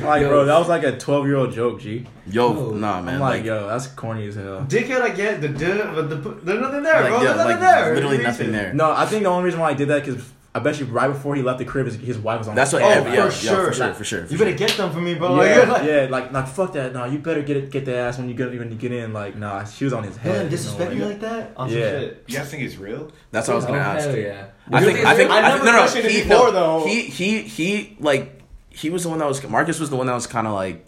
like 0.04 0.22
bro, 0.26 0.44
that 0.44 0.58
was 0.58 0.68
like 0.68 0.82
a 0.84 0.96
twelve 0.98 1.26
year 1.26 1.36
old 1.36 1.52
joke, 1.52 1.80
G. 1.80 2.06
yo, 2.26 2.52
No. 2.52 2.70
nah, 2.72 2.98
I'm 2.98 3.04
man, 3.06 3.18
like, 3.20 3.38
like, 3.38 3.44
yo, 3.46 3.66
that's 3.66 3.86
corny 3.88 4.28
as 4.28 4.34
hell. 4.36 4.60
Dickhead, 4.68 5.00
I 5.00 5.08
get 5.10 5.40
the 5.40 5.48
duh, 5.48 5.94
but 5.94 6.10
the 6.10 6.16
there's 6.16 6.60
nothing 6.60 6.82
there, 6.82 7.00
like, 7.00 7.10
bro. 7.10 7.22
yeah, 7.22 7.24
there's 7.32 7.36
nothing 7.38 7.50
like, 7.52 7.60
there. 7.60 7.94
literally 7.94 8.18
nothing 8.18 8.52
there. 8.52 8.72
No, 8.74 8.92
I 8.92 9.06
think 9.06 9.22
the 9.24 9.30
only 9.30 9.44
reason 9.44 9.58
why 9.60 9.70
I 9.70 9.74
did 9.74 9.88
that 9.88 10.04
because 10.04 10.22
I 10.56 10.58
bet 10.60 10.80
you 10.80 10.86
right 10.86 11.08
before 11.08 11.34
he 11.36 11.42
left 11.42 11.58
the 11.58 11.64
crib, 11.66 11.84
his, 11.86 11.96
his 11.96 12.18
wife 12.18 12.38
was 12.38 12.48
on. 12.48 12.54
That's 12.54 12.72
what. 12.72 12.80
Oh, 12.82 12.88
every, 12.88 13.12
yeah, 13.12 13.28
for 13.28 13.44
yeah, 13.46 13.52
sure. 13.52 13.66
for 13.66 13.72
sure, 13.74 13.94
for 13.94 14.04
sure. 14.04 14.24
for 14.26 14.32
You 14.32 14.38
sure. 14.38 14.46
better 14.46 14.56
get 14.56 14.70
them 14.70 14.90
for 14.90 15.00
me, 15.00 15.14
bro. 15.14 15.42
Yeah, 15.42 15.58
Like, 15.58 15.68
like, 15.80 15.82
yeah, 15.84 16.06
like, 16.10 16.32
like 16.32 16.48
fuck 16.48 16.72
that. 16.72 16.94
No, 16.94 17.04
you 17.04 17.18
better 17.18 17.42
get 17.42 17.56
it, 17.58 17.70
get 17.70 17.84
the 17.84 17.94
ass 17.96 18.16
when 18.18 18.28
you 18.28 18.34
get 18.34 18.48
when 18.50 18.70
you 18.70 18.76
get 18.78 18.90
in. 18.92 19.12
Like, 19.12 19.36
nah, 19.36 19.64
she 19.64 19.84
was 19.84 19.92
on 19.92 20.02
his 20.04 20.16
Hell, 20.16 20.32
head. 20.32 20.50
disrespect 20.50 20.94
you 20.94 21.00
know, 21.00 21.08
like 21.08 21.20
that? 21.20 21.52
On 21.56 21.68
some 21.68 21.78
Yeah. 21.78 21.90
shit. 22.00 22.24
You 22.26 22.36
guys 22.38 22.50
think 22.50 22.62
it's 22.62 22.76
real? 22.76 23.12
That's 23.30 23.48
what 23.48 23.52
I 23.54 23.56
was 23.56 23.64
gonna 23.66 23.78
Oh, 23.78 23.82
ask. 23.82 24.06
hell 24.08 24.16
yeah. 24.16 24.46
I 24.72 24.82
think. 24.84 24.98
I 25.04 25.14
think. 25.14 25.30
I 25.30 25.38
I 25.38 25.40
never 25.42 25.52
think 25.54 25.64
no, 25.66 25.72
no. 25.72 25.78
questioned 25.78 26.04
it 26.06 26.10
He, 26.12 26.22
before, 26.22 26.46
no, 26.46 26.50
though. 26.52 26.86
he, 26.86 27.02
he, 27.02 27.42
he, 27.42 27.96
like, 28.00 28.40
he 28.70 28.88
was 28.90 29.02
the 29.02 29.08
one 29.10 29.18
that 29.18 29.28
was 29.28 29.42
Marcus 29.48 29.78
was 29.78 29.90
the 29.90 29.96
one 29.96 30.06
that 30.06 30.14
was 30.14 30.26
kind 30.26 30.46
of 30.46 30.52
like 30.54 30.86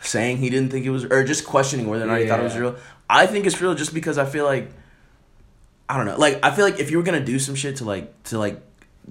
saying 0.00 0.36
he 0.38 0.48
didn't 0.48 0.70
think 0.70 0.86
it 0.86 0.90
was 0.90 1.04
or 1.04 1.24
just 1.24 1.44
questioning 1.44 1.88
whether 1.88 2.04
or 2.04 2.06
not 2.06 2.20
he 2.20 2.26
thought 2.28 2.40
it 2.40 2.44
was 2.44 2.56
real. 2.56 2.76
I 3.10 3.26
think 3.26 3.46
it's 3.46 3.60
real 3.60 3.74
just 3.74 3.92
because 3.94 4.16
I 4.18 4.26
feel 4.26 4.44
like 4.44 4.70
I 5.88 5.96
don't 5.96 6.06
know. 6.06 6.16
Like 6.18 6.40
I 6.44 6.50
feel 6.50 6.64
like 6.64 6.78
if 6.78 6.90
you 6.90 6.96
were 6.98 7.02
gonna 7.02 7.24
do 7.24 7.38
some 7.38 7.54
shit 7.54 7.76
to 7.76 7.84
like 7.84 8.22
to 8.24 8.38
like 8.38 8.60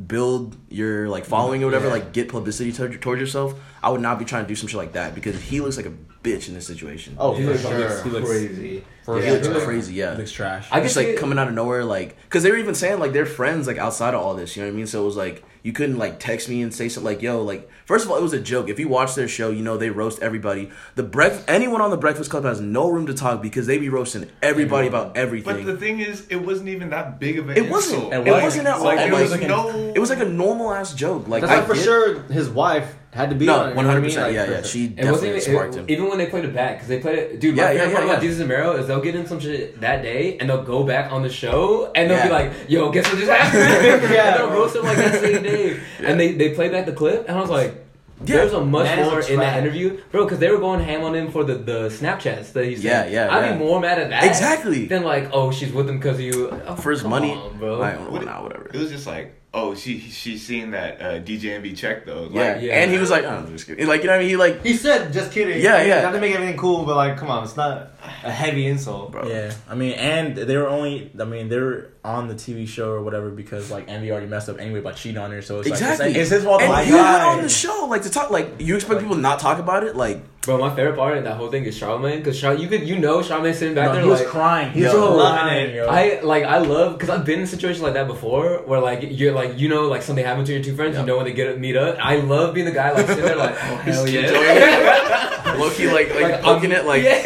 build 0.06 0.56
your 0.70 1.10
like 1.10 1.26
following 1.26 1.64
or 1.64 1.68
whatever, 1.68 1.88
Yeah. 1.88 1.94
like 1.94 2.14
get 2.14 2.30
publicity 2.30 2.72
toward, 2.72 3.02
towards 3.02 3.20
yourself, 3.20 3.60
I 3.82 3.90
would 3.90 4.02
not 4.02 4.20
be 4.20 4.26
trying 4.26 4.44
to 4.44 4.48
do 4.48 4.56
some 4.56 4.68
shit 4.68 4.78
like 4.78 4.94
that 4.94 5.16
because 5.16 5.40
he 5.42 5.60
looks 5.62 5.78
like 5.78 5.86
a 5.88 5.94
bitch 6.28 6.48
in 6.48 6.54
this 6.54 6.68
situation. 6.68 7.16
Oh, 7.20 7.34
He 7.34 7.44
for 7.44 7.50
looks, 7.52 7.62
sure. 7.62 8.04
he 8.04 8.10
looks- 8.10 8.30
crazy. 8.30 8.84
For 9.04 9.22
he 9.22 9.32
looks 9.32 9.48
sure. 9.48 9.62
crazy. 9.62 9.94
Yeah, 9.94 10.12
It 10.14 10.18
looks 10.18 10.32
trash. 10.34 10.68
I 10.70 10.76
can 10.80 10.84
just 10.84 10.98
like 10.98 11.08
it- 11.08 11.18
coming 11.20 11.40
out 11.40 11.48
of 11.48 11.54
nowhere, 11.54 11.86
like 11.86 12.18
because 12.24 12.44
they 12.44 12.52
were 12.52 12.58
even 12.58 12.76
saying 12.76 13.00
like 13.00 13.14
they're 13.14 13.26
friends 13.26 13.66
like 13.68 13.78
outside 13.78 14.14
of 14.14 14.22
all 14.22 14.36
this. 14.36 14.56
You 14.58 14.64
know 14.64 14.68
what 14.70 14.74
I 14.74 14.78
mean? 14.78 14.88
So 14.88 15.02
it 15.02 15.06
was 15.06 15.16
like 15.16 15.44
you 15.64 15.72
couldn't 15.74 15.98
like 15.98 16.20
text 16.20 16.48
me 16.50 16.62
and 16.62 16.74
say 16.74 16.88
something 16.90 17.12
like, 17.14 17.22
"Yo, 17.22 17.42
like." 17.42 17.70
First 17.86 18.04
of 18.04 18.12
all, 18.12 18.18
it 18.18 18.22
was 18.22 18.34
a 18.34 18.40
joke. 18.42 18.68
If 18.70 18.80
you 18.80 18.90
watch 18.90 19.16
their 19.16 19.30
show, 19.30 19.50
you 19.50 19.62
know 19.64 19.78
they 19.78 19.90
roast 19.90 20.22
everybody. 20.22 20.70
The 20.96 21.04
breakfast, 21.04 21.46
anyone 21.48 21.80
on 21.80 21.90
the 21.90 21.96
Breakfast 21.96 22.30
Club 22.30 22.44
has 22.44 22.60
no 22.60 22.90
room 22.90 23.06
to 23.08 23.14
talk 23.14 23.42
because 23.42 23.66
they 23.66 23.78
be 23.78 23.88
roasting 23.88 24.30
everybody 24.42 24.88
about 24.90 25.16
everything. 25.16 25.56
But 25.56 25.66
the 25.66 25.78
thing 25.78 26.02
is, 26.02 26.28
it 26.30 26.36
wasn't 26.46 26.68
even 26.68 26.90
that 26.90 27.18
big 27.18 27.40
of 27.40 27.48
an 27.50 27.56
it 27.58 27.70
wasn't. 27.70 27.96
insult. 27.96 28.14
And 28.14 28.28
It 28.28 28.32
like- 28.32 28.44
wasn't 28.44 28.68
at 28.68 28.74
all. 28.76 28.84
like, 28.84 28.98
Like, 28.98 29.10
there 29.12 29.22
was 29.22 29.32
like- 29.32 29.48
no. 29.48 29.92
it 29.96 30.00
was 30.00 30.10
like 30.10 30.20
a 30.20 30.26
normal 30.26 30.74
ass 30.74 30.94
joke. 30.94 31.30
Like 31.30 31.42
That's 31.44 31.54
I 31.54 31.58
like 31.60 31.68
for 31.68 31.76
get- 31.76 31.84
sure 31.86 32.20
his 32.24 32.50
wife 32.50 32.94
had 33.14 33.30
to 33.30 33.36
be 33.36 33.46
No, 33.46 33.56
on 33.56 33.60
it. 33.60 33.70
you 33.70 33.70
know 33.72 33.76
one 33.78 33.86
I 33.86 33.90
hundred 33.90 34.02
mean? 34.02 34.10
percent. 34.10 34.28
Like, 34.28 34.36
Yeah, 34.36 34.56
yeah. 34.58 34.62
She 34.64 34.86
It 34.86 34.90
wasn't 34.90 34.98
definitely 34.98 35.30
even, 35.30 35.42
sparked 35.42 35.76
him. 35.76 35.86
even 35.88 36.10
when 36.10 36.18
they 36.18 36.26
played 36.28 36.46
it 36.46 36.54
back 36.54 36.74
because 36.76 36.88
they 36.90 37.00
played 37.00 37.18
it. 37.20 37.40
Dude, 37.40 37.56
Yeah, 37.58 37.64
my 37.66 37.72
yeah, 37.72 37.78
favorite 37.80 37.94
part 37.96 38.06
yeah, 38.08 38.14
about 38.14 38.24
yeah. 38.24 38.30
Desus 38.30 38.40
and 38.40 38.48
Mero 38.50 38.72
is 38.76 38.88
they'll 38.88 39.02
get 39.02 39.16
in 39.16 39.26
some 39.26 39.40
shit 39.40 39.80
that 39.82 40.02
day 40.04 40.38
and 40.40 40.50
they'll 40.50 40.64
go 40.64 40.84
back 40.84 41.12
on 41.12 41.24
the 41.24 41.30
show 41.30 41.92
and 41.96 42.10
they'll 42.12 42.24
be 42.24 42.30
like, 42.30 42.52
"Yo, 42.68 42.92
guess 42.92 43.06
what 43.08 43.18
just 43.18 43.32
happened?" 43.32 44.12
Yeah, 44.14 44.28
and 44.28 44.36
they'll 44.40 44.50
roast 44.52 44.76
him 44.76 44.84
like 44.84 44.98
that 44.98 45.20
same 45.22 45.42
day. 45.44 45.80
And 46.04 46.20
they 46.20 46.34
they 46.34 46.54
played 46.54 46.72
back 46.72 46.86
the 46.86 46.92
clip 46.94 47.28
and 47.28 47.38
I 47.38 47.42
was 47.42 47.50
like. 47.50 47.84
Yeah. 48.26 48.38
There's 48.38 48.54
a 48.54 48.66
much 48.66 48.86
Man 48.86 48.98
is 48.98 49.06
more 49.12 49.20
a 49.20 49.28
in 49.28 49.40
that 49.42 49.60
interview, 49.60 50.02
bro. 50.12 50.24
Because 50.26 50.40
they 50.40 50.50
were 50.50 50.58
going 50.58 50.80
ham 50.80 51.04
on 51.04 51.14
him 51.14 51.30
for 51.32 51.44
the 51.44 51.54
the 51.54 51.90
Snapchats 51.90 52.52
that 52.54 52.66
he 52.66 52.76
said. 52.76 53.12
Yeah, 53.12 53.28
yeah, 53.28 53.36
I'd 53.36 53.46
yeah. 53.46 53.54
be 53.54 53.60
more 53.60 53.80
mad 53.80 54.00
at 54.00 54.10
that 54.10 54.24
Exactly. 54.24 54.88
than 54.88 55.04
like, 55.04 55.30
oh, 55.34 55.52
she's 55.52 55.72
with 55.72 55.88
him 55.88 55.98
because 56.00 56.16
of 56.16 56.22
you. 56.22 56.50
Oh, 56.66 56.76
for 56.78 56.90
his 56.90 57.04
money, 57.04 57.34
on, 57.34 57.60
bro. 57.60 57.78
Like, 57.78 58.00
well, 58.00 58.10
What- 58.14 58.26
nah, 58.26 58.42
whatever. 58.42 58.72
It 58.74 58.80
was 58.80 58.90
just 58.90 59.06
like, 59.06 59.36
oh, 59.54 59.76
she 59.76 60.00
she's 60.00 60.46
seen 60.46 60.72
that 60.72 61.02
uh, 61.02 61.20
DJ 61.20 61.56
Envy 61.56 61.74
check 61.74 62.06
though. 62.06 62.30
Yeah. 62.32 62.54
Like, 62.54 62.62
yeah. 62.62 62.82
and 62.82 62.92
he 62.92 62.98
was 62.98 63.10
like, 63.10 63.24
oh, 63.24 63.30
I'm 63.30 63.52
just 63.52 63.68
kidding. 63.68 63.88
Like 63.88 64.02
you 64.02 64.08
know 64.08 64.14
what 64.14 64.20
I 64.20 64.22
mean? 64.22 64.30
He 64.30 64.36
like, 64.36 64.64
He 64.64 64.74
said, 64.76 65.14
just 65.14 65.32
kidding. 65.32 65.62
Yeah, 65.62 65.84
yeah. 65.84 66.02
Not 66.02 66.12
to 66.12 66.20
make 66.20 66.34
everything 66.34 66.58
cool, 66.58 66.86
but 66.86 66.96
like, 66.96 67.18
come 67.18 67.30
on, 67.30 67.44
it's 67.44 67.58
not 67.58 67.92
a 68.24 68.32
heavy 68.32 68.68
insult. 68.68 69.12
bro. 69.12 69.28
Yeah, 69.28 69.54
I 69.70 69.76
mean, 69.76 69.94
and 69.94 70.36
they 70.36 70.58
were 70.58 70.68
only, 70.68 71.12
I 71.20 71.24
mean, 71.24 71.50
they 71.50 71.60
were 71.60 71.92
on 72.08 72.28
the 72.28 72.34
TV 72.36 72.68
show 72.68 72.90
or 72.92 73.02
whatever 73.02 73.30
because 73.30 73.70
like 73.70 73.88
Envy 73.90 74.12
already 74.12 74.28
messed 74.28 74.48
up 74.50 74.60
anyway 74.60 74.80
by 74.82 74.94
cheating 74.94 75.18
on 75.20 75.32
her. 75.32 75.42
So 75.42 75.60
it's 75.60 75.68
Exactly. 75.68 76.08
like 76.08 76.16
it's, 76.16 76.32
it's 76.32 76.32
his 76.32 76.44
fault. 76.46 76.62
And 76.62 76.72
my 76.72 76.82
you 76.84 76.94
were 76.94 77.00
guy. 77.00 77.24
on 77.36 77.42
the 77.44 77.50
show, 77.50 77.88
like 77.90 78.04
to 78.04 78.10
talk, 78.10 78.30
like 78.32 78.48
you 78.60 78.76
expect 78.76 79.02
people 79.02 79.16
to 79.16 79.22
not 79.22 79.40
talk 79.40 79.60
about 79.60 79.84
it, 79.84 79.96
like 79.96 80.22
Bro, 80.44 80.60
my 80.60 80.74
favorite 80.74 80.96
part 80.96 81.18
in 81.18 81.26
that 81.26 81.36
whole 81.36 81.52
thing 81.52 81.66
is 81.66 81.78
Charlamagne 81.78 82.20
because 82.20 82.40
Char- 82.40 82.54
you 82.56 82.70
could 82.70 82.88
you 82.88 82.98
know 82.98 83.20
Charlamagne 83.20 83.54
sitting 83.54 83.76
back 83.76 83.88
No, 83.88 83.94
there 83.96 84.04
he 84.04 84.10
was 84.10 84.22
like 84.22 84.30
crying. 84.30 84.72
He 84.72 84.80
Yo. 84.80 84.86
was 84.88 84.94
Bro, 84.96 85.16
loving 85.18 85.54
it. 85.58 85.76
Yo. 85.76 85.88
I 85.88 86.22
like 86.22 86.44
I 86.46 86.60
love 86.60 86.94
because 86.98 87.10
I've 87.10 87.26
been 87.26 87.42
in 87.42 87.48
situations 87.48 87.82
like 87.84 87.96
that 87.96 88.08
before 88.08 88.60
where 88.66 88.80
like 88.80 89.00
you're 89.04 89.34
like 89.34 89.60
you 89.60 89.68
know 89.68 89.88
like 89.90 90.02
something 90.04 90.24
happened 90.24 90.48
to 90.48 90.54
your 90.54 90.64
two 90.64 90.74
friends 90.74 90.94
Yep. 90.96 91.02
you 91.02 91.08
know 91.08 91.18
when 91.18 91.26
they 91.26 91.34
get 91.34 91.60
meet 91.60 91.76
up 91.76 91.98
I 92.00 92.16
love 92.18 92.54
being 92.54 92.66
the 92.66 92.72
guy 92.72 92.92
like 92.94 93.08
sitting 93.08 93.26
there 93.26 93.36
like 93.36 93.56
oh 93.62 93.76
hell 93.76 94.08
yeah 94.08 95.54
low 95.60 95.70
key, 95.72 95.88
like 95.92 96.14
like, 96.16 96.32
Like, 96.32 96.42
poking 96.42 96.72
um, 96.72 96.78
it, 96.78 96.86
like. 96.86 97.04
yeah. 97.04 97.22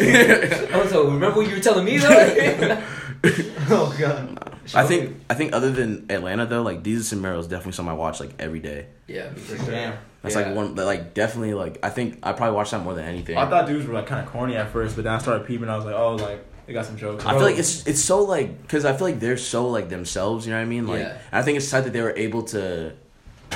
oh 0.74 0.86
so 0.90 1.04
remember 1.04 1.36
what 1.36 1.48
you 1.48 1.54
were 1.54 1.60
telling 1.62 1.84
me 1.84 1.98
though 1.98 2.82
Oh 3.70 3.94
god. 3.98 4.52
I 4.74 4.84
think 4.84 5.16
I 5.30 5.34
think 5.34 5.52
other 5.54 5.70
than 5.70 6.06
Atlanta 6.10 6.46
though, 6.46 6.62
like 6.62 6.82
Desus 6.82 7.12
and 7.12 7.22
Mero 7.22 7.38
is 7.38 7.46
definitely 7.46 7.72
something 7.72 7.92
I 7.92 7.96
watch 7.96 8.20
like 8.20 8.34
every 8.38 8.60
day. 8.60 8.86
yeah 9.06 9.30
me 9.30 9.40
too. 9.46 9.56
Damn. 9.58 9.94
That's 10.22 10.34
Yeah. 10.34 10.42
like 10.48 10.54
one, 10.56 10.74
like 10.74 11.14
definitely 11.14 11.54
like 11.54 11.78
I 11.82 11.90
think 11.90 12.18
I 12.22 12.32
probably 12.32 12.54
watch 12.56 12.70
that 12.72 12.82
more 12.82 12.94
than 12.94 13.04
anything. 13.04 13.36
I 13.36 13.48
thought 13.48 13.66
dudes 13.66 13.86
were 13.86 13.94
like 13.94 14.06
kind 14.06 14.24
of 14.24 14.32
corny 14.32 14.56
at 14.56 14.70
first, 14.70 14.94
but 14.96 15.04
then 15.04 15.12
I 15.14 15.18
started 15.18 15.46
peeping. 15.46 15.62
And 15.64 15.70
I 15.72 15.76
was 15.76 15.84
like, 15.84 15.94
oh, 15.94 16.16
like 16.16 16.44
they 16.66 16.72
got 16.72 16.86
some 16.86 16.96
jokes. 16.96 17.24
I 17.24 17.32
feel 17.32 17.42
like 17.42 17.58
it's 17.58 17.86
it's 17.86 18.00
so 18.00 18.22
like 18.22 18.62
because 18.62 18.84
I 18.84 18.92
feel 18.92 19.06
like 19.08 19.20
they're 19.20 19.36
so 19.36 19.68
like 19.68 19.88
themselves. 19.88 20.46
You 20.46 20.52
know 20.52 20.58
what 20.58 20.62
I 20.64 20.68
mean? 20.68 20.86
Like 20.86 21.00
Yeah. 21.00 21.18
I 21.32 21.42
think 21.42 21.56
it's 21.58 21.70
tight 21.70 21.82
that 21.82 21.92
they 21.92 22.02
were 22.02 22.16
able 22.16 22.42
to 22.44 22.92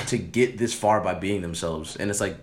to 0.07 0.17
get 0.17 0.57
this 0.57 0.73
far 0.73 1.01
by 1.01 1.13
being 1.13 1.41
themselves, 1.41 1.95
and 1.95 2.09
it's 2.09 2.21
like 2.21 2.37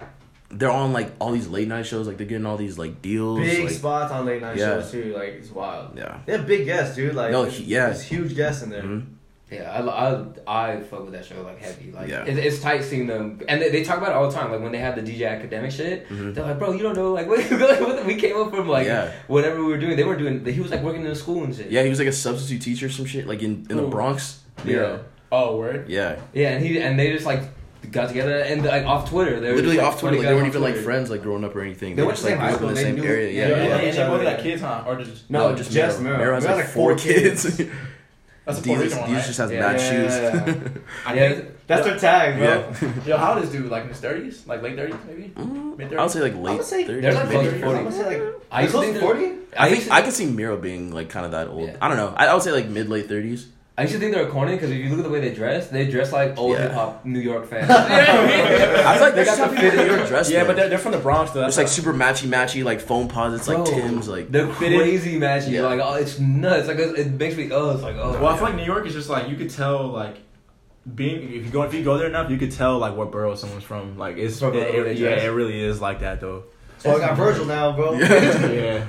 they're 0.50 0.70
on 0.70 0.92
like 0.92 1.12
all 1.18 1.32
these 1.32 1.48
late 1.48 1.68
night 1.68 1.86
shows. 1.86 2.06
Like 2.06 2.16
they're 2.16 2.26
getting 2.26 2.46
all 2.46 2.56
these 2.56 2.78
like 2.78 3.02
deals. 3.02 3.40
Big 3.40 3.64
like, 3.64 3.72
spots 3.72 4.12
on 4.12 4.24
late 4.26 4.40
night 4.42 4.56
Yeah. 4.56 4.80
shows 4.80 4.90
too. 4.90 5.12
Like 5.16 5.30
it's 5.40 5.50
wild. 5.50 5.96
Yeah. 5.96 6.20
They 6.26 6.32
have 6.32 6.46
big 6.46 6.64
guests, 6.66 6.94
dude. 6.96 7.14
Like 7.14 7.32
No, 7.32 7.44
he- 7.44 7.64
yeah. 7.64 7.86
there's 7.86 8.02
huge 8.02 8.34
guests 8.36 8.62
in 8.62 8.70
there. 8.70 8.82
Mhm. 8.82 9.06
yeah 9.50 9.70
I, 9.70 9.80
I 10.08 10.24
I 10.46 10.80
fuck 10.80 11.02
with 11.04 11.12
that 11.12 11.24
show 11.26 11.42
like 11.42 11.60
heavy 11.60 11.92
like 11.92 12.08
Yeah. 12.08 12.24
it, 12.24 12.38
it's 12.38 12.60
tight 12.60 12.82
seeing 12.82 13.06
them 13.06 13.40
and 13.46 13.60
they, 13.60 13.68
they 13.70 13.84
talk 13.84 13.98
about 13.98 14.10
it 14.10 14.14
all 14.16 14.28
the 14.28 14.34
time 14.34 14.50
like 14.50 14.62
when 14.62 14.72
they 14.72 14.78
have 14.78 14.94
the 14.96 15.02
DJ 15.02 15.28
academic 15.30 15.70
shit 15.70 16.08
Mhm. 16.08 16.34
they're 16.34 16.44
like 16.46 16.58
bro 16.58 16.72
you 16.72 16.82
don't 16.82 16.96
know 16.96 17.12
like 17.12 17.28
what, 17.30 17.38
like, 17.50 17.80
what 17.80 18.06
we 18.06 18.14
came 18.16 18.36
up 18.36 18.50
from 18.50 18.66
like 18.68 18.86
Yeah. 18.86 19.12
whatever 19.28 19.58
we 19.62 19.70
were 19.70 19.78
doing 19.78 19.96
they 19.96 20.02
were 20.04 20.16
doing 20.16 20.44
he 20.46 20.60
was 20.60 20.70
like 20.70 20.82
working 20.82 21.02
in 21.04 21.08
a 21.08 21.14
school 21.14 21.44
and 21.44 21.54
shit 21.54 21.70
Yeah, 21.70 21.82
he 21.82 21.90
was 21.90 21.98
like 21.98 22.08
a 22.08 22.12
substitute 22.12 22.62
teacher 22.62 22.86
or 22.86 22.88
some 22.88 23.04
shit, 23.04 23.26
like 23.28 23.42
in, 23.42 23.66
in 23.70 23.76
the 23.76 23.84
Who? 23.84 23.90
Bronx. 23.90 24.40
yeah. 24.64 24.98
oh, 25.30 25.56
word. 25.58 25.88
Yeah. 25.90 26.16
Yeah, 26.32 26.50
and 26.54 26.64
he 26.64 26.80
and 26.80 26.98
they 26.98 27.12
just 27.12 27.26
like 27.26 27.42
got 27.90 28.08
together 28.08 28.38
and 28.38 28.64
like 28.64 28.84
off 28.84 29.08
Twitter. 29.10 29.40
They 29.40 29.50
were 29.50 29.56
Literally 29.56 29.76
just, 29.76 29.84
like, 29.86 29.94
off 29.94 30.00
Twitter, 30.00 30.16
like, 30.18 30.26
they 30.26 30.34
weren't 30.34 30.46
even 30.48 30.62
on 30.64 30.70
like 30.72 30.76
friends, 30.80 31.10
like 31.10 31.22
growing 31.22 31.44
up 31.44 31.54
or 31.56 31.62
anything. 31.62 31.90
They 31.96 32.02
They, 32.02 32.06
went 32.06 32.16
just 32.18 32.26
to 32.28 32.36
like 32.36 32.40
the 32.40 32.50
same 32.50 32.58
grew 32.58 32.66
up 32.66 32.70
in 32.70 32.74
the 32.74 32.80
same 32.80 32.96
school. 32.96 33.06
They 33.06 33.12
area. 33.12 33.30
knew- 33.32 33.38
Yeah, 33.38 33.48
Yeah, 33.48 33.48
yeah. 33.48 33.54
and, 33.62 33.68
yeah. 33.68 33.76
and 33.76 33.88
each 33.88 33.94
they 33.96 34.02
other, 34.02 34.16
both 34.16 34.24
yeah. 34.24 34.32
got 34.34 34.42
kids, 34.42 34.62
huh? 34.62 34.84
Or 34.86 34.96
just 34.96 35.30
No, 35.30 35.50
No, 35.50 35.56
just 35.56 35.70
just 35.72 36.00
Mero. 36.00 36.16
Mero. 36.18 36.24
Mero 36.24 36.34
has 36.34 36.44
like 36.44 36.66
four 36.66 36.92
like 36.92 37.00
four 37.00 37.12
kids. 37.12 37.56
kids. 37.56 37.70
That's 38.44 38.58
a 38.60 38.62
Puerto 38.62 38.82
Desus, 38.82 38.84
Rican 38.84 39.00
one, 39.00 39.12
right? 39.14 39.24
just 39.24 39.38
has 39.38 39.50
Yeah. 39.52 39.60
bad 39.60 39.80
Yeah. 39.80 39.90
shoes. 39.90 40.72
I 41.06 41.14
Yeah, 41.14 41.28
think 41.32 41.48
That's 41.66 41.86
their 41.86 41.98
tag, 41.98 42.36
bro. 42.36 42.44
Yeah. 42.46 42.92
Yo, 43.06 43.16
how 43.16 43.34
old 43.34 43.44
is 43.44 43.50
dude? 43.50 43.70
Like 43.70 43.84
in 43.84 43.88
his 43.88 44.00
thirties, 44.00 44.46
like 44.46 44.60
late 44.62 44.76
thirties, 44.76 44.96
maybe. 45.08 45.32
Mm, 45.34 45.78
Mid 45.78 45.94
I 45.94 46.02
would 46.02 46.10
say 46.10 46.20
like 46.20 46.34
late 46.36 46.58
would 46.58 46.64
say 46.66 46.84
30s. 46.84 47.00
they're 47.00 47.14
like 47.14 47.28
mid 47.28 47.32
close 47.40 47.46
to 47.52 47.58
30s. 47.58 47.62
40. 47.62 47.78
I'm 47.78 47.84
gonna 47.84 47.96
say 47.96 48.20
like 48.20 48.34
I 48.52 48.60
used 48.62 48.74
close 48.74 48.92
to 48.94 49.00
forty. 49.00 49.32
I 49.56 49.70
think 49.74 49.90
I 49.90 50.02
could 50.02 50.12
see 50.12 50.26
Mero 50.26 50.56
being 50.58 50.92
like 50.92 51.08
kind 51.08 51.24
of 51.24 51.32
that 51.32 51.48
old. 51.48 51.68
Yeah. 51.68 51.76
I 51.80 51.88
don't 51.88 51.96
know. 51.96 52.12
I, 52.16 52.26
I 52.26 52.34
would 52.34 52.42
say 52.42 52.52
like 52.52 52.68
mid 52.68 52.90
late 52.90 53.08
thirties. 53.08 53.46
I 53.76 53.82
used 53.82 53.94
to 53.94 53.98
think 53.98 54.14
they 54.14 54.22
were 54.22 54.30
corny 54.30 54.52
because 54.52 54.70
if 54.70 54.76
you 54.78 54.88
look 54.90 54.98
at 55.00 55.02
the 55.04 55.10
way 55.10 55.18
they 55.20 55.34
dress, 55.34 55.66
they 55.68 55.90
dress 55.90 56.12
like 56.12 56.38
old 56.38 56.52
Yeah. 56.52 56.62
hip 56.62 56.72
hop 56.72 57.04
New 57.04 57.18
York 57.18 57.46
fans. 57.50 57.68
You 57.68 57.74
know 57.74 57.80
I 57.80 58.26
mean? 58.26 58.76
I 58.86 58.92
feel 58.94 59.00
like 59.02 59.14
They 59.16 59.24
got 59.24 59.36
some 59.36 59.50
the 59.52 59.56
people 59.60 59.70
that 59.70 59.76
fitted- 59.88 59.98
are 60.00 60.06
dressed. 60.06 60.30
Yeah, 60.30 60.40
though. 60.42 60.46
but 60.46 60.56
they're, 60.56 60.68
they're 60.68 60.78
from 60.78 60.92
the 60.92 60.98
Bronx 60.98 61.32
though. 61.32 61.44
it's 61.44 61.56
That's 61.56 61.74
like 61.76 61.84
super 61.86 61.92
matchy 61.92 62.28
matchy 62.28 62.62
like 62.62 62.80
foam 62.80 63.08
posits 63.08 63.48
like 63.48 63.64
Tim's 63.64 64.06
like. 64.08 64.30
they're 64.30 64.46
Fitted. 64.54 64.78
crazy 64.78 65.18
matchy. 65.18 65.50
Yeah. 65.50 65.62
Like 65.62 65.80
oh, 65.82 65.94
it's 65.94 66.20
nuts. 66.20 66.68
Like 66.68 66.78
it, 66.78 66.96
it 66.98 67.10
makes 67.14 67.36
me 67.36 67.50
oh, 67.50 67.70
it's 67.70 67.82
like 67.82 67.96
oh. 67.96 68.12
Well, 68.12 68.26
I 68.28 68.36
feel 68.36 68.44
like 68.44 68.54
New 68.56 68.64
York 68.64 68.86
is 68.86 68.92
just 68.92 69.08
like 69.10 69.28
you 69.28 69.34
could 69.34 69.50
tell 69.50 69.88
like 69.88 70.18
being 70.94 71.22
if 71.34 71.44
you 71.44 71.50
go 71.50 71.62
if 71.62 71.74
you 71.74 71.82
go 71.82 71.98
there 71.98 72.06
enough, 72.06 72.30
you 72.30 72.36
could 72.36 72.52
tell 72.52 72.78
like 72.78 72.94
what 72.96 73.10
borough 73.10 73.34
someone's 73.34 73.64
from. 73.64 73.98
Like 73.98 74.18
it's 74.18 74.38
From 74.38 74.50
it, 74.54 74.70
the 74.72 74.78
way 74.78 74.82
they 74.84 74.90
it- 74.92 74.98
yeah, 74.98 75.24
it 75.24 75.28
really 75.30 75.60
is 75.60 75.80
like 75.80 75.98
that 76.00 76.20
though. 76.20 76.44
So 76.78 76.94
I 76.94 76.98
got 77.00 77.16
Virgil 77.16 77.44
now, 77.46 77.72
bro. 77.72 77.92
yeah. 77.98 78.86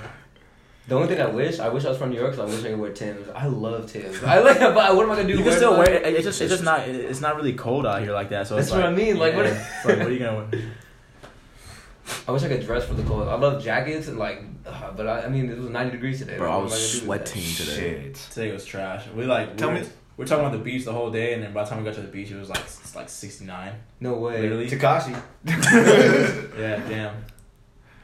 The 0.87 0.93
only 0.95 1.07
thing 1.07 1.19
I 1.19 1.25
wish, 1.27 1.59
I 1.59 1.67
wish 1.69 1.83
I 1.83 1.89
was 1.89 1.97
from 1.97 2.11
New 2.11 2.19
York, 2.19 2.35
so 2.35 2.43
I 2.43 2.45
wish 2.45 2.63
I 2.63 2.69
could 2.69 2.79
wear 2.79 2.91
Tim's. 2.91 3.27
I 3.29 3.47
love 3.47 3.91
Tim's. 3.91 4.23
I 4.23 4.39
like, 4.39 4.59
but 4.59 4.95
what 4.95 5.03
am 5.03 5.11
I 5.11 5.15
gonna 5.15 5.23
do? 5.27 5.29
You 5.29 5.37
can 5.37 5.45
Wear 5.47 5.55
still 5.57 5.71
them? 5.71 5.79
wear 5.79 5.93
it. 5.93 6.13
It's 6.13 6.23
just 6.23 6.39
it's 6.41 6.51
just 6.51 6.63
not 6.63 6.87
it's 6.87 7.21
not 7.21 7.35
really 7.37 7.53
cold 7.53 7.87
out 7.87 8.01
here 8.03 8.13
like 8.13 8.29
that. 8.29 8.45
So 8.47 8.57
it's 8.57 8.69
That's 8.69 8.79
what 8.83 8.91
like, 8.91 8.93
I 8.93 9.03
mean, 9.03 9.17
like, 9.17 9.31
yeah, 9.33 9.37
what- 9.37 9.45
it's 9.47 9.85
like 9.85 9.97
what 9.97 10.07
are 10.07 10.11
you 10.11 10.19
gonna? 10.19 10.47
Wear? 10.51 10.61
I 12.27 12.31
wish 12.31 12.43
I 12.43 12.49
could 12.49 12.63
dress 12.63 12.85
for 12.85 12.93
the 12.93 13.01
cold. 13.01 13.27
I 13.27 13.33
love 13.35 13.63
jackets 13.63 14.07
and 14.09 14.19
like, 14.19 14.43
uh, 14.63 14.91
but 14.95 15.07
I, 15.07 15.21
I 15.23 15.27
mean, 15.29 15.49
it 15.49 15.57
was 15.57 15.69
ninety 15.71 15.91
degrees 15.93 16.19
today. 16.19 16.37
Bro, 16.37 16.51
I 16.51 16.55
What 16.57 16.57
am 16.57 16.63
was 16.65 16.73
gonna 16.73 16.99
do 16.99 17.05
sweating 17.05 17.41
today. 17.55 17.75
shit. 18.03 18.15
Today 18.31 18.51
was 18.51 18.63
trash. 18.63 19.07
We 19.15 19.25
like 19.25 19.57
Tell 19.57 19.69
we 19.69 19.75
me- 19.75 19.81
were, 19.81 19.87
we're 20.17 20.25
talking 20.27 20.45
about 20.45 20.55
the 20.55 20.63
beach 20.63 20.85
the 20.85 20.93
whole 20.93 21.09
day, 21.09 21.33
and 21.33 21.41
then 21.41 21.51
by 21.51 21.63
the 21.63 21.69
time 21.71 21.79
we 21.79 21.83
got 21.85 21.95
to 21.95 22.01
the 22.01 22.07
beach, 22.07 22.29
it 22.29 22.37
was 22.37 22.49
like 22.49 22.59
it's 22.59 22.95
like 22.95 23.09
sixty 23.09 23.45
nine. 23.45 23.73
No 23.99 24.13
way. 24.19 24.39
Literally. 24.41 24.69
Takashi. 24.69 25.19
Yeah, 26.59 26.77
damn. 26.87 27.25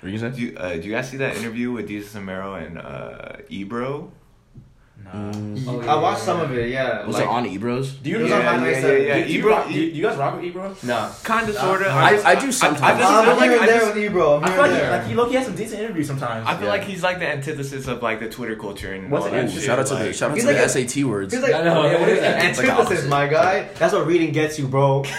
What 0.01 0.11
you? 0.11 0.17
Do 0.17 0.41
you, 0.41 0.57
uh, 0.57 0.73
do 0.77 0.81
you 0.81 0.91
guys 0.93 1.09
see 1.09 1.17
that 1.17 1.37
interview 1.37 1.71
with 1.71 1.87
Jesus 1.87 2.15
Amaro 2.15 2.59
and 2.65 2.79
uh, 2.79 3.43
Ebro? 3.49 4.11
Nah. 5.13 5.31
Mm. 5.31 5.67
Oh, 5.67 5.81
yeah, 5.81 5.93
I 5.93 5.95
watched 6.01 6.19
yeah, 6.19 6.25
some 6.25 6.37
yeah. 6.39 6.43
of 6.45 6.51
it. 6.57 6.69
Yeah. 6.69 7.05
Was 7.05 7.15
like, 7.15 7.23
it 7.25 7.29
on 7.29 7.45
Ebros? 7.45 8.01
Do 8.01 8.09
you 8.09 8.17
It 8.17 8.21
was 8.23 8.29
yeah, 8.31 8.37
on 8.53 8.63
yeah, 8.63 8.69
yeah, 8.71 8.79
yeah, 8.79 8.87
yeah. 8.87 9.15
Yeah, 9.17 9.25
Do 9.25 9.31
you, 9.33 9.39
Ebro- 9.39 9.51
rock, 9.51 9.67
do, 9.67 9.73
you, 9.73 9.91
do 9.91 9.97
you 9.97 10.03
guys 10.03 10.17
rock 10.17 10.35
with 10.35 10.45
Ebro? 10.45 10.75
No. 10.83 11.11
Kind 11.23 11.49
of, 11.49 11.55
Uh, 11.55 11.61
sort 11.61 11.81
of. 11.81 11.87
uh, 11.87 11.91
I- 11.91 12.21
I 12.31 12.35
do 12.35 12.51
sometimes. 12.51 12.81
I, 12.81 12.91
I'm 13.19 13.25
feel 13.25 13.35
like, 13.35 13.43
here 13.49 13.51
and 13.53 13.61
I 13.61 13.65
there 13.67 13.79
just- 13.81 13.95
with 13.95 14.03
Ebro. 14.05 14.35
I'm 14.37 14.43
I 14.43 14.47
here 14.47 14.55
feel 14.55 14.63
and 14.63 14.73
like, 14.73 14.81
there. 14.81 14.91
like 14.97 15.07
he 15.07 15.13
look 15.15 15.29
he 15.29 15.35
has 15.35 15.45
some 15.45 15.55
decent 15.55 15.81
interviews 15.81 16.07
sometimes. 16.07 16.47
I 16.47 16.55
feel 16.55 16.63
Yeah. 16.65 16.69
like 16.69 16.83
he's 16.83 17.03
like 17.03 17.19
the 17.19 17.27
antithesis 17.27 17.87
of 17.87 18.01
like 18.01 18.19
the 18.21 18.29
Twitter 18.29 18.55
culture 18.55 18.93
and 18.93 19.11
What's 19.11 19.25
all 19.25 19.31
the 19.31 19.37
that 19.41 19.51
shit. 19.51 19.63
Shout 19.63 19.79
out 19.79 19.87
to 19.87 19.95
the 19.95 20.13
shout 20.13 20.31
out 20.31 20.35
He's 20.37 20.45
to 20.45 20.51
like 20.53 20.57
the 20.57 20.65
a- 20.65 20.69
SAT 20.87 21.03
words. 21.03 21.33
He's 21.33 21.43
like, 21.43 21.53
I 21.53 21.63
know, 21.63 21.85
yeah, 21.85 21.99
what 21.99 22.09
is 22.09 22.19
that? 22.21 22.45
it's 22.45 22.57
like 22.57 22.67
the 22.67 22.71
Antithesis, 22.73 23.05
opposite. 23.05 23.09
my 23.09 23.27
guy. 23.27 23.67
That's 23.77 23.93
what 23.93 24.07
reading 24.07 24.31
gets 24.31 24.57
you, 24.57 24.67
bro. 24.67 25.03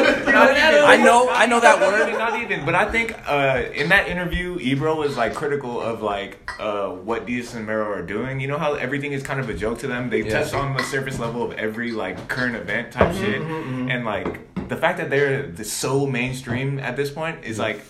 I 0.00 1.00
know, 1.02 1.28
I 1.30 1.46
know 1.46 1.60
that 1.60 1.80
word. 1.80 2.08
even, 2.08 2.18
not 2.18 2.40
even. 2.40 2.64
But 2.64 2.74
I 2.74 2.90
think 2.90 3.14
uh, 3.28 3.62
in 3.74 3.88
that 3.90 4.08
interview, 4.08 4.58
Ebro 4.60 4.94
was 4.96 5.16
like 5.16 5.34
critical 5.34 5.80
of 5.80 6.02
like 6.02 6.38
uh, 6.58 6.88
what 6.90 7.26
Desus 7.26 7.54
and 7.56 7.66
Mero 7.66 7.90
are 7.90 8.02
doing. 8.02 8.40
You 8.40 8.48
know 8.48 8.58
how 8.58 8.74
everything 8.74 9.12
is 9.16 9.22
kind 9.22 9.40
of 9.40 9.48
a 9.48 9.54
joke 9.54 9.78
to 9.80 9.86
them. 9.88 10.10
They 10.10 10.22
Yeah. 10.22 10.42
touch 10.42 10.52
on 10.54 10.76
the 10.76 10.82
surface 10.84 11.18
level 11.18 11.42
of 11.42 11.52
every 11.58 11.90
like 11.92 12.28
current 12.28 12.54
event 12.56 12.92
type 12.92 13.12
Mm-hmm, 13.14 13.86
shit, 13.88 13.96
and 13.96 14.04
like 14.04 14.68
the 14.68 14.76
fact 14.76 14.98
that 14.98 15.10
they're 15.10 15.42
the- 15.48 15.64
so 15.64 16.06
mainstream 16.06 16.78
at 16.78 16.96
this 16.96 17.10
point 17.10 17.44
is 17.44 17.58
like 17.58 17.80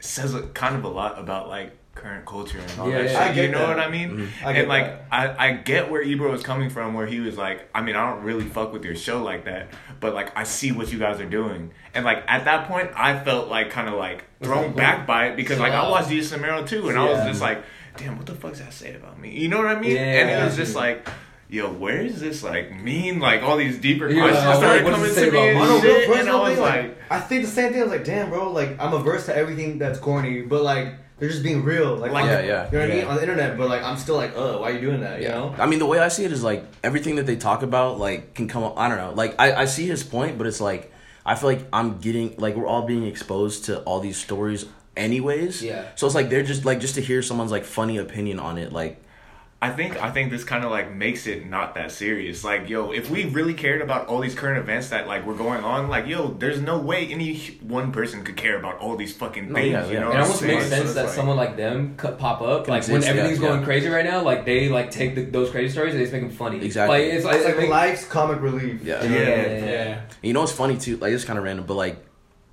says 0.00 0.34
a, 0.34 0.42
kind 0.42 0.74
of 0.76 0.84
a 0.84 0.88
lot 0.88 1.18
about 1.18 1.48
like 1.48 1.72
current 1.94 2.26
culture 2.26 2.58
and 2.58 2.80
all 2.80 2.90
Yeah, 2.90 2.98
that 3.02 3.04
yeah. 3.04 3.10
shit. 3.10 3.20
I 3.20 3.32
get 3.34 3.44
you 3.46 3.50
know 3.52 3.58
that. 3.66 3.76
what 3.76 3.80
I 3.86 3.90
mean? 3.90 4.10
Mm-hmm. 4.10 4.46
I 4.46 4.52
get 4.52 4.60
and 4.60 4.68
like 4.68 5.10
that. 5.10 5.38
I, 5.38 5.48
I 5.48 5.52
get 5.52 5.90
where 5.90 6.02
Ebro 6.02 6.30
was 6.30 6.42
coming 6.42 6.70
from 6.70 6.94
where 6.94 7.06
he 7.06 7.20
was 7.20 7.36
like, 7.38 7.68
I 7.74 7.82
mean, 7.82 7.96
I 7.96 8.10
don't 8.10 8.22
really 8.24 8.44
fuck 8.44 8.72
with 8.72 8.84
your 8.84 8.96
show 8.96 9.22
like 9.22 9.44
that, 9.44 9.68
but 10.00 10.14
like 10.14 10.36
I 10.36 10.44
see 10.44 10.72
what 10.72 10.92
you 10.92 10.98
guys 10.98 11.20
are 11.20 11.28
doing. 11.28 11.70
And 11.94 12.04
like 12.04 12.24
at 12.26 12.44
that 12.46 12.68
point 12.68 12.90
I 12.96 13.18
felt 13.22 13.48
like 13.48 13.70
kind 13.70 13.88
of 13.88 13.94
like 13.94 14.24
thrown 14.42 14.66
like, 14.66 14.76
back 14.76 15.06
by 15.06 15.28
it 15.28 15.36
because 15.36 15.58
like 15.58 15.72
I 15.72 15.82
Wow. 15.82 15.90
watched 15.92 16.08
Jesus 16.08 16.36
Samero 16.36 16.66
too 16.66 16.88
and 16.88 16.98
I 16.98 17.04
was 17.04 17.24
just 17.26 17.40
like, 17.40 17.62
damn, 17.96 18.16
what 18.16 18.26
the 18.26 18.34
fuck's 18.34 18.58
that 18.60 18.72
say 18.72 18.94
about 18.94 19.18
me? 19.20 19.30
You 19.30 19.48
know 19.48 19.58
what 19.58 19.66
I 19.68 19.80
mean? 19.80 19.92
Yeah, 19.92 19.98
and 20.02 20.30
it 20.30 20.32
yeah. 20.32 20.44
was 20.44 20.56
just 20.56 20.74
like 20.74 21.08
Yo, 21.46 21.70
where 21.70 22.00
is 22.00 22.20
this 22.20 22.42
like 22.42 22.74
mean? 22.82 23.20
Like 23.20 23.42
all 23.42 23.56
these 23.56 23.78
deeper 23.78 24.08
Yeah, 24.08 24.22
questions 24.22 24.56
started 24.56 24.82
what 24.84 24.90
does 24.90 25.14
coming 25.14 25.30
to 25.30 25.30
me 25.30 25.48
and 25.50 25.58
On 25.58 25.80
shit, 25.80 26.10
and 26.10 26.28
I 26.28 26.36
was 26.40 26.54
thing, 26.54 26.60
like, 26.62 26.82
like, 26.84 26.98
I 27.10 27.20
think 27.20 27.44
the 27.44 27.50
same 27.50 27.70
thing. 27.72 27.82
I 27.82 27.84
was 27.84 27.92
like, 27.92 28.04
damn, 28.04 28.30
bro, 28.30 28.50
like 28.50 28.80
I'm 28.80 28.92
averse 28.94 29.26
to 29.26 29.36
everything 29.36 29.78
that's 29.78 29.98
corny, 30.00 30.40
but 30.42 30.62
like 30.62 30.94
they're 31.24 31.30
just 31.32 31.42
being 31.42 31.64
real. 31.64 31.96
Like, 31.96 32.12
Like, 32.12 32.26
yeah, 32.26 32.40
the- 32.42 32.46
yeah, 32.46 32.64
You 32.70 32.78
know 32.78 32.84
what 32.86 32.90
I 32.90 32.94
mean? 32.96 33.04
On 33.06 33.14
the 33.16 33.22
internet, 33.22 33.56
but 33.56 33.68
like 33.68 33.82
I'm 33.82 33.96
still 33.96 34.16
like, 34.16 34.36
uh, 34.36 34.58
why 34.58 34.70
are 34.70 34.74
you 34.74 34.80
doing 34.80 35.00
that? 35.00 35.22
You 35.22 35.28
know? 35.28 35.54
I 35.58 35.64
mean, 35.66 35.78
the 35.78 35.86
way 35.86 35.98
I 35.98 36.08
see 36.08 36.24
it 36.24 36.32
is 36.32 36.42
like 36.44 36.64
everything 36.82 37.16
that 37.16 37.24
they 37.26 37.36
talk 37.36 37.62
about, 37.62 37.98
like, 37.98 38.34
can 38.34 38.46
come 38.48 38.62
up. 38.62 38.78
I 38.78 38.88
don't 38.88 38.98
know. 38.98 39.12
Like, 39.14 39.34
I, 39.38 39.54
I 39.62 39.64
see 39.64 39.86
his 39.86 40.02
point, 40.02 40.36
but 40.38 40.46
it's 40.46 40.60
like, 40.60 40.92
I 41.24 41.34
feel 41.34 41.48
like 41.48 41.62
I'm 41.72 41.98
getting, 41.98 42.34
like, 42.36 42.54
we're 42.56 42.66
all 42.66 42.82
being 42.82 43.06
exposed 43.06 43.64
to 43.66 43.80
all 43.84 44.00
these 44.00 44.18
stories 44.18 44.66
anyways. 44.96 45.62
Yeah. 45.62 45.84
So 45.94 46.06
it's 46.06 46.14
like, 46.14 46.28
they're 46.30 46.42
just, 46.42 46.64
like, 46.66 46.80
just 46.80 46.94
to 46.96 47.00
hear 47.00 47.22
someone's, 47.22 47.50
like, 47.50 47.64
funny 47.64 47.96
opinion 47.96 48.38
on 48.38 48.58
it, 48.58 48.72
like, 48.72 49.02
I 49.64 49.70
think 49.70 49.90
I 50.02 50.10
think 50.10 50.30
this 50.30 50.44
kind 50.44 50.62
of 50.64 50.70
like 50.70 50.94
makes 50.94 51.26
it 51.26 51.46
not 51.46 51.74
that 51.76 51.90
serious. 51.90 52.44
Like, 52.44 52.68
yo, 52.68 52.90
if 52.92 53.08
we 53.08 53.24
really 53.24 53.54
cared 53.54 53.80
about 53.80 54.08
all 54.08 54.20
these 54.20 54.34
current 54.34 54.58
events 54.58 54.90
that 54.90 55.06
like 55.06 55.24
were 55.24 55.34
going 55.34 55.64
on, 55.64 55.88
like, 55.88 56.06
yo, 56.06 56.28
there's 56.28 56.60
no 56.60 56.78
way 56.78 57.06
any 57.06 57.36
one 57.62 57.90
person 57.90 58.24
could 58.24 58.36
care 58.36 58.58
about 58.58 58.78
all 58.78 58.94
these 58.96 59.16
fucking 59.16 59.48
No, 59.48 59.54
things. 59.54 59.72
yeah, 59.72 59.86
You 59.86 59.92
yeah. 59.94 60.00
know, 60.00 60.10
It 60.12 60.20
almost 60.20 60.42
makes 60.42 60.66
sense 60.66 60.84
it's 60.84 60.94
that 60.94 61.06
like- 61.06 61.14
someone 61.14 61.36
like 61.38 61.56
them 61.56 61.94
could 61.96 62.18
pop 62.18 62.42
up, 62.42 62.68
like 62.68 62.68
when 62.68 62.76
exist, 62.98 63.06
yeah, 63.06 63.10
everything's 63.12 63.38
going 63.38 63.60
yeah. 63.60 63.64
crazy 63.64 63.88
right 63.88 64.04
now. 64.04 64.20
Like 64.22 64.44
they 64.44 64.68
like 64.68 64.90
take 64.90 65.14
the, 65.14 65.22
those 65.24 65.50
crazy 65.50 65.72
stories 65.72 65.92
and 65.94 66.00
they 66.00 66.04
just 66.04 66.12
make 66.12 66.22
them 66.22 66.30
funny. 66.30 66.62
Exactly. 66.62 66.98
Like 66.98 67.14
it's, 67.14 67.24
It's 67.24 67.44
like 67.46 67.56
like 67.56 67.68
life's 67.70 68.04
comic 68.06 68.42
relief. 68.42 68.82
Yeah. 68.84 69.02
You? 69.02 69.14
Yeah. 69.14 69.20
yeah. 69.20 69.64
Yeah. 69.64 70.00
You 70.20 70.32
know 70.34 70.40
what's 70.40 70.52
funny 70.52 70.76
too? 70.76 70.98
Like 70.98 71.12
it's 71.14 71.24
kind 71.24 71.38
of 71.38 71.44
random, 71.44 71.64
but 71.64 71.74
like, 71.74 71.96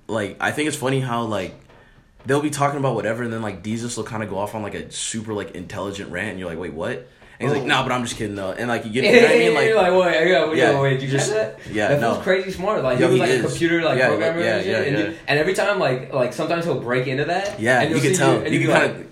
like 0.08 0.36
I 0.40 0.50
think 0.50 0.68
it's 0.68 0.76
funny 0.78 1.00
how 1.00 1.24
like 1.24 1.54
they'll 2.26 2.40
be 2.42 2.50
talking 2.50 2.78
about 2.78 2.94
whatever, 2.94 3.22
and 3.22 3.32
then 3.32 3.42
like 3.42 3.62
Desus 3.62 3.96
will 3.96 4.04
kind 4.04 4.22
of 4.22 4.30
go 4.30 4.38
off 4.38 4.54
on 4.54 4.62
like 4.62 4.74
a 4.74 4.90
super 4.92 5.32
like 5.34 5.52
intelligent 5.52 6.10
rant, 6.10 6.30
and 6.30 6.38
you're 6.38 6.48
like, 6.48 6.58
wait, 6.58 6.72
what? 6.74 7.08
And 7.40 7.48
he's 7.50 7.52
like, 7.58 7.62
Oh. 7.64 7.66
nah, 7.66 7.82
but 7.82 7.90
I'm 7.90 8.02
just 8.04 8.16
kidding 8.16 8.36
though, 8.36 8.52
and 8.52 8.68
like 8.68 8.84
you 8.84 8.92
get, 8.92 9.04
you 9.12 9.12
know 9.20 9.22
what 9.26 9.34
I 9.34 9.38
mean? 9.38 9.54
Like, 9.54 9.66
You're 9.66 9.76
like, 9.82 9.92
wait, 9.92 10.28
yeah, 10.28 10.48
wait, 10.48 10.58
Yeah, 10.58 10.80
wait, 10.80 10.90
did 11.00 11.02
you 11.02 11.08
just- 11.08 11.32
that? 11.32 11.58
yeah, 11.72 11.88
that 11.88 12.00
no. 12.00 12.16
crazy 12.20 12.52
smart. 12.52 12.82
Like 12.84 13.00
Yo, 13.00 13.06
he 13.10 13.18
was 13.18 13.28
like 13.28 13.38
a 13.38 13.42
computer 13.42 13.82
like 13.82 13.98
Yeah, 13.98 14.08
programmer 14.08 14.40
yeah, 14.40 14.56
and 14.58 14.66
yeah, 14.66 14.76
and, 14.78 14.96
yeah. 14.98 15.04
you- 15.08 15.14
and 15.26 15.38
every 15.40 15.54
time 15.54 15.78
like 15.80 16.12
like 16.12 16.32
sometimes 16.32 16.64
he'll 16.66 16.80
break 16.80 17.06
into 17.08 17.24
that. 17.24 17.58
yeah, 17.58 17.80
and 17.82 17.94
you 17.94 18.00
can 18.00 18.14
tell. 18.14 18.36
and 18.40 18.54
You 18.54 18.60
you'll 18.60 18.72
can 18.72 18.80
kind 18.90 19.00
of. 19.00 19.11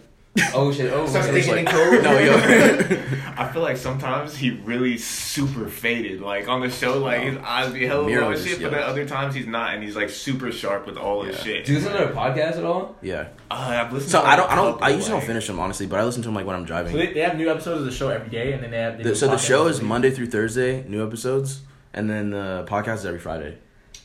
Oh 0.54 0.72
shit, 0.72 0.92
oh. 0.92 1.06
Starts 1.06 1.26
shit. 1.28 1.44
thinking 1.44 1.58
in 1.58 1.64
like- 1.64 1.74
code. 1.74 2.04
No, 2.04 2.18
yo. 2.18 2.34
I 3.36 3.50
feel 3.52 3.62
like 3.62 3.76
sometimes 3.76 4.36
he 4.36 4.50
really 4.50 4.96
super 4.96 5.68
faded. 5.68 6.20
Like 6.20 6.46
on 6.48 6.60
the 6.60 6.70
show, 6.70 6.98
like 6.98 7.22
his 7.22 7.36
eyes 7.38 7.72
be 7.72 7.84
hella 7.86 8.06
Mero 8.06 8.22
low 8.22 8.30
and 8.30 8.38
is- 8.38 8.46
shit, 8.46 8.62
but 8.62 8.70
then 8.70 8.82
other 8.82 9.06
times 9.06 9.34
he's 9.34 9.46
not, 9.48 9.74
and 9.74 9.82
he's 9.82 9.96
like 9.96 10.08
super 10.08 10.52
sharp 10.52 10.86
with 10.86 10.96
all 10.96 11.22
his 11.24 11.36
Yeah. 11.38 11.42
shit. 11.42 11.64
Do 11.66 11.72
you 11.72 11.78
listen 11.78 11.92
to 11.92 11.98
their 11.98 12.12
podcast 12.14 12.56
at 12.58 12.64
all? 12.64 12.96
yeah. 13.02 13.28
Uh, 13.50 13.54
I've 13.84 13.92
listened. 13.92 14.12
So 14.12 14.20
to 14.22 14.26
I 14.28 14.36
don't. 14.36 14.48
I 14.48 14.52
a 14.52 14.56
don't. 14.56 14.72
couple, 14.72 14.84
I 14.84 14.88
usually 14.90 15.12
like- 15.14 15.20
don't 15.22 15.26
finish 15.26 15.46
them 15.48 15.58
honestly, 15.58 15.86
but 15.86 15.98
I 15.98 16.04
listen 16.04 16.22
to 16.22 16.28
them 16.28 16.34
like 16.36 16.46
when 16.46 16.54
I'm 16.56 16.64
driving. 16.64 16.92
So 16.92 16.98
they, 16.98 17.12
they 17.12 17.20
have 17.20 17.36
new 17.36 17.50
episodes 17.50 17.80
of 17.80 17.86
the 17.86 17.92
show 17.92 18.08
every 18.08 18.30
day, 18.30 18.52
and 18.52 18.62
then 18.62 18.70
they 18.70 18.78
have. 18.78 18.98
They 18.98 19.02
The- 19.04 19.16
so 19.16 19.26
the 19.28 19.36
show 19.36 19.66
is. 19.66 19.82
Monday 19.82 20.10
through 20.12 20.26
Thursday, 20.28 20.84
new 20.86 21.04
episodes, 21.04 21.62
and 21.92 22.08
then 22.08 22.30
the 22.30 22.64
podcast 22.68 22.96
is 22.98 23.06
every 23.06 23.18
Friday. 23.20 23.58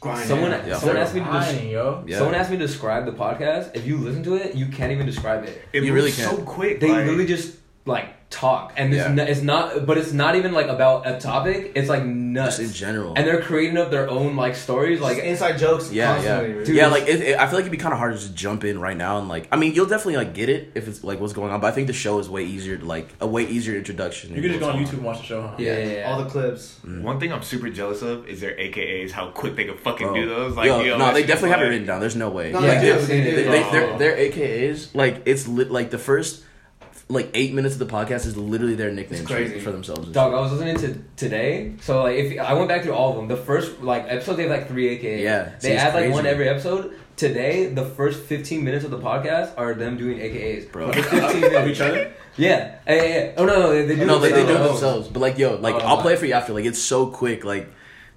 Grinding. 0.05 0.27
Someone, 0.27 0.51
Yeah. 0.51 0.77
someone 0.77 0.97
asked 0.97 1.13
me 1.15 1.21
to. 1.21 1.25
Des- 1.25 1.67
yo. 1.71 2.03
Yeah. 2.07 2.17
Someone 2.19 2.35
asked 2.35 2.51
me 2.51 2.57
to 2.57 2.65
describe 2.67 3.05
the 3.05 3.11
podcast. 3.25 3.75
If 3.75 3.85
you 3.87 3.97
listen 3.97 4.23
to 4.23 4.35
it, 4.35 4.55
you 4.55 4.67
can't 4.67 4.91
even 4.91 5.05
describe 5.05 5.43
it. 5.45 5.61
It 5.73 5.83
You 5.83 5.93
really 5.93 6.11
so 6.11 6.23
can't. 6.23 6.37
So 6.37 6.43
quick. 6.43 6.79
They 6.79 6.89
like, 6.89 7.05
literally 7.05 7.25
just 7.25 7.55
like 7.85 8.07
talk, 8.29 8.73
and 8.77 8.93
it's, 8.93 9.03
Yeah. 9.03 9.11
n- 9.11 9.19
it's 9.31 9.41
not. 9.41 9.85
But 9.85 9.97
it's 9.97 10.11
not 10.13 10.35
even 10.35 10.51
like 10.53 10.67
about 10.67 11.07
a 11.07 11.19
topic. 11.19 11.71
It's 11.75 11.89
like 11.89 12.03
nuts. 12.35 12.57
Just 12.57 12.69
in 12.69 12.73
general. 12.75 13.13
and 13.15 13.25
they're 13.25 13.41
creating 13.41 13.77
up 13.77 13.89
their 13.89 14.09
own 14.09 14.35
like 14.35 14.55
stories. 14.55 14.99
like 15.01 15.17
Like 15.17 15.25
inside 15.25 15.57
jokes. 15.57 15.91
yeah, 15.91 16.13
constantly, 16.13 16.47
yeah, 16.49 16.55
dude. 16.57 16.65
Dude, 16.67 16.75
yeah. 16.75 16.87
Like 16.87 17.03
it, 17.07 17.21
it- 17.21 17.39
I 17.39 17.45
feel 17.47 17.55
like 17.55 17.61
it'd 17.63 17.71
be 17.71 17.77
kind 17.77 17.93
of 17.93 17.99
hard 17.99 18.13
to 18.13 18.19
just 18.19 18.35
jump 18.35 18.63
in 18.63 18.79
right 18.79 18.95
now 18.97 19.17
and 19.17 19.27
like. 19.27 19.47
I 19.51 19.55
mean, 19.55 19.73
you'll 19.73 19.85
definitely 19.87 20.17
like 20.17 20.33
get 20.33 20.49
it 20.49 20.71
if 20.75 20.87
it's 20.87 21.03
like 21.03 21.19
what's 21.19 21.33
going 21.33 21.51
on, 21.51 21.59
but 21.61 21.67
I 21.67 21.71
think 21.71 21.87
the 21.87 21.93
show 21.93 22.19
is 22.19 22.29
way 22.29 22.43
easier 22.45 22.77
to 22.77 22.85
like 22.85 23.07
a 23.19 23.27
way 23.27 23.43
easier 23.47 23.75
introduction. 23.75 24.35
You 24.35 24.41
can 24.41 24.51
just 24.51 24.59
go 24.59 24.69
on 24.69 24.77
What's 24.79 24.91
YouTube 24.91 24.93
and 24.97 25.03
watch 25.05 25.17
the 25.19 25.23
show. 25.25 25.41
Huh? 25.41 25.55
yeah, 25.57 25.77
yeah, 25.77 25.93
yeah. 25.95 26.11
All 26.11 26.23
the 26.23 26.29
clips. 26.29 26.79
Mm. 26.85 27.01
One 27.01 27.19
thing 27.19 27.31
I'm 27.33 27.41
super 27.41 27.69
jealous 27.69 28.01
of 28.01 28.27
is 28.27 28.41
their 28.41 28.55
AKAs. 28.55 29.11
How 29.11 29.29
quick 29.31 29.55
they 29.55 29.65
can 29.65 29.77
fucking 29.77 30.07
Bro. 30.07 30.15
do 30.15 30.23
oh. 30.33 30.35
those. 30.39 30.55
Like, 30.55 30.65
yo, 30.67 30.81
yo, 30.81 30.97
no, 30.97 31.07
they 31.13 31.19
shit's 31.21 31.27
definitely 31.27 31.49
have 31.51 31.61
it 31.61 31.69
written 31.69 31.87
down. 31.87 31.99
There's 31.99 32.15
no 32.15 32.29
way. 32.29 32.51
No, 32.51 32.59
Like, 32.59 32.81
they 32.81 32.87
Yeah. 32.87 32.97
do. 32.99 33.05
They 33.05 33.23
do. 33.23 33.35
they, 33.35 33.43
they, 33.43 33.63
Oh. 33.63 33.71
their, 33.71 33.97
their 33.97 34.17
AKAs, 34.17 34.93
like 34.93 35.21
it's 35.25 35.47
lit. 35.47 35.71
Like 35.71 35.89
the 35.91 35.97
first, 35.97 36.43
like 37.07 37.29
eight 37.33 37.53
minutes 37.53 37.75
of 37.75 37.79
the 37.79 37.85
podcast 37.85 38.25
is 38.25 38.35
literally 38.35 38.75
their 38.75 38.91
nicknames 38.91 39.29
for, 39.29 39.59
for 39.59 39.71
themselves. 39.71 40.09
Dog. 40.09 40.33
I 40.33 40.39
was 40.39 40.51
listening 40.53 40.77
to 40.77 40.99
today, 41.15 41.73
so 41.81 42.03
like 42.03 42.17
if 42.17 42.39
I 42.39 42.53
went 42.53 42.67
back 42.67 42.83
through 42.83 42.93
all 42.93 43.11
of 43.11 43.17
them, 43.17 43.27
the 43.27 43.37
first 43.37 43.81
like 43.81 44.05
episode 44.07 44.35
they 44.35 44.43
have 44.43 44.51
like 44.51 44.67
three 44.67 44.97
AKAs. 44.97 45.21
Yeah, 45.21 45.57
see, 45.59 45.69
they 45.69 45.77
add 45.77 45.93
like 45.93 46.11
one 46.11 46.25
every 46.25 46.49
episode. 46.49 46.97
Today, 47.15 47.67
the 47.67 47.85
first 47.85 48.23
fifteen 48.23 48.63
minutes 48.63 48.83
of 48.83 48.91
the 48.91 48.99
podcast 48.99 49.53
are 49.57 49.73
them 49.73 49.97
doing 49.97 50.17
AKAs. 50.17 50.69
Bro. 50.71 50.91
Fifteen 50.93 51.55
Of 51.55 51.67
each 51.67 51.81
other. 51.81 52.11
Yeah. 52.37 52.79
Yeah, 52.85 52.93
yeah, 52.95 53.03
yeah. 53.03 53.31
Oh 53.37 53.45
no, 53.45 53.59
no, 53.61 53.85
they, 53.87 53.95
do. 53.95 54.05
no, 54.05 54.17
it 54.17 54.19
they, 54.19 54.31
they 54.33 54.45
do 54.45 54.55
it 54.57 54.67
themselves. 54.67 55.07
But 55.07 55.21
like, 55.21 55.37
yo, 55.37 55.55
like 55.55 55.75
Oh, 55.75 55.79
I'll 55.79 56.01
play 56.01 56.11
it 56.15 56.19
for 56.19 56.25
you 56.25 56.33
after. 56.33 56.51
Like 56.51 56.65
it's 56.65 56.81
so 56.81 57.07
quick. 57.07 57.45
Like, 57.45 57.69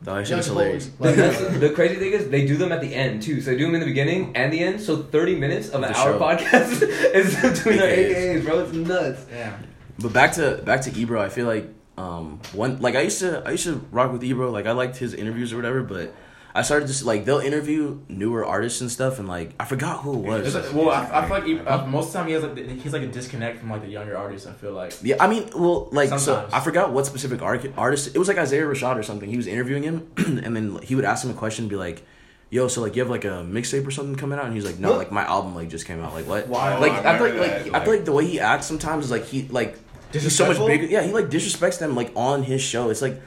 dog, 0.02 0.18
that 0.18 0.26
shit 0.28 0.38
is 0.38 0.46
hilarious. 0.46 0.86
The, 0.98 1.56
the 1.60 1.70
crazy 1.70 1.96
thing 1.96 2.12
is 2.12 2.28
they 2.28 2.46
do 2.46 2.56
them 2.56 2.72
at 2.72 2.80
the 2.80 2.94
end 2.94 3.22
too. 3.22 3.40
So 3.40 3.50
they 3.50 3.56
do 3.56 3.66
them 3.66 3.74
in 3.74 3.80
the 3.80 3.86
beginning 3.86 4.36
and 4.36 4.52
the 4.52 4.60
end. 4.60 4.80
So 4.80 4.96
thirty 5.02 5.36
minutes 5.36 5.70
of 5.70 5.82
an 5.82 5.94
hour 5.94 6.12
show. 6.12 6.18
podcast 6.18 6.82
is 7.14 7.40
them 7.40 7.54
doing 7.54 7.76
their 7.78 7.96
AKAs. 7.96 8.40
AKAs, 8.40 8.44
bro. 8.44 8.58
It's 8.60 8.72
nuts. 8.72 9.26
Yeah. 9.30 9.58
But 9.98 10.12
back 10.12 10.32
to 10.34 10.62
back 10.64 10.82
to 10.82 10.96
Ebro, 10.96 11.20
I 11.20 11.28
feel 11.28 11.46
like 11.46 11.68
um 11.96 12.40
one 12.52 12.80
like 12.80 12.94
I 12.94 13.00
used 13.02 13.18
to 13.20 13.42
I 13.44 13.52
used 13.52 13.64
to 13.64 13.84
rock 13.90 14.12
with 14.12 14.22
Ebro, 14.22 14.50
like 14.50 14.66
I 14.66 14.72
liked 14.72 14.96
his 14.96 15.14
interviews 15.14 15.52
or 15.52 15.56
whatever, 15.56 15.82
but 15.82 16.14
I 16.58 16.62
started 16.62 16.88
just 16.88 17.04
like 17.04 17.24
they'll 17.24 17.38
interview 17.38 18.00
newer 18.08 18.44
artists 18.44 18.80
and 18.80 18.90
stuff, 18.90 19.18
and 19.20 19.28
like 19.28 19.52
I 19.60 19.64
forgot 19.64 20.02
who 20.02 20.14
it 20.14 20.28
was. 20.28 20.54
Like- 20.54 20.74
well, 20.74 20.90
I, 20.90 21.20
I 21.20 21.20
feel 21.22 21.30
like 21.38 21.44
he, 21.44 21.58
uh, 21.60 21.86
most 21.86 22.06
of 22.08 22.12
the 22.12 22.18
time 22.18 22.26
he 22.26 22.32
has 22.34 22.42
like 22.42 22.58
he's 22.82 22.92
like 22.92 23.02
a 23.02 23.06
disconnect 23.06 23.60
from 23.60 23.70
like 23.70 23.82
the 23.82 23.88
younger 23.88 24.16
artists. 24.16 24.46
I 24.46 24.52
feel 24.52 24.72
like. 24.72 24.92
Yeah, 25.02 25.16
I 25.20 25.28
mean, 25.28 25.48
well, 25.54 25.88
like 25.92 26.10
so 26.18 26.48
I 26.52 26.60
forgot 26.60 26.92
what 26.92 27.06
specific 27.06 27.42
art- 27.42 27.72
artist. 27.76 28.14
It 28.14 28.18
was 28.18 28.26
like 28.28 28.38
Isaiah 28.38 28.64
Rashad 28.64 28.96
or 28.96 29.02
something. 29.04 29.28
He 29.30 29.36
was 29.36 29.46
interviewing 29.46 29.84
him, 29.84 30.10
and 30.16 30.54
then 30.56 30.78
he 30.82 30.94
would 30.96 31.04
ask 31.04 31.24
him 31.24 31.30
a 31.30 31.34
question, 31.34 31.64
and 31.64 31.70
be 31.70 31.76
like, 31.76 32.02
"Yo, 32.50 32.66
so 32.66 32.80
like 32.80 32.96
you 32.96 33.02
have 33.02 33.10
like 33.10 33.24
a 33.24 33.44
mixtape 33.48 33.86
or 33.86 33.92
something 33.92 34.16
coming 34.16 34.38
out?" 34.38 34.46
And 34.46 34.54
he's 34.54 34.64
like, 34.66 34.78
"No, 34.80 34.88
What? 34.90 34.98
like 34.98 35.12
my 35.12 35.22
album 35.22 35.54
like 35.54 35.68
just 35.68 35.86
came 35.86 36.02
out. 36.02 36.12
Like 36.12 36.26
what?" 36.26 36.48
Why? 36.48 36.76
Like 36.78 36.92
I 36.92 37.14
I 37.14 37.18
feel 37.18 37.26
like, 37.26 37.34
remember 37.34 37.40
like 37.70 37.74
I 37.74 37.84
feel 37.84 37.94
like 37.94 38.04
the 38.04 38.12
way 38.12 38.26
he 38.26 38.40
acts 38.40 38.66
sometimes 38.66 39.04
is 39.06 39.10
like 39.12 39.26
he 39.26 39.46
like 39.48 39.78
he's 40.12 40.34
so 40.34 40.46
much 40.46 40.58
bigger. 40.66 40.86
Yeah, 40.86 41.02
he 41.02 41.12
like 41.12 41.26
disrespects 41.26 41.78
them 41.78 41.94
like 41.94 42.10
on 42.16 42.42
his 42.42 42.60
show. 42.62 42.90
It's 42.90 43.02
like. 43.02 43.20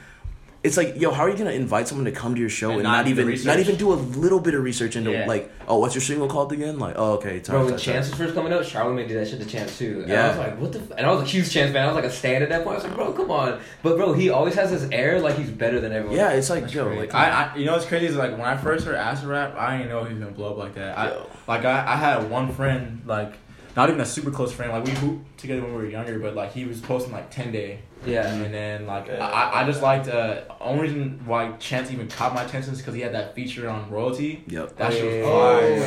It's 0.64 0.76
like, 0.76 1.00
yo, 1.00 1.10
how 1.10 1.24
are 1.24 1.28
you 1.28 1.36
gonna 1.36 1.50
invite 1.50 1.88
someone 1.88 2.04
to 2.04 2.12
come 2.12 2.36
to 2.36 2.40
your 2.40 2.48
show 2.48 2.68
and, 2.70 2.74
And 2.80 2.84
not, 2.84 2.98
not 2.98 3.08
even 3.08 3.26
research? 3.26 3.46
not 3.46 3.58
even 3.58 3.74
do 3.74 3.92
a 3.92 3.94
little 3.94 4.38
bit 4.38 4.54
of 4.54 4.62
research 4.62 4.94
into 4.94 5.10
Yeah. 5.10 5.26
like, 5.26 5.50
oh, 5.66 5.78
what's 5.78 5.96
your 5.96 6.02
single 6.02 6.28
called 6.28 6.52
again? 6.52 6.78
Like, 6.78 6.94
oh, 6.96 7.14
okay, 7.14 7.40
time, 7.40 7.54
Bro, 7.56 7.64
when 7.64 7.70
time, 7.74 7.80
Chance 7.80 8.10
was 8.10 8.18
first 8.18 8.34
coming 8.36 8.52
out, 8.52 8.62
Charlamagne 8.62 9.08
did 9.08 9.16
that 9.18 9.26
shit 9.28 9.40
to 9.40 9.46
Chance 9.46 9.76
too. 9.76 10.02
And 10.02 10.08
Yeah. 10.08 10.24
I 10.26 10.28
was 10.28 10.38
like, 10.38 10.60
what 10.60 10.72
the? 10.72 10.78
F-? 10.78 10.92
And 10.98 11.04
I 11.04 11.10
was 11.10 11.22
a 11.22 11.24
huge 11.24 11.50
Chance 11.50 11.72
fan. 11.72 11.82
I 11.82 11.86
was 11.88 11.96
like 11.96 12.04
a 12.04 12.10
stand 12.12 12.44
at 12.44 12.50
that 12.50 12.62
point. 12.62 12.74
I 12.74 12.78
was 12.78 12.84
like, 12.84 12.94
bro, 12.94 13.12
come 13.12 13.30
on. 13.32 13.58
But 13.82 13.96
bro, 13.96 14.12
he 14.12 14.30
always 14.30 14.54
has 14.54 14.70
this 14.70 14.88
air 14.92 15.18
like 15.18 15.34
he's 15.36 15.50
better 15.50 15.80
than 15.80 15.90
everyone. 15.90 16.16
Yeah, 16.16 16.30
it's 16.30 16.48
like, 16.48 16.62
That's 16.62 16.74
yo, 16.74 16.84
crazy. 16.86 17.00
like, 17.00 17.14
I, 17.14 17.28
I, 17.52 17.56
you 17.56 17.64
know 17.64 17.72
what's 17.72 17.86
crazy 17.86 18.06
is 18.06 18.14
like 18.14 18.30
when 18.30 18.42
I 18.42 18.56
first 18.56 18.86
heard 18.86 18.94
acid 18.94 19.26
rap, 19.26 19.56
I 19.56 19.78
didn't 19.78 19.90
know 19.90 20.04
he 20.04 20.14
was 20.14 20.22
gonna 20.22 20.30
blow 20.32 20.52
up 20.52 20.58
like 20.58 20.74
that. 20.74 20.96
I, 20.96 21.12
like 21.48 21.64
I, 21.64 21.92
I 21.92 21.96
had 21.96 22.30
one 22.30 22.52
friend, 22.52 23.02
like 23.04 23.32
not 23.76 23.88
even 23.88 24.00
a 24.00 24.06
super 24.06 24.30
close 24.30 24.52
friend, 24.52 24.72
like 24.72 24.84
we 24.84 24.90
hooped 24.92 25.38
together 25.38 25.62
when 25.62 25.70
we 25.72 25.78
were 25.78 25.88
younger, 25.88 26.18
but 26.18 26.34
like 26.34 26.52
he 26.52 26.64
was 26.64 26.80
posting 26.80 27.12
like 27.12 27.30
ten 27.30 27.50
day, 27.52 27.80
yeah. 28.06 28.26
and 28.32 28.52
then 28.52 28.86
like 28.86 29.08
I, 29.10 29.16
I- 29.16 29.62
I 29.62 29.64
just 29.64 29.82
liked 29.82 30.08
uh 30.08 30.42
only 30.60 30.82
reason 30.82 31.20
why 31.24 31.52
Chance 31.52 31.90
even 31.90 32.08
caught 32.08 32.34
my 32.34 32.42
attention 32.44 32.72
is 32.72 32.78
because 32.80 32.94
he 32.94 33.00
had 33.00 33.14
that 33.14 33.34
feature 33.34 33.68
on 33.70 33.90
royalty. 33.90 34.44
yep. 34.46 34.76
That 34.76 34.92
shit 34.92 35.04
was 35.04 35.14
Yeah. 35.14 35.22
Oh, 35.24 35.58
fire. 35.58 35.70
yeah, 35.70 35.78
yo. 35.78 35.86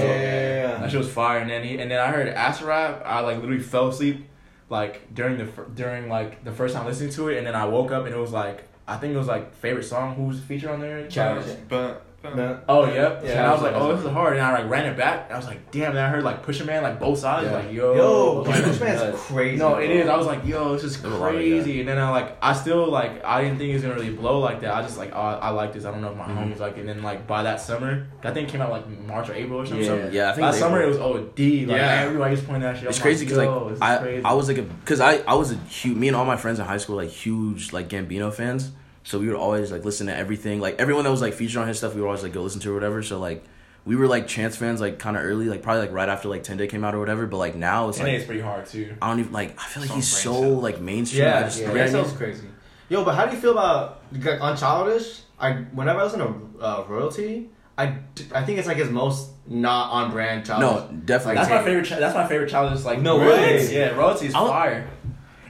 yeah, 0.72 0.78
That 0.80 0.90
shit 0.92 1.00
was 1.00 1.12
fire, 1.12 1.40
and 1.40 1.50
then 1.50 1.64
he, 1.64 1.78
and 1.78 1.90
then 1.92 2.00
I 2.00 2.08
heard 2.08 2.28
acid 2.28 2.66
rap. 2.68 3.04
I 3.06 3.20
like 3.22 3.38
literally 3.38 3.62
fell 3.62 3.88
asleep, 3.90 4.26
like 4.70 5.14
during 5.14 5.38
the 5.38 5.46
during 5.76 6.10
like 6.10 6.44
the 6.44 6.52
first 6.52 6.76
time 6.76 6.86
listening 6.86 7.12
to 7.12 7.30
it, 7.30 7.38
and 7.38 7.46
then 7.48 7.56
I 7.56 7.66
woke 7.66 7.92
up 7.92 8.06
and 8.06 8.16
it 8.16 8.20
was 8.20 8.32
like 8.32 8.64
I 8.88 8.98
think 8.98 9.14
it 9.14 9.18
was 9.18 9.28
like 9.28 9.54
favorite 9.56 9.84
song. 9.84 10.16
Who 10.16 10.24
was 10.24 10.40
featured 10.40 10.70
on 10.72 10.80
there? 10.80 11.08
Childish. 11.08 11.56
But, 11.70 11.70
but 11.70 12.06
No. 12.34 12.60
Oh 12.70 12.86
yep. 12.86 13.22
Yeah, 13.24 13.32
and 13.32 13.48
I 13.48 13.52
was 13.54 13.62
like, 13.62 13.74
oh, 13.76 13.96
this 13.96 14.06
is 14.06 14.12
hard. 14.12 14.34
And 14.38 14.46
I 14.46 14.54
like 14.62 14.70
ran 14.70 14.86
it 14.86 14.98
back. 14.98 15.26
And 15.26 15.34
I 15.34 15.38
was 15.38 15.48
like, 15.48 15.70
damn. 15.72 15.92
And 15.92 16.00
I 16.00 16.10
heard 16.10 16.24
like 16.24 16.46
Pusha 16.46 16.66
Man 16.66 16.82
like 16.84 17.00
both 17.00 17.20
sides. 17.20 17.48
Yeah. 17.48 17.58
Like 17.58 17.72
yo, 17.72 17.96
Yo, 17.96 18.42
like, 18.44 18.64
this 18.64 18.80
man's 18.80 19.20
crazy. 19.22 19.58
no, 19.58 19.72
bro. 19.72 19.80
it 19.80 19.92
is. 19.92 20.08
I 20.08 20.16
was 20.18 20.26
like, 20.28 20.46
yo, 20.46 20.74
this 20.74 20.84
is 20.86 21.02
There's 21.02 21.14
a 21.14 21.18
lot 21.18 21.30
of 21.30 21.36
crazy. 21.36 21.80
And 21.82 21.90
then 21.90 21.98
I 22.00 22.10
like, 22.10 22.38
I 22.42 22.54
still 22.54 22.90
like, 22.90 23.24
I 23.24 23.42
didn't 23.44 23.58
think 23.58 23.70
it 23.72 23.74
was 23.74 23.84
gonna 23.84 23.96
really 23.96 24.12
blow 24.12 24.40
like 24.40 24.62
that. 24.62 24.74
I 24.74 24.82
just 24.82 24.98
like, 24.98 25.12
oh, 25.14 25.20
I 25.20 25.50
like 25.50 25.74
this. 25.74 25.86
I 25.86 25.92
don't 25.92 26.02
know 26.02 26.12
if 26.12 26.18
my 26.18 26.26
Mhm. 26.26 26.54
homies 26.54 26.60
like. 26.60 26.78
it. 26.78 26.82
And 26.82 26.90
then 26.90 27.04
like 27.04 27.28
by 27.28 27.44
that 27.44 27.60
summer, 27.62 28.08
that 28.22 28.34
thing 28.34 28.46
came 28.46 28.62
out 28.62 28.70
like 28.72 28.88
March 29.08 29.30
or 29.30 29.34
April 29.34 29.60
or 29.62 29.66
something. 29.66 29.86
Yeah. 29.86 30.10
Yeah, 30.12 30.30
I 30.30 30.34
think 30.34 30.44
Last 30.44 30.54
they 30.56 30.60
summer 30.62 30.78
were- 30.78 30.84
it 30.84 30.88
was 30.88 30.98
OD. 30.98 31.66
Like 31.68 31.78
Yeah. 31.78 32.02
everybody 32.06 32.36
just 32.36 32.48
pointing 32.48 32.64
that 32.64 32.78
shit. 32.78 32.88
It's 32.90 32.98
I'm 32.98 33.02
crazy 33.02 33.26
because 33.26 33.38
yo, 33.44 33.66
like 33.68 33.82
I, 33.82 33.98
crazy. 33.98 34.24
I 34.26 34.34
was 34.34 34.48
like 34.48 34.58
a 34.58 34.64
because 34.64 35.00
I 35.02 35.18
I 35.28 35.36
was 35.36 35.52
a 35.52 35.56
huge 35.70 35.96
me 35.98 36.08
and 36.08 36.16
all 36.18 36.26
my 36.26 36.38
friends 36.38 36.60
in 36.60 36.66
high 36.66 36.78
school 36.78 36.96
like 36.96 37.10
huge 37.10 37.74
like 37.74 37.90
Gambino 37.90 38.34
fans. 38.34 38.72
So 39.06 39.20
we 39.20 39.28
would 39.28 39.36
always 39.38 39.72
like 39.72 39.86
listen 39.86 40.08
to 40.08 40.16
everything 40.16 40.60
like 40.60 40.80
everyone 40.80 41.04
that 41.06 41.12
was 41.12 41.22
like 41.22 41.34
featured 41.34 41.62
on 41.62 41.68
his 41.68 41.78
stuff 41.78 41.94
we 41.96 42.02
would 42.02 42.08
always 42.08 42.24
like 42.24 42.34
go 42.34 42.42
listen 42.44 42.60
to 42.62 42.72
or 42.72 42.74
whatever. 42.74 43.02
So 43.04 43.20
like 43.20 43.44
we 43.86 43.96
were 43.96 44.08
like 44.08 44.28
Chance 44.28 44.56
fans 44.58 44.82
like 44.82 44.98
kind 45.00 45.16
of 45.16 45.24
early, 45.24 45.46
like 45.46 45.62
probably 45.62 45.82
like 45.82 45.92
right 45.92 46.10
after 46.10 46.28
like 46.28 46.42
Ten 46.44 46.58
Day 46.58 46.66
came 46.68 46.84
out 46.84 46.94
or 46.96 47.00
whatever. 47.00 47.28
But 47.28 47.38
like 47.38 47.56
now 47.56 47.88
it's 47.90 48.00
And 48.00 48.08
like 48.08 48.18
it's 48.18 48.26
pretty 48.26 48.42
hard 48.42 48.66
too. 48.66 48.96
I 49.02 49.10
don't 49.10 49.20
even 49.20 49.32
like. 49.32 49.60
I 49.62 49.66
feel 49.68 49.82
like 49.84 49.90
Some 49.90 49.98
he's 49.98 50.08
so 50.12 50.34
cells. 50.42 50.64
like 50.64 50.82
mainstream. 50.82 51.24
Yeah, 51.24 51.44
just, 51.44 51.60
yeah, 51.62 51.68
you 51.68 51.68
know 51.68 51.80
what 51.80 51.82
I 51.88 51.92
that 51.92 52.06
sounds 52.08 52.18
crazy. 52.18 52.48
Yo, 52.90 53.06
but 53.06 53.16
how 53.16 53.26
do 53.26 53.36
you 53.36 53.42
feel 53.42 53.52
about 53.52 54.02
like, 54.12 54.42
on 54.42 54.58
Childish? 54.58 55.22
I 55.40 55.52
whenever 55.74 56.00
I 56.00 56.04
listen 56.04 56.20
to 56.20 56.64
uh, 56.64 56.84
Royalty, 56.88 57.50
I 57.78 57.94
think 58.16 58.58
it's 58.58 58.68
like 58.68 58.78
his 58.78 58.90
most 58.90 59.30
not 59.48 59.92
on 59.92 60.10
brand 60.12 60.46
Childish. 60.48 60.90
No, 60.92 60.98
definitely. 61.06 61.36
That's 61.36 61.50
my 61.52 61.64
favorite. 61.64 61.86
Ch- 61.86 61.90
that's 62.00 62.16
my 62.16 62.28
favorite 62.28 62.50
challenge. 62.50 62.76
Is 62.80 62.86
like 62.86 63.02
No 63.02 63.20
royalties. 63.20 63.70
way. 63.70 63.76
Yeah, 63.76 63.90
royalties 63.96 64.34
I'll- 64.34 64.48
fire. 64.48 64.90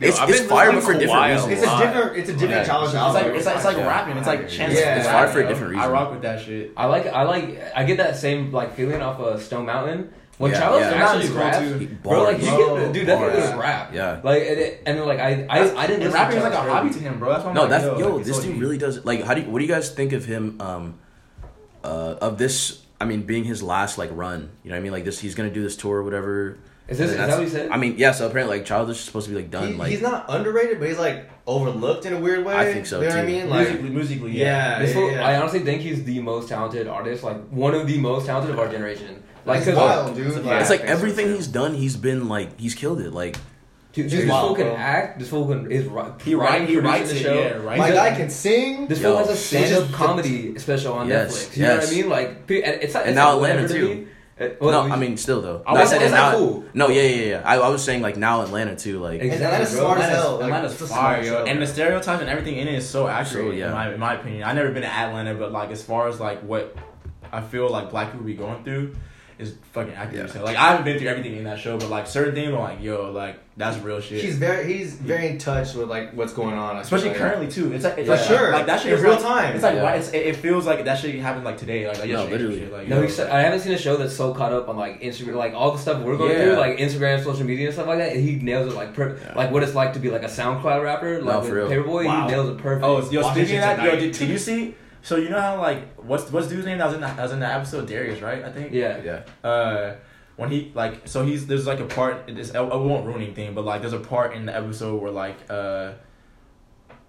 It's 0.01 0.19
I've 0.19 0.29
it's 0.29 0.39
been 0.41 0.49
fire, 0.49 0.71
but 0.71 0.83
for 0.83 0.93
to 0.93 0.99
different 0.99 1.31
reasons. 1.31 1.51
It's 1.53 1.61
a 1.63 1.77
different. 1.77 2.17
It's 2.17 2.29
a 2.29 2.33
different 2.33 2.51
Yeah. 2.51 2.63
Childish 2.65 2.93
It's 2.93 3.13
like 3.13 3.25
it's 3.27 3.45
like 3.45 3.55
it's 3.55 3.65
like 3.65 3.77
Yeah. 3.77 3.87
rapping. 3.87 4.17
It's 4.17 4.27
like 4.27 4.49
chance. 4.49 4.73
Yeah. 4.73 4.95
it's 4.95 5.05
It's 5.05 5.07
fire 5.07 5.27
for 5.27 5.39
a 5.39 5.43
yo. 5.43 5.49
different 5.49 5.77
I 5.77 5.87
rock 5.89 6.11
with 6.11 6.21
that 6.23 6.41
shit. 6.43 6.71
I 6.75 6.85
like 6.87 7.07
I 7.07 7.23
like 7.23 7.61
I 7.75 7.83
get 7.83 7.97
that 7.97 8.17
same 8.17 8.51
like 8.51 8.75
feeling 8.75 9.01
off 9.01 9.19
of 9.19 9.41
Stone 9.41 9.65
Mountain. 9.65 10.09
When 10.37 10.51
Yeah, 10.51 10.59
Childish 10.59 10.81
yeah. 10.91 11.05
actually 11.07 11.25
Stone 11.27 11.37
raps, 11.37 11.59
Mountain's 11.61 11.91
bro, 12.03 12.23
like 12.23 12.41
you 12.41 12.45
bars. 12.51 12.83
get, 12.83 12.93
dude, 12.93 13.07
that 13.07 13.19
Bars. 13.19 13.33
nigga 13.37 13.57
rap. 13.57 13.91
Yeah. 13.93 14.19
like 14.21 14.41
and, 14.41 14.59
it, 14.59 14.83
and 14.85 14.99
then, 14.99 15.07
like 15.07 15.19
I 15.19 15.45
I, 15.49 15.59
I 15.77 15.87
didn't 15.87 16.01
And 16.03 16.03
listen 16.03 16.11
rapping 16.13 16.37
is 16.37 16.43
like 16.43 16.51
a 16.51 16.55
Childish 16.57 16.73
hobby 16.73 16.89
to 16.89 16.99
him, 16.99 17.19
bro. 17.19 17.29
That's 17.31 17.43
why 17.43 17.49
I'm 17.51 17.55
No, 17.55 17.61
like, 17.61 17.69
that's 17.69 17.83
yo, 17.85 17.97
yo. 17.99 18.15
like, 18.17 18.25
this 18.25 18.39
dude 18.39 18.59
really 18.59 18.77
does. 18.77 19.05
Like, 19.05 19.23
how 19.23 19.33
do 19.33 19.41
you, 19.41 19.49
what 19.49 19.59
do 19.59 19.65
you 19.65 19.71
guys 19.71 19.91
think 19.91 20.11
of 20.11 20.25
him? 20.25 20.59
Um, 20.59 20.95
uh, 21.85 22.15
of 22.21 22.37
this. 22.37 22.81
I 22.99 23.05
mean, 23.05 23.23
being 23.23 23.43
his 23.45 23.61
last 23.63 23.97
like 23.97 24.09
run. 24.13 24.49
You 24.63 24.69
know 24.71 24.75
what 24.75 24.79
I 24.79 24.83
mean? 24.83 24.91
Like 24.91 25.05
this, 25.05 25.19
he's 25.19 25.35
gonna 25.35 25.49
do 25.51 25.61
this 25.63 25.77
tour 25.77 25.97
or 25.99 26.03
whatever. 26.03 26.57
Is 26.87 26.99
this- 26.99 27.11
is 27.11 27.17
that 27.17 27.29
what 27.29 27.41
he 27.43 27.49
said? 27.49 27.69
I 27.71 27.77
mean, 27.77 27.95
yeah. 27.97 28.11
So 28.11 28.27
apparently, 28.27 28.57
like 28.57 28.65
Childish 28.65 28.99
is 28.99 29.03
supposed 29.05 29.25
to 29.27 29.31
be 29.33 29.37
like 29.41 29.49
done. 29.49 29.69
He- 29.69 29.73
like 29.73 29.89
he's 29.91 30.01
not 30.01 30.25
underrated, 30.29 30.79
but 30.79 30.87
he's 30.87 30.99
like 30.99 31.29
overlooked 31.47 32.05
in 32.05 32.13
a 32.13 32.19
weird 32.19 32.45
way. 32.45 32.55
I 32.55 32.71
think 32.73 32.85
so, 32.85 33.01
You 33.01 33.09
know 33.09 33.15
what 33.15 33.23
I 33.23 33.25
mean? 33.25 33.49
Like, 33.49 33.67
musically, 33.67 33.89
musically, 33.89 34.31
yeah, 34.31 34.45
yeah. 34.45 34.79
This 34.79 34.89
yeah, 34.89 34.95
fool- 35.01 35.11
yeah. 35.11 35.27
I 35.27 35.37
honestly 35.37 35.59
think 35.61 35.81
he's 35.81 36.03
the 36.03 36.19
most 36.21 36.47
talented 36.49 36.87
artist, 36.87 37.23
like 37.23 37.37
one 37.49 37.73
of 37.73 37.87
the 37.87 37.97
most 37.99 38.25
talented 38.27 38.51
of 38.51 38.59
our 38.59 38.67
generation. 38.69 39.23
Like, 39.45 39.57
It's 39.59 39.67
'cause, 39.67 39.75
wild, 39.75 40.15
dude. 40.15 40.27
it's 40.27 40.35
Like, 40.37 40.61
it's 40.61 40.69
like 40.69 40.81
I 40.81 40.83
think 40.85 40.87
so, 40.87 40.93
everything 40.93 41.35
he's 41.35 41.47
done, 41.47 41.73
he's 41.75 41.95
been 41.95 42.27
like 42.29 42.59
he's 42.59 42.73
killed 42.75 42.99
it. 43.01 43.13
Like 43.13 43.37
dude, 43.93 44.09
this 44.09 44.27
wild, 44.29 44.47
fool 44.47 44.55
can 44.55 44.65
bro. 44.67 44.75
act. 44.75 45.19
This 45.19 45.29
fool 45.29 45.47
can 45.47 45.71
is 45.71 45.83
He 45.83 45.89
write, 45.89 46.49
writing, 46.49 46.67
he 46.67 46.77
writes 46.77 47.09
the 47.11 47.15
it, 47.15 47.21
show. 47.21 47.33
yeah, 47.33 47.49
right. 47.63 47.77
My 47.77 47.87
He's 47.87 47.95
guy 47.95 48.07
a- 48.09 48.15
can 48.17 48.29
sing. 48.29 48.87
This 48.87 48.99
Yo, 49.01 49.09
fool 49.09 49.17
has 49.19 49.27
a 49.27 49.29
which 49.31 49.39
is 49.39 49.45
stand-up 49.45 49.83
just- 49.83 49.93
comedy 49.93 50.57
special 50.59 50.93
on 50.93 51.07
Yes, 51.07 51.31
Netflix. 51.47 51.57
You 51.57 51.63
know 51.63 51.75
what. 51.77 51.87
I 51.87 51.91
mean? 51.91 52.09
Like, 52.09 52.47
pe- 52.47 52.61
and 52.63 52.81
it's 52.81 52.93
not. 52.93 53.01
And 53.03 53.09
it's 53.11 53.15
now 53.15 53.25
not 53.25 53.35
Atlanta, 53.35 53.67
too. 53.67 54.07
Me. 54.39 54.45
Uh, 54.45 54.49
well, 54.59 54.71
no, 54.71 54.85
we- 54.85 54.91
I 54.91 54.95
mean 54.97 55.17
still 55.17 55.41
though. 55.41 55.63
Oh, 55.65 55.73
No, 55.73 55.81
I 55.81 55.85
said 55.85 56.01
that's 56.01 56.11
now. 56.11 56.31
cool. 56.35 56.65
No, 56.73 56.89
yeah, 56.89 57.01
yeah, 57.03 57.25
yeah. 57.25 57.41
I, 57.45 57.57
I 57.57 57.69
was 57.69 57.83
saying 57.83 58.01
like 58.01 58.17
now 58.17 58.41
Atlanta 58.41 58.75
too. 58.75 58.99
Like 58.99 59.21
Exactly, 59.21 59.35
And 59.35 59.43
Atlanta's 59.45 59.71
bro. 59.73 59.81
smart 59.83 59.99
as 60.01 60.09
hell. 60.09 60.33
Like, 60.35 60.43
Atlanta's 60.43 60.73
it's 60.73 60.81
a 60.81 60.87
fire, 60.87 61.23
yo. 61.23 61.43
And 61.45 61.61
the 61.61 61.67
stereotypes 61.67 62.21
and 62.21 62.29
everything 62.29 62.55
in 62.57 62.67
it 62.67 62.73
is 62.75 62.87
so 62.89 63.07
accurate, 63.07 63.45
So, 63.47 63.51
yeah. 63.51 63.67
in, 63.67 63.71
my, 63.73 63.93
in 63.93 63.99
my 63.99 64.13
opinion. 64.15 64.43
I've 64.43 64.55
never 64.55 64.71
been 64.71 64.81
to 64.83 64.87
Atlanta, 64.93 65.35
but 65.35 65.51
like 65.51 65.71
as 65.71 65.81
far 65.83 66.07
as 66.09 66.19
like 66.19 66.41
what 66.41 66.75
I 67.31 67.41
feel 67.41 67.69
like 67.69 67.89
black 67.91 68.11
people 68.11 68.25
be 68.25 68.33
going 68.35 68.63
through 68.63 68.95
is 69.37 69.55
fucking 69.73 69.93
accurate. 69.93 70.27
Yeah. 70.27 70.33
So, 70.33 70.43
like 70.43 70.55
I 70.55 70.69
haven't 70.69 70.85
been 70.85 70.97
through 70.97 71.09
everything 71.09 71.35
in 71.35 71.43
that 71.43 71.59
show, 71.59 71.77
but 71.77 71.89
like 71.89 72.07
certain 72.07 72.33
things, 72.33 72.53
I'm 72.53 72.59
like, 72.59 72.81
yo, 72.81 73.11
like 73.11 73.37
that's 73.57 73.77
real 73.79 73.99
shit. 74.01 74.23
He's 74.23 74.37
very 74.37 74.71
he's 74.71 74.93
very 74.95 75.27
in 75.27 75.37
touch 75.37 75.73
with 75.75 75.89
like 75.89 76.13
what's 76.13 76.31
going 76.33 76.55
on. 76.55 76.77
Especially 76.77 77.09
like. 77.09 77.17
currently 77.17 77.47
too. 77.49 77.73
It's 77.73 77.83
like 77.83 77.97
it's 77.97 78.07
For 78.07 78.15
like, 78.15 78.25
sure. 78.25 78.51
like 78.53 78.65
that 78.67 78.79
shit 78.81 78.93
In 78.93 78.97
is 78.97 79.03
real 79.03 79.13
like- 79.13 79.21
time. 79.21 79.53
It's 79.55 79.63
like 79.63 79.75
Yeah. 79.75 79.83
why 79.83 79.95
it's, 79.95 80.09
it, 80.09 80.25
it 80.27 80.35
feels 80.37 80.65
like 80.65 80.85
that 80.85 80.99
shit 80.99 81.15
happened 81.15 81.43
like 81.45 81.57
today, 81.57 81.87
like, 81.87 81.99
like 81.99 82.09
No, 82.09 82.25
literally. 82.25 82.59
shit, 82.59 82.71
like, 82.71 82.87
No, 82.87 82.97
yo, 82.97 83.01
he 83.03 83.09
said, 83.09 83.29
I 83.29 83.41
haven't 83.41 83.59
seen 83.59 83.73
a 83.73 83.77
show 83.77 83.97
that's 83.97 84.15
so 84.15 84.33
caught 84.33 84.53
up 84.53 84.69
on 84.69 84.77
like 84.77 85.01
Instagram, 85.01 85.35
like 85.35 85.53
all 85.53 85.71
the 85.71 85.79
stuff 85.79 86.01
we're 86.01 86.15
going 86.17 86.31
Yeah. 86.31 86.43
through, 86.45 86.53
like 86.55 86.77
Instagram, 86.77 87.23
social 87.23 87.45
media, 87.45 87.65
and 87.67 87.73
stuff 87.73 87.87
like 87.87 87.99
that. 87.99 88.13
And 88.13 88.23
he 88.27 88.35
nails 88.35 88.71
it 88.71 88.75
like 88.75 88.93
per- 88.93 89.17
Yeah. 89.17 89.33
like 89.35 89.51
what 89.51 89.63
it's 89.63 89.75
like 89.75 89.93
to 89.93 89.99
be 89.99 90.09
like 90.09 90.23
a 90.23 90.27
SoundCloud 90.27 90.81
rapper, 90.83 91.19
No, 91.21 91.25
like 91.25 91.35
for 91.39 91.41
with 91.43 91.51
real. 91.53 91.67
Paper 91.69 91.83
Boi. 91.83 92.05
Wow. 92.05 92.27
He 92.27 92.31
nails 92.33 92.49
it 92.49 92.57
perfect. 92.57 92.85
Oh, 92.85 93.09
yo, 93.11 93.21
Watching 93.21 93.43
speaking 93.45 93.57
of 93.57 93.61
that, 93.77 93.83
yo, 93.83 93.99
did, 93.99 94.11
did 94.13 94.29
you 94.29 94.37
see? 94.37 94.75
So 95.05 95.17
you 95.17 95.29
know 95.29 95.39
how 95.39 95.61
like 95.61 95.95
what's 95.97 96.31
what's 96.31 96.47
dude's 96.47 96.65
name 96.65 96.79
that 96.79 96.85
was 96.85 96.95
in 96.95 97.01
that, 97.01 97.15
that 97.15 97.21
was 97.21 97.31
in 97.31 97.39
that 97.41 97.55
episode? 97.55 97.87
Darius, 97.87 98.21
right? 98.21 98.43
I 98.43 98.51
think. 98.51 98.73
yeah. 98.73 99.01
yeah, 99.03 99.47
uh 99.47 99.95
when 100.35 100.49
he 100.49 100.71
like 100.73 101.07
so 101.07 101.23
he's 101.23 101.45
there's 101.45 101.67
like 101.67 101.79
a 101.79 101.85
part 101.85 102.27
in 102.27 102.33
this 102.33 102.53
I, 102.55 102.59
I 102.59 102.75
won't 102.75 103.05
ruin 103.05 103.21
anything 103.21 103.53
but 103.53 103.63
like 103.63 103.81
there's 103.81 103.93
a 103.93 103.99
part 103.99 104.33
in 104.33 104.47
the 104.47 104.55
episode 104.57 104.99
where 104.99 105.11
like 105.11 105.37
uh 105.47 105.91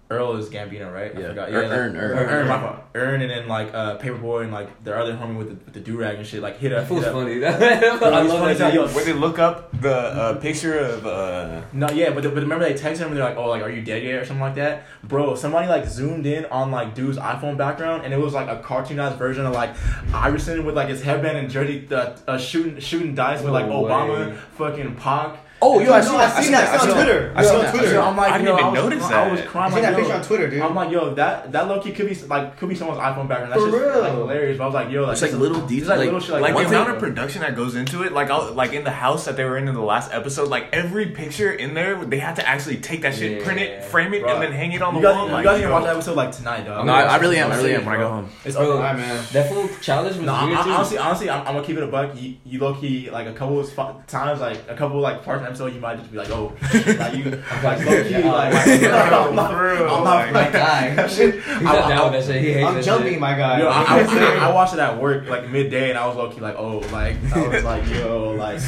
Earl 0.09 0.37
is 0.37 0.47
Gambino 0.49 0.93
right 0.93 1.13
I 1.13 1.19
Yeah. 1.19 1.27
forgot. 1.29 1.51
Like, 1.51 1.63
Earn, 1.63 1.71
Earn. 1.97 2.17
Earn, 2.17 2.29
Earn, 2.29 2.47
my 2.47 2.59
fault. 2.61 2.75
Earn 2.95 3.21
and 3.21 3.29
then 3.29 3.47
like 3.49 3.73
uh 3.73 3.95
Paper 3.95 4.17
Boi 4.17 4.43
and 4.43 4.53
like 4.53 4.83
their 4.83 4.97
other 4.97 5.13
homie 5.13 5.37
with 5.37 5.49
the, 5.49 5.55
with 5.65 5.73
the 5.73 5.79
do 5.81 5.97
rag 5.97 6.15
and 6.15 6.25
shit 6.25 6.41
like 6.41 6.57
hit 6.59 6.69
That 6.69 6.79
up, 6.79 6.87
fool's 6.87 7.03
hit 7.03 7.09
up. 7.09 7.13
funny. 7.15 7.43
I 7.45 8.21
love 8.21 8.39
funny 8.39 8.53
that. 8.53 8.61
as 8.67 8.73
hell. 8.73 8.87
When 8.87 9.05
they 9.05 9.11
look 9.13 9.37
up 9.37 9.69
the 9.81 9.93
uh, 9.95 10.35
picture 10.39 10.79
of 10.79 11.05
uh, 11.05 11.61
No, 11.73 11.89
yeah, 11.89 12.11
but, 12.11 12.23
the, 12.23 12.29
but 12.29 12.41
remember 12.41 12.63
they 12.63 12.73
texted 12.73 12.99
him 12.99 13.07
and 13.09 13.17
they're 13.17 13.23
like, 13.25 13.35
"Oh, 13.37 13.49
like, 13.49 13.61
are 13.61 13.69
you 13.69 13.81
dead 13.81 14.01
yet?" 14.03 14.15
or 14.21 14.25
something 14.25 14.41
like 14.41 14.55
that. 14.55 14.85
Bro, 15.03 15.35
somebody 15.35 15.67
like 15.67 15.85
zoomed 15.85 16.25
in 16.25 16.45
on 16.45 16.71
like 16.71 16.95
dude's 16.95 17.17
iPhone 17.17 17.57
background, 17.57 18.05
and 18.05 18.13
it 18.13 18.19
was 18.19 18.33
like 18.33 18.47
a 18.47 18.61
cartoonized 18.63 19.17
version 19.17 19.45
of 19.45 19.53
like 19.53 19.71
Iverson 20.13 20.65
with 20.65 20.75
like 20.75 20.87
his 20.87 21.01
headband 21.03 21.37
and 21.37 21.49
jersey, 21.49 21.85
uh, 21.91 22.15
uh, 22.27 22.37
shooting 22.37 22.79
shooting 22.79 23.13
dice 23.13 23.41
with 23.41 23.51
like 23.51 23.67
No 23.67 23.83
Obama, 23.83 24.29
way. 24.31 24.37
fucking 24.57 24.95
Pac. 24.95 25.37
Oh, 25.59 25.79
yo, 25.79 25.85
No, 25.87 25.93
I 25.93 26.01
seen 26.01 26.13
that. 26.17 26.35
I 26.37 26.41
seen 26.43 26.51
that. 26.51 26.75
It's 26.75 26.83
on 26.83 26.93
Twitter. 26.93 27.33
I 27.35 27.39
It's 27.41 27.49
seen 27.49 27.57
on 27.57 27.65
that. 27.65 27.71
Twitter. 27.73 27.89
So 27.89 28.01
I'm 28.03 28.15
like, 28.17 28.31
I 28.31 28.37
didn't 28.37 28.47
yo, 28.47 28.53
even 28.53 28.65
I 28.65 28.69
was, 28.69 28.79
notice 28.83 29.07
that. 29.07 29.13
I 29.27 29.31
was 29.31 29.39
that. 29.41 29.49
crying. 29.49 29.71
I 29.71 29.75
seen 29.75 29.83
like, 29.83 29.91
that 29.91 29.99
picture 29.99 30.13
on 30.13 30.23
Twitter, 30.23 30.49
dude. 30.49 30.61
I'm 30.61 30.75
like, 30.75 30.91
yo, 30.91 31.13
that 31.15 31.51
that 31.51 31.67
low 31.67 31.81
key 31.81 31.91
could 31.93 32.07
be 32.07 32.15
like 32.27 32.57
could 32.57 32.69
be 32.69 32.75
someone's 32.75 32.99
iPhone 32.99 33.27
background. 33.27 33.51
That's 33.53 33.63
For 33.63 33.71
just 33.71 33.83
real. 33.83 34.01
like 34.01 34.11
hilarious. 34.13 34.57
But 34.59 34.63
I 34.63 34.67
was 34.67 34.73
like, 34.75 34.91
yo, 34.91 35.01
like 35.03 35.13
It's 35.13 35.21
like 35.23 35.31
little 35.33 35.61
this 35.61 35.69
details, 35.69 35.89
like, 35.89 35.97
like- 35.97 36.05
little 36.05 36.19
shit. 36.19 36.29
Like, 36.31 36.41
like 36.41 36.53
one 36.55 36.63
the 36.65 36.69
amount 36.69 36.89
of 36.91 36.99
production 36.99 37.41
that 37.41 37.55
goes 37.55 37.75
into 37.75 38.03
it. 38.03 38.11
Like 38.13 38.29
I'll, 38.29 38.53
like 38.53 38.73
in 38.73 38.83
the 38.83 38.91
house 38.91 39.25
that 39.25 39.35
they 39.35 39.43
were 39.45 39.57
in 39.57 39.67
in 39.67 39.73
the 39.73 39.81
last 39.81 40.11
episode, 40.13 40.49
like 40.49 40.67
every 40.73 41.07
picture 41.07 41.51
in 41.51 41.73
there, 41.73 42.05
they 42.05 42.19
had 42.19 42.35
to 42.35 42.47
actually 42.47 42.77
take 42.77 43.01
that 43.01 43.15
shit, 43.15 43.43
print 43.43 43.59
it, 43.59 43.83
frame 43.85 44.13
it, 44.13 44.21
Bro. 44.21 44.35
and 44.35 44.43
then 44.43 44.51
hang 44.51 44.73
it 44.73 44.81
on 44.83 44.93
the 44.93 45.01
guys, 45.01 45.15
wall. 45.15 45.25
you 45.25 45.31
like, 45.33 45.43
guys 45.43 45.55
need 45.57 45.63
to 45.63 45.69
yo. 45.69 45.73
watch 45.73 45.83
that 45.85 45.95
episode 45.95 46.15
like 46.17 46.31
tonight, 46.33 46.65
dog. 46.65 46.85
No, 46.85 46.93
I, 46.93 47.01
I 47.01 47.17
really 47.17 47.37
am. 47.37 47.51
I 47.51 47.55
really 47.57 47.73
am. 47.73 47.83
When 47.83 47.95
I 47.95 47.97
go 47.97 48.09
home. 48.09 48.29
It's 48.45 48.55
Bro, 48.55 48.73
Alright, 48.77 48.95
man. 48.97 49.25
That 49.33 49.49
fool 49.51 49.67
childish 49.81 50.17
was 50.17 50.25
No, 50.25 50.33
I'm, 50.35 50.47
weird 50.49 50.59
I'm, 50.59 50.65
too. 50.65 50.71
honestly, 50.71 50.97
honestly, 50.99 51.29
I'm, 51.31 51.39
I'm 51.47 51.53
gonna 51.55 51.65
keep 51.65 51.77
it 51.77 51.83
a 51.83 51.87
buck. 51.87 52.15
You, 52.21 52.35
you 52.45 52.59
low 52.59 52.75
key 52.75 53.09
like 53.09 53.25
a 53.27 53.33
couple 53.33 53.59
of 53.59 54.05
times, 54.07 54.39
like 54.39 54.59
a 54.69 54.75
couple 54.75 54.99
like 54.99 55.23
parts 55.23 55.41
of 55.41 55.46
the 55.46 55.46
episode, 55.47 55.73
you 55.73 55.79
might 55.79 55.97
just 55.97 56.11
be 56.11 56.17
like, 56.17 56.29
oh, 56.29 56.53
like 56.61 57.15
you, 57.15 57.23
like 57.63 57.79
low 57.85 58.03
key, 58.03 58.23
like, 58.23 58.53
I'm 58.83 59.35
not, 59.35 59.51
for 59.51 59.63
real, 59.63 59.83
I'm 59.89 60.03
not 60.03 60.03
like- 60.05 60.33
like 60.33 60.53
guy. 60.53 60.95
that 60.95 61.09
shit. 61.11 61.35
He's 61.35 61.45
I, 61.45 61.61
not 61.63 61.89
down 61.89 62.11
with 62.11 62.25
that 62.25 62.33
shit. 62.33 62.41
He 62.43 62.53
hates 62.53 62.67
I'm 62.67 62.75
that 62.75 62.83
jumping, 62.83 63.13
shit. 63.13 63.19
my 63.21 63.35
guy. 63.35 63.59
Yo, 63.59 63.67
I, 63.67 63.83
I, 63.83 63.99
I, 63.99 64.49
I 64.49 64.53
watched 64.53 64.73
it 64.73 64.79
at 64.79 65.01
work 65.01 65.27
like 65.27 65.49
midday, 65.49 65.89
and 65.89 65.97
I 65.97 66.05
was 66.07 66.15
low 66.15 66.29
key 66.29 66.41
like, 66.41 66.55
oh, 66.57 66.79
like 66.91 67.15
I 67.35 67.47
was 67.47 67.63
like, 67.63 67.87
yo, 67.89 68.31
like, 68.31 68.61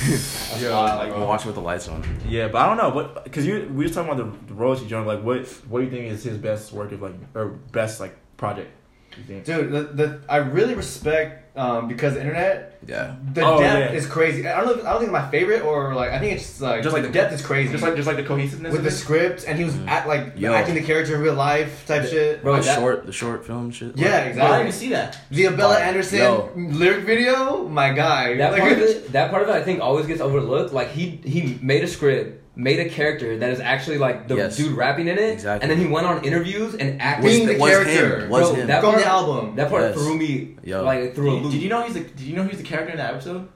yo, 0.62 0.72
like, 0.82 1.02
I'm 1.04 1.10
gonna 1.12 1.26
watch 1.26 1.42
it 1.44 1.48
with 1.48 1.56
the 1.56 1.62
lights 1.62 1.88
on. 1.88 2.04
yeah, 2.28 2.48
but 2.48 2.60
I 2.62 2.68
don't 2.68 2.78
know 2.78 2.90
what 2.90 3.24
because 3.24 3.46
you 3.46 3.70
we 3.74 3.86
were 3.86 3.92
talking 3.94 4.12
about 4.12 4.18
the, 4.18 4.48
the 4.48 4.54
royalty 4.54 4.88
joint. 4.88 5.06
Like, 5.08 5.24
what 5.24 5.46
what 5.68 5.80
do 5.80 5.86
you 5.86 5.92
think 5.92 6.12
is 6.12 6.24
his 6.24 6.38
best 6.38 6.72
work 6.74 6.92
of 6.92 7.02
like 7.02 7.14
or 7.36 7.48
best 7.72 8.00
like 8.00 8.16
project? 8.38 8.72
You 9.18 9.24
think? 9.24 9.46
Dude, 9.46 9.72
the, 9.72 9.82
the 9.84 10.20
I 10.30 10.38
really 10.38 10.76
respect 10.76 11.58
um, 11.58 11.88
because 11.90 12.14
the 12.14 12.22
internet, 12.22 12.78
Yeah. 12.88 13.16
the 13.34 13.42
Oh, 13.46 13.60
depth 13.60 13.92
yeah. 13.92 13.98
is 13.98 14.06
crazy. 14.06 14.48
I 14.48 14.58
don't 14.58 14.68
know. 14.68 14.74
If, 14.74 14.86
I 14.86 14.92
don't 14.92 15.00
think 15.02 15.10
it's 15.12 15.12
my 15.26 15.30
favorite 15.30 15.62
or 15.64 15.94
like 15.94 16.12
I 16.12 16.20
think 16.20 16.34
it's 16.34 16.44
just 16.48 16.62
like 16.62 16.84
Just 16.84 16.94
like 16.94 17.02
the 17.02 17.10
the- 17.10 17.14
depth 17.16 17.34
is 17.34 17.42
crazy. 17.46 17.72
Just 17.72 17.84
like 17.84 17.96
just 17.96 18.08
like 18.08 18.16
the 18.18 18.24
cohesiveness 18.24 18.72
with 18.72 18.84
the 18.84 18.88
it? 18.90 18.92
script, 18.92 19.44
and 19.48 19.58
he 19.58 19.66
was 19.66 19.76
at 19.88 20.08
like 20.08 20.34
Yo. 20.38 20.54
acting 20.54 20.76
the 20.76 20.82
character 20.84 21.16
in 21.16 21.22
real 21.22 21.34
life 21.34 21.86
type 21.86 22.08
shit. 22.08 22.42
Bro, 22.44 22.58
the 22.58 22.62
that- 22.62 22.80
short, 22.80 23.06
the 23.06 23.12
short 23.12 23.46
film 23.46 23.72
shit. 23.72 23.98
Yeah, 23.98 24.32
Bro, 24.32 24.44
I 24.44 24.48
didn't 24.48 24.60
even 24.62 24.72
see 24.74 24.90
that. 24.90 25.18
The 25.32 25.46
Abella 25.46 25.76
Fire. 25.76 25.84
Anderson 25.84 26.20
Yo. 26.20 26.52
lyric 26.56 27.04
video, 27.04 27.68
my 27.68 27.92
guy. 27.92 28.38
That 28.38 28.54
Like- 28.54 28.62
part 28.68 28.72
of 28.74 28.80
it, 28.80 29.12
that 29.12 29.32
part 29.32 29.44
of 29.44 29.50
it, 29.50 29.54
I 29.56 29.64
think 29.64 29.82
always 29.82 30.06
gets 30.06 30.22
overlooked. 30.22 30.72
Like 30.72 30.92
he 30.92 31.20
he 31.26 31.58
made 31.62 31.84
a 31.84 31.88
script, 31.88 32.39
made 32.60 32.80
a 32.80 32.90
character 32.90 33.38
that 33.38 33.52
is 33.52 33.60
actually 33.62 33.98
like 33.98 34.28
the 34.28 34.36
Yes. 34.36 34.58
dude 34.58 34.76
rapping 34.76 35.08
in 35.08 35.18
it, 35.18 35.32
Exactly. 35.34 35.62
and 35.64 35.72
then 35.72 35.78
he 35.86 35.92
went 35.92 36.06
on 36.06 36.24
interviews 36.26 36.76
and 36.76 37.02
acted. 37.02 37.26
Being 37.26 37.48
Was- 37.48 37.56
the 37.56 37.62
was 37.62 37.72
character. 37.72 38.20
him, 38.22 38.30
was 38.30 38.50
Bro, 38.52 38.60
him. 38.60 38.68
that 38.68 38.82
from 38.82 38.92
part, 38.92 39.04
the 39.04 39.08
album. 39.10 39.56
That 39.56 39.70
part 39.70 39.82
Yes. 39.84 39.94
threw 39.96 40.18
me 40.18 40.56
Yo. 40.64 40.84
like 40.84 41.16
through 41.16 41.30
a 41.30 41.34
Did, 41.36 41.44
loop. 41.44 41.52
did 41.54 41.62
you 41.62 41.70
know 41.70 41.82
he's 41.84 41.94
the 41.94 42.02
Did 42.02 42.20
you 42.22 42.36
know 42.36 42.44
he's 42.44 42.58
the 42.58 42.64
character 42.64 42.92
in 42.92 42.98
that 42.98 43.14
episode? 43.14 43.48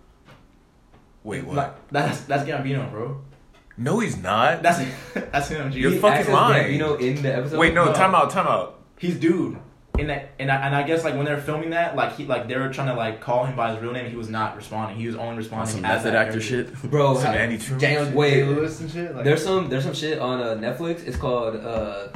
Wait, 1.24 1.46
what? 1.46 1.56
Like, 1.56 1.74
that's 1.92 2.22
that's 2.22 2.44
Gambino, 2.50 2.90
bro. 2.92 3.18
no, 3.78 4.00
he's 4.00 4.18
not. 4.22 4.62
That's 4.64 4.80
that's 5.14 5.50
him. 5.50 5.72
G. 5.72 5.80
You're 5.80 5.92
He 5.92 5.98
fucking 5.98 6.18
acts 6.20 6.28
as 6.30 6.34
lying. 6.34 6.80
Gambino 6.80 7.00
in 7.00 7.22
the 7.22 7.36
episode. 7.36 7.60
Wait, 7.60 7.74
no, 7.74 7.86
No. 7.86 7.94
time 7.94 8.14
out, 8.16 8.30
time 8.30 8.48
out. 8.48 8.80
He's 8.98 9.16
dude. 9.18 9.58
In 10.00 10.08
that, 10.08 10.32
and 10.40 10.52
I, 10.52 10.56
and 10.66 10.76
I 10.76 10.82
guess 10.82 11.04
like 11.04 11.14
when 11.16 11.24
they're 11.26 11.40
filming 11.40 11.70
that, 11.70 11.96
like 11.96 12.16
he 12.16 12.26
like 12.26 12.48
they 12.48 12.56
were 12.58 12.70
trying 12.74 12.88
to 12.88 12.96
like 12.96 13.22
call 13.22 13.46
him 13.46 13.56
by 13.56 13.74
his 13.74 13.80
real 13.84 13.92
name. 13.92 14.10
He 14.10 14.16
was 14.16 14.28
not 14.28 14.56
responding. 14.56 14.98
He 14.98 15.06
was 15.06 15.16
only 15.16 15.38
responding 15.38 15.76
Some 15.76 15.86
as 15.86 15.98
method 16.04 16.14
that 16.16 16.28
actor 16.30 16.40
character. 16.40 16.76
shit. 16.82 16.90
bro. 16.90 17.16
Some 17.16 17.28
I- 17.32 17.36
Andy 17.38 17.60
Truman. 17.60 17.80
Daniel 17.82 18.06
shit. 18.06 18.16
Wait. 18.16 18.32
Day 18.34 18.44
Lewis 18.44 18.80
and 18.82 18.90
shit. 18.92 19.16
Like, 19.16 19.24
there's 19.24 19.44
some 19.44 19.70
there's 19.70 19.84
some 19.84 19.94
shit 19.94 20.18
on 20.18 20.40
uh, 20.42 20.56
Netflix. 20.56 21.06
It's 21.06 21.18
called 21.18 21.56
uh. 21.58 22.08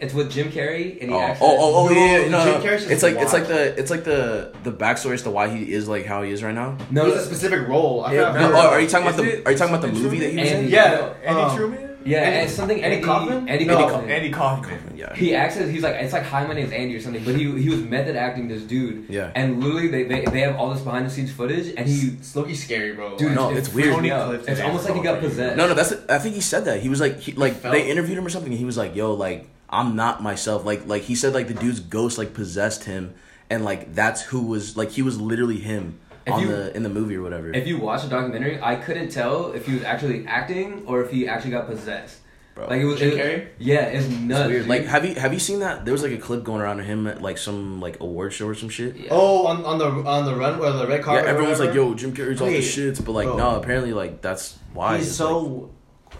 It's 0.00 0.12
with 0.14 0.32
Jim 0.32 0.50
Carrey 0.50 1.00
and 1.00 1.10
he 1.10 1.14
Oh, 1.16 1.20
acts. 1.20 1.38
oh, 1.40 1.46
oh, 1.60 1.86
oh, 1.88 1.90
yeah, 1.92 2.22
yeah, 2.22 2.28
no, 2.28 2.42
Jim 2.44 2.54
no. 2.60 2.66
Carrey's 2.68 2.80
just 2.80 2.90
It's 2.90 3.02
like 3.04 3.14
it's 3.18 3.32
like 3.32 3.46
the 3.46 3.78
it's 3.78 3.88
like 3.92 4.02
the 4.02 4.52
the 4.64 4.72
backstory 4.72 5.12
as 5.14 5.22
to 5.22 5.30
why 5.30 5.48
he 5.48 5.72
is 5.72 5.86
like 5.86 6.06
how 6.06 6.22
he 6.22 6.32
is 6.32 6.42
right 6.42 6.52
now. 6.52 6.76
no, 6.90 7.04
He's 7.04 7.14
no, 7.14 7.20
a 7.20 7.24
specific 7.24 7.68
role. 7.68 8.04
I 8.04 8.14
Yeah, 8.14 8.32
No, 8.32 8.52
oh, 8.52 8.70
are 8.70 8.80
you 8.80 8.88
talking 8.88 9.06
Is 9.06 9.14
about 9.14 9.22
the 9.24 9.38
it- 9.38 9.46
Are 9.46 9.52
you 9.52 9.56
talking 9.58 9.72
about 9.76 9.86
the 9.86 9.92
is 9.92 10.00
it 10.00 10.02
movie 10.02 10.18
that 10.18 10.30
he 10.32 10.40
was 10.40 10.48
Andy- 10.50 10.64
in? 10.66 10.70
Yeah, 10.72 11.12
Andy 11.24 11.40
um, 11.42 11.56
Truman? 11.56 11.91
Yeah, 12.04 12.18
Andy- 12.20 12.38
and 12.40 12.50
something 12.50 12.82
Andy 12.82 12.96
Andy 12.96 13.06
Kaufman? 13.06 13.48
Andy 13.48 13.64
No. 13.64 13.76
Kaufman. 13.88 14.10
Andy 14.10 14.30
Kaufman. 14.30 14.94
Yeah. 14.96 15.14
He 15.14 15.34
acts 15.34 15.56
as 15.56 15.70
he's 15.70 15.82
like 15.82 15.94
it's 15.96 16.12
like 16.12 16.22
hi 16.24 16.46
my 16.46 16.54
name's 16.54 16.72
Andy 16.72 16.96
or 16.96 17.00
something, 17.00 17.24
but 17.24 17.34
he 17.34 17.44
he 17.60 17.68
was 17.68 17.80
method 17.80 18.16
acting 18.16 18.48
this 18.48 18.62
dude. 18.62 19.06
Yeah. 19.08 19.30
And 19.34 19.62
literally 19.62 19.88
they, 19.88 20.02
they 20.04 20.24
they 20.26 20.40
have 20.40 20.56
all 20.56 20.70
this 20.72 20.82
behind 20.82 21.06
the 21.06 21.10
scenes 21.10 21.32
footage 21.32 21.74
and 21.76 21.88
he 21.88 22.08
It's 22.18 22.34
low-key 22.36 22.54
scary, 22.54 22.92
bro. 22.94 23.16
dude 23.16 23.34
No, 23.34 23.50
it 23.50 23.56
it's 23.58 23.72
weird. 23.72 23.88
me 23.90 23.94
Tony 23.94 24.10
out. 24.12 24.34
It's 24.48 24.60
almost 24.60 24.84
like 24.86 24.94
he 24.96 25.02
got 25.02 25.20
possessed. 25.20 25.56
No, 25.56 25.66
no, 25.68 25.74
that's. 25.74 25.92
I 26.08 26.18
think 26.18 26.34
he 26.34 26.40
said 26.40 26.64
that. 26.66 26.80
He 26.80 26.88
was 26.88 27.00
like, 27.00 27.18
he, 27.20 27.32
like 27.32 27.54
felt- 27.54 27.72
they 27.74 27.90
interviewed 27.90 28.18
him 28.18 28.26
or 28.26 28.30
something. 28.30 28.52
and 28.52 28.58
He 28.58 28.64
was 28.64 28.76
like, 28.76 28.94
"Yo, 28.94 29.12
like 29.14 29.48
I'm 29.70 29.96
not 29.96 30.22
myself." 30.22 30.64
Like, 30.64 30.86
like 30.86 31.02
he 31.02 31.14
said, 31.14 31.32
like 31.34 31.48
the 31.48 31.54
dude's 31.54 31.80
ghost 31.80 32.18
like 32.18 32.34
possessed 32.34 32.84
him, 32.84 33.14
and 33.50 33.64
like 33.64 33.94
that's 33.94 34.22
who 34.22 34.42
was 34.46 34.76
like 34.76 34.90
he 34.90 35.02
was 35.02 35.20
literally 35.20 35.58
him 35.58 35.98
If 36.26 36.32
on 36.32 36.40
you- 36.42 36.48
the 36.48 36.76
in 36.76 36.82
the 36.82 36.88
movie 36.88 37.16
or 37.16 37.22
whatever. 37.22 37.50
If 37.52 37.66
you 37.66 37.78
watch 37.78 38.02
the 38.02 38.08
documentary, 38.08 38.58
I 38.62 38.76
couldn't 38.76 39.08
tell 39.10 39.52
if 39.52 39.66
he 39.66 39.74
was 39.74 39.82
actually 39.84 40.26
acting 40.26 40.84
or 40.86 41.02
if 41.02 41.10
he 41.10 41.26
actually 41.28 41.50
got 41.52 41.66
possessed. 41.66 42.18
Bro. 42.54 42.66
Like 42.68 42.82
it 42.82 42.84
was, 42.84 42.98
Jim 42.98 43.12
it- 43.12 43.18
Carrey? 43.18 43.48
yeah, 43.58 43.80
it's 43.86 44.06
nuts. 44.08 44.40
It's 44.42 44.48
weird. 44.50 44.60
dude. 44.64 44.68
Like, 44.68 44.84
have 44.84 45.04
you 45.06 45.14
have 45.14 45.32
you 45.32 45.38
seen 45.38 45.60
that? 45.60 45.84
There 45.86 45.92
was 45.92 46.02
like 46.02 46.12
a 46.12 46.18
clip 46.18 46.44
going 46.44 46.60
around 46.60 46.80
of 46.80 46.86
him 46.86 47.06
at 47.06 47.22
like 47.22 47.38
some 47.38 47.80
like 47.80 47.98
award 48.00 48.34
show 48.34 48.46
or 48.46 48.54
some 48.54 48.68
shit. 48.68 48.94
Yeah. 48.94 49.08
Oh, 49.10 49.46
on, 49.46 49.64
on 49.64 49.78
the 49.78 49.86
on 49.86 50.26
the 50.26 50.34
run 50.36 50.60
or 50.60 50.70
the 50.72 50.86
red 50.86 50.98
Yeah, 50.98 51.02
carpet. 51.02 51.24
or 51.24 51.28
everyone 51.28 51.50
was 51.50 51.60
like, 51.60 51.72
"Yo, 51.74 51.94
Jim 51.94 52.12
Carrey's 52.14 52.40
all 52.42 52.46
the 52.48 52.52
Wait, 52.54 52.62
shits," 52.62 53.02
but 53.02 53.12
like, 53.12 53.26
bro. 53.26 53.36
no, 53.38 53.56
apparently 53.56 53.92
like 53.94 54.20
that's 54.20 54.58
why 54.74 54.98
He's 54.98 55.08
It's, 55.08 55.16
so 55.16 55.38
like- 55.38 55.70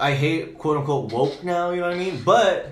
I 0.00 0.14
hate 0.14 0.56
quote 0.56 0.78
unquote 0.78 1.12
woke 1.12 1.44
now. 1.44 1.70
You 1.70 1.82
know 1.82 1.88
what 1.88 1.96
I 1.96 1.98
mean? 1.98 2.22
But 2.24 2.70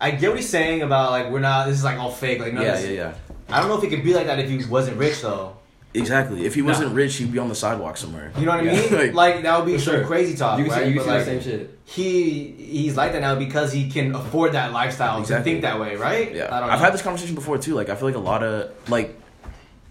I 0.00 0.10
get 0.10 0.30
what 0.30 0.38
he's 0.40 0.48
saying 0.48 0.82
about 0.82 1.12
like 1.12 1.30
we're 1.30 1.38
not. 1.38 1.68
This 1.68 1.78
is 1.78 1.84
like 1.84 1.98
all 2.00 2.10
fake. 2.10 2.40
Like 2.40 2.52
none 2.52 2.64
yeah, 2.64 2.72
this- 2.72 2.86
yeah, 2.90 2.90
yeah. 2.90 3.14
I 3.56 3.60
don't 3.60 3.68
know 3.68 3.76
if 3.76 3.82
he 3.84 3.88
could 3.90 4.02
be 4.02 4.12
like 4.12 4.26
that 4.26 4.40
if 4.40 4.50
he 4.50 4.64
wasn't 4.68 4.96
rich 4.96 5.22
though. 5.22 5.56
Exactly. 5.94 6.46
If 6.46 6.54
he 6.54 6.62
wasn't 6.62 6.94
rich, 6.94 7.16
he'd 7.16 7.30
be 7.32 7.38
on 7.38 7.48
the 7.50 7.54
sidewalk 7.54 7.98
somewhere. 7.98 8.32
You 8.38 8.46
know 8.46 8.52
what 8.52 8.60
I 8.60 8.72
mean? 8.72 8.92
Like- 8.92 9.12
Like, 9.34 9.42
that 9.42 9.58
would 9.58 9.66
be 9.66 9.78
some 9.78 9.94
sure. 9.96 10.04
crazy 10.06 10.34
talk, 10.34 10.58
you 10.58 10.64
can 10.64 10.72
right? 10.72 10.84
see, 10.84 10.88
you 10.88 10.94
can 10.94 11.04
see 11.04 11.10
like, 11.10 11.18
the 11.20 11.24
same 11.26 11.40
shit. 11.42 11.78
he 11.84 12.50
he's 12.52 12.96
like 12.96 13.12
that 13.12 13.20
now 13.20 13.34
because 13.34 13.72
he 13.72 13.90
can 13.90 14.14
afford 14.14 14.52
that 14.52 14.72
lifestyle 14.72 15.20
Exactly. 15.20 15.38
to 15.38 15.44
think 15.56 15.62
that 15.62 15.78
way, 15.78 15.96
right? 15.96 16.34
Yeah, 16.34 16.48
I 16.54 16.60
don't 16.60 16.70
I've 16.70 16.78
know. 16.78 16.84
had 16.86 16.94
this 16.94 17.02
conversation 17.02 17.34
before 17.34 17.58
too. 17.58 17.74
Like, 17.74 17.90
I 17.90 17.94
feel 17.94 18.08
like 18.08 18.14
a 18.16 18.20
lot 18.20 18.42
of 18.42 18.72
like, 18.88 19.18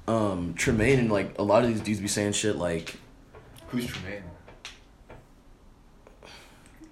um, 0.07 0.55
Tremaine 0.55 0.97
and 0.97 1.11
like 1.11 1.37
a 1.37 1.43
lot 1.43 1.63
of 1.63 1.69
these 1.69 1.81
dudes 1.81 1.99
be 1.99 2.07
saying 2.07 2.31
shit 2.33 2.55
like, 2.55 2.95
Who's 3.69 3.85
Tremaine? 3.85 4.23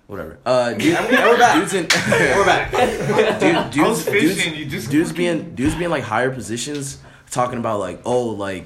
whatever. 0.08 0.40
Uh, 0.46 0.74
dude, 0.74 0.98
we're 1.00 1.38
back. 1.38 1.56
dudes 1.56 1.74
in, 1.74 1.84
We're 2.10 2.46
back. 2.46 2.72
dude, 3.40 3.56
I 3.84 3.88
was 3.90 4.06
dudes, 4.06 4.06
fishing. 4.06 4.54
dudes, 4.54 4.60
you 4.60 4.66
just 4.66 4.90
dudes 4.92 5.12
being 5.12 5.56
dudes 5.56 5.76
being 5.76 5.90
like 5.90 6.04
higher 6.04 6.32
positions, 6.32 7.00
talking 7.32 7.60
about 7.60 7.80
like, 7.80 8.02
oh, 8.06 8.28
like, 8.30 8.66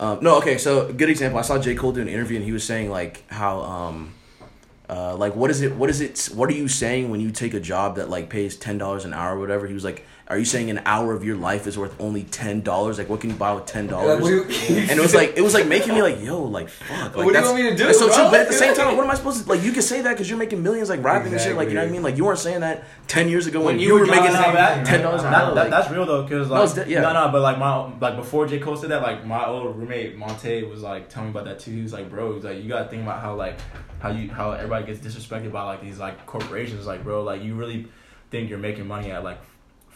um, 0.00 0.18
no, 0.22 0.38
okay. 0.38 0.58
So 0.58 0.92
good 0.92 1.10
example. 1.10 1.38
I 1.38 1.42
saw 1.42 1.58
J 1.58 1.74
Cole 1.74 1.92
do 1.92 2.00
an 2.00 2.08
interview 2.08 2.36
and 2.36 2.44
he 2.44 2.52
was 2.52 2.64
saying 2.64 2.90
like 2.90 3.28
how 3.30 3.60
um. 3.60 4.14
Uh, 4.88 5.16
like 5.16 5.34
what 5.34 5.50
is 5.50 5.62
it 5.62 5.74
what 5.76 5.88
is 5.88 6.02
it 6.02 6.28
what 6.34 6.46
are 6.50 6.52
you 6.52 6.68
saying 6.68 7.08
when 7.10 7.18
you 7.18 7.30
take 7.30 7.54
a 7.54 7.60
job 7.60 7.96
that 7.96 8.10
like 8.10 8.28
pays 8.28 8.54
ten 8.54 8.76
dollars 8.76 9.06
an 9.06 9.14
hour 9.14 9.36
or 9.36 9.40
whatever? 9.40 9.66
He 9.66 9.72
was 9.72 9.82
like 9.84 10.04
are 10.28 10.38
you 10.38 10.44
saying 10.46 10.70
an 10.70 10.80
hour 10.86 11.12
of 11.12 11.22
your 11.22 11.36
life 11.36 11.66
is 11.66 11.78
worth 11.78 11.98
only 11.98 12.22
ten 12.24 12.60
dollars? 12.60 12.98
Like 12.98 13.08
what 13.08 13.22
can 13.22 13.30
you 13.30 13.36
buy 13.36 13.54
with 13.54 13.64
ten 13.64 13.84
Like, 13.86 13.90
dollars 13.92 14.20
what 14.22 14.28
do 14.28 14.34
you- 14.54 14.78
and 14.80 14.90
it 14.90 15.00
was 15.00 15.14
like 15.14 15.38
it 15.38 15.40
was 15.40 15.54
like 15.54 15.66
making 15.68 15.94
me 15.94 16.02
like 16.02 16.20
yo 16.20 16.42
like 16.42 16.68
fuck 16.68 17.16
like 17.16 17.16
What 17.16 17.22
do 17.22 17.26
you 17.28 17.32
that's, 17.32 17.46
want 17.48 17.62
me 17.62 17.70
to 17.70 17.76
do, 17.76 17.92
so 17.94 18.06
true. 18.12 18.24
but 18.24 18.34
at 18.40 18.48
the 18.48 18.52
same 18.52 18.74
time 18.74 18.94
what 18.94 19.04
am 19.04 19.10
I 19.10 19.14
supposed 19.14 19.44
to 19.44 19.48
like 19.48 19.62
you 19.62 19.72
can 19.72 19.80
say 19.80 20.02
that 20.02 20.10
because 20.10 20.28
you're 20.28 20.38
making 20.38 20.62
millions 20.62 20.90
like 20.90 21.02
rapping 21.02 21.32
and 21.32 21.40
shit 21.40 21.56
like 21.56 21.68
you 21.68 21.74
know 21.76 21.80
what 21.80 21.88
I 21.88 21.92
mean? 21.92 22.02
Like 22.02 22.18
you 22.18 22.26
weren't 22.26 22.38
saying 22.38 22.60
that 22.60 22.84
ten 23.08 23.30
years 23.30 23.46
ago 23.46 23.60
when, 23.60 23.76
When 23.76 23.78
you, 23.80 23.86
you 23.88 23.94
were 23.94 24.00
were 24.00 24.06
making 24.06 24.32
that- 24.32 24.84
ten 24.84 25.00
dollars 25.00 25.22
an 25.22 25.32
hour 25.32 25.54
that- 25.54 25.62
like, 25.62 25.70
that's 25.70 25.90
real 25.90 26.04
though, 26.04 26.28
cause 26.28 26.50
like 26.50 26.64
it's 26.64 26.74
de- 26.74 26.90
yeah. 26.90 27.00
no, 27.00 27.14
no, 27.14 27.30
but 27.32 27.40
like 27.40 27.58
my 27.58 27.90
like 28.00 28.16
before 28.16 28.46
J. 28.46 28.58
Cole 28.58 28.76
said 28.76 28.90
that, 28.90 29.00
like 29.00 29.24
my 29.24 29.46
old 29.46 29.76
roommate 29.78 30.18
Monte 30.18 30.64
was 30.64 30.82
like 30.82 31.08
telling 31.08 31.28
me 31.28 31.30
about 31.32 31.46
that 31.46 31.58
too. 31.58 31.70
He 31.70 31.80
was 31.80 31.94
like, 31.94 32.10
bro, 32.10 32.34
he's 32.34 32.44
like, 32.44 32.62
you 32.62 32.68
gotta 32.68 32.88
think 32.90 33.02
about 33.02 33.22
how 33.22 33.34
like 33.34 33.56
how 34.00 34.10
you 34.10 34.28
how 34.30 34.52
everybody 34.52 34.73
gets 34.82 34.98
disrespected 35.00 35.52
by 35.52 35.62
like 35.64 35.80
these 35.82 35.98
like 35.98 36.26
corporations, 36.26 36.86
like 36.86 37.04
bro, 37.04 37.22
like 37.22 37.42
you 37.42 37.54
really 37.54 37.86
think 38.30 38.50
you're 38.50 38.58
making 38.58 38.86
money 38.86 39.10
at 39.10 39.22
like 39.24 39.38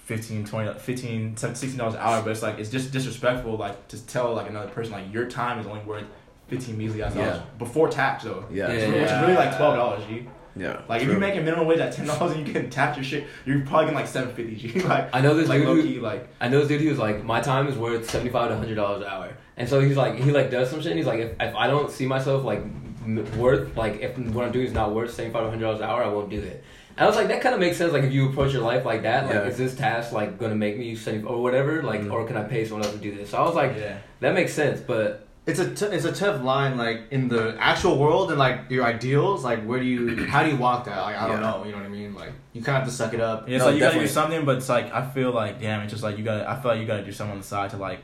15 0.05 0.45
20 0.47 0.79
15 0.79 1.37
16 1.37 1.77
dollars 1.77 1.93
an 1.95 2.01
hour 2.01 2.23
but 2.23 2.31
it's 2.31 2.43
like 2.43 2.59
it's 2.59 2.71
just 2.71 2.91
disrespectful 2.93 3.57
like 3.59 3.89
to 3.89 4.07
tell 4.07 4.33
like 4.35 4.49
another 4.49 4.71
person 4.71 4.93
like 4.93 5.13
your 5.13 5.27
time 5.29 5.59
is 5.59 5.67
only 5.67 5.81
worth 5.85 6.05
15 6.47 6.79
measly 6.79 7.03
ass 7.03 7.13
dollars 7.15 7.37
Yeah. 7.37 7.43
before 7.59 7.89
tax 7.91 8.25
though 8.25 8.47
yeah 8.51 8.73
Yeah. 8.73 8.87
which 8.89 9.11
is 9.11 9.21
really 9.21 9.35
like 9.35 9.55
12 9.59 9.77
dollars 9.77 10.07
G. 10.07 10.27
yeah 10.57 10.81
Like 10.89 11.03
if 11.03 11.09
you're 11.09 11.19
making 11.19 11.45
minimum 11.45 11.67
wage 11.67 11.81
at 11.81 11.93
ten 11.93 12.07
dollars 12.07 12.33
and 12.35 12.47
you 12.47 12.55
can 12.55 12.71
tax 12.71 12.97
your 12.97 13.05
shit, 13.05 13.27
you're 13.45 13.61
probably 13.67 13.85
getting 13.87 13.99
like 13.99 14.07
seven 14.07 14.35
fifty 14.35 14.57
G. 14.57 14.81
Like 14.89 15.15
I 15.15 15.21
know 15.21 15.35
this 15.35 15.47
like 15.47 15.59
dude 15.59 15.69
low 15.69 15.75
who- 15.75 15.83
key 15.83 16.01
like 16.01 16.27
I 16.41 16.49
know 16.49 16.61
this 16.61 16.69
dude. 16.69 16.81
He 16.81 16.89
was 16.89 16.99
like, 16.99 17.23
my 17.23 17.41
time 17.41 17.67
is 17.69 17.77
worth 17.77 18.09
seventy 18.09 18.31
five 18.31 18.49
to 18.49 18.57
hundred 18.57 18.77
dollars 18.77 19.03
an 19.03 19.09
hour, 19.09 19.37
and 19.59 19.69
so 19.69 19.79
he's 19.81 19.97
like, 19.99 20.15
he 20.15 20.31
like 20.31 20.51
does 20.51 20.71
some 20.71 20.81
shit. 20.81 20.93
and 20.93 20.99
He's 20.99 21.07
like, 21.07 21.21
if, 21.21 21.33
if 21.39 21.55
I 21.55 21.67
don't 21.67 21.91
see 21.91 22.07
myself 22.07 22.45
like 22.45 22.61
m- 22.61 22.88
worth 23.37 23.77
like 23.77 24.01
if 24.01 24.19
what 24.19 24.45
I'm 24.45 24.53
doing 24.53 24.67
is 24.67 24.73
not 24.73 24.95
worth 24.95 25.13
seventy 25.15 25.33
five 25.33 25.45
to 25.45 25.51
hundred 25.51 25.65
dollars 25.65 25.81
an 25.81 25.87
hour, 25.87 26.03
I 26.05 26.09
won't 26.09 26.31
do 26.31 26.39
it. 26.41 26.63
And 26.97 27.05
I 27.05 27.07
was 27.07 27.17
like, 27.17 27.29
that 27.29 27.41
kind 27.41 27.55
of 27.55 27.61
makes 27.61 27.77
sense. 27.77 27.93
Like 27.93 28.03
if 28.05 28.13
you 28.13 28.29
approach 28.29 28.53
your 28.53 28.63
life 28.63 28.85
like 28.85 29.03
that, 29.03 29.27
like 29.27 29.35
Yeah. 29.35 29.45
is 29.47 29.57
this 29.57 29.75
task 29.77 30.13
like 30.13 30.39
gonna 30.39 30.55
make 30.57 30.79
me 30.79 30.95
seventy 30.97 31.25
or 31.27 31.43
whatever, 31.43 31.83
like 31.83 32.03
Mhm. 32.03 32.13
or 32.13 32.27
can 32.27 32.37
I 32.37 32.43
pay 32.45 32.65
someone 32.65 32.85
else 32.85 32.95
to 32.95 33.01
do 33.01 33.15
this? 33.15 33.31
So 33.31 33.39
I 33.39 33.43
was 33.43 33.55
like, 33.55 33.77
yeah. 33.79 33.99
that 34.21 34.35
makes 34.35 34.53
sense, 34.53 34.81
but 34.81 35.25
It's 35.47 35.61
a 35.61 35.75
t- 35.75 35.87
it's 35.97 36.05
a 36.05 36.13
tough 36.13 36.43
line 36.43 36.77
like 36.77 37.05
in 37.11 37.29
the 37.29 37.57
actual 37.59 37.97
world 37.97 38.29
and 38.31 38.39
like 38.39 38.69
your 38.69 38.85
ideals 38.85 39.45
like 39.45 39.65
where 39.65 39.81
do 39.81 39.87
you 39.87 40.27
how 40.33 40.43
do 40.45 40.51
you 40.51 40.57
walk 40.57 40.85
that 40.85 41.01
like 41.01 41.17
I 41.17 41.27
don't 41.27 41.41
Yeah. 41.41 41.51
know 41.51 41.65
you 41.65 41.71
know 41.73 41.79
what 41.79 41.87
I 41.87 41.89
mean 41.89 42.15
like 42.15 42.33
you 42.53 42.61
kind 42.63 42.77
of 42.77 42.83
have 42.83 42.89
to 42.91 42.95
suck 42.95 43.15
it 43.15 43.21
up 43.21 43.49
Yeah, 43.49 43.55
it's 43.57 43.61
No, 43.65 43.71
like 43.71 43.75
you 43.77 43.81
gotta 43.81 43.99
do 43.99 44.07
something, 44.07 44.45
but 44.45 44.59
it's 44.59 44.69
like 44.69 44.93
I 44.93 45.01
feel 45.07 45.31
like 45.33 45.59
damn, 45.59 45.81
it's 45.81 45.91
just 45.93 46.03
like 46.05 46.19
you 46.19 46.25
gotta. 46.25 46.45
I 46.51 46.61
feel 46.61 46.73
like 46.73 46.81
you 46.83 46.87
gotta 46.87 47.03
do 47.03 47.13
something 47.13 47.33
on 47.33 47.39
the 47.41 47.47
side 47.47 47.71
to 47.71 47.79
like 47.79 48.01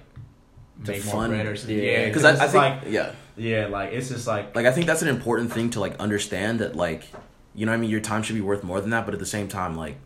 To 0.84 0.90
make 0.90 1.04
more 1.04 1.14
fund- 1.14 1.32
bread 1.32 1.46
or 1.46 1.56
something. 1.56 1.76
yeah. 1.78 1.82
Yeah, 1.84 2.06
because 2.06 2.22
because 2.22 2.40
I, 2.40 2.44
I 2.44 2.48
think 2.48 2.84
like 2.84 2.92
yeah 2.92 3.12
yeah, 3.36 3.66
like 3.66 3.92
it's 3.92 4.08
just 4.08 4.26
like 4.26 4.54
like 4.56 4.66
I 4.66 4.72
think 4.72 4.86
that's 4.86 5.02
an 5.02 5.08
important 5.08 5.52
thing 5.52 5.70
to 5.70 5.80
like 5.80 5.96
understand 6.00 6.60
that 6.60 6.74
like 6.76 7.04
you 7.54 7.64
know 7.66 7.72
what 7.72 7.76
I 7.78 7.80
mean 7.80 7.90
your 7.90 8.00
time 8.00 8.22
should 8.22 8.34
be 8.34 8.40
worth 8.40 8.64
more 8.64 8.80
than 8.80 8.90
that 8.90 9.04
but 9.04 9.14
at 9.14 9.20
the 9.20 9.26
same 9.26 9.48
time 9.48 9.76
like 9.76 9.96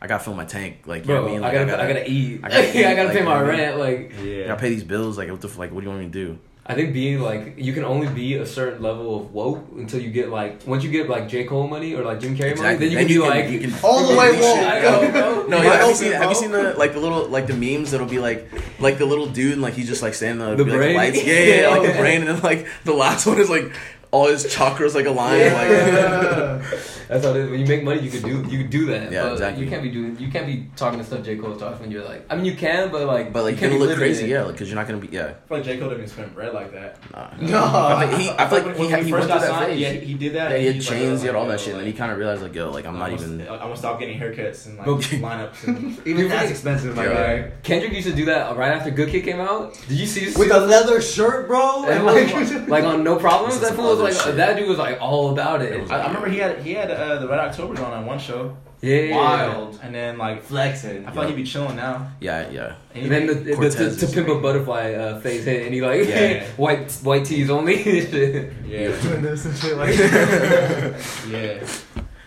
I 0.00 0.06
gotta 0.06 0.22
fill 0.22 0.34
my 0.34 0.44
tank 0.44 0.82
like 0.86 1.06
you 1.06 1.14
know 1.14 1.22
bro, 1.22 1.22
what 1.22 1.30
I 1.30 1.34
mean 1.34 1.44
I, 1.44 1.52
gotta, 1.52 1.82
I 1.82 1.86
gotta 1.88 2.10
eat. 2.10 2.40
I 2.42 2.46
I 2.46 2.50
gotta 2.50 2.62
gotta, 2.66 2.78
eat, 2.78 2.84
I 2.86 2.94
gotta 2.94 3.08
like, 3.08 3.16
pay 3.18 3.24
my 3.24 3.34
know 3.38 3.44
I 3.44 3.48
rent. 3.48 3.78
Like 3.78 4.14
I 4.18 4.22
yeah. 4.22 4.46
gotta 4.48 4.60
pay 4.60 4.68
these 4.70 4.84
bills 4.84 5.18
like 5.18 5.30
what 5.30 5.40
the 5.40 5.48
like 5.58 5.72
what 5.72 5.80
do 5.80 5.84
you 5.86 5.90
want 5.90 6.00
me 6.00 6.06
to 6.06 6.12
do 6.12 6.38
I 6.70 6.74
think 6.74 6.92
being 6.92 7.20
like 7.20 7.54
you 7.56 7.72
can 7.72 7.82
only 7.82 8.08
be 8.08 8.34
a 8.34 8.44
certain 8.44 8.82
level 8.82 9.16
of 9.18 9.32
woke 9.32 9.64
until 9.76 10.00
you 10.00 10.10
get 10.10 10.28
like 10.28 10.66
once 10.66 10.84
you 10.84 10.90
get 10.90 11.08
like 11.08 11.26
J 11.26 11.44
Cole 11.44 11.66
money 11.66 11.94
or 11.94 12.04
like 12.04 12.20
Jim 12.20 12.36
Carrey 12.36 12.54
money, 12.58 12.76
then 12.76 12.90
you 12.90 12.98
can 12.98 13.06
be 13.08 13.18
like 13.18 13.48
you 13.48 13.58
can 13.60 13.72
all 13.82 14.06
the 14.06 14.14
way 14.14 14.26
release 14.26 14.42
woke. 14.42 14.58
it. 14.58 14.66
I 14.68 14.80
know, 14.82 15.10
bro. 15.10 15.46
No, 15.46 15.56
You 15.58 15.64
yeah, 15.64 15.76
have 15.78 15.88
you 15.88 15.94
seen 15.94 16.12
have 16.12 16.28
you 16.28 16.36
seen 16.36 16.50
the 16.52 16.74
like 16.74 16.92
the 16.92 17.00
little 17.00 17.26
like 17.26 17.46
the 17.46 17.54
memes 17.54 17.90
that'll 17.92 18.06
be 18.06 18.18
like 18.18 18.46
like 18.80 18.98
the 18.98 19.06
little 19.06 19.26
dude 19.26 19.54
and 19.54 19.62
like 19.62 19.72
he's 19.74 19.88
just 19.88 20.02
like 20.02 20.12
standing 20.12 20.46
on 20.46 20.58
The 20.58 20.64
be, 20.64 20.70
like, 20.70 20.78
brain? 20.78 20.96
lights 20.96 21.24
yeah, 21.24 21.32
yeah, 21.32 21.60
yeah, 21.62 21.68
like 21.68 21.90
the 21.90 21.98
brain 21.98 22.20
and 22.20 22.28
then 22.28 22.40
like 22.42 22.66
the 22.84 22.92
last 22.92 23.26
one 23.30 23.38
is 23.40 23.48
like 23.48 23.72
all 24.10 24.28
his 24.28 24.44
chakras 24.44 24.94
like 24.94 25.06
aligned 25.06 25.40
Yeah. 25.40 26.62
That's 27.08 27.24
how 27.24 27.30
it 27.30 27.36
is. 27.38 27.50
When 27.50 27.60
you 27.60 27.66
make 27.66 27.82
money, 27.82 28.00
you 28.02 28.10
can 28.10 28.22
do 28.22 28.50
you 28.50 28.58
can 28.62 28.70
do 28.70 28.86
that. 28.86 29.10
Yeah, 29.10 29.24
but 29.24 29.32
exactly. 29.32 29.64
You 29.64 29.70
can't 29.70 29.82
be 29.82 29.90
doing. 29.90 30.18
You 30.18 30.30
can't 30.30 30.46
be 30.46 30.68
talking 30.76 30.98
to 30.98 31.04
stuff 31.04 31.24
J 31.24 31.36
Cole 31.36 31.56
talks 31.56 31.80
when 31.80 31.90
you're 31.90 32.04
like. 32.04 32.24
I 32.30 32.36
mean, 32.36 32.44
you 32.44 32.54
can, 32.54 32.90
but 32.90 33.00
like. 33.06 33.24
like 33.26 33.32
but 33.32 33.44
like 33.44 33.54
you 33.56 33.60
you're 33.62 33.70
can't 33.70 33.72
gonna 33.80 33.84
be 33.84 33.88
look 33.88 33.98
crazy 33.98 34.24
it. 34.24 34.30
yeah 34.30 34.44
because 34.44 34.68
you're 34.68 34.76
not 34.76 34.86
gonna 34.86 34.98
be 34.98 35.08
yeah 35.08 35.24
I 35.26 35.48
feel 35.48 35.56
like 35.58 35.64
J 35.64 35.78
Cole 35.78 35.88
didn't 35.90 36.08
spend 36.08 36.34
bread 36.34 36.52
like 36.54 36.72
that. 36.72 36.98
nah. 37.12 37.30
No. 37.40 37.64
I 37.64 38.06
feel 38.06 38.10
like 38.10 38.20
he, 38.20 38.30
I 38.30 38.48
feel 38.48 38.58
like 38.58 38.66
when, 38.66 38.74
he, 38.76 38.80
when 38.92 38.98
he 39.00 39.04
he 39.06 39.10
first 39.10 39.28
got 39.28 39.40
that 39.40 39.48
signed, 39.50 39.66
phase. 39.72 39.80
yeah, 39.80 39.92
he 39.92 40.14
did 40.14 40.34
that. 40.34 40.50
Yeah, 40.50 40.56
he 40.58 40.66
had 40.66 40.74
and 40.76 40.84
like, 40.84 40.88
chains, 40.88 41.20
he 41.22 41.26
had 41.26 41.36
all 41.36 41.46
that 41.46 41.60
shit, 41.60 41.70
and 41.70 41.80
then 41.80 41.86
he 41.86 41.92
kind 41.92 42.12
of 42.12 42.18
realized 42.18 42.42
like, 42.42 42.54
yo, 42.54 42.70
like 42.70 42.84
I'm 42.86 42.98
not 42.98 43.12
even. 43.12 43.40
I'm 43.40 43.46
gonna 43.58 43.76
stop 43.76 43.98
getting 43.98 44.18
haircuts 44.20 44.66
and 44.66 44.76
like 44.76 44.86
But- 44.86 44.98
lineups. 45.00 45.66
And, 45.66 45.98
even 46.06 46.28
that's 46.28 46.50
expensive 46.50 46.94
my 46.94 47.06
guy 47.06 47.52
Kendrick 47.62 47.92
used 47.92 48.06
to 48.08 48.14
do 48.14 48.26
that 48.26 48.56
right 48.56 48.72
after 48.72 48.90
Good 48.90 49.08
Kid 49.10 49.24
came 49.24 49.40
out. 49.40 49.78
Did 49.88 49.98
you 49.98 50.06
see? 50.06 50.26
with 50.38 50.50
a 50.52 50.60
leather 50.60 51.00
shirt 51.00 51.48
bro 51.48 51.84
And 51.84 51.92
and 51.94 52.06
like, 52.06 52.32
like 52.34 52.68
like 52.68 52.84
on 52.84 53.02
No 53.02 53.16
Problems, 53.16 53.60
that 53.60 53.74
fool 53.74 53.96
was 53.96 53.98
like 54.00 54.12
shit. 54.12 54.36
that 54.36 54.56
dude 54.56 54.68
was 54.68 54.78
like 54.78 55.00
all 55.00 55.30
about 55.32 55.62
it. 55.62 55.90
I, 55.90 56.00
I 56.02 56.06
remember 56.08 56.28
he 56.28 56.38
had 56.38 56.62
he 56.62 56.72
had 56.74 56.90
uh, 56.98 57.18
the 57.18 57.28
Red 57.28 57.38
October 57.40 57.82
on 57.84 57.92
on 57.92 58.06
one 58.06 58.18
show, 58.18 58.56
yeah, 58.80 59.14
wild 59.14 59.80
and 59.82 59.94
then 59.94 60.18
like 60.18 60.42
flexing 60.42 61.04
I 61.06 61.10
feel 61.10 61.22
like 61.22 61.30
he'd 61.30 61.36
be 61.36 61.44
chilling 61.44 61.76
now. 61.76 62.12
Yeah, 62.20 62.48
yeah. 62.50 62.74
And 62.94 63.04
And 63.04 63.12
then 63.12 63.26
the, 63.26 63.34
the, 63.34 63.54
Cortez 63.54 63.76
the, 63.76 63.84
is 63.84 63.96
to 64.00 64.06
pimp 64.14 64.28
a 64.28 64.40
butterfly 64.40 64.92
uh, 64.92 65.20
phase 65.20 65.44
hit, 65.44 65.64
and 65.66 65.74
he 65.74 65.80
like 65.80 66.06
Yeah. 66.06 66.44
white 66.56 66.92
white 67.02 67.24
tees 67.24 67.50
only. 67.50 67.76
Yeah, 68.68 69.00
doing 69.00 69.22
this 69.22 69.44
and 69.46 69.56
shit 69.56 69.76
like 69.76 69.96
yeah, 71.28 71.66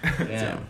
damn. 0.01 0.27
Damn. 0.27 0.67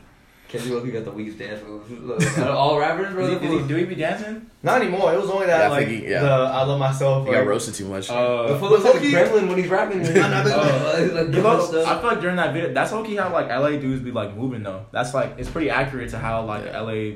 Kendrick 0.51 0.73
Lamar 0.73 0.91
got 0.91 1.05
the 1.05 1.11
weakest 1.11 1.37
dance 1.39 1.63
moves. 1.65 1.89
Out 2.37 2.47
of 2.49 2.55
all 2.55 2.77
rappers, 2.77 3.13
bro. 3.13 3.27
Did 3.27 3.41
he, 3.41 3.47
did 3.47 3.61
he, 3.61 3.67
do 3.67 3.75
he 3.77 3.85
be 3.85 3.95
dancing? 3.95 4.47
not 4.63 4.79
anymore 4.81 5.11
it 5.13 5.19
was 5.19 5.29
only 5.29 5.47
that 5.47 5.61
I 5.61 5.67
like 5.69 5.87
think 5.87 6.03
he- 6.03 6.09
yeah. 6.11 6.21
the 6.21 6.29
I 6.29 6.63
love 6.63 6.77
myself 6.79 7.25
He 7.25 7.31
got 7.33 7.47
roasted 7.47 7.73
too 7.73 7.85
much. 7.87 8.09
The 8.09 8.13
Uh, 8.13 8.59
fool 8.59 8.69
looks 8.69 8.83
like 8.93 8.95
a 8.95 8.99
gremlin 8.99 9.47
when 9.47 9.57
he's 9.57 9.69
rapping. 9.69 10.03
No, 10.03 10.11
no, 10.11 10.43
but- 10.43 10.53
Oh, 10.53 11.13
like, 11.15 11.35
you 11.35 11.41
know, 11.41 11.59
stuff. 11.65 11.87
I 11.87 11.99
feel 11.99 12.09
like 12.09 12.21
during 12.21 12.35
that 12.35 12.53
video, 12.53 12.73
that's 12.73 12.91
okay 12.93 13.15
how 13.15 13.31
like 13.31 13.47
LA 13.49 13.71
dudes 13.79 14.03
be 14.03 14.11
like 14.11 14.35
moving 14.35 14.61
though. 14.63 14.85
That's 14.91 15.13
like 15.13 15.35
it's 15.39 15.49
pretty 15.49 15.69
accurate 15.69 16.09
to 16.11 16.19
how 16.19 16.43
like 16.45 16.65
Yeah. 16.65 16.81
LA 16.81 17.13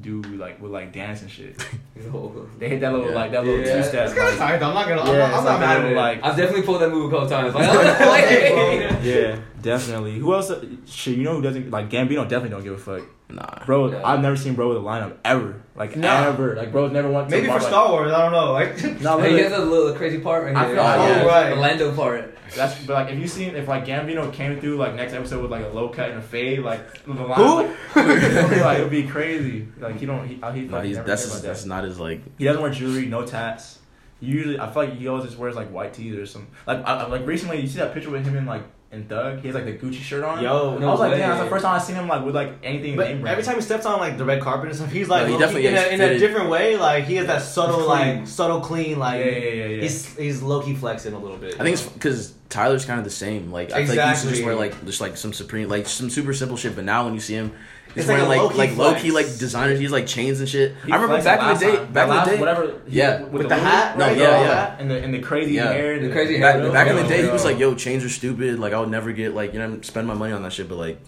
do 0.00 0.20
like 0.22 0.60
with 0.60 0.72
like 0.72 0.92
dance 0.92 1.22
and 1.22 1.30
shit. 1.30 1.56
They 2.58 2.68
hit 2.68 2.80
that 2.80 2.92
little 2.92 3.08
Yeah. 3.08 3.14
like 3.14 3.30
that 3.32 3.44
little 3.44 3.60
Yeah. 3.64 3.76
two 3.82 3.88
step. 3.88 4.06
it's 4.06 4.14
kind 4.14 4.32
of 4.32 4.38
tight 4.38 4.62
I'm 4.62 4.74
not 4.74 4.86
gonna 4.88 5.00
I'm 5.00 5.06
Yeah, 5.08 5.18
not, 5.18 5.28
it's 5.30 5.38
I'm 5.38 5.44
like 5.44 5.52
not 5.54 5.60
that 5.60 5.60
mad 5.78 5.84
at 5.86 5.92
it. 5.92 5.96
like 5.96 6.24
I've 6.24 6.36
definitely 6.36 6.62
pulled 6.62 6.80
that 6.82 6.90
move 6.90 7.10
a 7.12 7.14
couple 7.14 7.28
times. 7.28 7.54
Like, 7.54 8.00
like 8.00 9.02
yeah, 9.02 9.38
definitely. 9.62 10.18
Who 10.18 10.34
else? 10.34 10.50
Uh, 10.50 10.64
shit, 10.86 11.16
you 11.16 11.24
know 11.24 11.36
who 11.36 11.42
doesn't 11.42 11.70
like 11.70 11.88
Gambino? 11.88 12.22
Definitely 12.28 12.50
don't 12.50 12.64
give 12.64 12.74
a 12.74 12.78
fuck, 12.78 13.02
nah. 13.28 13.64
bro. 13.64 13.90
Yeah. 13.92 14.02
I've 14.04 14.20
never 14.20 14.36
seen 14.36 14.54
bro 14.54 14.68
with 14.68 14.78
a 14.78 14.80
lineup 14.80 15.16
ever, 15.24 15.62
like 15.74 15.96
No. 15.96 16.08
ever. 16.28 16.54
Like 16.56 16.72
bro's 16.72 16.92
never 16.92 17.10
went. 17.10 17.28
To 17.28 17.34
maybe 17.36 17.48
for 17.48 17.60
Star 17.60 17.90
Wars 17.90 18.12
I 18.12 18.22
don't 18.22 18.32
know 18.32 18.52
like 18.52 19.00
No, 19.00 19.18
Hey, 19.20 19.32
he 19.32 19.38
has 19.38 19.50
literally, 19.52 19.68
a 19.68 19.70
little 19.70 19.94
crazy 19.94 20.18
part 20.20 20.44
right 20.44 20.56
I 20.56 20.66
here. 20.66 20.74
feel- 20.76 20.84
oh, 20.84 21.06
yeah. 21.06 21.24
right. 21.24 21.50
The 21.50 21.56
Lando 21.56 21.94
part. 21.94 22.38
that's 22.54 22.78
but 22.86 22.94
like 22.94 23.12
if 23.12 23.18
you 23.18 23.26
seen 23.26 23.56
if 23.56 23.66
like 23.66 23.84
Gambino 23.86 24.32
came 24.32 24.60
through 24.60 24.76
like 24.76 24.94
next 24.94 25.12
episode 25.14 25.42
with 25.42 25.50
like 25.50 25.64
a 25.64 25.68
low 25.68 25.88
cut 25.88 26.10
and 26.10 26.18
a 26.20 26.22
fade, 26.22 26.60
like 26.60 27.04
the 27.04 27.12
line, 27.12 27.34
Who? 27.36 27.62
like, 27.62 27.76
it'll 28.22 28.48
be 28.50 28.60
like 28.60 28.78
it'd 28.78 28.90
be 28.90 29.02
crazy. 29.06 29.66
Like 29.80 29.98
he 29.98 30.06
don't 30.06 30.26
he, 30.28 30.34
he, 30.34 30.40
No, 30.40 30.48
fucking 30.70 30.84
he's 30.88 30.96
that's 30.98 31.24
cared 31.26 31.32
about 31.40 31.42
that's 31.46 31.64
not 31.64 31.84
his 31.84 31.98
like. 31.98 32.20
He 32.38 32.44
doesn't 32.44 32.62
wear 32.62 32.70
jewelry, 32.70 33.06
no 33.06 33.26
tats. 33.26 33.80
Usually, 34.20 34.58
I 34.58 34.72
feel 34.72 34.84
like 34.84 34.94
he 34.94 35.08
always 35.08 35.26
just 35.26 35.36
wears 35.36 35.56
like 35.56 35.68
white 35.70 35.92
tees 35.92 36.14
or 36.16 36.24
some. 36.24 36.46
Like, 36.66 36.78
I, 36.86 36.94
I- 37.02 37.06
like 37.08 37.26
recently, 37.26 37.60
you 37.60 37.66
see 37.68 37.78
that 37.80 37.92
picture 37.92 38.08
with 38.10 38.24
him 38.24 38.34
in 38.36 38.46
like 38.46 38.62
and 38.96 39.08
Thug. 39.08 39.40
He 39.40 39.48
has 39.48 39.54
like 39.54 39.66
the 39.66 39.74
Gucci 39.74 40.00
shirt 40.00 40.24
on. 40.24 40.42
Yo, 40.42 40.76
I 40.76 40.84
was 40.86 41.00
like, 41.00 41.12
damn, 41.12 41.30
that's 41.30 41.44
the 41.44 41.50
first 41.50 41.64
time 41.64 41.76
I 41.76 41.78
seen 41.78 41.94
him 41.94 42.08
like 42.08 42.24
with 42.24 42.34
like 42.34 42.54
anything. 42.62 42.96
But 42.96 43.08
every 43.26 43.44
time 43.44 43.56
he 43.56 43.60
steps 43.60 43.86
on 43.86 44.00
like 44.00 44.18
the 44.18 44.24
red 44.24 44.42
carpet 44.42 44.68
and 44.68 44.76
stuff, 44.76 44.90
he's 44.90 45.08
like 45.08 45.26
no, 45.26 45.32
he 45.32 45.38
definitely 45.38 45.66
in, 45.66 45.76
a, 45.76 45.86
in 45.88 46.00
a, 46.00 46.18
different 46.18 46.50
way. 46.50 46.76
Like 46.76 47.04
he 47.04 47.16
has 47.16 47.26
that 47.26 47.42
subtle, 47.42 47.86
like 47.86 48.26
subtle 48.26 48.60
clean. 48.60 48.98
Like 48.98 49.24
yeah, 49.24 49.30
yeah, 49.30 49.38
yeah, 49.38 49.64
yeah. 49.66 49.82
he's 49.82 50.16
he's 50.16 50.42
low 50.42 50.62
key 50.62 50.74
flexing 50.74 51.14
a 51.14 51.18
little 51.18 51.38
bit. 51.38 51.54
I 51.60 51.64
think 51.64 51.74
it's 51.74 51.86
because 51.86 52.34
Tyler's 52.48 52.84
kind 52.84 52.98
of 52.98 53.04
the 53.04 53.10
same. 53.10 53.52
Like 53.52 53.72
I 53.72 53.80
exactly. 53.80 53.86
feel 53.86 53.96
like 53.96 54.06
he 54.06 54.10
used 54.10 54.22
to 54.22 54.30
just 54.30 54.44
wear 54.44 54.54
like 54.54 54.84
just 54.84 55.00
like 55.00 55.16
some 55.16 55.32
supreme, 55.32 55.68
like 55.68 55.86
some 55.86 56.10
super 56.10 56.32
simple 56.32 56.56
shit. 56.56 56.74
But 56.74 56.84
now 56.84 57.04
when 57.04 57.14
you 57.14 57.20
see 57.20 57.34
him 57.34 57.52
He's 57.96 58.06
wearing 58.06 58.28
like 58.28 58.54
like, 58.54 58.76
low 58.76 58.94
key 58.94 59.10
like 59.10 59.24
designers. 59.38 59.80
He's 59.80 59.90
like 59.90 60.06
chains 60.06 60.38
and 60.40 60.48
shit. 60.48 60.74
He 60.84 60.92
I 60.92 60.96
remember 60.96 61.24
back 61.24 61.40
in 61.40 61.48
the 61.54 61.72
day, 61.72 61.76
time. 61.76 61.92
back 61.94 62.08
in 62.08 62.14
the 62.14 62.30
day, 62.30 62.40
whatever. 62.40 62.80
He, 62.86 62.98
yeah, 62.98 63.22
with, 63.22 63.32
with 63.32 63.42
the, 63.44 63.48
the, 63.48 63.56
hat. 63.56 63.96
Right? 63.96 64.14
No, 64.14 64.22
yeah, 64.22 64.40
yeah, 64.42 64.76
and 64.78 64.90
the 64.90 65.02
and 65.02 65.14
the 65.14 65.20
crazy 65.20 65.54
yeah. 65.54 65.72
hair, 65.72 65.94
and 65.94 66.04
the 66.04 66.12
crazy 66.12 66.38
back, 66.38 66.56
hair. 66.56 66.70
Back, 66.70 66.88
in 66.88 66.96
the 66.96 67.04
day, 67.04 67.22
he 67.22 67.30
was 67.30 67.44
like, 67.44 67.58
"Yo, 67.58 67.74
chains 67.74 68.04
are 68.04 68.10
stupid. 68.10 68.58
Like, 68.58 68.74
I 68.74 68.80
would 68.80 68.90
never 68.90 69.12
get 69.12 69.34
like 69.34 69.54
you 69.54 69.58
know 69.58 69.80
spend 69.80 70.06
my 70.06 70.12
money 70.12 70.34
on 70.34 70.42
that 70.42 70.52
shit." 70.52 70.68
But 70.68 70.76
like, 70.76 71.00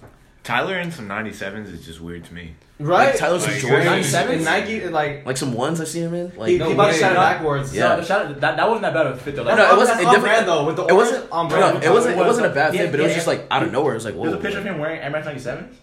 Tyler 0.45 0.79
in 0.79 0.91
some 0.91 1.09
'97s 1.09 1.71
is 1.71 1.85
just 1.85 2.01
weird 2.01 2.25
to 2.25 2.35
me. 2.35 2.55
Right, 2.79 3.11
like, 3.11 3.19
Tyler's 3.19 3.47
like, 3.47 3.57
some 3.57 3.71
Jordans, 3.71 4.15
and 4.15 4.45
Nike, 4.45 4.89
like 4.89 5.27
like 5.27 5.37
some 5.37 5.53
ones 5.53 5.83
I've 5.83 5.89
seen 5.89 6.05
him 6.05 6.15
in. 6.15 6.37
Like 6.39 6.49
he, 6.49 6.59
no 6.59 6.75
shout 6.93 7.13
it 7.13 7.17
backwards. 7.17 7.75
Yeah, 7.75 7.97
that, 7.97 8.41
that 8.41 8.67
wasn't 8.67 8.83
that 8.83 8.95
bad 8.95 9.09
of 9.09 9.17
a 9.19 9.21
fit 9.21 9.37
though. 9.37 9.45
No, 9.45 9.75
it 9.75 9.77
wasn't. 9.77 10.01
It 10.01 10.11
different 10.11 10.47
though. 10.47 10.65
With 10.65 10.77
the 10.77 10.87
it 10.87 10.95
wasn't 10.95 11.31
on 11.31 11.49
brand. 11.49 11.83
No, 11.83 11.91
it 11.91 11.93
wasn't. 11.93 12.19
It 12.19 12.25
wasn't 12.25 12.47
a 12.47 12.51
bad 12.51 12.73
fit, 12.73 12.91
but 12.91 13.01
it 13.01 13.03
was 13.03 13.15
just 13.15 13.27
like 13.27 13.47
out 13.51 13.63
of 13.63 13.73
nowhere. 13.73 13.93
It 13.93 13.97
was 13.97 14.05
like 14.07 14.15
whoa. 14.15 14.31
There's 14.31 14.39
a 14.39 14.41
picture 14.41 14.59
of 14.61 14.65
him 14.65 14.79
wearing 14.79 15.01
Air 15.01 15.11
Max 15.11 15.27
'97s. 15.27 15.75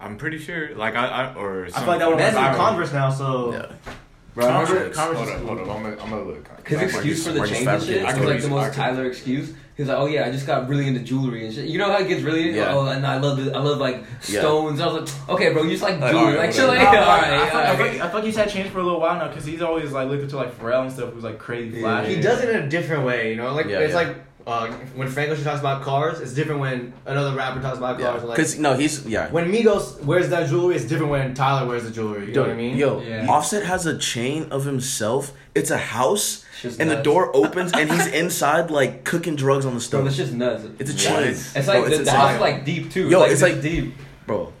I'm 0.00 0.16
pretty 0.16 0.38
sure. 0.38 0.74
Like 0.74 0.94
I, 0.94 1.06
I 1.06 1.34
or 1.34 1.68
some, 1.68 1.76
I 1.76 1.84
feel 1.84 1.88
like 1.88 1.98
that 2.00 2.08
would 2.08 2.18
that's 2.18 2.36
in 2.36 2.56
Converse 2.56 2.92
now. 2.92 3.10
So. 3.10 3.52
Yeah. 3.52 3.92
Bro, 4.34 4.46
I 4.46 4.62
remember 4.62 4.90
Converse 4.90 5.18
hold 5.18 5.30
on, 5.30 5.46
hold 5.46 5.58
on. 5.60 5.70
I'm 5.70 5.82
gonna, 5.82 6.02
I'm 6.02 6.10
gonna 6.10 6.24
look. 6.24 6.66
His 6.68 6.82
excuse 6.82 7.26
for 7.26 7.32
the 7.32 7.46
change 7.46 7.66
and 7.66 7.82
shit 7.82 8.04
was 8.04 8.18
like 8.18 8.42
the 8.42 8.48
most 8.48 8.74
Tyler 8.74 9.06
excuse. 9.06 9.54
He's 9.76 9.88
like, 9.88 9.98
oh 9.98 10.06
yeah, 10.06 10.26
I 10.26 10.30
just 10.30 10.46
got 10.46 10.70
really 10.70 10.86
into 10.86 11.00
jewelry 11.00 11.44
and 11.44 11.54
shit. 11.54 11.66
You 11.66 11.78
know 11.78 11.92
how 11.92 11.98
it 11.98 12.08
gets 12.08 12.22
really, 12.22 12.56
yeah. 12.56 12.74
oh, 12.74 12.86
and 12.86 13.06
I 13.06 13.18
love, 13.18 13.36
this, 13.36 13.52
I 13.52 13.58
love 13.58 13.76
like 13.78 14.04
stones. 14.22 14.78
Yeah. 14.78 14.86
I 14.86 14.92
was 14.92 15.12
like, 15.12 15.28
okay, 15.28 15.52
bro, 15.52 15.64
you 15.64 15.72
just 15.72 15.82
like 15.82 15.98
jewelry, 15.98 16.38
like, 16.38 16.52
chill. 16.52 16.70
All 16.70 16.74
right, 16.74 18.00
I, 18.00 18.08
thought 18.08 18.24
you 18.24 18.32
had 18.32 18.48
changed 18.48 18.72
for 18.72 18.80
a 18.80 18.82
little 18.82 19.00
while 19.00 19.16
now 19.16 19.28
because 19.28 19.44
he's 19.44 19.60
always 19.60 19.92
like 19.92 20.08
looked 20.08 20.30
to 20.30 20.36
like 20.36 20.58
Pharrell 20.58 20.84
and 20.84 20.92
stuff, 20.92 21.12
who's 21.12 21.24
like 21.24 21.38
crazy 21.38 21.80
flashy. 21.80 22.14
He 22.14 22.22
does 22.22 22.42
it 22.42 22.48
in 22.48 22.62
a 22.64 22.68
different 22.70 23.04
way, 23.04 23.30
you 23.30 23.36
know. 23.36 23.52
Like 23.52 23.66
yeah, 23.66 23.80
it's 23.80 23.92
yeah. 23.92 23.98
like 23.98 24.16
uh, 24.46 24.70
when 24.94 25.08
Frank 25.08 25.30
Ocean 25.30 25.42
talks 25.42 25.58
about 25.58 25.82
cars, 25.82 26.20
it's 26.20 26.32
different 26.32 26.60
when 26.60 26.92
another 27.04 27.36
rapper 27.36 27.60
talks 27.60 27.78
about 27.78 27.98
cars. 27.98 28.22
Yeah. 28.22 28.28
Like, 28.28 28.36
Cause 28.36 28.56
no, 28.56 28.74
he's 28.74 29.04
yeah. 29.04 29.28
When 29.30 29.50
Migos 29.50 30.00
wears 30.04 30.28
that 30.28 30.48
jewelry, 30.48 30.76
it's 30.76 30.84
different 30.84 31.10
when 31.10 31.34
Tyler 31.34 31.66
wears 31.66 31.82
the 31.82 31.90
jewelry. 31.90 32.20
You 32.20 32.26
Dude, 32.26 32.36
know 32.36 32.42
what 32.42 32.50
I 32.50 32.54
mean? 32.54 32.76
Yo, 32.76 33.00
yeah. 33.00 33.26
Offset 33.28 33.64
has 33.64 33.86
a 33.86 33.98
chain 33.98 34.44
of 34.52 34.64
himself. 34.64 35.32
It's 35.56 35.72
a 35.72 35.78
house, 35.78 36.44
and 36.62 36.78
nuts. 36.78 36.90
the 36.90 37.02
door 37.02 37.34
opens, 37.36 37.72
and 37.72 37.90
he's 37.90 38.06
inside 38.06 38.70
like 38.70 39.02
cooking 39.02 39.34
drugs 39.34 39.66
on 39.66 39.74
the 39.74 39.80
stove. 39.80 40.06
It's 40.06 40.16
just 40.16 40.32
nuts. 40.32 40.64
It's 40.78 40.92
a 40.92 40.96
chain. 40.96 41.22
It's, 41.24 41.54
like 41.54 41.66
bro, 41.66 41.88
the, 41.88 41.96
it's 41.96 42.04
the 42.04 42.16
house 42.16 42.40
like 42.40 42.64
deep 42.64 42.92
too. 42.92 43.08
Yo, 43.08 43.20
like, 43.20 43.32
it's 43.32 43.42
like 43.42 43.60
deep, 43.60 43.94
bro. 44.28 44.52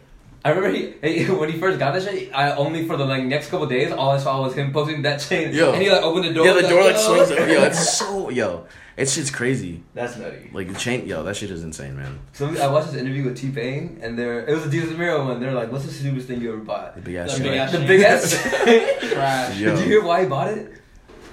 I 0.44 0.50
remember 0.50 0.76
he, 0.76 1.24
he, 1.24 1.30
when 1.30 1.50
he 1.50 1.60
first 1.60 1.78
got 1.78 1.94
that 1.94 2.02
shit. 2.02 2.32
I 2.34 2.56
only 2.56 2.88
for 2.88 2.96
the 2.96 3.04
like 3.04 3.22
next 3.22 3.50
couple 3.50 3.66
days, 3.66 3.92
all 3.92 4.10
I 4.10 4.18
saw 4.18 4.42
was 4.42 4.54
him 4.54 4.72
posting 4.72 5.02
that 5.02 5.20
chain. 5.20 5.54
Yo. 5.54 5.72
and 5.72 5.80
he 5.80 5.90
like 5.90 6.02
opened 6.02 6.24
the 6.24 6.34
door. 6.34 6.46
Yeah, 6.46 6.54
the 6.54 6.68
door 6.68 6.82
like, 6.82 6.96
closed. 6.96 7.32
swings. 7.32 7.52
Yo, 7.52 7.62
it's 7.62 7.98
so 7.98 8.30
yo. 8.30 8.66
It's 8.96 9.14
just 9.14 9.34
crazy. 9.34 9.82
That's 9.92 10.16
nutty. 10.16 10.50
Like 10.54 10.68
the 10.72 10.78
chain, 10.78 11.06
yo, 11.06 11.22
that 11.24 11.36
shit 11.36 11.50
is 11.50 11.62
insane, 11.62 11.96
man. 11.96 12.18
So 12.32 12.48
I 12.56 12.66
watched 12.68 12.92
this 12.92 13.00
interview 13.00 13.24
with 13.24 13.36
T 13.36 13.50
Pain, 13.50 13.98
and 14.02 14.18
they're 14.18 14.46
it 14.46 14.54
was 14.54 14.64
a 14.64 14.70
Desus 14.70 14.96
Mero 14.96 15.26
one. 15.26 15.38
They're 15.38 15.52
like, 15.52 15.70
"What's 15.70 15.84
the 15.84 15.92
stupidest 15.92 16.28
thing 16.28 16.40
you 16.40 16.52
ever 16.54 16.62
bought?" 16.62 16.94
The 16.94 17.02
big 17.02 17.16
ass. 17.16 17.36
The 17.36 17.42
big 17.42 17.58
ass. 17.58 17.72
The 17.72 17.78
big 17.78 18.00
ass. 18.00 19.12
Trash. 19.12 19.58
Yo. 19.58 19.76
Did 19.76 19.80
you 19.80 19.84
hear 19.84 20.02
why 20.02 20.22
he 20.22 20.28
bought 20.28 20.48
it? 20.48 20.80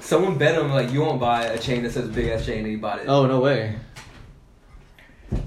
Someone 0.02 0.38
bet 0.38 0.60
him 0.60 0.72
like 0.72 0.92
you 0.92 1.00
won't 1.00 1.22
buy 1.22 1.46
a 1.46 1.58
chain 1.58 1.84
that 1.84 1.92
says 1.92 2.10
big 2.10 2.28
ass 2.28 2.46
chain, 2.46 2.60
and 2.60 2.68
he 2.68 2.76
bought 2.76 3.00
it. 3.00 3.08
Oh 3.08 3.26
no 3.28 3.40
way. 3.40 3.78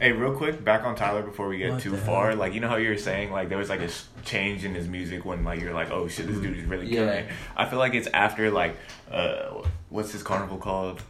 Hey, 0.00 0.12
real 0.12 0.34
quick, 0.34 0.64
back 0.64 0.84
on 0.84 0.96
Tyler 0.96 1.22
before 1.22 1.48
we 1.48 1.58
get 1.58 1.72
what 1.72 1.80
too 1.80 1.96
far. 1.96 2.34
Like, 2.34 2.54
you 2.54 2.60
know 2.60 2.68
how 2.68 2.76
you 2.76 2.88
were 2.88 2.96
saying, 2.96 3.30
like, 3.30 3.48
there 3.48 3.56
was 3.56 3.68
like 3.68 3.80
a 3.80 3.88
change 4.24 4.64
in 4.64 4.74
his 4.74 4.88
music 4.88 5.24
when, 5.24 5.44
like, 5.44 5.60
you're 5.60 5.72
like, 5.72 5.92
oh 5.92 6.08
shit, 6.08 6.26
this 6.26 6.38
dude 6.38 6.58
is 6.58 6.64
really 6.64 6.86
mm-hmm. 6.86 6.94
yeah. 6.94 7.20
killing. 7.20 7.26
I 7.56 7.66
feel 7.66 7.78
like 7.78 7.94
it's 7.94 8.08
after, 8.08 8.50
like, 8.50 8.76
uh, 9.12 9.62
what's 9.88 10.10
his 10.10 10.24
carnival 10.24 10.58
called? 10.58 11.02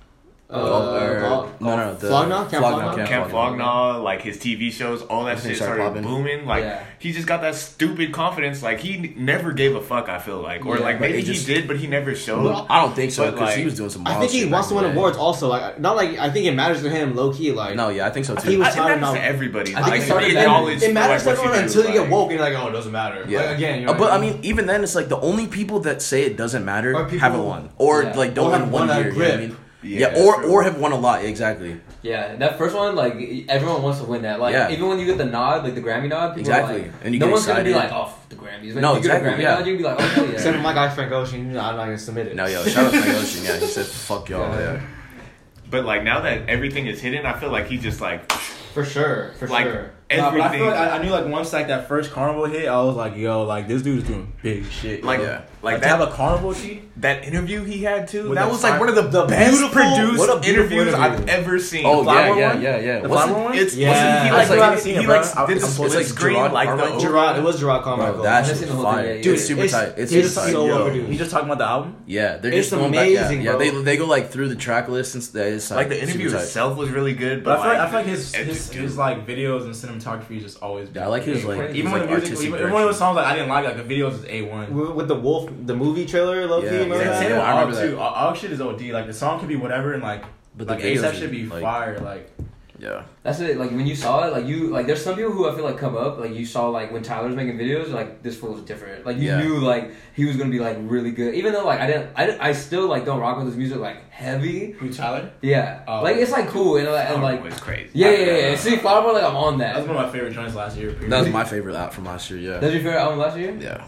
Uh, 0.49 0.59
or, 0.61 1.53
no, 1.59 1.77
no, 1.77 1.95
the 1.95 2.07
Flog 2.07 2.29
Gnaw? 2.29 2.49
Camp 2.49 2.63
Flog 2.63 2.79
Gnaw, 2.79 2.95
Flogna? 2.95 3.07
Camp 3.09 3.31
Flog 3.31 3.59
Gnaw, 3.59 4.01
like 4.01 4.23
his 4.23 4.39
TV 4.39 4.71
shows, 4.71 5.03
all 5.03 5.25
that 5.25 5.41
shit 5.41 5.57
started, 5.57 5.83
started 5.83 6.05
booming. 6.05 6.47
Like 6.47 6.63
yeah. 6.63 6.85
he 7.01 7.11
just 7.11 7.27
got 7.27 7.41
that 7.41 7.57
stupid 7.57 8.13
confidence. 8.13 8.63
Like 8.63 8.79
he 8.79 9.13
never 9.17 9.53
gave 9.53 9.75
a 9.75 9.81
fuck. 9.81 10.09
I 10.09 10.21
feel 10.21 10.41
like, 10.41 10.65
or 10.65 10.79
yeah, 10.79 10.85
like 10.85 11.01
maybe 11.01 11.21
he 11.21 11.45
did, 11.45 11.67
but 11.67 11.79
he 11.79 11.89
never 11.89 12.15
showed. 12.15 12.47
I 12.71 12.81
don't 12.81 12.95
think 12.95 13.11
so 13.11 13.29
because 13.29 13.41
like, 13.41 13.59
he 13.59 13.65
was 13.65 13.77
doing 13.77 13.91
some. 13.91 14.07
I 14.07 14.21
think 14.21 14.31
he 14.31 14.45
wants 14.45 14.69
to 14.69 14.77
win 14.77 14.85
awards. 14.85 15.17
Also, 15.17 15.49
like 15.49 15.81
not 15.81 15.97
like 15.97 16.17
I 16.17 16.31
think 16.31 16.47
it 16.47 16.55
matters 16.55 16.81
to 16.83 16.91
him, 16.91 17.17
low 17.17 17.33
key. 17.33 17.51
Like 17.51 17.75
no, 17.75 17.89
yeah, 17.89 18.07
I 18.07 18.11
think 18.11 18.25
so 18.25 18.37
too. 18.37 18.49
He 18.49 18.57
was 18.57 18.73
talking 18.73 18.99
about 18.99 19.17
everybody. 19.17 19.75
I 19.75 19.83
think 19.99 20.09
like, 20.09 20.29
it, 20.29 20.95
matters 20.95 21.25
to 21.25 21.31
everyone 21.31 21.59
until 21.59 21.87
you 21.87 21.93
get 21.93 22.09
woke 22.09 22.31
and 22.31 22.39
you're 22.39 22.49
like, 22.49 22.55
oh, 22.55 22.69
it 22.69 22.73
doesn't 22.73 22.93
matter. 22.93 23.25
Yeah, 23.29 23.51
again. 23.51 23.89
Uh, 23.89 23.95
but 23.95 24.13
I 24.13 24.21
mean, 24.21 24.39
even 24.45 24.67
then, 24.67 24.85
it's 24.85 24.95
like 24.95 25.09
the 25.09 25.19
only 25.19 25.49
people 25.49 25.81
that 25.81 26.03
say 26.03 26.23
it 26.23 26.37
doesn't 26.37 26.65
matter 26.65 27.05
haven't 27.19 27.43
won, 27.43 27.71
or 27.79 28.05
like 28.15 28.35
don't 28.35 28.53
win 28.53 28.71
one 28.71 28.89
year. 29.17 29.57
Yeah, 29.87 30.17
yeah 30.17 30.23
or 30.23 30.43
or 30.45 30.63
have 30.63 30.79
won 30.79 30.93
a 30.93 30.97
lot. 30.97 31.25
Exactly. 31.25 31.81
Yeah, 32.03 32.37
that 32.37 32.59
first 32.59 32.75
one, 32.75 32.95
like 32.95 33.15
everyone 33.49 33.83
wants 33.83 34.01
to 34.01 34.07
win 34.07 34.23
that. 34.23 34.41
Like 34.41 34.53
yeah. 34.53 34.71
even 34.71 34.89
when 34.89 34.99
you 34.99 35.07
get 35.07 35.19
the 35.19 35.25
nod, 35.25 35.65
like 35.65 35.75
the 35.75 35.81
Grammy 35.81 36.09
nod, 36.09 36.39
exactly. 36.39 36.83
Like, 36.83 36.93
and 37.03 37.15
you 37.15 37.21
no 37.21 37.29
one's 37.29 37.45
excited. 37.45 37.73
gonna 37.73 37.87
be 37.87 37.89
like, 37.89 37.93
oh, 37.93 38.15
the 38.29 38.37
Grammys. 38.37 38.75
No, 38.75 38.93
you 38.93 38.99
exactly. 38.99 39.31
Get 39.31 39.35
a 39.35 39.37
Grammy 39.37 39.43
yeah. 39.43 39.55
nod, 39.55 39.67
you'd 39.67 39.79
be 39.79 39.85
like, 39.85 39.99
oh 40.01 40.25
yeah. 40.25 40.31
Except 40.31 40.57
for 40.57 40.63
my 40.63 40.73
guy 40.73 40.89
Frank 40.95 41.13
Ocean, 41.13 41.47
you 41.47 41.53
know, 41.53 41.61
I'm 41.61 41.77
not 41.77 41.85
gonna 41.85 41.99
submit 41.99 42.29
it. 42.29 42.37
No, 42.37 42.47
yo, 42.47 42.65
shout 42.65 42.87
out 42.87 42.91
Frank 42.93 43.07
Ocean. 43.23 43.45
Yeah, 43.45 43.59
he 43.59 43.67
said 43.67 43.87
fuck 43.87 44.29
y'all. 44.29 44.53
Yeah. 44.55 44.75
yeah. 44.75 44.87
But 45.71 45.85
like 45.85 46.05
now 46.05 46.21
that 46.21 46.49
everything 46.49 46.87
is 46.87 47.01
hidden, 47.01 47.27
I 47.27 47.39
feel 47.39 47.51
like 47.51 47.67
he 47.67 47.79
just 47.79 48.01
like. 48.01 48.31
For 48.33 48.85
sure, 48.85 49.33
for 49.39 49.49
like, 49.49 49.65
sure. 49.65 49.93
Everything. 50.11 50.63
I, 50.63 50.71
like 50.71 50.79
I, 50.79 50.91
I, 50.99 51.03
knew 51.03 51.11
like 51.11 51.27
once 51.27 51.53
like 51.53 51.69
that 51.69 51.89
first 51.89 52.13
carnival 52.13 52.45
hit, 52.45 52.69
I 52.69 52.81
was 52.83 52.95
like, 52.95 53.17
yo, 53.17 53.43
like 53.43 53.67
this 53.67 53.83
dude's 53.83 54.07
doing 54.07 54.33
big 54.43 54.67
shit. 54.67 55.03
Like 55.03 55.21
yeah. 55.21 55.43
Like, 55.67 55.75
like 55.75 55.83
that, 55.83 55.99
have 55.99 56.09
a 56.09 56.13
carnival 56.13 56.55
G? 56.55 56.83
That 56.99 57.25
interview 57.25 57.65
he 57.65 57.83
had 57.83 58.07
too. 58.07 58.29
With 58.31 58.39
that 58.39 58.49
was 58.49 58.63
like 58.63 58.79
one 58.79 58.89
of 58.89 58.95
the, 58.95 59.03
the 59.03 59.27
best 59.27 59.73
produced 59.73 60.47
interviews 60.47 60.47
interview. 60.47 60.95
I've 60.95 61.29
ever 61.29 61.59
seen. 61.59 61.85
Oh 61.85 62.05
yeah, 62.05 62.37
yeah, 62.37 62.59
yeah, 62.59 62.79
yeah, 62.79 63.01
The 63.01 63.09
flower 63.09 63.45
one. 63.45 63.55
It's 63.55 63.75
yeah. 63.77 64.33
Wasn't 64.33 64.55
he 64.55 64.61
like, 64.61 64.71
like, 64.71 64.85
he, 64.85 64.95
he 64.95 65.07
like 65.07 65.49
did 65.49 65.57
this, 65.57 65.79
it's 65.79 65.95
like 65.95 66.07
screen 66.07 66.37
Jerrod 66.37 66.53
like 66.53 66.69
the 66.69 67.07
Jerrod. 67.07 67.39
It 67.39 67.43
was 67.43 67.61
Jerrod 67.61 67.83
Carmichael. 67.83 68.23
That's 68.23 68.65
fire, 68.65 69.21
dude. 69.21 69.35
It's 69.35 69.45
super 69.45 69.67
tight. 69.67 69.95
It's 69.97 70.35
so 70.35 70.71
overdue. 70.71 71.07
You 71.07 71.19
just 71.19 71.33
talking 71.33 71.49
about 71.49 71.59
the 71.59 71.67
album? 71.67 71.97
Yeah, 72.07 72.37
they're 72.37 72.53
just 72.53 72.73
amazing. 72.73 73.43
Yeah, 73.43 73.57
they 73.57 73.71
they 73.71 73.97
go 73.97 74.07
like 74.07 74.31
through 74.31 74.49
the 74.49 74.57
track 74.57 74.89
list 74.89 75.15
and 75.15 75.23
it's 75.23 75.71
like 75.71 75.89
the 75.89 76.01
interview 76.01 76.35
itself 76.35 76.79
was 76.79 76.91
really 76.91 77.15
good. 77.15 77.45
But 77.45 77.59
I 77.61 77.89
feel 77.89 77.99
like 78.01 78.07
his 78.07 78.35
his 78.35 78.97
like 78.97 79.27
videos 79.27 79.65
and 79.65 79.75
cinematography 79.75 80.41
just 80.41 80.63
always. 80.63 80.97
I 80.97 81.07
like 81.07 81.25
his 81.25 81.45
like 81.45 81.75
even 81.75 81.91
when 81.91 82.03
the 82.03 82.07
music 82.07 82.41
even 82.47 82.73
when 82.73 82.83
it 82.83 82.87
was 82.87 82.99
songs 82.99 83.17
like 83.17 83.27
I 83.27 83.35
didn't 83.35 83.49
like 83.49 83.65
like 83.65 83.77
the 83.77 83.95
videos 83.95 84.13
is 84.13 84.25
a 84.27 84.43
one 84.43 84.95
with 84.95 85.09
the 85.09 85.15
wolf 85.15 85.51
the 85.65 85.75
movie 85.75 86.07
trailer, 86.07 86.47
low 86.47 86.61
key. 86.61 86.69
Remember 86.69 86.97
yeah, 86.97 87.29
yeah, 87.29 87.41
I 87.41 87.61
remember 87.61 87.89
too. 87.89 87.99
All 87.99 88.35
shit 88.35 88.53
is 88.53 88.61
OD. 88.61 88.83
Like 88.83 89.07
the 89.07 89.15
song 89.15 89.41
could 89.41 89.49
be 89.49 89.57
whatever, 89.57 89.93
and 89.93 90.03
like, 90.03 90.25
but 90.57 90.67
like, 90.67 90.81
the 90.81 90.95
ASAP 90.95 91.15
should 91.15 91.31
be 91.31 91.47
like, 91.47 91.63
fire. 91.63 91.99
Like. 92.01 92.31
Yeah. 92.79 93.05
That's 93.23 93.41
it. 93.41 93.59
Like 93.59 93.71
when 93.71 93.87
you 93.87 93.97
saw 93.97 94.27
it, 94.27 94.33
like 94.33 94.47
you 94.47 94.69
like 94.69 94.87
there's 94.87 95.03
some 95.03 95.17
people 95.17 95.33
who 95.33 95.49
I 95.49 95.55
feel 95.55 95.65
like 95.65 95.79
come 95.79 95.97
up, 95.97 96.19
like 96.19 96.35
you 96.35 96.45
saw 96.45 96.69
like 96.69 96.93
when 96.93 97.03
Tyler's 97.03 97.35
making 97.35 97.59
videos, 97.59 97.91
like 97.91 98.23
this 98.23 98.37
fool 98.37 98.53
was 98.53 98.63
different. 98.63 99.07
Like 99.07 99.17
you 99.17 99.29
yeah. 99.29 99.41
knew 99.41 99.59
like 99.59 99.93
he 100.15 100.25
was 100.25 100.37
gonna 100.37 100.51
be 100.51 100.59
like 100.59 100.77
really 100.81 101.11
good. 101.11 101.35
Even 101.35 101.53
though 101.53 101.65
like 101.65 101.81
I 101.81 101.87
didn't 101.87 102.11
I, 102.17 102.49
I 102.49 102.53
still 102.53 102.87
like 102.87 103.05
don't 103.05 103.21
rock 103.21 103.39
with 103.39 103.47
his 103.47 103.57
music 103.57 103.79
like 103.79 104.11
heavy. 104.11 104.73
Who 104.73 104.93
Tyler? 104.93 105.31
Yeah. 105.43 105.85
Oh. 105.89 106.03
Like 106.03 106.17
it's 106.17 106.33
like 106.33 106.49
cool 106.49 106.77
and 106.77 106.87
like, 106.87 107.11
and, 107.11 107.23
like 107.23 107.45
it's 107.45 107.61
crazy. 107.61 107.91
Yeah, 107.95 108.11
yeah, 108.11 108.19
yeah. 108.19 108.49
yeah. 108.51 108.57
See 108.57 108.77
Flower 108.77 109.13
like 109.13 109.25
I'm 109.25 109.37
on 109.37 109.59
that. 109.59 109.75
That 109.75 109.81
was 109.81 109.89
one 109.89 109.97
of 109.97 110.07
my 110.07 110.13
favorite 110.13 110.35
joints 110.35 110.55
last 110.55 110.77
year. 110.77 110.93
Period. 110.93 111.11
That 111.11 111.21
was 111.21 111.31
my 111.31 111.45
favorite 111.45 111.77
out 111.77 111.95
from 111.95 112.05
last 112.05 112.31
year, 112.31 112.39
yeah. 112.39 112.59
That's 112.59 112.73
your 112.73 112.83
favorite 112.83 113.01
album 113.01 113.19
last 113.19 113.37
year? 113.37 113.57
Yeah. 113.59 113.87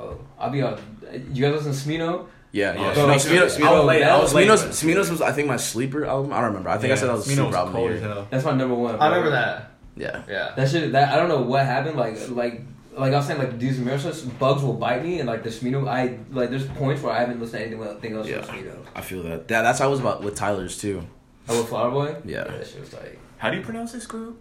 Oh, 0.00 0.18
I'll 0.38 0.50
be 0.50 0.62
on. 0.62 0.80
You 1.32 1.42
guys 1.42 1.64
listen 1.64 1.72
to 1.72 1.98
Smino? 1.98 2.26
Yeah, 2.52 2.74
yeah. 2.74 2.94
Oh, 2.96 3.06
Smino, 3.06 3.14
Smino, 3.16 3.58
Smino, 3.58 4.04
I 4.04 4.18
was. 4.18 4.34
I 4.34 4.44
Smino's. 4.44 4.64
Smino's 4.82 5.10
was, 5.10 5.20
I 5.20 5.32
think, 5.32 5.46
my 5.46 5.56
sleeper 5.56 6.04
album. 6.04 6.32
I 6.32 6.36
don't 6.36 6.46
remember. 6.46 6.70
I 6.70 6.78
think 6.78 6.88
yeah, 6.88 6.94
I 6.94 6.98
said 6.98 7.08
that 7.08 7.16
was 7.16 7.26
Smino 7.26 7.34
super 7.34 7.46
was 7.46 7.54
album. 7.56 7.74
Cold. 7.74 8.26
That's 8.30 8.44
my 8.44 8.52
number 8.52 8.74
one. 8.74 8.96
I 8.96 9.08
remember 9.08 9.30
that. 9.30 9.72
Yeah. 9.96 10.22
Yeah. 10.28 10.54
That 10.56 10.68
shit. 10.68 10.92
That 10.92 11.12
I 11.12 11.16
don't 11.16 11.28
know 11.28 11.42
what 11.42 11.64
happened. 11.66 11.96
Like, 11.96 12.16
like, 12.30 12.62
like 12.96 13.12
I 13.12 13.16
was 13.16 13.26
saying, 13.26 13.38
like 13.38 13.58
these 13.58 13.78
miracles, 13.78 14.22
bugs 14.22 14.62
will 14.62 14.74
bite 14.74 15.04
me, 15.04 15.20
and 15.20 15.28
like 15.28 15.42
the 15.42 15.50
Smino, 15.50 15.86
I 15.86 16.18
like. 16.32 16.50
There's 16.50 16.66
points 16.66 17.02
where 17.02 17.12
I 17.12 17.20
haven't 17.20 17.40
listened 17.40 17.70
to 17.70 17.84
anything 17.84 18.14
else 18.14 18.26
yeah. 18.26 18.40
from 18.40 18.56
Smino. 18.56 18.86
I 18.94 19.02
feel 19.02 19.22
that. 19.24 19.48
That 19.48 19.62
that's 19.62 19.78
how 19.78 19.86
I 19.86 19.88
was 19.88 20.00
about 20.00 20.22
with 20.22 20.34
Tyler's 20.34 20.78
too. 20.78 21.06
Oh, 21.48 21.60
with 21.60 21.68
Flower 21.68 21.90
Boy. 21.90 22.16
Yeah. 22.24 22.44
yeah. 22.46 22.56
That 22.56 22.66
shit 22.66 22.80
was 22.80 22.92
like. 22.92 23.18
How 23.38 23.50
do 23.50 23.56
you 23.58 23.62
pronounce 23.62 23.92
this 23.92 24.06
group? 24.06 24.40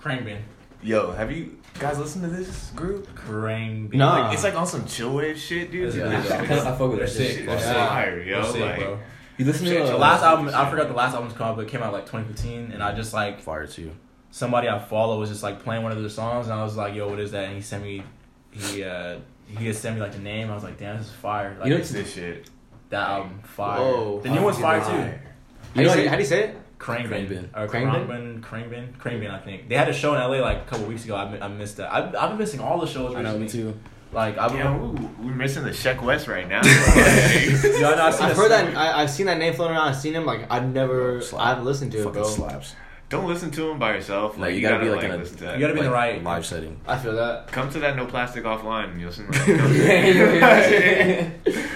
Khruangbin. 0.00 0.38
Yo, 0.82 1.12
have 1.12 1.32
you 1.32 1.58
guys 1.78 1.98
listened 1.98 2.24
to 2.24 2.30
this 2.30 2.70
group? 2.70 3.14
Crane. 3.14 3.90
No, 3.92 4.08
like, 4.08 4.34
it's 4.34 4.44
like 4.44 4.54
on 4.54 4.66
some 4.66 4.86
chill 4.86 5.14
wave 5.14 5.38
shit, 5.38 5.70
dude. 5.70 5.94
Yeah, 5.94 6.10
yeah. 6.10 6.42
I 6.42 6.76
fuck 6.76 6.90
with 6.90 7.00
that 7.00 7.10
shit. 7.10 7.46
They're 7.46 7.58
fire, 7.58 8.22
yo. 8.22 8.52
Sick, 8.52 8.60
like, 8.60 8.78
bro. 8.78 8.98
You 9.38 9.44
listen 9.44 9.66
to 9.66 9.74
the 9.74 9.96
last 9.96 10.22
album. 10.22 10.48
I 10.54 10.70
forgot 10.70 10.88
the 10.88 10.94
last 10.94 11.14
album's 11.14 11.34
called, 11.34 11.56
but 11.56 11.66
it 11.66 11.68
came 11.68 11.82
out 11.82 11.92
like 11.92 12.06
2015, 12.06 12.72
and 12.72 12.82
I 12.82 12.94
just 12.94 13.12
like 13.12 13.40
fire 13.40 13.66
too. 13.66 13.90
Somebody 14.30 14.68
I 14.68 14.78
follow 14.78 15.18
was 15.18 15.30
just 15.30 15.42
like 15.42 15.62
playing 15.62 15.82
one 15.82 15.92
of 15.92 16.00
their 16.00 16.08
songs, 16.08 16.46
and 16.46 16.54
I 16.54 16.62
was 16.62 16.76
like, 16.76 16.94
"Yo, 16.94 17.08
what 17.08 17.20
is 17.20 17.32
that?" 17.32 17.44
And 17.44 17.54
he 17.54 17.62
sent 17.62 17.82
me, 17.82 18.02
he 18.50 18.84
uh, 18.84 19.18
he 19.46 19.66
had 19.66 19.76
sent 19.76 19.96
me 19.96 20.02
like 20.02 20.12
the 20.12 20.18
name. 20.18 20.50
I 20.50 20.54
was 20.54 20.64
like, 20.64 20.78
"Damn, 20.78 20.98
this 20.98 21.06
is 21.06 21.12
fire!" 21.12 21.56
Like, 21.58 21.68
you 21.68 21.78
know 21.78 21.84
this 21.84 22.12
shit. 22.12 22.48
That 22.90 23.08
album, 23.08 23.40
fire. 23.42 23.80
Whoa, 23.80 24.20
the 24.20 24.30
new 24.30 24.42
one's 24.42 24.58
fire 24.58 24.80
too. 24.80 25.80
You 25.80 25.88
how 25.88 26.16
do 26.16 26.22
you 26.22 26.24
say 26.24 26.44
it? 26.44 26.58
Khruangbin. 26.78 27.08
Khruangbin. 27.08 27.48
Or 27.54 27.58
uh, 27.60 27.66
Khruangbin? 27.68 28.40
Khruangbin. 28.40 28.40
Khruangbin. 28.42 28.96
Khruangbin, 28.98 29.30
I 29.30 29.38
think. 29.38 29.68
They 29.68 29.76
had 29.76 29.88
a 29.88 29.92
show 29.92 30.14
in 30.14 30.20
LA 30.20 30.38
like 30.44 30.58
a 30.58 30.64
couple 30.64 30.86
weeks 30.86 31.04
ago. 31.04 31.16
I, 31.16 31.30
mi- 31.30 31.40
I 31.40 31.48
missed 31.48 31.76
that. 31.78 31.92
I've, 31.92 32.14
I've 32.14 32.30
been 32.30 32.38
missing 32.38 32.60
all 32.60 32.78
the 32.80 32.86
shows 32.86 33.14
I 33.14 33.22
know 33.22 33.38
me 33.38 33.48
too. 33.48 33.74
Like, 34.12 34.38
I've 34.38 34.50
been. 34.52 34.60
Yeah, 34.60 34.76
ooh, 34.76 35.10
we're 35.20 35.34
missing 35.34 35.64
the 35.64 35.70
Sheck 35.70 36.00
Wes 36.02 36.28
right 36.28 36.48
now. 36.48 36.60
Yeah, 36.64 37.88
I 37.90 37.96
know, 37.96 38.02
I've 38.06 38.14
seen 38.14 38.26
I've 38.26 38.32
a- 38.32 38.34
heard 38.40 38.50
that. 38.50 38.76
I, 38.76 39.02
I've 39.02 39.10
seen 39.10 39.26
that 39.26 39.38
name 39.38 39.52
floating 39.54 39.76
around. 39.76 39.88
I've 39.88 39.96
seen 39.96 40.14
him. 40.14 40.24
Like 40.26 40.46
I've 40.50 40.68
never. 40.72 41.20
Slap. 41.20 41.42
I 41.44 41.48
haven't 41.50 41.64
listened 41.64 41.92
to 41.92 41.98
it, 41.98 42.04
Fucking 42.04 42.20
bro. 42.22 42.28
slaps. 42.30 42.74
Don't 43.08 43.26
listen 43.28 43.50
to 43.52 43.70
him 43.70 43.78
by 43.78 43.94
yourself. 43.94 44.36
No, 44.36 44.42
Like, 44.42 44.50
you 44.54 44.56
you, 44.60 44.68
gotta 44.68 44.84
gotta, 44.84 44.84
be, 44.84 44.90
like, 44.96 45.04
like 45.04 45.12
in 45.14 45.20
a- 45.20 45.24
to 45.24 45.36
that. 45.44 45.54
You 45.54 45.60
gotta 45.60 45.74
be 45.74 45.78
in 45.80 45.84
the 45.86 45.90
right 45.92 46.22
live 46.22 46.44
setting. 46.44 46.80
I 46.88 46.98
feel 46.98 47.14
that. 47.16 47.46
Come 47.48 47.70
to 47.70 47.78
that 47.80 47.94
no 47.96 48.04
plastic 48.06 48.44
offline 48.44 48.90
and 48.92 49.00
you'll 49.00 49.10
listen. 49.10 49.26
Like, 49.28 49.46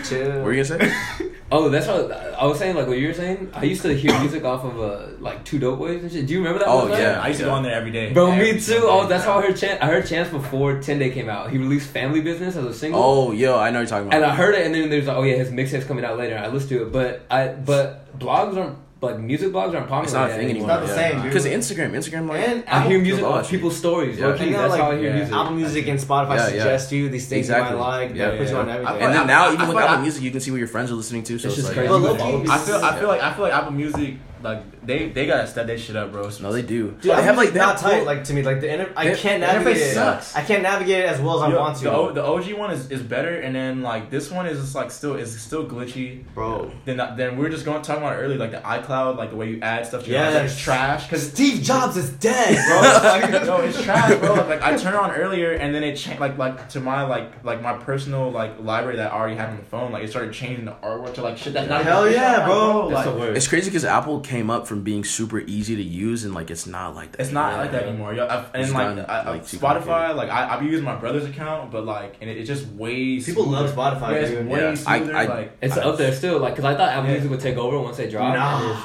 Chill. 0.05 0.28
What 0.32 0.44
were 0.44 0.52
you 0.52 0.64
gonna 0.64 0.90
say? 0.90 1.30
Oh, 1.52 1.68
that's 1.68 1.86
what 1.89 2.12
I 2.12 2.47
was 2.47 2.59
saying. 2.59 2.77
Like 2.77 2.86
what 2.86 2.98
you 2.98 3.09
were 3.09 3.14
saying. 3.14 3.51
I 3.55 3.64
used 3.64 3.82
to 3.82 3.93
hear 3.93 4.16
music 4.20 4.44
off 4.44 4.64
of 4.64 4.81
uh, 4.81 5.06
like 5.18 5.44
Two 5.44 5.59
Dope 5.59 5.78
Boys 5.81 6.02
and 6.02 6.12
shit. 6.12 6.27
Do 6.27 6.32
you 6.32 6.39
remember 6.39 6.60
that? 6.60 6.68
Oh, 6.68 6.86
website? 6.86 6.98
yeah. 6.98 7.20
I 7.20 7.28
used 7.28 7.40
to 7.40 7.47
go 7.47 7.52
on 7.52 7.62
there 7.64 7.74
every 7.74 7.90
day. 7.90 8.12
Bro, 8.12 8.31
Every 8.32 8.47
me 8.47 8.52
too. 8.52 8.60
single 8.60 8.89
Oh, 8.90 9.06
that's 9.09 9.24
how 9.24 9.39
I 9.39 9.43
heard 9.43 9.56
Chance. 9.56 9.78
I 9.82 9.86
heard 9.86 10.06
Chance 10.06 10.28
before 10.31 10.81
Ten 10.81 10.98
Day 11.01 11.10
came 11.10 11.28
out. 11.28 11.51
He 11.51 11.59
released 11.59 11.90
Family 11.90 12.20
Business 12.20 12.55
as 12.56 12.64
a 12.64 12.72
single. 12.74 13.02
Oh, 13.02 13.32
yo, 13.32 13.59
I 13.59 13.70
know 13.70 13.81
what 13.81 13.82
you're 13.82 13.86
talking 13.89 14.06
about. 14.09 14.16
And 14.16 14.24
I 14.24 14.35
heard 14.35 14.55
it, 14.55 14.64
and 14.64 14.74
then 14.74 14.90
there's 14.90 15.06
like, 15.06 15.16
oh 15.16 15.22
yeah, 15.24 15.36
his 15.36 15.51
mixtape's 15.51 15.86
coming 15.86 16.05
out 16.05 16.16
later. 16.18 16.39
I 16.39 16.47
listened 16.48 16.70
to 16.70 16.82
it, 16.85 16.93
but 16.93 17.22
I 17.31 17.48
but 17.48 18.16
blogs 18.18 18.56
aren't 18.56 18.78
like 19.02 19.18
music 19.18 19.51
blogs 19.51 19.74
aren't 19.74 19.89
popular. 19.89 20.02
It's 20.05 20.12
not 20.12 20.31
a 20.31 20.35
thing 20.35 20.51
anymore. 20.51 20.70
anymore. 20.70 20.85
It's 20.85 20.89
not 20.90 20.97
the 20.97 21.10
same, 21.10 21.22
dude. 21.22 21.32
Because 21.32 21.47
Instagram, 21.47 21.90
Instagram, 21.93 22.28
like, 22.28 22.40
And 22.44 22.64
I 22.68 22.86
hear 22.86 23.01
music 23.01 23.24
on 23.24 23.44
people's 23.47 23.77
stories. 23.77 24.18
Yeah. 24.18 24.27
low 24.27 24.36
key. 24.36 24.44
And 24.44 24.55
That's 24.55 24.70
like, 24.72 24.81
how 24.82 24.90
I 24.90 24.98
hear 24.98 25.09
yeah. 25.10 25.16
music. 25.16 25.35
Apple 25.35 25.55
Music 25.55 25.89
and 25.89 25.98
Spotify 25.98 26.28
Yeah, 26.36 26.36
yeah. 26.36 26.47
suggest 26.48 26.93
you 26.93 27.09
these 27.09 27.27
things 27.28 27.47
Exactly. 27.47 27.72
you 27.77 27.82
might 27.82 27.89
like. 27.89 28.14
Yeah, 28.14 28.31
that 28.31 28.39
puts 28.39 28.51
you 28.51 28.56
yeah. 28.56 28.62
on 28.62 28.68
everything. 28.68 29.02
and 29.02 29.14
then 29.14 29.27
now, 29.27 29.44
I- 29.44 29.48
I 29.48 29.52
even 29.55 29.68
with 29.68 29.77
Apple 29.78 29.94
like- 29.94 30.02
Music, 30.02 30.22
you 30.22 30.31
can 30.31 30.40
see 30.40 30.51
what 30.51 30.59
your 30.59 30.68
friends 30.68 30.90
are 30.90 30.94
listening 30.94 31.22
to. 31.24 31.39
So 31.39 31.48
It's 31.48 31.56
it's, 31.59 31.66
just 31.66 31.68
like, 31.68 31.77
crazy. 31.77 31.89
But 31.89 32.01
But 32.01 32.18
low-key, 32.20 32.32
low-key, 32.32 32.51
I 32.51 32.59
feel, 32.59 32.74
I 32.77 32.81
yeah. 32.81 32.98
feel 32.98 33.09
like 33.09 33.20
I 33.22 33.32
feel 33.32 33.44
like 33.44 33.52
Apple 33.55 33.72
Music 33.72 34.14
like 34.43 34.80
they 34.82 35.11
they 35.11 35.27
gotta 35.27 35.47
step 35.47 35.66
their 35.66 35.77
shit 35.78 35.97
up, 35.97 36.12
bro. 36.12 36.31
no, 36.40 36.52
they 36.52 36.62
do. 36.62 36.93
Dude, 36.93 37.02
they 37.02 37.12
I'm 37.12 37.24
have 37.24 37.36
like 37.36 37.52
they 37.52 37.59
not 37.59 37.77
tight. 37.78 37.98
cool- 37.98 38.07
Like 38.07 38.24
to 38.24 38.32
me, 38.35 38.43
like 38.43 38.61
the 38.61 38.73
inter- 38.73 38.93
I 38.97 39.11
The 39.11 39.16
can't 39.16 39.43
interface 39.43 39.55
navigate 39.55 39.77
it. 39.82 39.94
sucks. 39.94 40.36
I 40.36 40.43
can't 40.43 40.62
navigate 40.62 41.05
it 41.05 41.09
as 41.09 41.20
well 41.20 41.36
as 41.43 41.52
I 41.52 41.57
want 41.59 41.77
to, 41.78 41.85
The, 41.85 41.93
O, 41.93 42.12
the 42.12 42.24
OG 42.24 42.55
one 42.59 42.70
is, 42.70 42.90
is 42.90 43.02
better, 43.02 43.40
and 43.40 43.55
then 43.55 43.82
like 43.82 44.11
this 44.11 44.31
one 44.31 44.47
is 44.47 44.59
just 44.61 44.74
like 44.74 44.90
still 44.90 45.15
is 45.16 45.39
still 45.40 45.66
glitchy. 45.66 46.24
bro. 46.35 46.70
Then 46.85 46.98
uh, 47.01 47.15
then 47.16 47.36
we 47.36 47.44
were 47.44 47.51
just 47.51 47.65
going 47.65 47.82
talking 47.82 48.02
about 48.02 48.15
it 48.16 48.23
earlier, 48.23 48.39
like 48.39 48.52
the 48.52 48.59
iCloud, 48.59 49.16
like 49.16 49.31
the 49.31 49.36
way 49.36 49.51
you 49.51 49.61
add 49.61 49.85
stuff 49.86 50.05
to 50.05 50.11
your 50.11 50.19
Yes. 50.20 50.35
iPhone, 50.35 50.44
it's 50.44 50.59
trash. 50.61 51.11
Cause 51.11 51.23
Steve 51.31 51.62
Jobs 51.62 51.97
is 51.97 52.11
dead, 52.11 52.55
bro. 52.66 53.44
no, 53.44 53.57
it's 53.62 53.82
trash, 53.82 54.19
bro. 54.20 54.35
Like 54.35 54.62
I 54.62 54.70
turned 54.77 54.94
it 54.94 55.01
on 55.01 55.11
earlier, 55.12 55.52
and 55.52 55.74
then 55.74 55.82
it 55.82 55.97
changed, 55.97 56.20
like 56.20 56.39
like 56.39 56.69
to 56.70 56.81
my 56.81 57.02
like 57.02 57.44
like 57.44 57.61
my 57.62 57.74
personal 57.74 58.31
like 58.31 58.59
library 58.61 58.97
that 58.97 59.12
I 59.12 59.16
already 59.16 59.36
had 59.36 59.51
on 59.51 59.57
the 59.59 59.65
phone. 59.65 59.93
Like 59.93 60.05
it 60.05 60.11
started 60.11 60.32
changing 60.32 60.65
the 60.65 60.73
artwork 60.73 61.15
to 61.15 61.23
like 61.23 61.36
shit 61.36 61.52
that's 61.52 61.69
not. 61.69 61.85
Hell 61.85 62.11
yeah, 62.11 62.47
bro. 62.47 62.89
Like. 62.89 63.11
It's 63.36 63.47
crazy 63.48 63.70
because 63.70 63.85
Apple 63.85 64.20
came 64.20 64.51
up 64.51 64.66
from 64.66 64.80
being 64.81 65.05
super 65.05 65.39
easy 65.40 65.77
to 65.77 65.82
use, 65.82 66.24
and 66.24 66.35
like 66.35 66.51
it's 66.51 66.66
not 66.66 66.94
like 66.94 67.12
that. 67.12 67.20
It's 67.20 67.32
not 67.32 67.57
like 67.57 67.73
that 67.73 67.85
anymore. 67.85 68.15
Yo, 68.15 68.27
I've, 68.27 68.52
and 68.55 68.62
It's 68.62 68.73
like, 68.73 68.97
done, 68.97 69.07
I, 69.07 69.19
I- 69.20 69.31
like, 69.31 69.44
Spotify, 69.44 70.15
like 70.15 70.31
I, 70.31 70.57
I 70.57 70.61
be 70.61 70.66
using 70.66 70.85
my 70.85 70.97
brother's 70.97 71.24
account, 71.24 71.70
but 71.70 71.85
like, 71.85 72.16
and 72.20 72.28
it, 72.28 72.36
it's 72.39 72.48
just 72.48 72.66
way. 72.69 73.20
People 73.20 73.44
smoother. 73.44 73.66
love 73.66 73.74
Spotify, 73.74 74.11
Yeah, 74.12 74.16
it's 74.19 74.31
dude. 74.31 74.48
way 74.48 74.61
Yeah, 74.61 74.74
smoother. 74.74 75.16
I- 75.16 75.24
like, 75.27 75.59
It's 75.62 75.77
I- 75.77 75.82
up 75.82 75.97
there 75.98 76.12
still, 76.12 76.39
like, 76.40 76.57
cause 76.57 76.65
I 76.65 76.74
thought 76.74 76.89
Apple 76.90 77.05
Yeah. 77.07 77.12
Music 77.12 77.31
would 77.31 77.40
take 77.40 77.57
over 77.57 77.78
once 77.81 77.97
they 77.97 78.09
dropped. 78.11 78.36
Nah. 78.36 78.85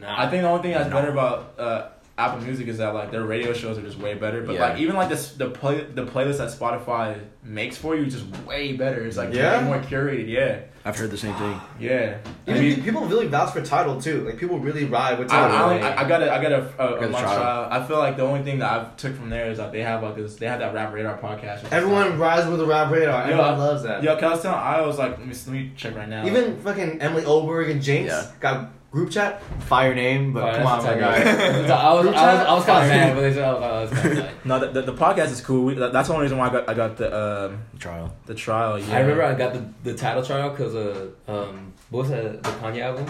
Nah. 0.00 0.20
I 0.22 0.28
think 0.30 0.42
the 0.42 0.48
only 0.48 0.62
thing 0.62 0.72
that's 0.72 0.88
better 0.90 1.10
about 1.10 1.54
uh, 1.58 1.88
Apple 2.16 2.40
Music 2.42 2.68
is 2.68 2.78
that 2.78 2.94
like 2.94 3.10
their 3.10 3.24
radio 3.24 3.52
shows 3.52 3.76
are 3.76 3.82
just 3.82 3.98
way 3.98 4.14
better. 4.14 4.42
But 4.42 4.54
Yeah. 4.54 4.68
like 4.68 4.78
even 4.78 4.94
like 4.94 5.08
this, 5.08 5.32
the 5.32 5.50
play 5.50 5.82
the 5.82 6.04
playlist 6.06 6.38
that 6.38 6.50
Spotify 6.50 7.18
makes 7.42 7.76
for 7.76 7.96
you 7.96 8.04
is 8.04 8.14
just 8.14 8.26
way 8.46 8.74
better. 8.74 9.04
It's 9.04 9.16
like 9.16 9.34
Yeah? 9.34 9.58
way 9.58 9.64
more 9.64 9.78
curated. 9.80 10.28
Yeah, 10.28 10.60
I've 10.86 10.98
heard 10.98 11.10
the 11.10 11.16
same 11.16 11.34
thing. 11.36 11.58
yeah. 11.80 12.18
I 12.46 12.50
Even 12.50 12.62
mean, 12.62 12.82
people 12.84 13.06
really 13.06 13.26
vouch 13.26 13.52
for 13.54 13.62
Tidal 13.62 14.00
too. 14.00 14.20
Like 14.26 14.36
people 14.36 14.58
really 14.58 14.84
ride 14.84 15.18
with 15.18 15.28
Tidal. 15.28 15.56
I, 15.56 15.60
like, 15.62 15.70
only- 15.82 15.82
I, 15.82 16.04
I 16.04 16.08
got 16.08 16.22
a 16.22 16.32
I 16.34 16.42
got 16.42 16.52
a, 16.52 16.58
a, 16.58 16.76
Got 16.76 16.92
a 16.98 17.00
the 17.06 17.08
month 17.08 17.24
trial. 17.24 17.40
trial. 17.40 17.68
I 17.70 17.86
feel 17.86 17.98
like 17.98 18.16
the 18.18 18.22
only 18.22 18.42
thing 18.42 18.58
that 18.58 18.70
I've 18.70 18.96
took 18.98 19.14
from 19.16 19.30
there 19.30 19.50
is 19.50 19.56
that 19.56 19.72
they 19.72 19.80
have 19.80 20.02
like 20.02 20.16
this. 20.16 20.36
They 20.36 20.46
have 20.46 20.58
that 20.60 20.74
Rap 20.74 20.92
Radar 20.92 21.16
podcast. 21.18 21.62
which 21.62 21.66
is 21.68 21.72
everyone 21.72 22.18
rides 22.18 22.46
with 22.48 22.58
the 22.58 22.66
rap 22.66 22.90
radar. 22.92 23.20
Yo, 23.24 23.30
Everyone 23.32 23.54
I- 23.54 23.56
loves 23.56 23.82
that. 23.84 24.02
Yo, 24.02 24.14
cause 24.16 24.22
I 24.24 24.30
was 24.32 24.42
telling 24.42 24.58
I 24.58 24.80
was 24.82 24.98
like, 24.98 25.10
let 25.18 25.26
me 25.26 25.34
let 25.34 25.48
me 25.48 25.72
check 25.74 25.96
right 25.96 26.08
now. 26.08 26.26
Even 26.26 26.58
fucking 26.60 27.00
Emily 27.00 27.24
Oberg 27.24 27.70
and 27.70 27.82
Jinx 27.82 28.12
Yeah. 28.12 28.30
got 28.40 28.68
group 28.94 29.10
chat. 29.10 29.42
Fire 29.64 29.92
name, 29.94 30.32
but 30.32 30.40
Fire, 30.42 30.52
come 30.58 30.66
on, 30.66 30.84
that's 30.84 30.84
my 30.86 30.92
a 30.92 31.24
tight 31.24 31.24
guy. 31.24 31.66
So 31.66 31.74
I 31.74 31.92
was, 31.94 32.00
I 32.00 32.02
Group 32.02 32.14
was, 32.14 32.14
I 32.14 32.54
was 32.54 32.64
kind 32.64 32.84
of 32.84 32.88
Fire. 32.88 32.88
mad, 32.88 33.14
but 33.16 33.20
they 33.22 33.32
said 33.34 33.44
I 33.44 33.52
was, 33.52 33.62
I 33.62 33.80
was 33.82 33.90
kind 33.90 34.18
of 34.18 34.24
like. 34.24 34.44
no, 34.50 34.58
the, 34.60 34.68
the, 34.68 34.82
the 34.92 34.92
podcast 35.04 35.30
is 35.32 35.40
cool. 35.40 35.64
We, 35.64 35.74
that- 35.74 35.92
that's 35.92 36.08
the 36.08 36.14
only 36.14 36.24
reason 36.24 36.38
why 36.38 36.48
I 36.48 36.52
got 36.52 36.68
I 36.68 36.74
got 36.74 36.96
the 36.96 37.08
um 37.48 37.62
Trial. 37.78 38.14
the 38.26 38.34
trial. 38.34 38.78
Yeah. 38.78 38.96
I 38.96 39.00
remember 39.00 39.22
I 39.24 39.34
got 39.34 39.52
the, 39.52 39.68
the 39.82 39.94
Tidal 39.94 40.24
trial 40.24 40.50
because 40.50 40.74
of 40.74 41.14
um 41.28 41.72
what 41.90 42.00
was 42.02 42.10
that 42.10 42.42
the 42.42 42.48
Kanye 42.50 42.80
album? 42.82 43.06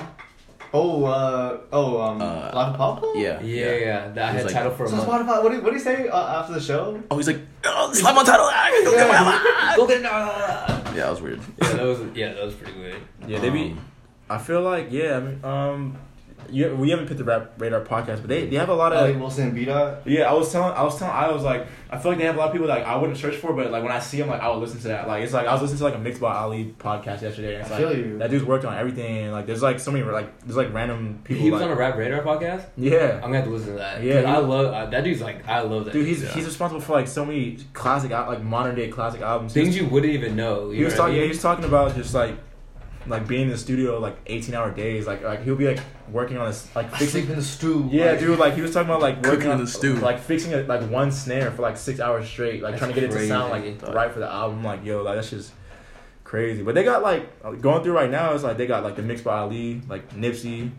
Oh, 0.77 1.05
uh, 1.05 1.61
oh, 1.73 2.01
um, 2.01 2.21
Uh, 2.21 2.51
Live 2.53 2.77
Papa? 2.77 3.13
Yeah. 3.15 3.41
Yeah, 3.43 3.73
yeah. 3.77 4.09
That 4.09 4.25
I 4.25 4.31
It 4.31 4.35
had 4.35 4.45
like- 4.47 4.55
Tidal 4.55 4.73
for 4.73 4.85
a 4.87 4.89
So 4.89 4.97
month. 4.97 5.09
Spotify, 5.09 5.43
what 5.45 5.53
do, 5.53 5.61
what 5.63 5.71
do 5.71 5.77
you 5.77 5.83
say 5.83 6.09
uh, 6.09 6.41
after 6.41 6.53
the 6.55 6.61
show? 6.61 7.01
Oh, 7.13 7.17
he's 7.17 7.29
like, 7.29 7.39
oh, 7.65 7.93
slap 7.93 8.17
on 8.17 8.25
Tidal. 8.27 8.49
Ah, 8.51 8.71
go 8.83 8.91
get 8.91 9.09
my- 9.09 9.75
Go 9.77 9.87
get 9.87 9.99
it 9.99 10.03
now. 10.03 10.27
Yeah, 10.27 10.93
that 10.95 11.11
was 11.11 11.21
weird. 11.23 11.41
Yeah, 11.63 11.73
that 11.75 11.83
was 11.85 11.99
yeah, 12.17 12.33
that 12.35 12.45
was 12.45 12.55
pretty 12.57 12.77
weird. 12.79 13.01
Yeah, 13.29 13.39
they 13.39 13.51
be. 13.51 13.71
Um, 13.71 13.81
I 14.29 14.39
feel 14.39 14.63
like 14.63 14.89
yeah. 14.91 15.17
I 15.17 15.21
mean, 15.21 15.45
um, 15.45 15.99
you, 16.51 16.75
we 16.77 16.91
haven't 16.91 17.07
picked 17.07 17.19
the 17.19 17.25
Rap 17.25 17.53
Radar 17.57 17.81
podcast, 17.81 18.21
but 18.21 18.29
they, 18.29 18.47
they 18.47 18.57
have 18.57 18.69
a 18.69 18.75
lot 18.75 18.93
of. 18.93 18.99
Elliott 18.99 19.19
Wilson 19.19 19.45
and 19.45 19.55
B-Dot. 19.55 20.03
yeah, 20.07 20.29
I 20.31 20.35
was 20.35 20.53
telling 20.53 20.75
I 20.77 20.83
was 20.83 20.99
telling 20.99 21.15
I 21.15 21.31
was 21.33 21.43
like 21.43 21.67
I 21.91 21.97
feel 21.99 22.11
like 22.11 22.19
they 22.19 22.27
have 22.27 22.35
a 22.35 22.39
lot 22.39 22.49
of 22.49 22.53
people 22.53 22.67
that 22.67 22.79
like, 22.81 22.87
I 22.87 22.97
wouldn't 22.97 23.19
search 23.19 23.37
for, 23.37 23.55
but 23.55 23.71
like 23.71 23.83
when 23.83 23.93
I 23.93 23.99
see 23.99 24.19
them, 24.19 24.29
like 24.29 24.43
I 24.43 24.49
would 24.51 24.59
listen 24.59 24.79
to 24.81 24.89
that. 24.89 25.09
Like 25.09 25.23
it's 25.25 25.33
like 25.33 25.47
I 25.47 25.53
was 25.55 25.63
listening 25.63 25.79
to 25.79 25.85
like 25.85 25.95
a 25.95 25.99
Mixed 25.99 26.21
by 26.21 26.35
Ali 26.37 26.75
podcast 26.79 27.23
yesterday. 27.23 27.55
And 27.55 27.63
it's 27.63 27.71
I 27.71 27.79
like 27.83 27.97
you. 27.97 28.19
that 28.19 28.31
dude's 28.31 28.45
worked 28.45 28.67
on 28.67 28.77
everything. 28.77 29.31
Like 29.33 29.47
there's 29.47 29.63
like 29.63 29.81
so 29.81 29.91
many 29.91 30.05
like 30.05 30.39
there's 30.41 30.57
like 30.57 30.73
random 30.75 31.21
people. 31.25 31.43
He 31.43 31.51
was 31.51 31.63
like, 31.63 31.71
on 31.71 31.77
a 31.77 31.81
Rap 31.81 31.97
Radar 31.97 32.23
podcast. 32.23 32.67
yeah. 32.77 33.15
I'm 33.17 33.23
gonna 33.23 33.37
have 33.37 33.45
to 33.47 33.51
listen 33.51 33.69
to 33.73 33.79
that. 33.79 34.03
Yeah, 34.03 34.21
Yeah, 34.21 34.37
I 34.37 34.39
love 34.41 34.67
uh, 34.75 34.87
that 34.91 35.03
dude's 35.05 35.23
like 35.23 35.49
I 35.49 35.61
love 35.63 35.87
that. 35.87 35.93
Dude, 35.93 36.07
he's 36.07 36.23
Yeah. 36.23 36.29
he's 36.35 36.45
responsible 36.45 36.81
for 36.83 36.93
like 36.93 37.09
so 37.09 37.25
many 37.25 37.57
classic 37.73 38.11
al- 38.11 38.27
like 38.27 38.43
modern 38.43 38.75
day 38.75 38.89
classic 38.89 39.23
albums. 39.23 39.55
He 39.55 39.61
was- 39.61 39.69
things 39.69 39.81
you 39.81 39.89
wouldn't 39.89 40.13
even 40.13 40.37
know. 40.37 40.71
He 40.71 40.85
was 40.85 40.93
know 40.95 40.97
I 40.97 40.99
talking. 40.99 41.15
Yeah, 41.15 41.21
mean? 41.21 41.29
he 41.31 41.35
was 41.37 41.43
talking 41.43 41.65
about 41.65 41.95
just 41.95 42.13
like, 42.13 42.37
like 43.07 43.27
being 43.29 43.43
in 43.43 43.49
the 43.51 43.59
studio 43.59 43.99
like 43.99 44.17
eighteen 44.27 44.55
hour 44.55 44.71
days. 44.71 45.07
Like 45.07 45.23
like 45.23 45.43
he'll 45.45 45.57
be 45.57 45.67
like 45.69 45.81
working 46.11 46.37
on 46.39 46.47
this 46.49 46.75
like 46.77 46.91
fixing. 46.95 47.29
in 47.29 47.37
the 47.37 47.43
stew. 47.43 47.89
Yeah, 47.91 48.13
Like, 48.13 48.21
dude. 48.21 48.39
Like 48.39 48.55
he 48.55 48.61
was 48.63 48.73
talking 48.73 48.89
about 48.89 49.01
like 49.03 49.23
working 49.23 49.49
on 49.51 49.59
the 49.59 49.67
stew. 49.67 49.95
like 49.97 50.21
fixing 50.21 50.55
a, 50.55 50.63
like 50.63 50.89
one 50.91 51.11
snare 51.13 51.51
for 51.51 51.63
like 51.63 51.77
six 51.77 52.01
hours 52.01 52.27
straight, 52.29 52.63
like 52.63 52.73
That's 52.73 52.81
trying 52.81 52.95
to 52.95 53.01
get 53.01 53.11
it 53.11 53.13
to 53.17 53.27
sound 53.29 53.51
like 53.51 53.95
right 53.95 54.11
for 54.13 54.21
the 54.21 54.31
album. 54.31 54.63
Like 54.65 54.85
yo, 54.85 55.03
like 55.03 55.17
that's 55.17 55.31
just 55.31 55.53
crazy. 56.25 56.63
But 56.63 56.75
they 56.75 56.85
got 56.85 57.03
like 57.03 57.29
going 57.61 57.83
through 57.83 57.93
right 57.95 58.11
now. 58.11 58.33
It's 58.35 58.45
like 58.45 58.57
they 58.57 58.67
got 58.67 58.83
like 58.85 58.97
the 58.97 59.03
mix 59.03 59.21
by 59.23 59.39
Ali, 59.39 59.83
like 59.89 60.11
Nipsey, 60.15 60.71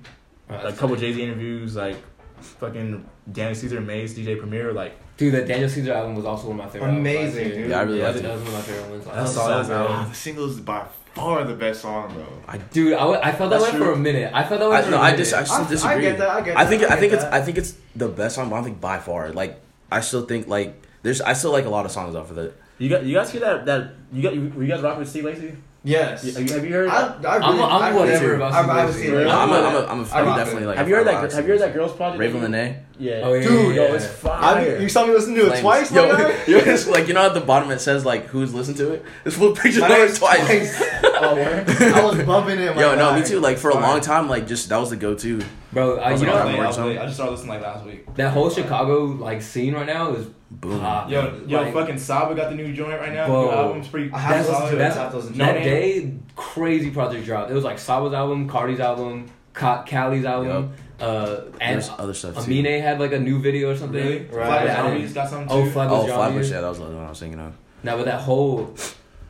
Oh, 0.49 0.53
like 0.55 0.73
a 0.73 0.77
couple. 0.77 0.95
Jay 0.95 1.11
Z 1.13 1.21
interviews, 1.23 1.75
like 1.75 1.97
fucking 2.39 3.03
Daniel 3.31 3.55
Caesar, 3.55 3.81
Mase, 3.81 4.15
DJ 4.17 4.37
Premier, 4.37 4.73
like 4.73 4.93
Dude, 5.17 5.33
that 5.33 5.47
Daniel 5.47 5.69
Caesar 5.69 5.93
album 5.93 6.15
was 6.15 6.25
also 6.25 6.49
one 6.49 6.59
of 6.59 6.65
my 6.65 6.69
favorite. 6.71 6.87
albums 6.89 6.99
Amazing, 7.01 7.43
last 7.47 7.55
dude. 7.55 7.69
Yeah, 7.69 7.79
I 7.79 7.81
really 7.83 7.97
Yeah, 7.99 8.05
liked 8.09 8.21
That 8.21 8.25
it. 8.25 8.33
was 8.33 8.41
one 8.41 8.47
of 8.47 8.53
my 8.53 8.61
favorite 8.61 8.89
ones. 8.91 9.05
That's 9.05 9.15
last 9.15 9.33
solid, 9.33 9.67
year. 9.67 9.77
bro. 9.77 9.87
Ah, 9.89 10.05
the 10.09 10.15
single's 10.15 10.59
by 10.59 10.85
far 11.15 11.43
the 11.45 11.53
best 11.55 11.81
song, 11.81 12.13
bro. 12.13 12.57
Dude, 12.71 12.93
I, 12.93 12.99
w- 12.99 13.19
I 13.23 13.31
felt 13.31 13.49
that 13.49 13.59
That's 13.59 13.71
way 13.73 13.77
true. 13.77 13.87
for 13.87 13.93
a 13.93 13.97
minute. 13.97 14.31
I 14.33 14.43
felt 14.43 14.59
that 14.59 14.69
way 14.69 14.77
I, 14.77 14.81
for 14.83 14.91
no, 14.91 14.97
a 14.97 14.99
I 14.99 15.11
minute. 15.11 15.17
just 15.17 15.33
I 15.33 15.43
still 15.43 15.55
I, 15.57 15.65
I 15.65 15.69
disagree. 15.69 16.01
get 16.01 16.17
that. 16.19 16.29
I 16.29 16.41
get. 16.41 16.57
I 16.57 16.65
think 16.65 16.81
that, 16.81 16.91
I 16.91 16.95
think 16.97 17.11
get 17.11 17.15
it's 17.15 17.23
that. 17.23 17.33
I 17.33 17.41
think 17.41 17.57
it's 17.57 17.73
the 17.95 18.07
best 18.07 18.35
song, 18.35 18.49
but 18.49 18.55
I 18.55 18.57
don't 18.59 18.65
think 18.65 18.81
by 18.81 18.99
far. 18.99 19.31
Like 19.31 19.59
I 19.91 20.01
still 20.01 20.25
think 20.25 20.47
like 20.47 20.81
there's 21.01 21.21
I 21.21 21.33
still 21.33 21.51
like 21.51 21.65
a 21.65 21.69
lot 21.69 21.85
of 21.85 21.91
songs 21.91 22.15
off 22.15 22.29
of 22.31 22.37
it. 22.37 22.55
you 22.77 22.89
got 22.89 23.03
you 23.05 23.15
guys 23.15 23.31
hear 23.31 23.41
that 23.41 23.65
that 23.65 23.93
you 24.11 24.21
got 24.21 24.35
you, 24.35 24.51
you 24.59 24.67
guys 24.67 24.81
rocking 24.81 24.99
with 24.99 25.09
Steve 25.09 25.25
Lacy? 25.25 25.55
Yes. 25.85 26.23
You- 26.25 26.33
Have 26.53 26.65
you 26.65 26.73
heard? 26.73 26.89
I, 26.89 27.15
that? 27.19 27.25
I 27.29 27.35
really, 27.37 27.61
I'm- 27.61 27.71
I'm 27.71 27.81
I 27.83 27.93
whatever 27.93 28.23
really- 28.25 28.35
about 28.37 28.53
I, 28.53 28.61
Steve 28.63 28.69
I, 28.71 28.85
Lacy. 28.85 28.99
see 28.99 29.09
Really? 29.11 29.21
it. 29.21 29.25
No, 29.27 29.39
I'm 29.39 29.49
a, 29.51 29.53
I'm 29.53 29.75
a, 29.75 29.85
I'm 29.87 29.99
a 29.99 30.01
I 30.01 30.05
fan, 30.05 30.25
rock 30.25 30.37
definitely 30.37 30.65
like. 30.65 30.77
have 30.77 30.89
you 30.89 30.95
heard 30.95 31.07
that? 31.07 31.31
Have 31.31 31.45
you 31.45 31.51
heard 31.51 31.61
that 31.61 31.73
girls 31.75 31.93
project? 31.93 32.19
Ravyn 32.21 32.41
Lenae? 32.41 32.77
Yeah. 32.97 33.21
Oh, 33.23 33.33
yeah, 33.33 33.41
dude, 33.47 33.75
yeah, 33.75 33.81
yo, 33.83 33.87
yeah. 33.89 33.93
it's 33.95 34.05
I, 34.05 34.07
fire. 34.07 34.79
you 34.81 34.89
saw 34.89 35.05
me 35.05 35.13
listen 35.13 35.35
to 35.35 35.41
it 35.41 35.47
Flames. 35.47 35.61
twice, 35.61 35.91
Yo, 35.91 36.07
my 36.11 36.17
guy? 36.17 36.29
yo, 36.47 36.57
it's 36.57 36.87
like 36.87 37.07
you 37.07 37.13
know 37.13 37.25
at 37.25 37.33
the 37.35 37.41
bottom 37.41 37.69
it 37.69 37.79
says 37.79 38.03
like 38.05 38.25
who's 38.27 38.53
listened 38.53 38.77
to 38.77 38.93
it. 38.93 39.05
This 39.23 39.35
full 39.37 39.51
picture 39.55 39.81
My 39.81 39.87
of 39.89 39.97
name's 39.99 40.13
it 40.15 40.19
twice. 40.19 40.81
oh. 41.03 41.65
I 41.95 42.03
was 42.05 42.25
bumping 42.25 42.57
it. 42.59 42.75
Yo, 42.77 42.95
no, 42.95 43.13
me 43.13 43.23
too. 43.23 43.39
Like 43.39 43.57
for 43.57 43.69
a 43.69 43.75
long 43.75 44.01
time, 44.01 44.27
like 44.27 44.47
just 44.47 44.69
that 44.69 44.77
was 44.77 44.89
the 44.89 44.95
go-to. 44.95 45.41
Bro, 45.71 45.97
I, 45.99 46.11
I, 46.11 46.15
you 46.15 46.25
know 46.25 46.35
I 46.35 46.53
I 46.55 46.67
was 46.67 46.75
song? 46.77 46.97
I 46.97 47.03
just 47.03 47.15
started 47.15 47.31
listening 47.33 47.49
like 47.49 47.61
last 47.61 47.85
week. 47.85 48.15
that 48.15 48.31
whole 48.31 48.49
Chicago 48.49 49.03
like 49.05 49.41
scene 49.41 49.73
right 49.75 49.85
now 49.85 50.13
is 50.13 50.25
Boom. 50.51 50.79
popping. 50.79 51.13
Yo, 51.13 51.33
yo, 51.47 51.61
Like, 51.63 51.73
fucking 51.73 51.97
Saba 51.97 52.35
got 52.35 52.49
the 52.49 52.55
new 52.55 52.71
joint 52.73 52.99
right 52.99 53.11
now. 53.13 53.27
Whoa. 53.27 53.45
New 53.45 53.51
album's 53.51 53.87
pretty. 53.87 54.11
I 54.13 54.19
have 54.19 54.31
to 54.31 54.37
That's- 54.37 54.49
listen 54.49 54.67
to 54.67 54.75
it. 54.75 54.77
that's- 54.77 54.97
I 54.97 55.01
have 55.03 55.11
to 55.11 55.17
listen 55.17 55.33
to 55.33 55.37
No 55.39 55.45
that 55.45 55.55
name. 55.55 55.63
day, 55.63 56.13
crazy 56.35 56.91
project 56.91 57.25
dropped. 57.25 57.51
It 57.51 57.53
was 57.55 57.63
like 57.63 57.79
Saba's 57.79 58.13
album, 58.13 58.47
Cardi's 58.47 58.79
album, 58.79 59.25
Ka- 59.53 59.83
Kali's 59.83 60.23
album, 60.25 60.71
uh, 61.01 61.37
and 61.59 61.75
There's 61.81 61.89
other 61.97 62.13
stuff 62.13 62.35
too. 62.45 62.51
Amine 62.51 62.81
had 62.81 62.99
like 62.99 63.11
a 63.13 63.19
new 63.19 63.39
video 63.41 63.71
or 63.71 63.75
something. 63.75 64.01
Really? 64.01 64.17
Right. 64.19 64.29
Flatbush 64.45 64.67
Yeah, 64.69 64.75
Zombies 64.83 65.13
got 65.13 65.29
something 65.29 65.47
Oh, 65.49 65.63
too. 65.65 65.71
Flatbush 65.71 65.97
Oh, 65.97 66.05
Flatbush. 66.05 66.17
Zombies. 66.33 66.51
Yeah, 66.51 66.61
that 66.61 66.69
was 66.69 66.77
the 66.79 66.85
other 66.85 66.95
one 66.95 67.05
I 67.05 67.09
was 67.09 67.19
thinking 67.19 67.39
of. 67.39 67.53
Now, 67.83 67.97
but 67.97 68.05
that 68.05 68.21
whole 68.21 68.73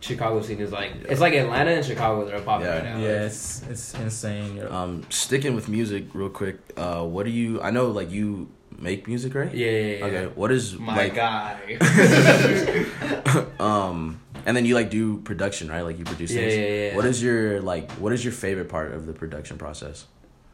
Chicago 0.01 0.41
scene 0.41 0.59
is 0.59 0.71
like 0.71 0.91
it's 1.09 1.21
like 1.21 1.33
Atlanta 1.33 1.71
and 1.71 1.85
Chicago 1.85 2.25
that 2.25 2.35
are 2.35 2.41
popping 2.41 2.67
Yeah. 2.67 2.73
right 2.75 2.83
now. 2.83 2.97
yeah, 2.99 3.23
it's 3.25 3.63
it's 3.69 3.93
insane. 3.95 4.61
Um, 4.69 5.03
sticking 5.09 5.55
with 5.55 5.67
music 5.69 6.05
real 6.13 6.29
quick. 6.29 6.57
Uh, 6.77 7.01
what 7.03 7.25
do 7.25 7.31
you? 7.31 7.59
I 7.61 7.71
know 7.71 7.87
like 7.87 8.11
you 8.11 8.47
make 8.79 9.07
music, 9.07 9.33
right? 9.35 9.53
yeah, 9.53 9.69
yeah, 9.71 9.97
yeah. 9.97 10.05
Okay. 10.05 10.25
What 10.35 10.51
is 10.51 10.77
My 10.77 10.95
like 10.97 11.15
guy. 11.15 11.77
um 13.59 14.19
and 14.45 14.55
then 14.55 14.65
you 14.65 14.75
like 14.75 14.89
do 14.89 15.17
production 15.21 15.69
right 15.69 15.81
like 15.81 15.97
you 15.97 16.05
produce 16.05 16.31
Yeah, 16.31 16.41
things 16.41 16.53
yeah, 16.55 16.89
yeah. 16.89 16.95
what 16.95 17.05
is 17.05 17.21
your 17.23 17.61
like 17.61 17.91
what 17.93 18.13
is 18.13 18.23
your 18.23 18.33
favorite 18.33 18.69
part 18.69 18.93
of 18.93 19.05
the 19.05 19.13
production 19.13 19.57
process 19.57 20.05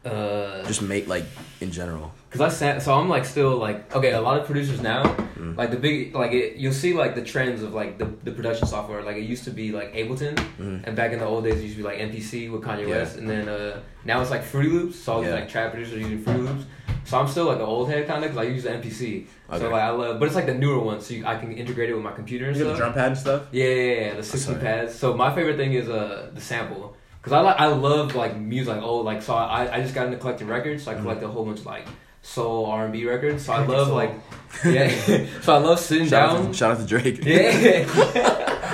Uh, 0.04 0.66
Just 0.66 0.82
make 0.82 1.06
like 1.06 1.22
in 1.60 1.70
general. 1.70 2.10
Cause 2.32 2.40
I 2.40 2.48
sam- 2.48 2.80
so 2.80 2.90
I'm 2.98 3.08
like 3.08 3.24
still 3.24 3.54
like 3.66 3.94
okay. 3.94 4.10
A 4.12 4.20
lot 4.20 4.34
of 4.40 4.44
producers 4.50 4.80
now, 4.82 5.02
Mm. 5.38 5.54
like 5.56 5.70
the 5.70 5.76
big 5.86 6.10
like 6.22 6.32
it, 6.34 6.56
you'll 6.62 6.74
see 6.84 6.92
like 7.02 7.14
the 7.14 7.22
trends 7.32 7.62
of 7.62 7.70
like 7.80 7.98
the, 8.02 8.06
the 8.26 8.32
production 8.38 8.66
software. 8.66 9.00
Like 9.08 9.16
it 9.22 9.26
used 9.34 9.44
to 9.44 9.52
be 9.54 9.66
like 9.70 9.94
Ableton, 9.94 10.34
Mm. 10.58 10.82
and 10.86 10.92
back 11.00 11.10
in 11.14 11.18
the 11.22 11.28
old 11.32 11.44
days 11.46 11.58
it 11.60 11.66
used 11.70 11.76
to 11.78 11.82
be 11.84 11.88
like 11.90 11.98
MPC 12.10 12.50
with 12.50 12.62
Kanye 12.66 12.82
Yeah. 12.88 12.94
West, 12.98 13.14
and 13.18 13.26
then 13.30 13.46
uh, 13.48 13.78
now 14.04 14.16
it's 14.22 14.32
like 14.34 14.42
Fruity 14.42 14.70
Loops. 14.74 14.96
So 14.98 15.06
all 15.12 15.20
these 15.22 15.30
like 15.38 15.48
trap 15.54 15.70
producers 15.72 15.94
are 15.94 16.02
using 16.06 16.18
Fruity 16.26 16.42
Loops. 16.48 16.64
So 17.04 17.18
I'm 17.18 17.26
still 17.28 17.46
like 17.46 17.56
an 17.56 17.62
old 17.62 17.88
head 17.88 18.06
kind 18.06 18.24
of 18.24 18.30
because 18.30 18.46
I 18.46 18.50
use 18.50 18.62
the 18.62 18.70
MPC. 18.70 19.26
Okay. 19.50 19.58
So 19.58 19.68
like 19.70 19.82
I 19.82 19.90
love, 19.90 20.18
but 20.20 20.26
it's 20.26 20.34
like 20.34 20.46
the 20.46 20.54
newer 20.54 20.78
one, 20.78 21.00
so 21.00 21.14
you, 21.14 21.26
I 21.26 21.36
can 21.36 21.52
integrate 21.52 21.90
it 21.90 21.94
with 21.94 22.02
my 22.04 22.12
computer 22.12 22.46
and 22.46 22.56
You 22.56 22.62
stuff. 22.62 22.74
the 22.76 22.78
drum 22.82 22.94
pad 22.94 23.06
and 23.08 23.18
stuff. 23.18 23.42
Yeah, 23.52 23.64
yeah, 23.66 24.00
yeah, 24.00 24.14
the 24.14 24.22
16 24.22 24.58
pads. 24.60 24.94
So 24.94 25.14
my 25.14 25.34
favorite 25.34 25.56
thing 25.56 25.72
is 25.74 25.88
uh 25.88 26.30
the 26.32 26.40
sample. 26.40 26.96
Cause 27.22 27.32
I 27.32 27.40
like 27.40 27.56
I 27.60 27.66
love 27.66 28.14
like 28.16 28.36
music 28.36 28.74
like 28.74 28.82
oh 28.82 28.96
like 28.98 29.22
so 29.22 29.34
I 29.34 29.76
I 29.76 29.80
just 29.82 29.94
got 29.94 30.06
into 30.06 30.18
collecting 30.18 30.48
records 30.48 30.82
so 30.84 30.90
I 30.90 30.94
collect 30.94 31.22
a 31.22 31.28
whole 31.28 31.44
bunch 31.44 31.60
of 31.60 31.66
like 31.66 31.86
soul 32.22 32.66
R 32.66 32.84
and 32.84 32.92
B 32.92 33.04
records 33.06 33.44
so 33.44 33.52
I 33.52 33.64
love 33.64 33.86
Soul. 33.88 33.96
like 33.96 34.12
yeah 34.64 34.88
so 35.42 35.54
I 35.54 35.58
love 35.58 35.78
sitting 35.78 36.08
Shout 36.08 36.30
out, 36.30 36.34
down 36.36 36.46
to, 36.48 36.52
shout 36.54 36.70
out 36.72 36.78
to 36.80 36.86
Drake. 36.86 37.24
yeah 37.24 37.86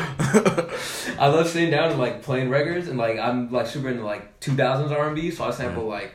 I 1.18 1.26
love 1.28 1.48
sitting 1.48 1.70
down 1.70 1.90
and 1.90 1.98
like 1.98 2.22
playing 2.22 2.48
records 2.50 2.88
and 2.88 2.96
like 2.98 3.18
I'm 3.18 3.50
like 3.52 3.66
super 3.66 3.88
into 3.90 4.04
like 4.04 4.40
2000s 4.40 4.90
R 4.92 5.06
and 5.08 5.16
B 5.16 5.30
so 5.30 5.44
I 5.44 5.50
sample 5.50 5.84
Mm. 5.84 5.88
like 5.90 6.14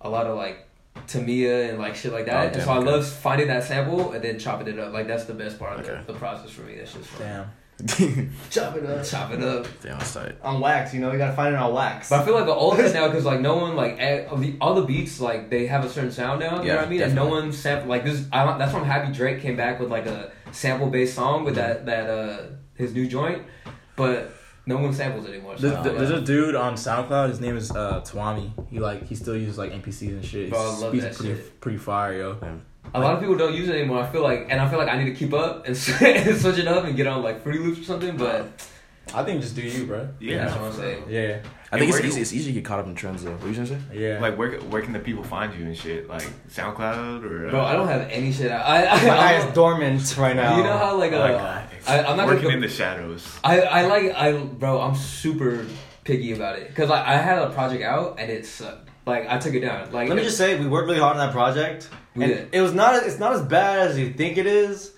a 0.00 0.08
lot 0.08 0.26
of 0.26 0.36
like 0.36 0.63
Tamia 1.06 1.68
and 1.70 1.78
like 1.78 1.94
shit 1.94 2.12
like 2.12 2.26
that 2.26 2.34
Oh, 2.36 2.46
and 2.46 2.52
damn, 2.54 2.64
so 2.64 2.72
I 2.72 2.78
love 2.78 3.06
finding 3.06 3.48
that 3.48 3.64
sample 3.64 4.12
and 4.12 4.22
then 4.24 4.38
chopping 4.38 4.68
it 4.68 4.78
up 4.78 4.92
like 4.92 5.06
that's 5.06 5.24
the 5.24 5.34
best 5.34 5.58
part 5.58 5.78
of 5.80 5.86
Okay. 5.88 6.00
the, 6.06 6.12
the 6.12 6.18
process 6.18 6.50
for 6.50 6.62
me 6.62 6.76
that's 6.76 6.92
just 6.92 7.06
fun. 7.08 7.26
Damn. 7.26 7.50
Chop 8.50 8.76
it 8.76 8.86
up. 8.86 9.04
chop 9.04 9.32
it 9.32 9.42
up. 9.42 9.66
Damn, 9.82 9.98
that's 9.98 10.14
tight. 10.14 10.36
On 10.44 10.60
wax, 10.60 10.94
you 10.94 11.00
know, 11.00 11.10
you 11.10 11.18
gotta 11.18 11.34
find 11.34 11.52
it 11.54 11.58
on 11.58 11.74
wax. 11.74 12.08
But 12.08 12.20
I 12.20 12.24
feel 12.24 12.34
like 12.34 12.46
the 12.46 12.54
old 12.54 12.78
head 12.78 12.94
now 12.98 13.08
because 13.08 13.24
like 13.24 13.40
no 13.40 13.56
one 13.56 13.74
like 13.74 13.96
eh, 13.98 14.26
all 14.30 14.36
the- 14.36 14.56
all 14.60 14.74
the 14.74 14.84
beats 14.84 15.20
like 15.20 15.50
they 15.50 15.66
have 15.66 15.84
a 15.84 15.88
certain 15.90 16.12
sound 16.12 16.38
now. 16.40 16.60
You 16.62 16.68
Yeah, 16.68 16.74
know 16.74 16.78
what 16.80 16.86
I 16.86 16.90
mean? 16.90 17.02
And 17.02 17.14
no 17.16 17.24
definitely. 17.24 17.42
one 17.48 17.52
sample 17.52 17.88
like 17.88 18.04
this. 18.04 18.26
I 18.32 18.58
that's 18.58 18.72
why 18.72 18.78
I'm 18.78 18.86
happy 18.86 19.12
Drake 19.12 19.40
came 19.42 19.56
back 19.56 19.80
with 19.80 19.90
like 19.90 20.06
a 20.06 20.30
sample 20.52 20.88
based 20.88 21.14
song 21.16 21.44
with 21.44 21.56
that 21.56 21.84
that 21.86 22.08
uh 22.08 22.42
his 22.76 22.94
new 22.94 23.08
joint, 23.08 23.42
but 23.96 24.32
no 24.66 24.78
one 24.78 24.92
samples 24.92 25.26
anymore. 25.26 25.56
So 25.58 25.68
There's, 25.68 25.86
I 25.86 25.92
there's 25.92 26.10
a 26.10 26.20
dude 26.20 26.54
on 26.54 26.74
SoundCloud. 26.74 27.28
His 27.28 27.40
name 27.40 27.56
is 27.56 27.70
uh, 27.70 28.00
Twami. 28.00 28.50
He 28.70 28.78
like 28.78 29.06
he 29.06 29.14
still 29.14 29.36
uses 29.36 29.58
like 29.58 29.72
MPCs 29.72 30.08
and 30.08 30.24
shit. 30.24 30.50
Bro, 30.50 30.58
I 30.58 30.64
love 30.64 30.90
speech 30.90 31.02
that 31.02 31.10
is 31.10 31.16
pretty 31.18 31.34
shit. 31.34 31.60
pretty 31.60 31.78
fire, 31.78 32.14
yo. 32.14 32.38
a 32.94 33.00
lot 33.00 33.14
of 33.14 33.20
people 33.20 33.36
don't 33.36 33.54
use 33.54 33.68
it 33.68 33.74
anymore. 33.74 34.02
I 34.02 34.06
feel 34.10 34.22
like 34.22 34.46
and 34.48 34.60
I 34.60 34.68
feel 34.68 34.78
like 34.78 34.88
I 34.88 34.96
need 34.96 35.10
to 35.10 35.14
keep 35.14 35.34
up 35.34 35.66
and 35.66 35.76
switch 35.76 36.58
it 36.58 36.68
up 36.68 36.84
and 36.84 36.96
get 36.96 37.06
on 37.06 37.22
like 37.22 37.42
Fruity 37.42 37.58
Loops 37.58 37.80
or 37.80 37.84
something. 37.84 38.16
But 38.16 38.66
I 39.12 39.22
think 39.22 39.42
just 39.42 39.54
do 39.54 39.62
you, 39.62 39.86
bro. 39.86 40.08
Yeah. 40.20 40.44
that's 40.46 40.54
what 40.58 40.64
I'm 40.70 40.72
saying. 40.72 41.04
Yeah, 41.08 41.42
I 41.70 41.78
think 41.78 41.90
it's 41.90 42.00
do- 42.00 42.06
easy. 42.06 42.20
It's 42.20 42.32
easy 42.32 42.46
to 42.46 42.52
get 42.52 42.64
caught 42.64 42.78
up 42.78 42.86
in 42.86 42.94
trends 42.94 43.22
though. 43.24 43.32
What 43.32 43.48
you 43.48 43.54
gonna 43.54 43.66
say? 43.66 43.78
yeah. 43.92 44.18
Like 44.20 44.38
where 44.38 44.58
where 44.60 44.80
can 44.82 44.92
the 44.92 44.98
people 44.98 45.22
find 45.24 45.52
you 45.54 45.66
and 45.66 45.76
shit? 45.76 46.08
Like 46.08 46.26
SoundCloud 46.48 47.24
or 47.24 47.48
uh, 47.48 47.50
Bro, 47.50 47.64
I 47.64 47.72
don't 47.74 47.88
have 47.88 48.08
any 48.10 48.32
shit. 48.32 48.50
I, 48.50 48.86
I, 48.86 49.04
My 49.06 49.16
eye 49.16 49.32
I 49.34 49.46
is 49.46 49.54
dormant 49.54 50.16
right 50.16 50.34
now. 50.36 50.56
you 50.56 50.62
know 50.62 50.76
how 50.78 50.96
like 50.96 51.12
uh, 51.12 51.18
like 51.18 51.88
I, 51.88 52.02
I'm 52.04 52.16
not 52.16 52.26
working 52.26 52.44
gonna 52.44 52.54
in 52.56 52.60
the 52.60 52.68
shadows. 52.68 53.26
I, 53.44 53.60
I 53.60 53.86
like 53.86 54.14
I 54.14 54.32
bro 54.32 54.80
I'm 54.80 54.94
super 54.96 55.66
picky 56.04 56.32
about 56.32 56.58
it 56.58 56.68
because 56.68 56.88
like 56.90 57.04
I 57.06 57.16
had 57.18 57.38
a 57.38 57.50
project 57.50 57.82
out 57.82 58.18
and 58.18 58.30
it 58.30 58.46
sucked 58.46 58.88
like 59.06 59.26
I 59.28 59.38
took 59.38 59.54
it 59.54 59.60
down 59.60 59.92
like 59.92 60.08
Let 60.08 60.16
me 60.16 60.22
just 60.24 60.38
say, 60.38 60.58
we 60.58 60.66
worked 60.66 60.88
really 60.88 61.00
hard 61.00 61.16
on 61.18 61.26
that 61.26 61.32
project, 61.32 61.88
We 62.16 62.24
and 62.24 62.32
did. 62.34 62.48
it 62.52 62.60
was 62.62 62.72
not. 62.72 63.02
It's 63.02 63.18
not 63.18 63.34
as 63.34 63.42
bad 63.42 63.88
as 63.90 63.98
you 63.98 64.12
think 64.14 64.38
it 64.38 64.46
is. 64.46 64.92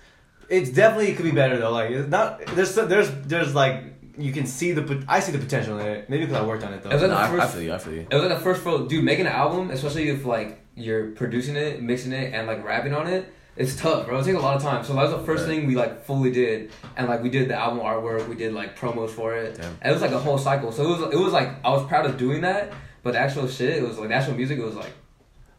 It's 0.49 0.71
definitely 0.71 1.09
it 1.09 1.17
could 1.17 1.25
be 1.25 1.33
better 1.33 1.59
though. 1.59 1.73
Like 1.73 1.91
it's 1.91 2.09
not. 2.09 2.47
There's 2.55 2.75
there's 2.77 3.11
there's 3.27 3.53
like 3.53 3.96
you 4.19 4.33
can 4.33 4.47
see 4.47 4.73
the. 4.73 5.05
I 5.09 5.21
see 5.21 5.33
the 5.33 5.39
potential 5.39 5.79
in 5.79 5.87
it. 5.87 6.09
Maybe 6.11 6.25
because 6.27 6.41
I 6.43 6.45
worked 6.47 6.65
on 6.65 6.73
it 6.73 6.83
though. 6.83 6.91
It 6.91 6.95
was 6.95 7.03
like 7.03 7.11
No, 7.11 7.17
the 7.37 7.43
I, 7.43 7.45
I 7.45 7.49
feel 7.49 7.63
you. 7.63 7.73
I 7.75 7.79
feel 7.79 7.95
you. 7.95 8.07
it 8.11 8.15
was 8.15 8.23
like 8.25 8.39
the 8.39 8.45
first 8.45 8.63
full 8.63 8.87
dude 8.87 9.05
making 9.05 9.27
an 9.27 9.33
album 9.33 9.71
especially 9.71 10.09
if 10.09 10.25
like 10.25 10.61
you're 10.75 11.11
producing 11.13 11.57
it 11.57 11.83
mixing 11.83 12.13
it 12.13 12.35
and 12.35 12.47
like 12.47 12.63
rapping 12.65 12.93
on 12.95 13.07
it 13.07 13.33
it's 13.57 13.75
tough 13.77 14.07
bro 14.07 14.19
it 14.19 14.25
takes 14.25 14.37
a 14.37 14.41
lot 14.41 14.55
of 14.57 14.63
time 14.63 14.85
so 14.85 14.93
that 14.95 15.03
was 15.05 15.13
the 15.13 15.19
first 15.25 15.45
Right. 15.47 15.57
thing 15.57 15.67
we 15.67 15.75
like 15.75 16.05
fully 16.05 16.31
did 16.31 16.71
and 16.99 17.09
like 17.09 17.23
we 17.23 17.31
did 17.31 17.49
the 17.49 17.55
album 17.55 17.81
artwork 17.81 18.29
we 18.29 18.35
did 18.35 18.53
like 18.53 18.79
promos 18.79 19.09
for 19.09 19.35
it 19.35 19.55
Damn. 19.57 19.65
and 19.81 19.91
it 19.91 19.93
was 19.95 20.03
like 20.03 20.11
a 20.13 20.19
whole 20.19 20.37
cycle 20.37 20.71
so 20.73 20.85
it 20.85 20.89
was 20.89 21.15
it 21.15 21.19
was 21.19 21.33
like 21.33 21.49
I 21.65 21.71
was 21.71 21.87
proud 21.87 22.05
of 22.05 22.19
doing 22.19 22.43
that 22.43 22.75
but 23.03 23.13
the 23.13 23.19
actual 23.19 23.49
shit 23.49 23.71
it 23.79 23.83
was 23.83 23.99
like 23.99 24.09
the 24.11 24.15
actual 24.15 24.35
music 24.35 24.59
it 24.59 24.65
was 24.65 24.75
like 24.77 24.93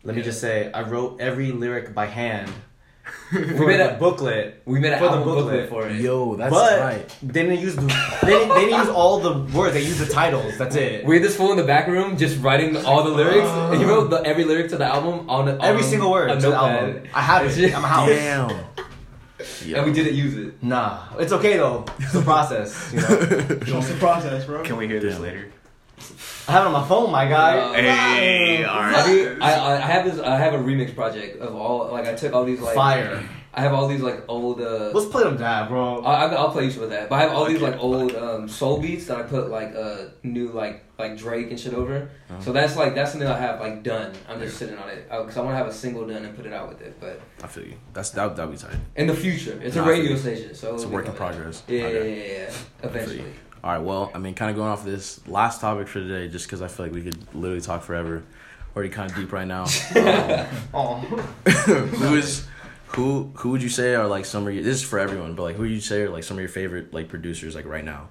Let 0.04 0.16
me 0.16 0.22
just 0.22 0.40
say, 0.40 0.72
I 0.72 0.84
wrote 0.84 1.20
every 1.20 1.52
lyric 1.52 1.96
by 1.96 2.06
hand 2.06 2.52
we 3.34 3.66
made 3.66 3.80
a 3.80 3.98
booklet. 4.00 4.62
we 4.66 4.80
made 4.80 4.94
an 4.94 5.00
For 5.00 5.06
the 5.06 5.12
album 5.18 5.24
booklet. 5.26 5.70
booklet. 5.70 5.70
for 5.70 5.90
it 5.90 6.00
Yo, 6.02 6.36
that's 6.36 6.54
but 6.54 6.80
right. 6.80 7.16
they 7.22 7.44
didn't 7.44 7.60
use 7.60 7.76
the, 7.76 7.82
they 8.22 8.28
didn't, 8.32 8.50
they 8.56 8.66
didn't 8.66 8.80
use 8.80 8.90
all 8.90 9.20
the 9.20 9.40
words. 9.58 9.74
They 9.74 9.82
used 9.82 10.00
the 10.00 10.06
titles. 10.12 10.58
That's 10.58 10.76
it. 10.76 11.06
We 11.06 11.16
had 11.16 11.24
this 11.26 11.36
fool 11.36 11.52
in 11.52 11.58
the 11.58 11.64
back 11.66 11.88
room 11.88 12.18
just 12.18 12.42
writing 12.42 12.78
all 12.86 13.04
the 13.04 13.10
lyrics. 13.10 13.48
Oh. 13.50 13.78
he 13.78 13.84
wrote 13.86 14.10
the, 14.10 14.18
every 14.26 14.44
lyric 14.46 14.70
to 14.70 14.78
the 14.78 14.86
album 14.86 15.30
on, 15.30 15.46
the, 15.46 15.62
Every 15.64 15.84
on 15.84 15.90
single 15.90 16.12
word 16.12 16.32
a 16.32 16.36
to 16.40 16.50
the 16.50 16.56
album. 16.56 17.04
I 17.14 17.22
have 17.22 17.46
it. 17.58 17.76
I'm 17.76 17.84
a 17.84 17.88
house. 17.88 18.10
Damn. 18.10 18.66
And 19.76 19.86
we 19.86 19.92
didn't 19.94 20.16
use 20.16 20.36
it. 20.36 20.64
Nah, 20.64 21.04
it's 21.20 21.32
okay 21.34 21.58
though. 21.58 21.86
It's 22.00 22.14
a 22.16 22.22
process. 22.22 22.92
You 22.94 23.02
know, 23.02 23.08
Just 23.64 23.90
the 23.92 23.96
process, 24.00 24.46
bro. 24.46 24.64
Can 24.64 24.78
we 24.78 24.88
hear 24.88 25.00
this 25.00 25.14
Damn. 25.16 25.22
later? 25.24 25.52
I 26.48 26.52
have 26.54 26.64
it 26.64 26.68
on 26.68 26.72
my 26.74 26.88
phone, 26.88 27.12
my 27.12 27.28
guy. 27.28 27.58
Uh, 27.60 27.74
Hey, 27.74 28.64
I, 28.64 28.76
alright. 28.76 29.08
mean, 29.08 29.42
I, 29.42 29.54
I 29.54 29.74
I 29.76 29.80
have 29.80 30.06
this. 30.06 30.20
I 30.20 30.38
have 30.38 30.54
a 30.54 30.58
remix 30.58 30.96
project 30.96 31.40
of 31.42 31.56
all. 31.56 31.92
Like 31.92 32.06
I 32.08 32.14
took 32.16 32.34
all 32.34 32.46
these 32.46 32.62
like. 32.62 32.76
Fire. 32.76 33.28
I 33.54 33.62
have 33.62 33.74
all 33.74 33.88
these 33.88 34.02
like 34.02 34.24
old. 34.28 34.62
Uh, 34.62 34.92
Let's 34.94 35.08
play 35.08 35.24
them 35.24 35.38
that, 35.38 35.68
bro. 35.68 36.02
I, 36.04 36.26
I- 36.26 36.34
I'll 36.36 36.52
play 36.52 36.66
you 36.66 36.72
some 36.72 36.84
of 36.84 36.92
that. 36.92 37.10
But 37.10 37.16
I 37.16 37.22
have 37.24 37.32
all 37.32 37.46
these 37.46 37.60
like 37.62 37.78
old 37.80 38.16
um, 38.16 38.48
soul 38.48 38.80
beats 38.80 39.08
that 39.08 39.18
I 39.18 39.24
put 39.24 39.50
like 39.50 39.76
uh 39.76 40.06
new 40.24 40.50
like 40.52 40.84
like 41.00 41.18
Drake 41.18 41.50
and 41.50 41.60
shit 41.60 41.74
over. 41.74 42.10
Oh. 42.30 42.40
So 42.40 42.54
that's 42.54 42.76
like 42.78 42.94
that's 42.96 43.12
something 43.12 43.28
I 43.28 43.38
have 43.38 43.60
like 43.60 43.82
done. 43.84 44.14
I'm 44.30 44.40
just 44.40 44.58
sitting 44.58 44.78
on 44.78 44.88
it 44.90 45.10
because 45.10 45.36
I 45.38 45.42
want 45.42 45.54
to 45.54 45.58
have 45.58 45.68
a 45.68 45.74
single 45.74 46.08
done 46.08 46.24
and 46.24 46.36
put 46.36 46.46
it 46.46 46.54
out 46.54 46.70
with 46.70 46.82
it. 46.82 46.98
But 47.02 47.20
I 47.44 47.48
feel 47.48 47.66
you. 47.66 47.78
That's 47.94 48.12
that. 48.12 48.36
That'd 48.36 48.52
be 48.52 48.58
tight. 48.58 48.78
in 48.96 49.08
the 49.08 49.16
future, 49.16 49.60
it's 49.62 49.76
a 49.76 49.80
Nah, 49.80 49.86
I 49.86 49.94
feel 49.96 50.04
radio 50.04 50.18
station, 50.18 50.54
so 50.56 50.76
It's 50.76 50.84
a 50.84 50.90
work 50.90 51.08
in 51.08 51.14
progress. 51.14 51.64
Yeah, 51.68 51.84
Okay. 51.84 52.16
yeah, 52.16 52.24
yeah, 52.26 52.34
yeah. 52.50 52.54
Eventually. 52.84 53.34
All 53.64 53.72
right. 53.72 53.82
Well, 53.82 54.12
I 54.14 54.20
mean, 54.20 54.34
kind 54.34 54.50
of 54.52 54.58
going 54.58 54.70
off 54.70 54.86
this 54.86 55.26
last 55.28 55.62
topic 55.62 55.88
for 55.88 56.00
today, 56.00 56.28
just 56.28 56.46
because 56.46 56.62
I 56.62 56.68
feel 56.68 56.86
like 56.88 56.94
we 56.96 57.02
could 57.04 57.18
literally 57.34 57.62
talk 57.62 57.84
forever. 57.84 58.24
Already 58.76 58.90
kind 58.90 59.10
of 59.10 59.18
deep 59.18 59.32
right 59.32 59.48
now. 59.48 59.66
Um, 59.96 60.48
Oh, 60.74 60.96
who 61.48 62.16
is 62.16 62.46
who? 62.90 63.32
Who 63.36 63.50
would 63.52 63.64
you 63.64 63.70
say 63.70 63.96
are 63.96 64.08
like 64.08 64.26
some 64.26 64.48
of 64.48 64.54
your? 64.54 64.64
This 64.64 64.78
is 64.78 64.84
for 64.84 65.00
everyone, 65.00 65.34
but 65.34 65.44
like 65.44 65.56
who 65.56 65.64
would 65.64 65.72
you 65.72 65.82
say 65.82 66.04
are 66.04 66.10
like 66.10 66.24
some 66.24 66.38
of 66.38 66.42
your 66.42 66.50
favorite 66.50 66.94
like 66.94 67.10
producers 67.10 67.56
like 67.56 67.66
right 67.66 67.84
now? 67.84 68.10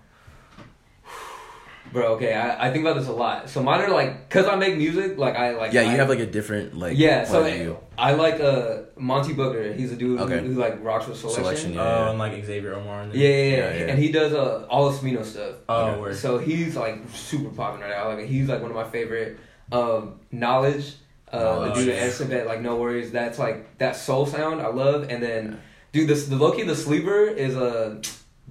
Bro, 1.96 2.16
okay, 2.16 2.34
I, 2.34 2.66
I 2.68 2.70
think 2.70 2.84
about 2.84 2.98
this 2.98 3.08
a 3.08 3.12
lot. 3.12 3.48
So 3.48 3.62
mine 3.62 3.80
are 3.80 3.88
like, 3.88 4.28
cause 4.28 4.44
I 4.46 4.54
make 4.56 4.76
music, 4.76 5.16
like 5.16 5.34
I 5.34 5.52
like. 5.52 5.72
Yeah, 5.72 5.80
you 5.80 5.92
I, 5.92 5.92
have 5.94 6.10
like 6.10 6.18
a 6.18 6.26
different 6.26 6.76
like. 6.76 6.98
yeah, 6.98 7.24
so 7.24 7.40
point 7.40 7.54
of 7.54 7.60
view. 7.60 7.78
I 7.96 8.12
like 8.12 8.38
uh 8.38 8.82
Monte 8.98 9.32
Booker. 9.32 9.72
He's 9.72 9.92
a 9.92 9.96
dude 9.96 10.20
Okay. 10.20 10.40
who, 10.40 10.52
who 10.52 10.60
like 10.60 10.84
rocks 10.84 11.06
with 11.06 11.16
Soulection. 11.16 11.42
Soulection, 11.70 11.74
Yeah, 11.74 11.82
yeah. 11.84 12.06
Oh, 12.06 12.10
and 12.10 12.18
like 12.18 12.44
Xavier 12.44 12.74
Omar. 12.74 13.00
And 13.04 13.14
yeah, 13.14 13.28
yeah, 13.28 13.34
Yeah, 13.34 13.56
yeah. 13.56 13.86
and 13.86 13.98
he 13.98 14.12
does 14.12 14.34
uh 14.34 14.66
all 14.68 14.90
the 14.90 14.98
Smino 14.98 15.24
stuff. 15.24 15.54
Oh, 15.70 15.84
Okay. 15.86 16.00
word. 16.02 16.16
So 16.16 16.36
he's 16.36 16.76
like 16.76 16.98
super 17.14 17.48
popular 17.48 17.86
right 17.88 17.96
now. 17.96 18.08
Like 18.14 18.26
he's 18.26 18.46
like 18.46 18.60
one 18.60 18.70
of 18.70 18.76
my 18.76 18.84
favorite. 18.90 19.38
Um, 19.72 20.20
Knxwledge. 20.34 20.96
Uh, 21.32 21.38
Knxwledge. 21.38 21.74
the 21.74 21.80
dude 21.80 21.88
at 21.94 22.02
Edson 22.02 22.28
that 22.28 22.46
like 22.46 22.60
no 22.60 22.76
worries. 22.76 23.10
That's 23.10 23.38
like 23.38 23.78
that 23.78 23.96
soul 23.96 24.26
sound 24.26 24.60
I 24.60 24.68
love. 24.68 25.08
And 25.08 25.22
then, 25.22 25.60
dude, 25.92 26.08
this 26.10 26.26
the 26.26 26.36
Loki 26.36 26.62
the 26.62 26.76
sleeper 26.76 27.24
is 27.24 27.56
a 27.56 28.02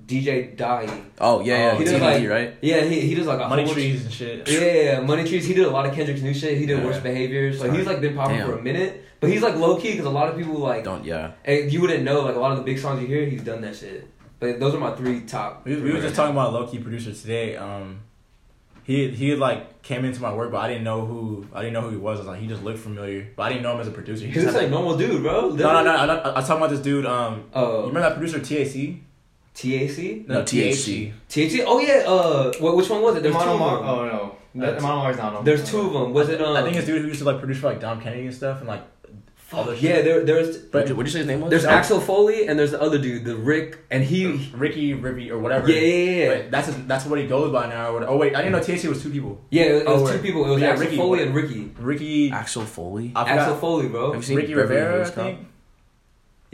DJ 0.05 0.55
Dahi. 0.55 1.03
Oh 1.19 1.41
yeah, 1.41 1.57
yeah. 1.57 1.71
Oh, 1.73 1.77
he 1.77 1.83
does 1.85 2.01
like 2.01 2.29
right? 2.29 2.55
Yeah, 2.61 2.81
he, 2.83 3.01
he 3.01 3.15
does 3.15 3.25
like 3.27 3.39
a 3.39 3.47
Money 3.47 3.63
whole 3.63 3.73
trees 3.73 4.03
and 4.05 4.13
shit. 4.13 4.47
Yeah, 4.47 4.59
yeah, 4.59 4.73
yeah, 4.83 4.99
Money 4.99 5.23
Trees. 5.27 5.45
He 5.45 5.53
did 5.53 5.65
a 5.65 5.69
lot 5.71 5.85
of 5.85 5.93
Kendrick's 5.95 6.21
new 6.21 6.33
shit. 6.33 6.57
He 6.57 6.65
did 6.65 6.77
Yeah. 6.79 6.85
Worst 6.85 7.01
Behavior. 7.03 7.53
So 7.57 7.71
he's 7.71 7.85
like 7.87 8.01
been 8.01 8.15
popping 8.15 8.37
Damn. 8.37 8.47
for 8.47 8.57
a 8.59 8.61
minute. 8.61 9.03
But 9.19 9.29
he's 9.31 9.41
like 9.41 9.55
low 9.55 9.77
key 9.79 9.91
because 9.91 10.05
a 10.05 10.09
lot 10.09 10.29
of 10.29 10.37
people 10.37 10.53
like, 10.55 10.83
Don't 10.83 11.03
yeah. 11.05 11.31
and 11.45 11.71
you 11.73 11.81
wouldn't 11.81 12.03
know 12.03 12.21
like 12.21 12.35
a 12.35 12.39
lot 12.39 12.51
of 12.51 12.57
the 12.57 12.63
big 12.63 12.77
songs 12.77 13.01
you 13.01 13.07
hear. 13.07 13.25
He's 13.25 13.41
done 13.43 13.61
that 13.61 13.75
shit. 13.75 14.07
But 14.39 14.59
those 14.59 14.75
are 14.75 14.79
my 14.79 14.91
three 14.95 15.21
top. 15.21 15.65
We, 15.65 15.75
we 15.77 15.91
were 15.93 16.01
just 16.01 16.15
talking 16.15 16.33
about 16.35 16.53
low 16.53 16.67
key 16.67 16.77
producer 16.79 17.13
today. 17.13 17.55
Um, 17.55 18.01
he 18.83 19.09
he 19.09 19.33
like 19.35 19.81
came 19.81 20.05
into 20.05 20.21
my 20.21 20.31
work, 20.33 20.51
but 20.51 20.59
I 20.59 20.67
didn't 20.67 20.83
know 20.83 21.05
who 21.05 21.47
I 21.53 21.61
didn't 21.61 21.73
know 21.73 21.81
who 21.81 21.89
he 21.89 21.97
was. 21.97 22.19
I 22.19 22.21
was 22.21 22.27
like, 22.27 22.39
he 22.41 22.47
just 22.47 22.61
looked 22.61 22.77
familiar, 22.79 23.27
but 23.35 23.43
I 23.43 23.49
didn't 23.49 23.63
know 23.63 23.73
him 23.73 23.79
as 23.81 23.87
a 23.87 23.91
producer. 23.91 24.25
He 24.25 24.31
He's 24.31 24.43
just 24.43 24.47
just 24.53 24.57
like 24.57 24.69
normal 24.69 24.95
dude, 24.97 25.23
bro. 25.23 25.49
no, 25.49 25.55
no, 25.55 25.83
no. 25.83 25.91
I, 25.91 26.05
I, 26.05 26.15
I 26.17 26.35
was 26.35 26.47
talking 26.47 26.61
about 26.63 26.69
this 26.69 26.81
dude. 26.81 27.05
Um, 27.07 27.35
you 27.37 27.43
Oh, 27.53 27.77
remember 27.87 28.01
that 28.01 28.15
producer 28.17 28.39
TAC? 28.39 28.97
TAC, 29.55 30.27
No, 30.27 30.43
THC. 30.43 31.13
THC. 31.29 31.63
Oh 31.65 31.79
yeah. 31.79 32.03
Uh, 32.05 32.51
what, 32.59 32.75
which 32.75 32.89
one 32.89 33.01
was 33.01 33.15
it? 33.15 33.23
There's 33.23 33.33
two 33.35 33.39
Mono 33.39 33.53
of 33.53 33.59
Mar- 33.59 33.77
them. 33.79 33.87
Oh 33.87 34.05
no, 34.05 34.35
That's- 34.65 34.81
Mono 34.83 34.95
Mars 34.95 35.17
not 35.17 35.33
on. 35.35 35.45
There's 35.45 35.69
two 35.69 35.79
of 35.81 35.93
them. 35.93 36.13
Was 36.13 36.29
it? 36.29 36.41
Um, 36.41 36.55
I 36.55 36.61
think 36.63 36.75
it's 36.75 36.85
dude 36.85 37.01
who 37.01 37.07
used 37.07 37.19
to 37.19 37.25
like 37.25 37.39
produce 37.39 37.59
for 37.59 37.67
like 37.69 37.79
Dom 37.79 38.01
Kennedy 38.01 38.25
and 38.25 38.35
stuff, 38.35 38.59
and 38.59 38.67
like 38.67 38.81
all 39.53 39.63
fuck, 39.63 39.81
yeah. 39.81 39.93
shit. 39.93 40.05
There, 40.05 40.23
there's 40.25 40.57
But 40.57 40.87
But- 40.87 40.97
what'd 40.97 41.07
you 41.07 41.11
say 41.13 41.19
his 41.19 41.27
name 41.27 41.39
was? 41.41 41.49
there's 41.51 41.63
that- 41.63 41.71
Axel 41.71 42.01
Foley 42.01 42.47
and 42.47 42.59
there's 42.59 42.71
the 42.71 42.81
other 42.81 42.97
dude, 42.97 43.23
the 43.23 43.35
Rick, 43.37 43.77
and 43.89 44.03
he. 44.03 44.25
Ricci 44.53 44.93
Riera 44.93 45.35
or 45.37 45.39
whatever. 45.39 45.69
Yeah, 45.71 45.79
yeah, 45.79 46.11
yeah. 46.25 46.27
But 46.41 46.51
that's 46.51 46.67
that's 46.87 47.05
what 47.05 47.19
he 47.19 47.27
goes 47.27 47.51
by 47.53 47.67
now. 47.69 47.95
or 47.95 48.05
Oh 48.09 48.17
wait, 48.17 48.35
I 48.35 48.39
didn't 48.41 48.51
know 48.53 48.61
TAC 48.61 48.83
was 48.89 49.01
two 49.01 49.09
people. 49.11 49.39
Yeah, 49.51 49.63
it, 49.63 49.75
it 49.75 49.83
Oh, 49.87 50.01
was 50.01 50.09
two 50.11 50.17
word. 50.17 50.23
people. 50.23 50.45
It 50.45 50.49
was 50.49 50.61
Yeah, 50.61 50.69
Axel 50.71 50.85
Ricky, 50.85 50.97
Foley 50.97 51.23
and 51.23 51.33
Ricky. 51.35 51.71
Ricky, 51.79 52.31
Axel 52.31 52.63
Foley. 52.65 53.13
I 53.15 53.23
Axel. 53.29 53.55
Foley, 53.55 53.87
bro. 53.87 54.07
Have 54.11 54.15
you 54.17 54.21
seen 54.23 54.35
Ricci 54.37 54.53
Riera, 54.53 55.01
I 55.07 55.09
think. 55.09 55.39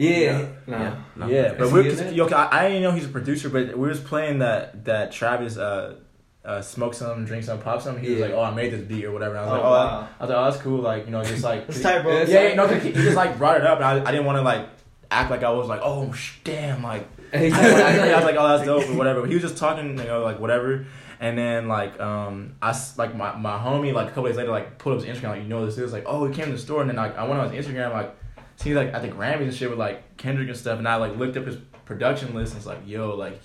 Yeah. 0.08 0.46
No. 0.66 0.78
Yeah. 0.78 0.94
No. 1.16 1.26
Yeah, 1.28 1.54
but 1.58 1.70
we 1.72 1.84
he 1.84 1.90
cause, 1.90 2.12
yo, 2.12 2.26
I, 2.28 2.48
I 2.64 2.68
didn't 2.68 2.82
know 2.82 2.92
he's 2.92 3.06
a 3.06 3.08
producer, 3.08 3.48
but 3.48 3.76
we 3.76 3.88
was 3.88 4.00
playing 4.00 4.38
that 4.40 4.84
that 4.84 5.12
Travis 5.12 5.56
uh 5.56 5.96
uh, 6.44 6.60
smoke 6.60 6.92
some, 6.92 7.24
drink 7.24 7.44
some, 7.44 7.60
pop 7.60 7.80
some. 7.80 7.96
He 8.00 8.10
was 8.12 8.20
like, 8.20 8.32
"Oh, 8.32 8.42
I 8.42 8.50
made 8.52 8.72
this 8.72 8.80
beat 8.80 9.04
or 9.04 9.12
whatever." 9.12 9.36
And 9.36 9.44
I 9.44 9.46
was 9.46 9.52
Oh, 9.52 9.54
like, 9.54 9.64
"Oh, 9.64 9.70
wow. 9.70 10.00
that- 10.00 10.08
I 10.18 10.22
was 10.24 10.28
like, 10.30 10.38
oh, 10.38 10.44
that's 10.50 10.56
cool." 10.64 10.78
Like, 10.80 11.04
you 11.06 11.12
know, 11.12 11.22
just 11.22 11.44
like 11.44 11.68
It's 11.68 11.80
tight, 11.80 12.02
bro. 12.02 12.16
It's 12.16 12.30
yeah, 12.32 12.40
like- 12.40 12.48
yeah, 12.50 12.54
no, 12.56 12.66
'cause 12.66 12.82
he 12.82 12.88
he 12.90 12.94
just 13.02 13.16
like 13.16 13.38
brought 13.38 13.58
it 13.60 13.66
up, 13.66 13.76
and 13.78 13.84
I, 13.84 14.08
I 14.08 14.10
didn't 14.10 14.26
want 14.26 14.38
to 14.38 14.42
like 14.42 14.66
act 15.12 15.30
like 15.30 15.44
I 15.44 15.50
was 15.50 15.68
like, 15.68 15.80
"Oh, 15.84 16.10
sh- 16.12 16.38
damn!" 16.42 16.82
Like, 16.82 17.06
I, 17.32 17.36
He's 17.38 17.54
didn't 17.54 17.72
wanna 17.72 17.84
like- 17.84 17.84
act 17.84 17.98
like 18.00 18.10
I 18.10 18.16
was 18.16 18.24
like, 18.24 18.36
"Oh, 18.38 18.48
that's 18.48 18.64
dope" 18.66 18.90
or 18.90 18.98
whatever. 18.98 19.20
But 19.20 19.28
he 19.28 19.36
was 19.36 19.42
just 19.44 19.56
talking, 19.56 19.96
you 19.96 20.04
know, 20.04 20.22
like 20.24 20.40
whatever. 20.40 20.84
And 21.20 21.38
then 21.38 21.68
like 21.68 22.00
um 22.00 22.56
I 22.60 22.76
like 22.98 23.14
my, 23.14 23.36
my 23.36 23.56
homie 23.56 23.92
like 23.94 24.06
a 24.08 24.10
couple 24.10 24.24
days 24.24 24.34
later 24.36 24.50
like 24.50 24.78
pulled 24.78 24.98
up 24.98 25.04
his 25.04 25.16
Instagram 25.16 25.28
like 25.28 25.42
you 25.44 25.48
know 25.48 25.60
what 25.60 25.66
this 25.66 25.78
is 25.78 25.92
like 25.92 26.02
oh 26.08 26.26
he 26.26 26.34
came 26.34 26.46
to 26.46 26.50
the 26.52 26.58
store 26.58 26.80
and 26.80 26.90
then 26.90 26.96
like 26.96 27.16
I 27.16 27.22
went 27.28 27.38
on 27.40 27.52
his 27.52 27.64
Instagram 27.64 27.92
like 27.92 28.12
see 28.56 28.74
like 28.74 28.92
at 28.92 29.02
the 29.02 29.08
Grammys 29.08 29.42
and 29.42 29.54
shit 29.54 29.70
with 29.70 29.78
like 29.78 30.16
Kendrick 30.16 30.48
and 30.48 30.56
stuff 30.56 30.78
and 30.78 30.86
I 30.88 30.96
like 30.96 31.16
looked 31.16 31.36
up 31.36 31.46
his 31.46 31.56
production 31.84 32.34
list 32.34 32.52
and 32.52 32.58
it's 32.58 32.66
like 32.66 32.78
yo 32.86 33.14
like 33.16 33.40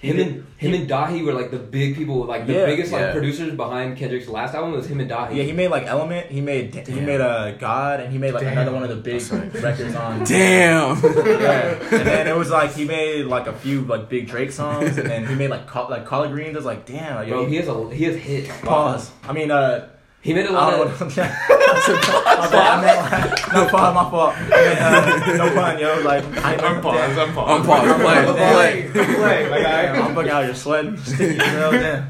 Him 0.00 0.18
and 0.18 0.46
him 0.56 0.74
and 0.74 0.90
Dahi 0.90 1.24
were 1.24 1.32
like 1.32 1.52
the 1.52 1.58
big 1.60 1.94
people, 1.94 2.24
like 2.24 2.44
the 2.48 2.54
Yeah, 2.54 2.66
biggest 2.66 2.90
like 2.90 3.02
yeah. 3.02 3.12
producers 3.12 3.54
behind 3.54 3.96
Kendrick's 3.96 4.26
last 4.26 4.52
album 4.52 4.72
was 4.72 4.88
him 4.88 4.98
and 4.98 5.08
Dahi. 5.08 5.36
Yeah, 5.36 5.44
he 5.44 5.52
made 5.52 5.68
like 5.68 5.84
Element. 5.86 6.26
He 6.28 6.40
made 6.40 6.74
he 6.88 6.98
made 7.00 7.20
a 7.20 7.56
God, 7.60 8.00
and 8.00 8.10
he 8.12 8.18
made 8.18 8.34
like 8.34 8.42
Damn. 8.42 8.54
another 8.54 8.72
one 8.72 8.82
of 8.82 8.88
the 8.88 8.96
big 8.96 9.22
records 9.62 9.94
on. 9.94 10.24
Damn. 10.24 10.96
Yeah, 11.42 11.78
and 11.98 12.06
then 12.08 12.26
it 12.26 12.34
was 12.36 12.50
like 12.50 12.72
he 12.74 12.84
made 12.84 13.26
like 13.26 13.46
a 13.46 13.52
few 13.52 13.82
like 13.82 14.08
big 14.08 14.26
Drake 14.26 14.50
songs, 14.50 14.98
and 14.98 15.08
then 15.08 15.24
he 15.24 15.36
made 15.36 15.50
like 15.50 15.68
Col- 15.68 15.88
like 15.88 16.04
Collard 16.04 16.32
Greens. 16.32 16.56
I 16.56 16.58
was 16.58 16.66
like, 16.66 16.84
damn, 16.84 17.14
like, 17.16 17.28
bro, 17.28 17.42
yo, 17.42 17.46
he 17.46 17.56
has 17.56 17.68
a 17.68 17.94
he 17.94 18.02
has 18.04 18.16
hit. 18.16 18.48
pause. 18.62 19.12
I 19.22 19.32
mean, 19.32 19.52
uh, 19.52 19.88
He 20.22 20.32
made 20.32 20.46
a 20.46 20.50
I 20.50 20.52
lot 20.52 20.70
don't 20.76 20.88
of. 20.88 21.00
know. 21.00 21.06
my 21.24 22.48
bad, 22.50 22.54
I 22.54 22.80
meant, 22.80 23.30
like, 23.32 23.52
no 23.52 23.68
pause, 23.68 23.94
my 23.94 24.10
fault. 24.10 24.34
Uh, 24.36 25.34
no 25.36 25.54
pun, 25.54 25.78
yo. 25.78 26.00
Like, 26.02 26.24
I 26.44 26.52
ain't 26.54 26.62
I'm 26.62 26.80
paused. 26.80 27.18
I'm 27.18 27.34
paused. 27.34 27.50
I'm 27.50 27.64
paused. 27.66 28.00
Play, 28.00 28.24
play. 28.24 28.90
Play, 28.92 29.14
play, 29.16 29.50
like 29.50 29.64
I. 29.66 29.88
I'm 29.98 30.14
fucking 30.14 30.30
out 30.30 30.44
here 30.44 30.54
sweating. 30.54 30.96
Sticky, 30.98 31.38
bro, 31.38 31.72
damn. 31.72 32.08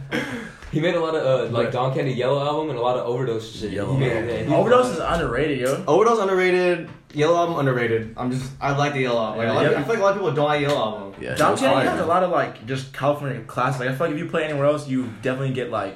He 0.72 0.80
made 0.80 0.94
a 0.94 1.00
lot 1.00 1.14
of 1.14 1.22
uh, 1.24 1.52
like 1.52 1.70
Dom 1.70 1.92
Kennedy 1.92 2.14
Yellow 2.14 2.40
album 2.42 2.70
and 2.70 2.78
a 2.78 2.82
lot 2.82 2.96
of 2.98 3.06
overdose 3.06 3.50
shit. 3.58 3.72
Yellow 3.72 3.92
He 3.94 4.00
made, 4.00 4.12
album. 4.12 4.28
yeah, 4.28 4.42
he- 4.44 4.54
Overdose 4.54 4.86
is 4.88 4.98
underrated, 5.00 5.58
yo. 5.58 5.84
Overdose 5.86 6.18
underrated. 6.18 6.88
Yellow 7.12 7.36
album 7.36 7.58
underrated. 7.58 8.14
I'm 8.16 8.30
just 8.30 8.50
I 8.58 8.74
like 8.76 8.94
the 8.94 9.00
yellow 9.00 9.20
album. 9.22 9.38
Like, 9.38 9.48
a 9.48 9.52
lot 9.52 9.66
of- 9.66 9.72
Yeah. 9.72 9.78
I 9.80 9.82
feel 9.82 9.90
like 9.92 9.98
a 9.98 10.02
lot 10.02 10.10
of 10.12 10.16
people 10.16 10.32
don't 10.32 10.44
like 10.46 10.60
yellow 10.62 10.76
album. 10.78 11.14
Yeah, 11.20 11.34
John 11.34 11.48
it 11.48 11.52
was 11.52 11.60
Kennedy 11.60 11.80
fire. 11.82 11.90
has 11.90 12.00
a 12.00 12.06
lot 12.06 12.22
of 12.22 12.30
like 12.30 12.64
just 12.66 12.92
California 12.94 13.42
classics. 13.46 13.80
Like 13.80 13.90
I 13.90 13.94
feel 13.94 14.06
like 14.06 14.14
if 14.16 14.22
you 14.22 14.28
play 14.30 14.44
anywhere 14.44 14.64
else, 14.66 14.88
you 14.88 15.08
definitely 15.20 15.52
get 15.52 15.70
like 15.70 15.94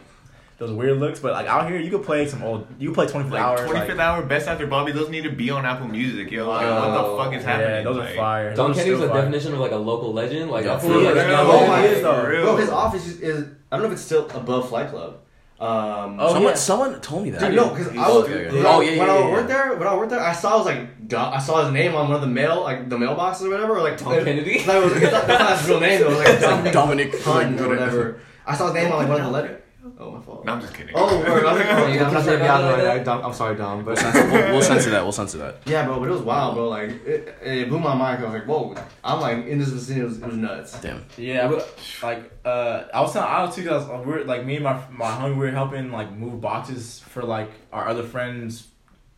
those 0.58 0.70
weird 0.72 0.98
looks. 0.98 1.20
But 1.20 1.32
like 1.32 1.46
out 1.46 1.68
here, 1.68 1.78
you 1.80 1.90
could 1.90 2.02
play 2.04 2.26
some 2.26 2.42
old. 2.42 2.66
You 2.78 2.88
could 2.88 2.94
play 2.94 3.06
Twenty 3.08 3.28
Four 3.28 3.38
Like 3.38 3.46
Hours. 3.46 3.70
25th 3.70 3.88
like, 3.88 3.98
hour, 3.98 4.22
best 4.24 4.48
after 4.48 4.66
Bobby. 4.66 4.92
Those 4.92 5.08
need 5.10 5.22
to 5.24 5.30
be 5.30 5.50
on 5.50 5.64
Apple 5.66 5.88
Music, 5.88 6.30
yo. 6.30 6.48
Like, 6.48 6.66
what 6.66 6.90
the 7.10 7.16
fuck 7.24 7.34
is 7.34 7.44
happening? 7.44 7.70
Yeah, 7.70 7.82
those 7.82 7.96
are 7.98 8.14
fire. 8.14 8.54
Don 8.54 8.68
Those 8.70 8.78
are 8.78 8.80
Kenny's 8.82 8.96
still 8.96 9.06
the 9.06 9.12
fire. 9.12 9.20
definition 9.22 9.52
of 9.54 9.60
like 9.60 9.72
a 9.72 9.76
local 9.76 10.12
legend. 10.12 10.50
Like 10.50 10.64
Yeah, 10.64 10.74
I 10.74 10.78
for 10.78 10.86
feel 10.88 11.00
like 11.02 11.14
real. 11.14 11.28
yeah, 11.28 11.40
Oh, 11.42 11.66
my 11.66 11.84
is, 11.84 12.02
though. 12.02 12.22
For. 12.24 12.30
Bro, 12.42 12.56
his 12.56 12.70
office 12.70 13.06
is, 13.06 13.20
is 13.20 13.48
I 13.70 13.76
don't 13.76 13.82
know 13.82 13.86
if 13.88 13.92
it's 13.94 14.02
still 14.02 14.28
above 14.30 14.68
Flight 14.68 14.90
Club. 14.90 15.18
Um, 15.58 16.18
Oh, 16.20 16.34
someone, 16.34 16.52
yeah. 16.52 16.54
someone 16.54 17.00
told 17.00 17.24
me 17.24 17.30
that. 17.30 17.40
Dude, 17.40 17.54
no, 17.56 17.70
because 17.70 17.88
I 17.96 18.08
was 18.08 18.24
stupid. 18.26 18.52
Oh, 18.66 18.80
yeah, 18.80 18.90
yeah, 18.90 18.98
when 18.98 19.06
yeah, 19.08 19.14
I 19.14 19.18
yeah. 19.20 19.32
worked 19.32 19.48
there. 19.48 19.74
When 19.76 19.88
I 19.88 19.96
worked 19.96 20.10
there, 20.10 20.20
I 20.20 20.32
saw 20.34 20.52
I 20.52 20.56
was 20.56 20.66
like, 20.66 21.08
Don, 21.08 21.32
I 21.32 21.38
saw 21.38 21.64
his 21.64 21.72
name 21.72 21.94
on 21.94 22.06
one 22.08 22.14
of 22.16 22.20
the 22.20 22.26
mail, 22.26 22.60
like 22.62 22.88
the 22.90 22.96
mailboxes 22.98 23.42
or 23.46 23.50
whatever. 23.50 23.76
Or 23.76 23.80
like 23.82 23.96
Dom 23.98 24.22
Kennedy? 24.24 24.62
That 24.64 24.82
was 24.84 24.92
that's 25.00 25.12
not, 25.12 25.26
that's 25.26 25.40
not 25.40 25.58
his 25.58 25.68
real 25.68 25.80
name 25.80 26.00
though. 26.00 26.06
It 26.08 26.10
was 26.10 26.18
like 26.18 26.40
Dominic, 26.72 26.72
Dominic 26.72 27.20
Hunt 27.22 27.60
or 27.60 27.68
whatever. 27.68 28.20
I 28.46 28.54
saw 28.54 28.66
his 28.66 28.74
name 28.74 28.92
on 28.92 28.98
like 28.98 29.08
one 29.08 29.18
of 29.20 29.24
the 29.26 29.30
letters. 29.32 29.62
Oh 29.98 30.10
my 30.10 30.20
fault. 30.20 30.44
No, 30.44 30.52
I'm 30.54 30.60
just 30.60 30.74
kidding. 30.74 30.94
Oh, 30.96 31.18
word. 31.28 31.44
I 31.44 31.52
was 31.52 31.60
like, 31.60 31.68
oh, 31.70 31.86
You 31.86 31.92
yeah, 31.94 31.98
got 31.98 32.06
I'm, 32.08 32.12
not 32.14 32.18
to 32.20 32.24
saying 32.24 32.38
say 32.38 32.42
beyond 32.44 32.64
about 32.64 32.78
right 32.84 33.04
that? 33.04 33.06
now. 33.20 33.26
I'm 33.26 33.32
sorry, 33.34 33.56
Dom, 33.56 33.84
but 33.84 34.02
we'll, 34.02 34.52
we'll 34.52 34.62
censor 34.62 34.90
that. 34.90 35.02
We'll 35.02 35.12
censor 35.12 35.38
that. 35.38 35.56
yeah, 35.66 35.84
bro. 35.86 35.98
But 36.00 36.08
it 36.08 36.12
was 36.12 36.22
wild, 36.22 36.54
bro. 36.54 36.68
Like 36.68 36.90
it, 37.06 37.38
it 37.42 37.68
blew 37.68 37.78
my 37.78 37.94
mind. 37.94 38.18
'cause 38.18 38.26
I 38.26 38.32
was 38.32 38.40
like, 38.40 38.48
whoa. 38.48 38.74
I'm 39.04 39.20
like 39.20 39.46
in 39.46 39.58
this 39.58 39.68
vicinity. 39.68 40.02
It 40.02 40.08
was, 40.08 40.18
it 40.18 40.26
was 40.26 40.36
nuts. 40.36 40.80
Damn. 40.80 41.04
Yeah, 41.16 41.48
but 41.48 41.78
like 42.02 42.30
uh, 42.44 42.84
I 42.92 43.00
was 43.00 43.12
telling 43.12 43.28
I 43.28 43.44
was 43.44 43.54
too. 43.54 43.64
Cause 43.64 43.88
we 44.06 44.12
were 44.12 44.24
like 44.24 44.44
me 44.44 44.56
and 44.56 44.64
my 44.64 44.80
my 44.90 45.06
homie 45.10 45.30
we 45.34 45.46
were 45.46 45.50
helping 45.50 45.90
like 45.92 46.12
move 46.12 46.40
boxes 46.40 47.00
for 47.00 47.22
like 47.22 47.50
our 47.72 47.88
other 47.88 48.02
friends 48.02 48.68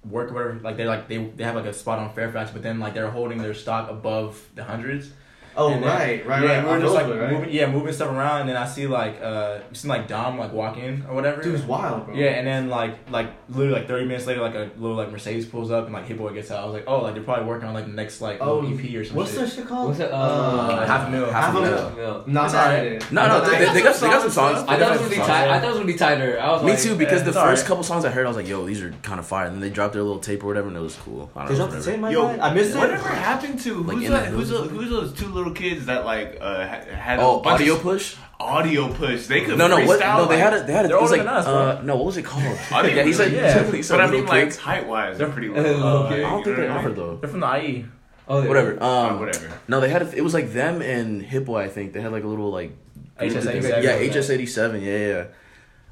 work 0.09 0.31
or 0.31 0.35
whatever. 0.35 0.55
Like 0.61 0.77
they 0.77 0.87
like 0.87 1.09
they 1.09 1.19
they 1.19 1.45
have 1.45 1.55
like 1.57 1.67
a 1.67 1.73
spot 1.73 1.99
on 1.99 2.13
Fairfax, 2.15 2.51
but 2.51 2.63
then 2.63 2.79
like 2.79 2.95
they're 2.95 3.11
holding 3.11 3.39
their 3.39 3.55
stock 3.55 3.91
above 3.91 4.43
the 4.55 4.65
hundreds. 4.65 5.11
Oh 5.61 5.73
And 5.73 5.83
then- 5.83 5.89
right, 5.91 6.25
right, 6.27 6.43
yeah, 6.45 6.49
right. 6.55 6.63
we 6.63 6.69
were 6.71 6.75
On 6.77 6.81
just 6.81 6.95
like 6.95 7.07
right? 7.09 7.33
moving, 7.33 7.51
yeah, 7.51 7.67
moving 7.69 7.93
stuff 7.93 8.11
around, 8.11 8.43
and 8.43 8.49
then 8.49 8.57
I 8.57 8.65
see 8.65 8.87
like 8.87 9.21
uh, 9.21 9.59
seen 9.73 9.89
like 9.89 10.07
Dom 10.07 10.39
like 10.39 10.53
walk 10.53 10.77
in 10.79 11.05
or 11.09 11.15
whatever. 11.17 11.43
Dude, 11.43 11.57
it 11.59 11.67
wild, 11.67 12.07
bro. 12.07 12.15
Yeah, 12.15 12.31
and 12.39 12.47
then 12.47 12.69
like 12.69 12.97
like 13.11 13.31
literally 13.49 13.73
like 13.81 13.89
thirty 13.89 14.07
minutes 14.07 14.27
later, 14.27 14.41
like 14.41 14.55
a 14.55 14.71
little 14.79 14.97
like 14.97 15.11
Mercedes 15.11 15.47
pulls 15.47 15.71
up 15.73 15.87
and 15.87 15.93
like 15.93 16.07
Hit 16.07 16.17
Boy 16.17 16.33
gets 16.33 16.51
out. 16.53 16.63
I 16.63 16.65
was 16.65 16.75
like, 16.75 16.85
oh, 16.87 17.01
like 17.03 17.15
they're 17.15 17.25
probably 17.25 17.47
working 17.47 17.67
on 17.69 17.75
like 17.75 17.87
the 17.87 17.93
next 17.93 18.21
like 18.21 18.39
Oh, 18.41 18.61
EP 18.65 18.79
or 18.95 19.03
something. 19.05 19.17
What's 19.17 19.35
that 19.37 19.51
shit 19.53 19.67
called? 19.67 19.89
What's 19.89 20.01
it? 20.01 20.13
Uh, 20.13 20.17
Uh, 20.17 20.87
half 20.87 21.09
a 21.09 21.11
mil. 21.11 21.31
Half 21.31 21.55
a 21.57 21.61
mil. 21.61 21.93
Yeah. 21.99 22.23
Not 22.27 22.55
It's 22.75 23.11
No, 23.11 23.27
no, 23.27 23.41
they, 23.51 23.59
they, 23.59 23.73
they 23.75 23.83
got, 23.83 23.97
they 23.97 24.09
got 24.09 24.23
some 24.23 24.31
songs. 24.31 24.59
I 24.69 24.79
thought 24.79 24.81
it 24.81 24.91
was 24.91 24.99
gonna 24.99 25.11
be 25.11 25.17
Songs. 25.17 25.27
tight. 25.27 25.49
I 25.49 25.59
thought 25.59 25.65
it 25.65 25.69
was 25.69 25.77
gonna 25.79 25.87
be 25.93 25.99
tighter. 25.99 26.41
I 26.41 26.53
was 26.53 26.63
Me 26.63 26.71
like, 26.71 26.81
too, 26.81 26.95
because 26.97 27.25
the 27.25 27.33
first 27.33 27.67
couple 27.67 27.83
songs 27.83 28.05
I 28.05 28.11
heard, 28.11 28.27
I 28.27 28.29
was 28.29 28.37
like, 28.37 28.47
"Yo, 28.49 28.65
these 28.65 28.81
are 28.83 28.93
kind 29.03 29.19
of 29.19 29.27
fire." 29.27 29.47
And 29.47 29.55
then 29.57 29.61
they 29.61 29.71
dropped 29.71 29.95
their 29.95 30.03
little 30.03 30.21
tape 30.21 30.45
or 30.45 30.47
whatever, 30.47 30.69
and 30.69 30.77
it 30.77 30.81
was 30.81 30.95
cool. 30.97 31.31
I 31.35 31.41
don't 31.47 31.51
know. 31.53 31.57
dropped 31.67 31.73
the 31.85 31.91
tape, 31.91 32.01
my 32.01 32.11
Yo. 32.11 32.27
I 32.29 32.55
missed 32.55 32.75
it. 32.75 32.79
Whatever 32.79 33.09
happened 33.09 33.59
to 33.61 33.83
who's 33.83 34.05
in 34.05 34.13
that, 34.13 34.25
that 34.25 34.31
who's, 34.31 34.51
who's 34.51 34.91
those 34.91 35.13
two 35.13 35.27
little 35.29 35.48
kids 35.55 35.87
that 35.87 36.05
like 36.05 36.39
uh, 36.41 36.67
had, 36.67 36.85
had 36.89 37.19
Oh, 37.21 37.41
a 37.41 37.43
bunch 37.43 37.61
audio 37.61 37.75
of 37.75 37.83
push? 37.83 38.17
audio 38.41 38.93
push? 38.93 39.27
They 39.27 39.41
could 39.43 39.59
No, 39.59 39.67
no, 39.69 39.77
what? 39.85 40.01
No, 40.01 40.27
they 40.27 40.35
like- 40.37 40.39
had 40.39 40.55
a, 40.55 40.63
they 40.65 40.73
had 40.73 40.87
a. 40.87 40.91
It 40.97 41.01
was 41.01 41.11
like, 41.11 41.21
us, 41.23 41.47
uh, 41.47 41.83
no, 41.83 41.97
what 41.97 42.07
was 42.07 42.17
it 42.17 42.25
called? 42.25 42.59
Audio 42.73 42.95
yeah, 42.95 43.03
he 43.03 43.11
push. 43.11 43.17
said, 43.17 43.33
Yeah. 43.33 43.71
he 43.71 43.83
But 43.83 44.01
I 44.01 44.11
mean, 44.11 44.27
like 44.27 44.57
height 44.57 44.87
wise, 44.87 45.19
they're 45.19 45.29
pretty 45.31 45.49
Uh, 45.55 45.55
little. 45.63 45.83
okay. 46.05 46.25
I 46.25 46.31
don't 46.31 46.45
think 46.45 46.57
they 46.57 46.63
you 46.63 46.69
know 46.69 46.77
offered 46.79 46.97
though. 46.97 47.17
They're 47.17 47.31
from 47.31 47.41
the. 47.41 47.57
IE. 47.59 47.85
Oh, 48.31 48.43
yeah. 48.43 48.49
Whatever. 48.49 48.83
Uh, 48.83 48.87
Um, 49.11 49.21
whatever. 49.21 49.51
No, 49.69 49.81
they 49.81 49.89
had. 49.89 50.03
A, 50.03 50.15
it 50.17 50.23
was 50.23 50.35
like 50.35 50.53
them 50.53 50.83
and 50.83 51.23
Hit 51.23 51.45
Boy. 51.47 51.63
I 51.63 51.69
think 51.69 51.93
they 51.95 52.01
had 52.01 52.13
like 52.13 52.25
a 52.25 52.29
little 52.29 52.51
like. 52.51 52.73
HS87. 53.19 53.83
Yeah, 53.83 53.97
HS 54.23 54.31
eighty 54.31 54.47
seven. 54.47 54.81
Yeah, 54.83 54.99
yeah. 54.99 55.25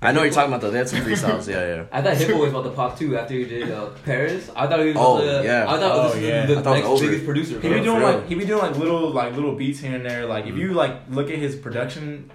I 0.02 0.12
know 0.12 0.20
what 0.20 0.24
you're 0.26 0.34
talking 0.34 0.50
about 0.52 0.60
though. 0.60 0.70
They 0.70 0.78
had 0.78 0.88
some 0.88 1.00
freestyles. 1.00 1.48
Yeah, 1.48 1.66
yeah. 1.76 1.84
I 1.90 2.02
thought 2.02 2.16
Hit 2.16 2.28
Boy 2.30 2.40
was 2.42 2.50
about 2.50 2.64
to 2.64 2.70
pop 2.70 2.98
too 2.98 3.16
after 3.16 3.32
he 3.34 3.44
did 3.44 3.70
uh, 3.70 3.88
Paris. 4.04 4.50
I 4.54 4.66
thought 4.66 4.80
he 4.80 4.86
was 4.88 4.96
Oh, 4.98 5.16
about 5.18 5.40
to, 5.40 5.44
yeah. 5.48 5.64
I 5.66 5.78
thought 5.78 5.82
Oh, 5.98 6.02
this 6.04 6.14
was 6.16 6.22
yeah. 6.22 6.46
the 6.46 6.58
I 6.58 6.62
thought 6.62 6.76
it 6.76 6.80
next 6.80 6.88
was 6.90 7.00
biggest 7.00 7.24
producer. 7.24 7.60
He 7.60 7.68
be 7.70 7.80
doing 7.80 8.02
like 8.02 8.26
he 8.28 8.34
be 8.34 8.44
doing 8.44 8.60
like 8.60 8.76
little 8.76 9.10
like 9.10 9.34
little 9.34 9.54
beats 9.54 9.80
here 9.80 9.94
and 9.96 10.04
there. 10.04 10.26
Like 10.26 10.46
if 10.46 10.54
you 10.56 10.74
like 10.74 10.94
look 11.10 11.30
at 11.30 11.38
his 11.38 11.56
production, 11.56 12.30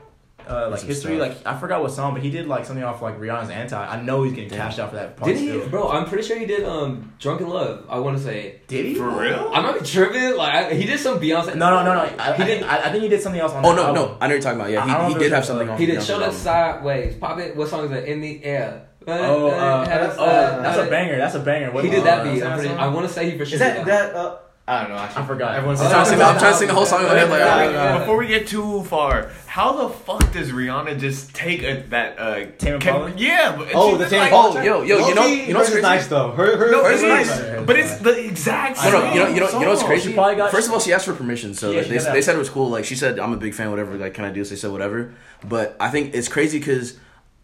uh, 0.51 0.69
like 0.69 0.81
history, 0.81 1.15
stuff. 1.17 1.43
like 1.45 1.47
I 1.47 1.59
forgot 1.59 1.81
what 1.81 1.91
song, 1.91 2.13
but 2.13 2.21
he 2.21 2.29
did 2.29 2.47
like 2.47 2.65
something 2.65 2.83
off 2.83 3.01
like 3.01 3.19
Rihanna's 3.19 3.49
Anti. 3.49 3.75
I 3.77 4.01
know 4.01 4.23
he's 4.23 4.33
getting 4.33 4.49
Damn. 4.49 4.59
cashed 4.59 4.79
out 4.79 4.89
for 4.89 4.97
that. 4.97 5.15
Part 5.17 5.31
Did 5.31 5.37
he, 5.37 5.57
bro? 5.69 5.89
I'm 5.89 6.05
pretty 6.05 6.27
sure 6.27 6.37
he 6.37 6.45
did 6.45 6.63
um 6.65 7.13
Drunken 7.19 7.47
Love. 7.49 7.85
I 7.89 7.99
want 7.99 8.17
to 8.17 8.23
say. 8.23 8.59
Did 8.67 8.85
he? 8.85 8.95
For 8.95 9.09
real? 9.09 9.49
I 9.53 9.61
might 9.61 9.79
be 9.79 9.85
tripping. 9.85 10.35
Like 10.35 10.53
I, 10.53 10.73
he 10.73 10.85
did 10.85 10.99
some 10.99 11.19
Beyonce. 11.19 11.55
No, 11.55 11.69
no, 11.69 11.83
no, 11.83 11.93
no. 11.95 12.01
I, 12.01 12.07
He 12.07 12.43
I, 12.43 12.45
did. 12.45 12.59
think, 12.59 12.71
I, 12.71 12.77
I 12.77 12.91
think 12.91 13.03
he 13.03 13.09
did 13.09 13.21
something 13.21 13.41
else 13.41 13.53
on. 13.53 13.65
Oh 13.65 13.69
that 13.69 13.75
no, 13.75 13.85
album. 13.87 13.95
no, 13.95 14.01
I 14.01 14.05
know 14.05 14.17
what 14.19 14.29
you're 14.29 14.41
talking 14.41 14.59
about. 14.59 14.71
Yeah, 14.71 14.85
I 14.85 15.07
he, 15.07 15.13
he 15.13 15.19
did 15.19 15.31
have 15.31 15.45
something 15.45 15.69
uh, 15.69 15.73
on. 15.73 15.77
He 15.79 15.85
did 15.85 15.97
Beyonce's 15.99 16.07
show 16.07 16.19
that 16.19 16.33
sideways. 16.33 17.15
Pop 17.15 17.39
it. 17.39 17.55
What 17.55 17.69
song 17.69 17.85
is 17.85 17.91
it? 17.91 18.05
In 18.09 18.21
the 18.21 18.43
air. 18.43 18.87
Oh, 19.07 19.47
uh, 19.47 19.87
Has- 19.89 20.15
oh, 20.19 20.23
uh, 20.25 20.61
that's 20.61 20.77
uh, 20.77 20.83
a 20.85 20.89
banger. 20.89 21.17
That's 21.17 21.33
a 21.33 21.39
banger. 21.39 21.71
What, 21.71 21.83
He 21.83 21.89
did 21.89 22.03
that 22.03 22.19
uh, 22.19 22.23
beat. 22.31 22.43
I'm 22.43 22.53
pretty, 22.53 22.69
song? 22.69 22.77
I 22.77 22.87
want 22.89 23.07
to 23.07 23.13
say 23.13 23.29
he 23.31 23.37
for 23.37 23.45
sure. 23.45 23.55
Is 23.55 23.59
that 23.59 23.85
that? 23.85 24.50
I 24.71 24.81
don't 24.83 24.91
know. 24.91 24.97
Actually, 24.97 25.23
I 25.23 25.25
forgot. 25.27 25.55
Everyone's 25.55 25.81
I'm 25.81 25.89
trying 25.91 26.03
to 26.05 26.09
sing 26.09 26.19
the- 26.19 26.23
I'm 26.25 26.39
trying 26.39 26.51
to 26.53 26.57
sing 26.57 26.67
the 26.69 26.73
whole 26.73 26.85
song 26.85 27.01
in 27.01 27.07
my 27.07 27.13
head. 27.17 27.29
Like, 27.29 27.39
Yeah, 27.73 27.95
ah. 27.95 27.99
Before 27.99 28.15
we 28.17 28.27
get 28.27 28.47
too 28.47 28.83
far, 28.83 29.29
how 29.45 29.73
the 29.73 29.89
fuck 29.89 30.31
does 30.31 30.51
Rihanna 30.51 30.97
just 30.97 31.33
take 31.35 31.61
a, 31.63 31.83
that? 31.89 32.17
Uh, 32.17 32.35
Tame 32.57 32.79
Chem- 32.79 32.95
Impala? 32.95 33.13
yeah. 33.17 33.55
But 33.57 33.67
Oh, 33.73 33.93
the 33.97 34.05
just 34.05 34.11
Tame 34.11 34.21
like- 34.21 34.31
Oh, 34.33 34.61
yo, 34.61 34.81
yo, 34.81 35.07
you 35.09 35.13
know, 35.15 35.21
Low-key, 35.23 35.45
you 35.47 35.53
know 35.53 35.59
what's 35.59 35.71
crazy? 35.71 35.81
nice 35.81 36.07
though. 36.07 36.31
Her, 36.31 36.55
her, 36.57 36.71
No, 36.71 36.83
hers 36.85 37.01
is 37.01 37.03
nice, 37.03 37.27
nice. 37.39 37.65
but 37.65 37.75
it's 37.77 37.95
the 37.97 38.17
exact. 38.25 38.77
No, 38.83 38.91
no, 38.91 39.01
same 39.01 39.13
you 39.13 39.19
know, 39.19 39.27
you 39.27 39.39
know, 39.41 39.49
you 39.51 39.59
know 39.65 39.69
what's 39.71 39.83
crazy? 39.83 40.09
She 40.11 40.13
probably 40.15 40.35
got- 40.37 40.51
First 40.51 40.67
of 40.67 40.73
all, 40.73 40.79
she 40.79 40.93
asked 40.93 41.05
for 41.05 41.13
permission, 41.13 41.53
so 41.53 41.71
Yeah, 41.71 41.79
like, 41.79 41.87
they, 41.89 41.97
they 41.97 42.21
said 42.21 42.35
it 42.35 42.39
was 42.39 42.49
cool. 42.49 42.69
Like 42.69 42.85
she 42.85 42.95
said, 42.95 43.19
I'm 43.19 43.33
a 43.33 43.37
big 43.37 43.53
fan. 43.53 43.71
Whatever. 43.71 43.95
Like, 43.97 44.13
can 44.13 44.23
I 44.23 44.29
do 44.29 44.39
this? 44.39 44.51
They 44.51 44.55
said 44.55 44.71
whatever. 44.71 45.11
But 45.43 45.75
I 45.81 45.89
think 45.89 46.15
it's 46.15 46.29
crazy 46.29 46.59
because 46.59 46.93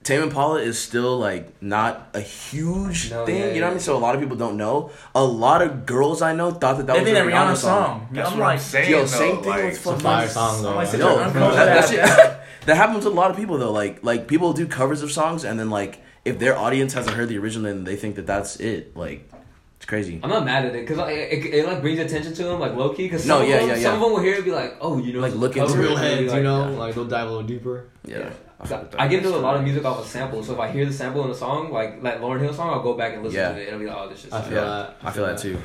Tame 0.08 0.24
Impala 0.24 0.62
is 0.62 0.80
still 0.80 1.20
like 1.20 1.62
not 1.62 2.08
a 2.14 2.22
huge 2.22 3.12
No, 3.12 3.26
thing. 3.26 3.36
yeah, 3.36 3.46
you 3.48 3.50
know 3.50 3.56
yeah. 3.56 3.62
what 3.64 3.68
I 3.68 3.70
mean? 3.72 3.80
So 3.82 3.98
a 3.98 4.00
lot 4.00 4.16
of 4.16 4.22
people 4.22 4.38
don't 4.38 4.56
know. 4.56 4.92
A 5.14 5.22
lot 5.24 5.62
of 5.62 5.86
girls 5.86 6.22
I 6.22 6.32
know 6.34 6.52
thought 6.52 6.78
that 6.78 6.88
that 6.88 6.94
They 6.94 7.02
was 7.02 7.10
a 7.12 7.14
made 7.26 7.34
Rihanna, 7.34 7.52
Rihanna 7.52 7.56
song. 7.58 7.84
song. 7.84 8.10
That's 8.14 8.32
I'm 8.32 8.38
what 8.38 8.46
like, 8.46 8.54
I'm 8.54 8.60
saying. 8.64 8.92
Yo, 8.92 9.00
though, 9.00 9.06
same 9.08 9.36
thing 9.42 9.50
like, 9.50 9.64
with 9.66 9.78
fucking. 9.80 10.00
fire 10.00 10.28
song, 10.30 10.64
though. 10.64 10.70
I'm 10.70 10.76
like, 10.78 10.88
such 10.88 11.00
Yo, 11.02 11.10
an 11.10 11.18
that, 11.18 11.28
uncultured 11.28 11.58
that, 11.58 11.90
shit, 11.90 12.66
that 12.68 12.76
happens 12.78 13.04
with 13.04 13.14
a 13.14 13.18
lot 13.18 13.32
of 13.32 13.36
people 13.38 13.58
though. 13.58 13.74
Like 13.74 14.02
like 14.02 14.28
people 14.30 14.54
do 14.54 14.66
covers 14.66 15.02
of 15.02 15.12
songs 15.12 15.44
and 15.44 15.60
then 15.60 15.70
like 15.70 16.00
if 16.24 16.40
their 16.40 16.58
audience 16.58 16.94
hasn't 16.94 17.16
heard 17.18 17.28
the 17.28 17.38
original, 17.38 17.66
then 17.70 17.84
they 17.84 17.98
think 17.98 18.16
that 18.16 18.26
that's 18.28 18.62
it. 18.62 18.96
Like 18.96 19.30
it's 19.76 19.86
crazy. 19.86 20.22
I'm 20.24 20.30
not 20.30 20.46
mad 20.46 20.66
at 20.66 20.74
it 20.74 20.82
because 20.84 20.98
like, 20.98 21.16
it, 21.18 21.54
it, 21.54 21.66
like 21.68 21.82
brings 21.82 22.00
attention 22.00 22.34
to 22.34 22.44
them 22.46 22.62
like 22.62 22.74
low 22.76 22.94
key. 22.94 23.04
Because 23.04 23.26
No, 23.28 23.40
some, 23.42 23.50
yeah, 23.50 23.56
of 23.58 23.68
them, 23.68 23.78
yeah, 23.78 23.84
some 23.84 23.96
of 23.96 24.02
them 24.02 24.12
will 24.14 24.22
hear 24.22 24.34
it 24.36 24.38
and 24.38 24.46
be 24.46 24.52
like, 24.52 24.78
oh, 24.80 24.98
you 25.00 25.12
know, 25.14 25.20
Like, 25.20 25.36
look 25.36 25.54
cover, 25.54 25.66
into 25.68 25.80
real 25.80 25.92
it. 25.92 25.96
and 25.98 26.04
they'll 26.04 26.16
be 26.18 26.22
heads, 26.24 26.32
like, 26.32 26.38
you 26.38 26.44
know, 26.44 26.72
yeah. 26.72 26.78
like 26.78 26.96
they'll 26.96 27.06
dive 27.06 27.28
a 27.28 27.30
little 27.30 27.44
deeper. 27.48 27.90
Yeah. 28.06 28.30
I 28.60 28.68
that. 28.68 28.96
I 28.98 29.08
get 29.08 29.24
into 29.24 29.36
a 29.36 29.38
lot 29.38 29.56
of 29.56 29.64
music 29.64 29.86
off 29.86 30.04
a 30.04 30.08
sample, 30.08 30.44
so 30.44 30.54
if 30.54 30.60
I 30.60 30.72
hear 30.72 30.86
the 30.86 30.94
sample 30.94 31.24
in 31.26 31.32
a 31.32 31.36
song, 31.36 31.72
like 31.72 32.02
that 32.04 32.22
Lauryn 32.22 32.40
Hill 32.42 32.54
song, 32.54 32.70
I'll 32.70 32.82
go 32.82 32.94
back 32.96 33.14
and 33.14 33.24
listen 33.24 33.40
Yeah. 33.40 33.54
to 33.54 33.62
it 33.62 33.66
and 33.68 33.74
I'll 33.76 33.80
be 33.80 33.86
like, 33.86 33.98
oh, 33.98 34.10
this 34.10 34.22
shit's 34.22 34.34
I 34.34 34.42
feel 34.42 34.54
Yeah, 34.58 34.64
that. 34.66 34.98
I 35.04 35.12
feel 35.12 35.26
that 35.26 35.38
too. 35.38 35.62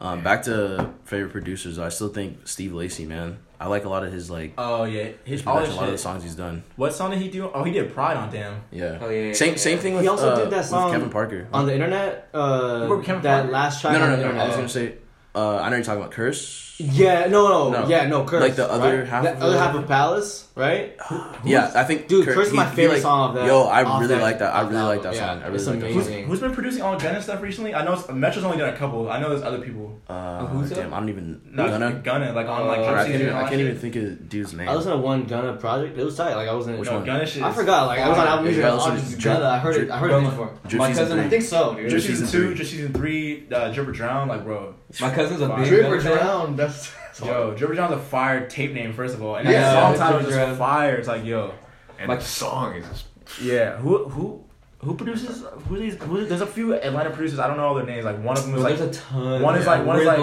Um, 0.00 0.22
back 0.22 0.42
to 0.44 0.88
favorite 1.04 1.30
producers, 1.30 1.78
I 1.78 1.90
still 1.90 2.08
think 2.08 2.48
Steve 2.48 2.72
Lacy, 2.72 3.04
man. 3.04 3.38
I 3.60 3.66
like 3.66 3.84
a 3.84 3.90
lot 3.90 4.02
of 4.02 4.10
his 4.10 4.30
like 4.30 4.54
Oh 4.56 4.84
yeah, 4.84 5.02
his 5.24 5.40
his 5.40 5.46
all 5.46 5.58
a 5.58 5.66
lot 5.68 5.84
of 5.84 5.90
the 5.90 5.98
songs 5.98 6.22
he's 6.22 6.34
done. 6.34 6.62
What 6.76 6.94
song 6.94 7.10
did 7.10 7.18
he 7.20 7.28
do? 7.28 7.50
Oh, 7.52 7.62
he 7.64 7.70
did 7.72 7.92
Pride 7.92 8.16
on 8.16 8.32
Damn. 8.32 8.62
Yeah. 8.70 8.96
Oh, 9.02 9.10
yeah, 9.10 9.26
yeah, 9.26 9.32
same 9.34 9.50
yeah, 9.50 9.56
same 9.58 9.76
yeah. 9.76 9.82
thing 9.82 9.92
He 9.92 9.98
with 9.98 10.08
also 10.08 10.30
uh, 10.30 10.36
did 10.36 10.48
that 10.50 10.64
song 10.64 10.90
Kevin 10.90 11.10
Parker. 11.10 11.46
On 11.52 11.66
the 11.66 11.74
internet, 11.74 12.30
uh, 12.32 12.88
Kevin 13.02 13.20
that 13.20 13.40
Parker? 13.42 13.52
last 13.52 13.82
track 13.82 13.92
No, 13.92 13.98
no, 13.98 14.04
on 14.06 14.10
no, 14.12 14.16
the 14.28 14.32
no. 14.32 14.40
I 14.40 14.46
was 14.46 14.56
gonna 14.56 14.68
say. 14.70 14.94
Uh, 15.34 15.58
I 15.58 15.68
know 15.68 15.76
you're 15.76 15.84
talking 15.84 16.00
about 16.00 16.12
Curse. 16.12 16.68
Yeah, 16.80 17.26
no, 17.26 17.48
no, 17.48 17.70
No. 17.82 17.88
yeah, 17.88 18.06
no, 18.06 18.24
Curse. 18.24 18.40
Like 18.40 18.56
the 18.56 18.70
other 18.70 18.98
right? 19.00 19.06
half 19.08 19.22
the 19.24 19.32
of 19.32 19.42
other 19.42 19.56
it? 19.56 19.58
half 19.58 19.74
of 19.74 19.86
Palace, 19.86 20.48
right? 20.54 20.96
Yeah, 21.44 21.70
I 21.74 21.84
think 21.84 22.06
Dude, 22.08 22.24
Kurt- 22.26 22.34
Curse 22.34 22.46
is 22.46 22.52
he- 22.52 22.56
my 22.56 22.68
he, 22.68 22.76
favorite 22.76 22.94
like- 22.94 23.02
song 23.02 23.28
of 23.30 23.34
that. 23.36 23.46
Yo, 23.46 23.62
I 23.62 23.82
off 23.84 24.00
really 24.00 24.14
that- 24.14 24.22
like 24.22 24.38
that. 24.40 24.54
I 24.54 24.62
off 24.64 24.70
really 24.70 24.82
like 24.82 25.02
that 25.02 25.14
Yeah, 25.14 25.20
song. 25.34 25.42
I 25.42 25.46
really 25.46 25.56
it's 25.56 25.66
like 25.66 25.80
that 25.80 25.90
Who's, 25.92 26.06
amazing. 26.06 26.26
who's 26.26 26.40
been 26.40 26.52
producing 26.52 26.82
all 26.82 26.98
Gunna 26.98 27.20
stuff 27.22 27.42
recently? 27.42 27.74
I 27.74 27.84
know 27.84 27.92
it's, 27.94 28.08
Metro's 28.10 28.44
only 28.44 28.58
done 28.58 28.72
a 28.72 28.76
couple. 28.76 29.10
I 29.10 29.20
know 29.20 29.28
there's 29.30 29.42
other 29.42 29.58
people. 29.60 29.98
Uh, 30.08 30.46
Who's 30.46 30.68
that? 30.70 30.76
damn, 30.76 30.94
I 30.94 30.98
don't 31.00 31.08
even. 31.08 31.40
No, 31.52 31.66
Gunna? 31.68 31.92
Gunna, 32.04 32.32
like 32.32 32.46
on 32.46 32.66
like 32.66 32.78
Uh, 32.78 32.82
I 32.82 32.84
Pop 32.86 32.94
can't, 32.94 33.06
Season 33.06 33.20
even, 33.22 33.34
and 33.34 33.38
I 33.46 33.48
can't 33.48 33.60
even 33.60 33.76
think 33.78 33.96
of 33.96 34.28
dude's 34.28 34.52
name. 34.54 34.68
I 34.68 34.74
listened 34.74 34.92
to 34.94 34.98
one 34.98 35.24
Gunna 35.24 35.52
project. 35.54 35.98
It 35.98 36.04
was 36.04 36.16
tight. 36.16 36.34
Like 36.34 36.48
I 36.48 36.54
wasn't. 36.54 36.78
Which 36.78 36.88
No, 36.88 36.96
one? 36.96 37.04
Gunna 37.04 37.26
shit. 37.26 37.42
I 37.42 37.50
is 37.50 37.56
forgot. 37.56 37.86
Like 37.86 37.98
I 38.00 38.08
was 38.08 38.16
on 38.18 38.24
fire. 38.24 38.30
album 38.30 38.44
music. 38.46 38.62
Yeah, 38.64 38.72
listen 38.74 38.96
just 38.96 39.10
to 39.12 39.18
Drip- 39.18 39.34
Gunna. 39.34 39.48
I 39.48 39.58
heard 39.58 39.76
it. 39.76 39.90
I 39.90 39.98
heard 39.98 40.10
it 40.10 40.14
Drip- 40.20 40.24
before. 40.30 40.50
Drip 40.66 40.78
My 40.78 40.88
season 40.88 41.04
cousin- 41.04 41.18
I 41.18 41.22
three. 41.22 41.30
think 41.30 41.42
so, 41.44 41.74
dude. 41.74 41.90
Just 41.90 42.06
Drip 42.06 42.16
season 42.16 42.26
season 42.26 42.40
two, 42.40 42.46
three. 42.48 42.54
just 42.56 42.70
season 42.70 42.92
three, 42.92 43.46
uh, 43.52 43.72
Drip 43.72 43.88
or 43.88 43.92
Drown, 43.92 44.28
like 44.28 44.44
bro. 44.44 44.74
My 45.00 45.10
cousin's 45.10 45.40
a 45.40 45.48
Fire. 45.48 45.58
big 45.60 45.68
Drip 45.68 45.82
Gunna 45.88 46.00
fan. 46.00 46.16
drown. 46.16 46.56
That's 46.56 46.69
Yo, 47.24 47.54
Drip 47.54 47.70
or 47.70 47.74
Drown's 47.74 47.92
a 47.94 47.98
fire 47.98 48.48
tape 48.48 48.72
name 48.72 48.92
first 48.92 49.14
of 49.14 49.22
all, 49.22 49.36
and 49.36 49.48
Yeah, 49.48 49.60
that 49.60 49.96
song 49.98 50.12
Drip 50.12 50.28
is 50.28 50.34
just 50.36 50.58
fire. 50.58 50.96
It's 50.96 51.08
like 51.08 51.24
yo, 51.24 51.52
And 51.98 52.08
Like- 52.08 52.20
the 52.20 52.24
song 52.24 52.74
is 52.76 52.86
just 52.88 53.04
yeah. 53.42 53.76
Who 53.76 54.08
who 54.08 54.44
who 54.78 54.94
produces? 54.94 55.44
Who 55.68 55.78
these? 55.78 55.96
Who, 56.02 56.24
there's 56.24 56.40
a 56.40 56.46
few 56.46 56.72
Atlanta 56.74 57.10
producers. 57.10 57.38
I 57.38 57.46
don't 57.48 57.58
know 57.58 57.64
all 57.66 57.74
their 57.74 57.84
names. 57.84 58.06
Like 58.06 58.22
one 58.24 58.36
of 58.38 58.44
them 58.44 58.54
is 58.54 58.60
Bro, 58.62 58.70
like 58.70 58.78
there's 58.78 58.96
a 58.96 59.00
ton. 59.00 59.42
one 59.42 59.54
is 59.58 59.66
like- 59.66 59.84
one 59.84 60.00
is 60.00 60.06
like- 60.06 60.18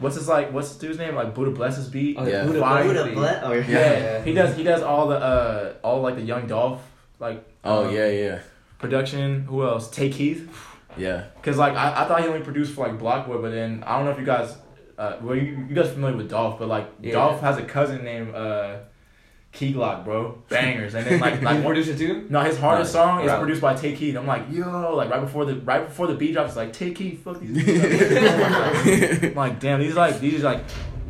what's 0.00 0.14
his 0.14 0.28
like? 0.28 0.52
What's 0.52 0.76
the 0.76 0.86
dude's 0.86 0.98
name? 0.98 1.16
Like 1.16 1.34
Buddha 1.34 1.50
bless 1.50 1.76
his 1.76 1.88
beat. 1.88 2.16
Oh, 2.16 2.24
Yeah. 2.24 2.44
Buddha 2.44 2.60
Bless 2.60 2.86
Buddha 2.86 3.04
Beat. 3.06 3.14
Ble- 3.14 3.40
Oh, 3.42 3.52
yeah. 3.52 3.64
Yeah, 3.68 3.92
Yeah. 3.92 4.22
he 4.22 4.32
does. 4.32 4.56
He 4.56 4.62
does 4.62 4.82
all 4.82 5.08
the 5.08 5.16
uh 5.16 5.72
all 5.82 6.00
like 6.02 6.14
the 6.14 6.22
Young 6.22 6.46
Dolph 6.46 6.80
like. 7.18 7.44
Oh 7.64 7.88
um, 7.88 7.94
yeah, 7.94 8.08
yeah, 8.08 8.38
Production. 8.78 9.42
Who 9.48 9.64
else? 9.64 9.90
Tay 9.90 10.10
Keith. 10.10 10.48
yeah. 10.96 11.24
Cause 11.42 11.56
like 11.58 11.74
I, 11.74 12.04
I 12.04 12.06
thought 12.06 12.20
he 12.22 12.28
only 12.28 12.40
produced 12.42 12.74
for 12.74 12.86
like 12.86 12.98
BlocBoy, 13.00 13.42
but 13.42 13.50
then 13.50 13.82
I 13.84 13.96
don't 13.96 14.04
know 14.04 14.12
if 14.12 14.18
you 14.20 14.24
guys, 14.24 14.56
uh, 14.98 15.16
well 15.22 15.34
you, 15.36 15.66
you 15.68 15.74
guys 15.74 15.90
familiar 15.92 16.16
with 16.16 16.30
Dolph, 16.30 16.58
but 16.58 16.68
like 16.68 16.88
Yeah. 17.00 17.12
Dolph 17.12 17.40
has 17.40 17.58
a 17.58 17.62
cousin 17.62 18.02
named 18.04 18.34
uh, 18.34 18.78
Key 19.52 19.72
Glock, 19.72 20.04
bro, 20.04 20.42
bangers, 20.48 20.94
and 20.94 21.06
then 21.06 21.20
like 21.20 21.40
like 21.42 21.58
a 21.58 21.62
one, 21.62 21.64
producer 21.74 21.96
too. 21.96 22.26
no 22.28 22.40
his 22.40 22.58
hardest 22.58 22.94
Right. 22.94 23.02
song 23.04 23.24
is 23.24 23.32
produced 23.32 23.60
by 23.62 23.74
Tay 23.74 23.94
Keith. 23.96 24.16
I'm 24.16 24.26
like 24.26 24.44
yo, 24.50 24.94
like 24.94 25.08
right 25.10 25.20
before 25.20 25.44
the 25.44 25.56
right 25.60 25.86
before 25.86 26.06
the 26.06 26.14
beat 26.14 26.32
drops, 26.34 26.56
like 26.56 26.72
Tay 26.72 26.92
Keith, 26.92 27.22
fuck 27.24 27.40
these. 27.40 27.56
I'm 29.22 29.34
like 29.34 29.60
damn, 29.60 29.80
these 29.80 29.94
like 29.96 30.20
these 30.20 30.42
like 30.42 30.62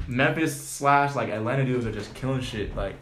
Memphis 0.09 0.61
slash 0.61 1.15
like 1.17 1.29
Atlanta 1.31 1.65
dudes 1.65 1.87
are 1.87 1.93
just 1.93 2.15
killing 2.15 2.41
shit, 2.41 2.77
like. 2.77 2.95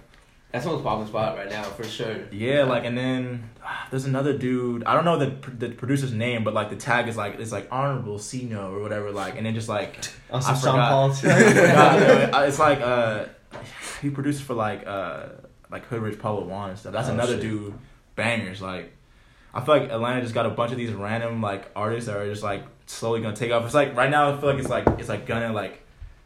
That's 0.54 0.64
the 0.66 0.70
most 0.72 0.84
popular 0.84 1.06
spot 1.06 1.36
right 1.36 1.50
now 1.50 1.64
for 1.64 1.82
sure. 1.84 2.16
Yeah, 2.30 2.62
like 2.62 2.84
and 2.84 2.96
then 2.96 3.50
ah, 3.62 3.88
there's 3.90 4.04
another 4.06 4.38
dude. 4.38 4.84
I 4.84 4.94
don't 4.94 5.04
know 5.04 5.18
the 5.18 5.50
the 5.50 5.68
producer's 5.74 6.12
name, 6.12 6.44
but 6.44 6.54
like 6.54 6.70
the 6.70 6.76
tag 6.76 7.08
is 7.08 7.16
like 7.16 7.40
it's 7.40 7.50
like 7.52 7.66
honorable 7.72 8.18
Cino 8.20 8.72
or 8.72 8.80
whatever. 8.80 9.10
Like 9.10 9.36
and 9.36 9.44
then 9.44 9.54
just 9.54 9.68
like 9.68 9.98
On 10.30 10.40
I 10.40 10.46
Sean 10.46 10.56
forgot. 10.60 10.88
Paul. 10.90 11.12
Forgot, 11.12 12.02
it- 12.02 12.48
it's 12.48 12.58
like 12.60 12.80
uh 12.80 13.24
he 14.00 14.10
produced 14.10 14.42
for 14.44 14.54
like 14.54 14.86
uh 14.86 15.26
like 15.72 15.84
Hood 15.86 16.00
Rich 16.02 16.20
Pablo 16.20 16.44
Juan 16.44 16.70
and 16.70 16.78
stuff. 16.78 16.92
That's 16.92 17.08
Oh, 17.08 17.14
another 17.14 17.32
shit. 17.34 17.42
dude 17.42 17.74
bangers. 18.14 18.62
Like 18.62 18.92
I 19.52 19.60
feel 19.64 19.76
like 19.76 19.90
Atlanta 19.90 20.20
just 20.22 20.34
got 20.34 20.46
a 20.46 20.50
bunch 20.50 20.70
of 20.70 20.78
these 20.78 20.92
random 20.92 21.42
like 21.42 21.68
artists 21.74 22.06
that 22.08 22.16
are 22.16 22.30
just 22.30 22.44
like 22.44 22.62
slowly 22.86 23.20
gonna 23.22 23.34
take 23.34 23.50
off. 23.50 23.64
It's 23.64 23.74
like 23.74 23.96
right 23.96 24.08
now 24.10 24.32
I 24.32 24.40
feel 24.40 24.50
like 24.50 24.60
it's 24.60 24.68
like 24.68 24.86
it's 25.00 25.08
like 25.08 25.26
gonna 25.26 25.52
like 25.52 25.80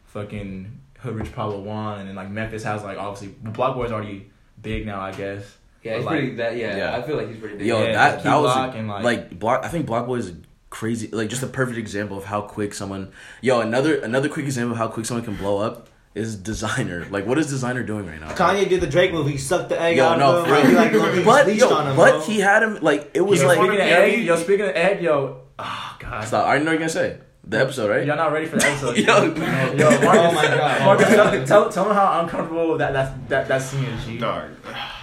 fucking 0.05 0.78
Hood 0.99 1.15
Rich 1.15 1.33
Pablo 1.33 1.59
Juan 1.61 1.99
and 1.99 2.09
then 2.09 2.15
like 2.15 2.29
Memphis 2.29 2.63
has 2.63 2.83
like 2.83 2.97
obviously 2.97 3.35
BlocBoy's 3.51 3.91
already 3.91 4.29
big 4.61 4.85
now 4.85 4.99
I 5.01 5.11
guess. 5.11 5.43
Yeah, 5.81 5.95
he's 5.97 6.05
like, 6.05 6.19
pretty. 6.19 6.35
That 6.35 6.57
yeah, 6.57 6.75
Yeah. 6.77 6.97
I 6.97 7.01
feel 7.01 7.15
like 7.15 7.29
he's 7.29 7.37
pretty 7.37 7.57
big. 7.57 7.67
Yo, 7.67 7.81
Yeah, 7.83 7.93
that 7.93 8.17
Key 8.17 8.23
that 8.25 8.35
was 8.35 8.55
Glock 8.55 8.75
and, 8.75 8.87
like- 8.89 9.03
like, 9.03 9.39
block. 9.39 9.63
I 9.63 9.69
think 9.69 9.87
BlocBoy 9.87 10.19
is 10.19 10.33
crazy, 10.69 11.07
like 11.07 11.29
just 11.29 11.41
a 11.41 11.47
perfect 11.47 11.77
example 11.77 12.17
of 12.17 12.25
how 12.25 12.41
quick 12.41 12.73
someone. 12.73 13.11
Yo, 13.41 13.61
another 13.61 13.95
another 14.01 14.27
quick 14.29 14.45
example 14.45 14.73
of 14.73 14.77
how 14.77 14.87
quick 14.89 15.05
someone 15.05 15.23
can 15.23 15.35
blow 15.35 15.57
up 15.59 15.87
is 16.15 16.35
Desiigner. 16.35 17.09
Like, 17.09 17.25
what 17.25 17.37
is 17.37 17.51
Desiigner 17.53 17.85
doing 17.87 18.05
right 18.07 18.19
now? 18.19 18.31
Kanye 18.31 18.67
did 18.67 18.81
the 18.81 18.87
Drake 18.87 19.13
movie. 19.13 19.31
He 19.31 19.37
sucked 19.37 19.69
the 19.69 19.79
egg 19.79 19.95
Yo, 19.97 20.05
out 20.05 20.19
no, 20.19 20.37
of 20.39 20.47
him. 20.47 20.53
real. 20.53 20.75
Like, 20.75 20.91
like, 20.93 21.25
but 21.25 21.55
yo, 21.55 21.69
on 21.73 21.87
him, 21.87 21.95
but 21.95 22.11
bro. 22.11 22.21
he 22.21 22.39
had 22.39 22.61
him 22.63 22.79
like 22.81 23.11
it 23.13 23.21
was 23.21 23.39
yo, 23.41 23.47
like. 23.47 23.57
speaking 23.57 23.75
of 23.75 23.81
egg, 23.81 24.23
yo, 24.25 24.35
speaking 24.35 24.65
of 24.65 24.75
egg, 24.75 25.01
yo, 25.01 25.41
oh 25.57 25.97
god, 25.99 26.27
Stop! 26.27 26.45
I 26.45 26.49
already 26.49 26.65
know 26.65 26.71
what 26.71 26.79
you're 26.79 26.79
gonna 26.79 26.89
say 26.89 27.19
the 27.49 27.59
episode, 27.59 27.89
right? 27.89 28.05
Y'all 28.05 28.15
not 28.15 28.31
ready 28.31 28.45
for 28.45 28.57
the 28.57 28.65
episode? 28.67 28.95
Yo. 28.97 29.23
yo, 29.23 29.33
Marcus, 29.33 30.05
Oh 30.07 30.31
my 30.33 30.43
God. 30.43 30.85
Marcus, 30.85 31.07
tell, 31.07 31.45
tell, 31.45 31.69
tell 31.71 31.85
them 31.85 31.95
how 31.95 32.19
uncomfortable 32.21 32.77
that 32.77 32.93
that 32.93 33.29
that, 33.29 33.47
that 33.47 33.61
scene 33.61 33.83
is. 33.85 34.05
G. 34.05 34.17
dog. 34.19 34.51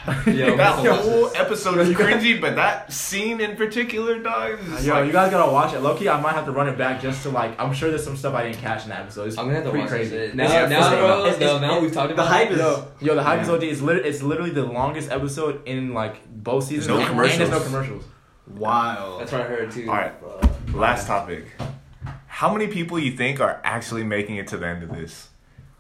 Yo, 0.29 0.57
that 0.57 0.85
yo, 0.85 0.95
whole 0.95 1.31
episode 1.35 1.79
is 1.79 1.89
cringy, 1.89 2.41
but 2.41 2.55
that 2.55 2.93
scene 2.93 3.41
in 3.41 3.57
particular, 3.57 4.21
dog. 4.21 4.61
Is 4.61 4.67
just 4.69 4.85
Yo, 4.85 4.95
like, 4.95 5.07
you 5.07 5.13
guys 5.13 5.33
gotta 5.33 5.51
watch 5.51 5.75
it. 5.75 5.81
Loki, 5.81 6.09
I 6.09 6.21
might 6.21 6.35
have 6.35 6.45
to 6.45 6.53
run 6.53 6.69
it 6.69 6.79
back 6.79 7.03
just 7.03 7.25
to 7.25 7.31
like. 7.31 7.59
I'm 7.61 7.75
sure 7.75 7.89
there's 7.91 8.05
some 8.05 8.17
stuff 8.17 8.33
I 8.33 8.45
didn't 8.45 8.59
catch 8.59 8.85
in 8.85 8.91
that 8.91 9.01
episode. 9.01 9.27
It's 9.27 9.37
I'm 9.37 9.47
gonna 9.47 9.57
have 9.57 9.65
to 9.65 9.71
pretty 9.71 9.83
watch 9.83 9.91
crazy. 9.91 10.11
this. 10.17 10.35
Now, 10.37 10.45
It's- 10.45 10.71
now, 10.71 10.91
bro. 10.91 11.19
it's- 11.27 11.37
it's- 11.43 11.61
now 11.61 11.81
we've 11.81 11.93
talked 11.93 12.13
about 12.13 12.23
the 12.23 12.29
hype 12.29 12.51
it. 12.53 12.53
is- 12.53 12.59
Yo, 12.61 12.87
yo, 13.01 13.15
the 13.17 13.23
hype 13.25 13.41
is 13.43 13.49
Yeah. 13.49 13.55
OD. 13.55 13.63
It's 13.65 13.81
literally, 13.81 14.09
it's 14.09 14.23
literally 14.23 14.51
the 14.51 14.65
longest 14.65 15.11
episode 15.11 15.63
in 15.67 15.93
like 15.93 16.25
both 16.29 16.63
seasons. 16.65 16.87
no 16.87 16.99
and, 17.01 17.09
and 17.11 17.19
there's 17.19 17.39
no 17.51 17.59
commercials. 17.59 17.65
commercials. 17.67 18.05
wild. 18.55 19.21
That's 19.23 19.33
what 19.33 19.41
I 19.41 19.45
heard 19.45 19.73
too. 19.73 19.89
All 19.91 19.97
right. 19.97 20.13
Last 20.73 21.09
topic. 21.09 21.47
How 22.37 22.53
many 22.53 22.67
people 22.67 22.99
you 22.99 23.13
think 23.17 23.41
are 23.41 23.61
actually 23.65 24.05
making 24.05 24.37
it 24.37 24.49
to 24.49 24.59
the 24.59 24.67
end 24.67 24.83
of 24.83 24.91
this? 24.91 25.29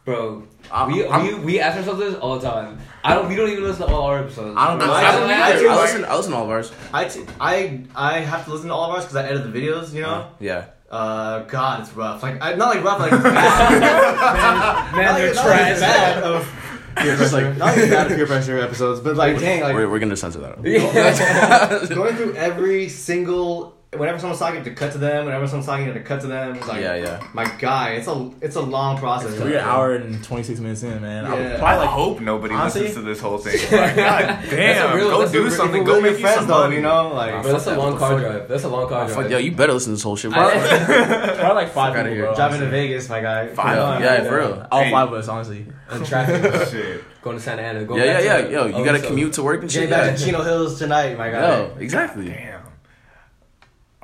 bro. 0.06 0.46
I- 0.70 0.86
we, 0.86 1.04
I'm- 1.04 1.26
we 1.26 1.34
we 1.48 1.60
ask 1.60 1.76
ourselves 1.76 1.98
this 2.00 2.14
all 2.14 2.38
the 2.38 2.48
time. 2.48 2.78
I 3.04 3.12
don't. 3.14 3.28
We 3.28 3.34
don't 3.36 3.50
even 3.50 3.64
listen 3.64 3.86
to 3.86 3.92
all 3.92 4.04
our 4.04 4.20
episodes. 4.20 4.54
I 4.56 4.68
don't 4.68 4.78
know. 4.78 4.90
I- 4.92 4.98
I 5.00 5.12
don't 5.12 5.28
I- 5.30 5.50
either. 5.50 5.68
I- 5.68 5.72
I 5.74 5.80
listen. 5.82 6.04
I 6.06 6.16
listen 6.16 6.30
to 6.32 6.36
all 6.38 6.44
of 6.44 6.50
ours. 6.50 6.72
I, 6.94 7.04
t- 7.08 7.24
I, 7.40 7.82
I 7.94 8.20
have 8.20 8.44
to 8.46 8.52
listen 8.52 8.68
to 8.68 8.74
all 8.74 8.84
of 8.88 8.94
ours 8.94 9.04
because 9.04 9.16
I 9.16 9.26
edit 9.28 9.52
the 9.52 9.58
videos, 9.60 9.92
you 9.92 10.00
know? 10.02 10.30
Yeah. 10.40 10.64
Uh, 10.90 11.40
God, 11.40 11.80
it's 11.80 11.92
rough. 11.94 12.22
Like, 12.22 12.40
I, 12.40 12.54
not 12.54 12.74
like 12.76 12.84
rough, 12.84 13.00
like 13.00 13.10
bad. 13.22 14.92
man, 14.92 15.04
Man, 15.04 15.14
they're 15.16 15.34
not 15.34 15.44
like 15.44 15.56
trash. 15.56 15.80
bad 15.80 16.22
of 16.22 16.42
peer 16.96 17.16
pressure. 17.16 17.54
Not 17.54 17.76
like 17.76 17.90
bad 17.90 18.10
of 18.12 18.16
peer 18.16 18.26
pressure 18.26 18.58
episodes, 18.60 19.00
but 19.00 19.16
like, 19.16 19.38
dang, 19.40 19.62
like, 19.62 19.74
we're, 19.74 19.90
we're 19.90 19.98
gonna 19.98 20.16
censor 20.16 20.38
that. 20.40 20.52
Out. 20.58 20.64
Yeah. 20.64 21.94
going 21.94 22.16
through 22.16 22.34
every 22.36 22.88
single 22.88 23.75
whenever 23.92 24.18
someone's 24.18 24.38
talking 24.40 24.62
to 24.64 24.74
cut 24.74 24.92
to 24.92 24.98
them, 24.98 25.24
whenever 25.26 25.46
someone's 25.46 25.66
talking 25.66 25.92
to 25.92 26.00
cut 26.00 26.20
to 26.20 26.26
them, 26.26 26.56
it's 26.56 26.68
like 26.68 26.80
Yeah, 26.82 26.96
yeah. 26.96 27.26
my 27.32 27.44
guy, 27.58 27.90
it's 27.92 28.08
a 28.08 28.30
it's 28.40 28.56
a 28.56 28.60
long 28.60 28.98
process. 28.98 29.38
We're 29.40 29.58
an 29.58 29.64
hour 29.64 29.94
and 29.94 30.22
26 30.22 30.60
minutes 30.60 30.82
in, 30.82 31.00
man. 31.00 31.24
I 31.24 31.34
would 31.34 31.58
probably 31.58 31.78
like 31.86 31.88
hope 31.90 32.20
nobody 32.20 32.54
honestly- 32.54 32.82
listens 32.82 32.98
to 33.04 33.08
this 33.08 33.20
whole 33.20 33.38
thing. 33.38 33.56
Like, 33.76 33.96
God 33.96 34.44
damn, 34.50 34.96
real- 34.96 35.08
go 35.10 35.18
that's 35.20 35.30
a 35.30 35.32
do 35.34 35.42
real- 35.44 35.50
something. 35.50 35.84
Go 35.84 36.00
make 36.00 36.12
you 36.18 36.18
friends 36.18 36.46
though, 36.46 36.68
you 36.68 36.80
know, 36.82 37.08
like 37.14 37.42
Bro, 37.42 37.52
that's 37.52 37.66
a 37.66 37.76
long 37.76 37.96
car 37.96 38.14
what 38.14 38.18
the 38.20 38.22
fuck? 38.24 38.32
drive. 38.38 38.48
That's 38.48 38.64
a 38.64 38.68
long 38.68 38.88
car 38.88 39.06
drive. 39.06 39.16
fuck, 39.22 39.30
yo, 39.30 39.38
you 39.38 39.52
better 39.52 39.72
listen 39.72 39.92
to 39.92 39.96
this 39.96 40.02
whole 40.02 40.16
shit. 40.16 40.32
I- 40.34 40.86
bro. 40.86 41.34
probably 41.36 41.54
like 41.64 41.72
five 41.72 41.92
Fuck 41.94 42.00
outta 42.00 42.02
people, 42.10 42.14
here. 42.14 42.24
bro. 42.26 42.34
driving 42.34 42.60
to. 42.60 42.66
Vegas, 42.68 43.08
my 43.08 43.20
guy. 43.20 43.46
Five? 43.48 43.78
Come 43.78 43.88
on. 43.94 44.02
yeah, 44.02 44.24
for 44.24 44.36
real. 44.38 44.66
All 44.70 44.82
Hey. 44.82 44.90
five 44.90 45.08
of 45.08 45.14
us, 45.14 45.28
honestly. 45.28 45.66
And 45.88 46.04
traffic. 46.04 46.68
Shit. 46.68 47.04
Going 47.22 47.36
to 47.36 47.42
Santa 47.42 47.62
Ana. 47.62 47.84
Going 47.84 48.02
Yeah, 48.02 48.14
back 48.14 48.24
yeah, 48.24 48.36
to- 48.38 48.42
yeah. 48.42 48.58
Yo, 48.58 48.66
you 48.66 48.74
oh, 48.74 48.84
gotta 48.84 48.98
so- 48.98 49.06
commute 49.06 49.32
to 49.34 49.42
work 49.44 49.60
and 49.62 49.70
Getting 49.70 49.88
shit. 49.88 49.90
back 49.90 50.10
Yeah. 50.10 50.16
to 50.16 50.24
Chino 50.24 50.42
Hills 50.42 50.78
tonight, 50.80 51.16
my 51.16 51.30
guy. 51.30 51.58
Yo, 51.58 51.76
exactly. 51.78 52.28
Damn. 52.28 52.55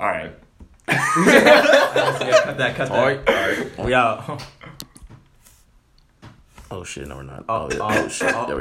All 0.02 0.08
right. 0.08 0.32
yeah, 0.88 0.96
cut 2.44 2.58
that, 2.58 2.74
cut 2.74 2.88
that. 2.88 2.90
All 2.90 3.06
right, 3.06 3.20
all 3.28 3.34
right. 3.34 3.78
We 3.86 3.94
out. 3.94 4.42
Oh 6.72 6.82
shit, 6.82 7.06
no, 7.06 7.14
we're 7.16 7.22
not. 7.22 7.44
Oh, 7.48 7.68
Oh, 7.70 7.70
yeah. 7.70 7.78
oh, 7.80 8.04
oh 8.04 8.08
shit. 8.08 8.34
oh. 8.34 8.46
There 8.46 8.56
we 8.56 8.60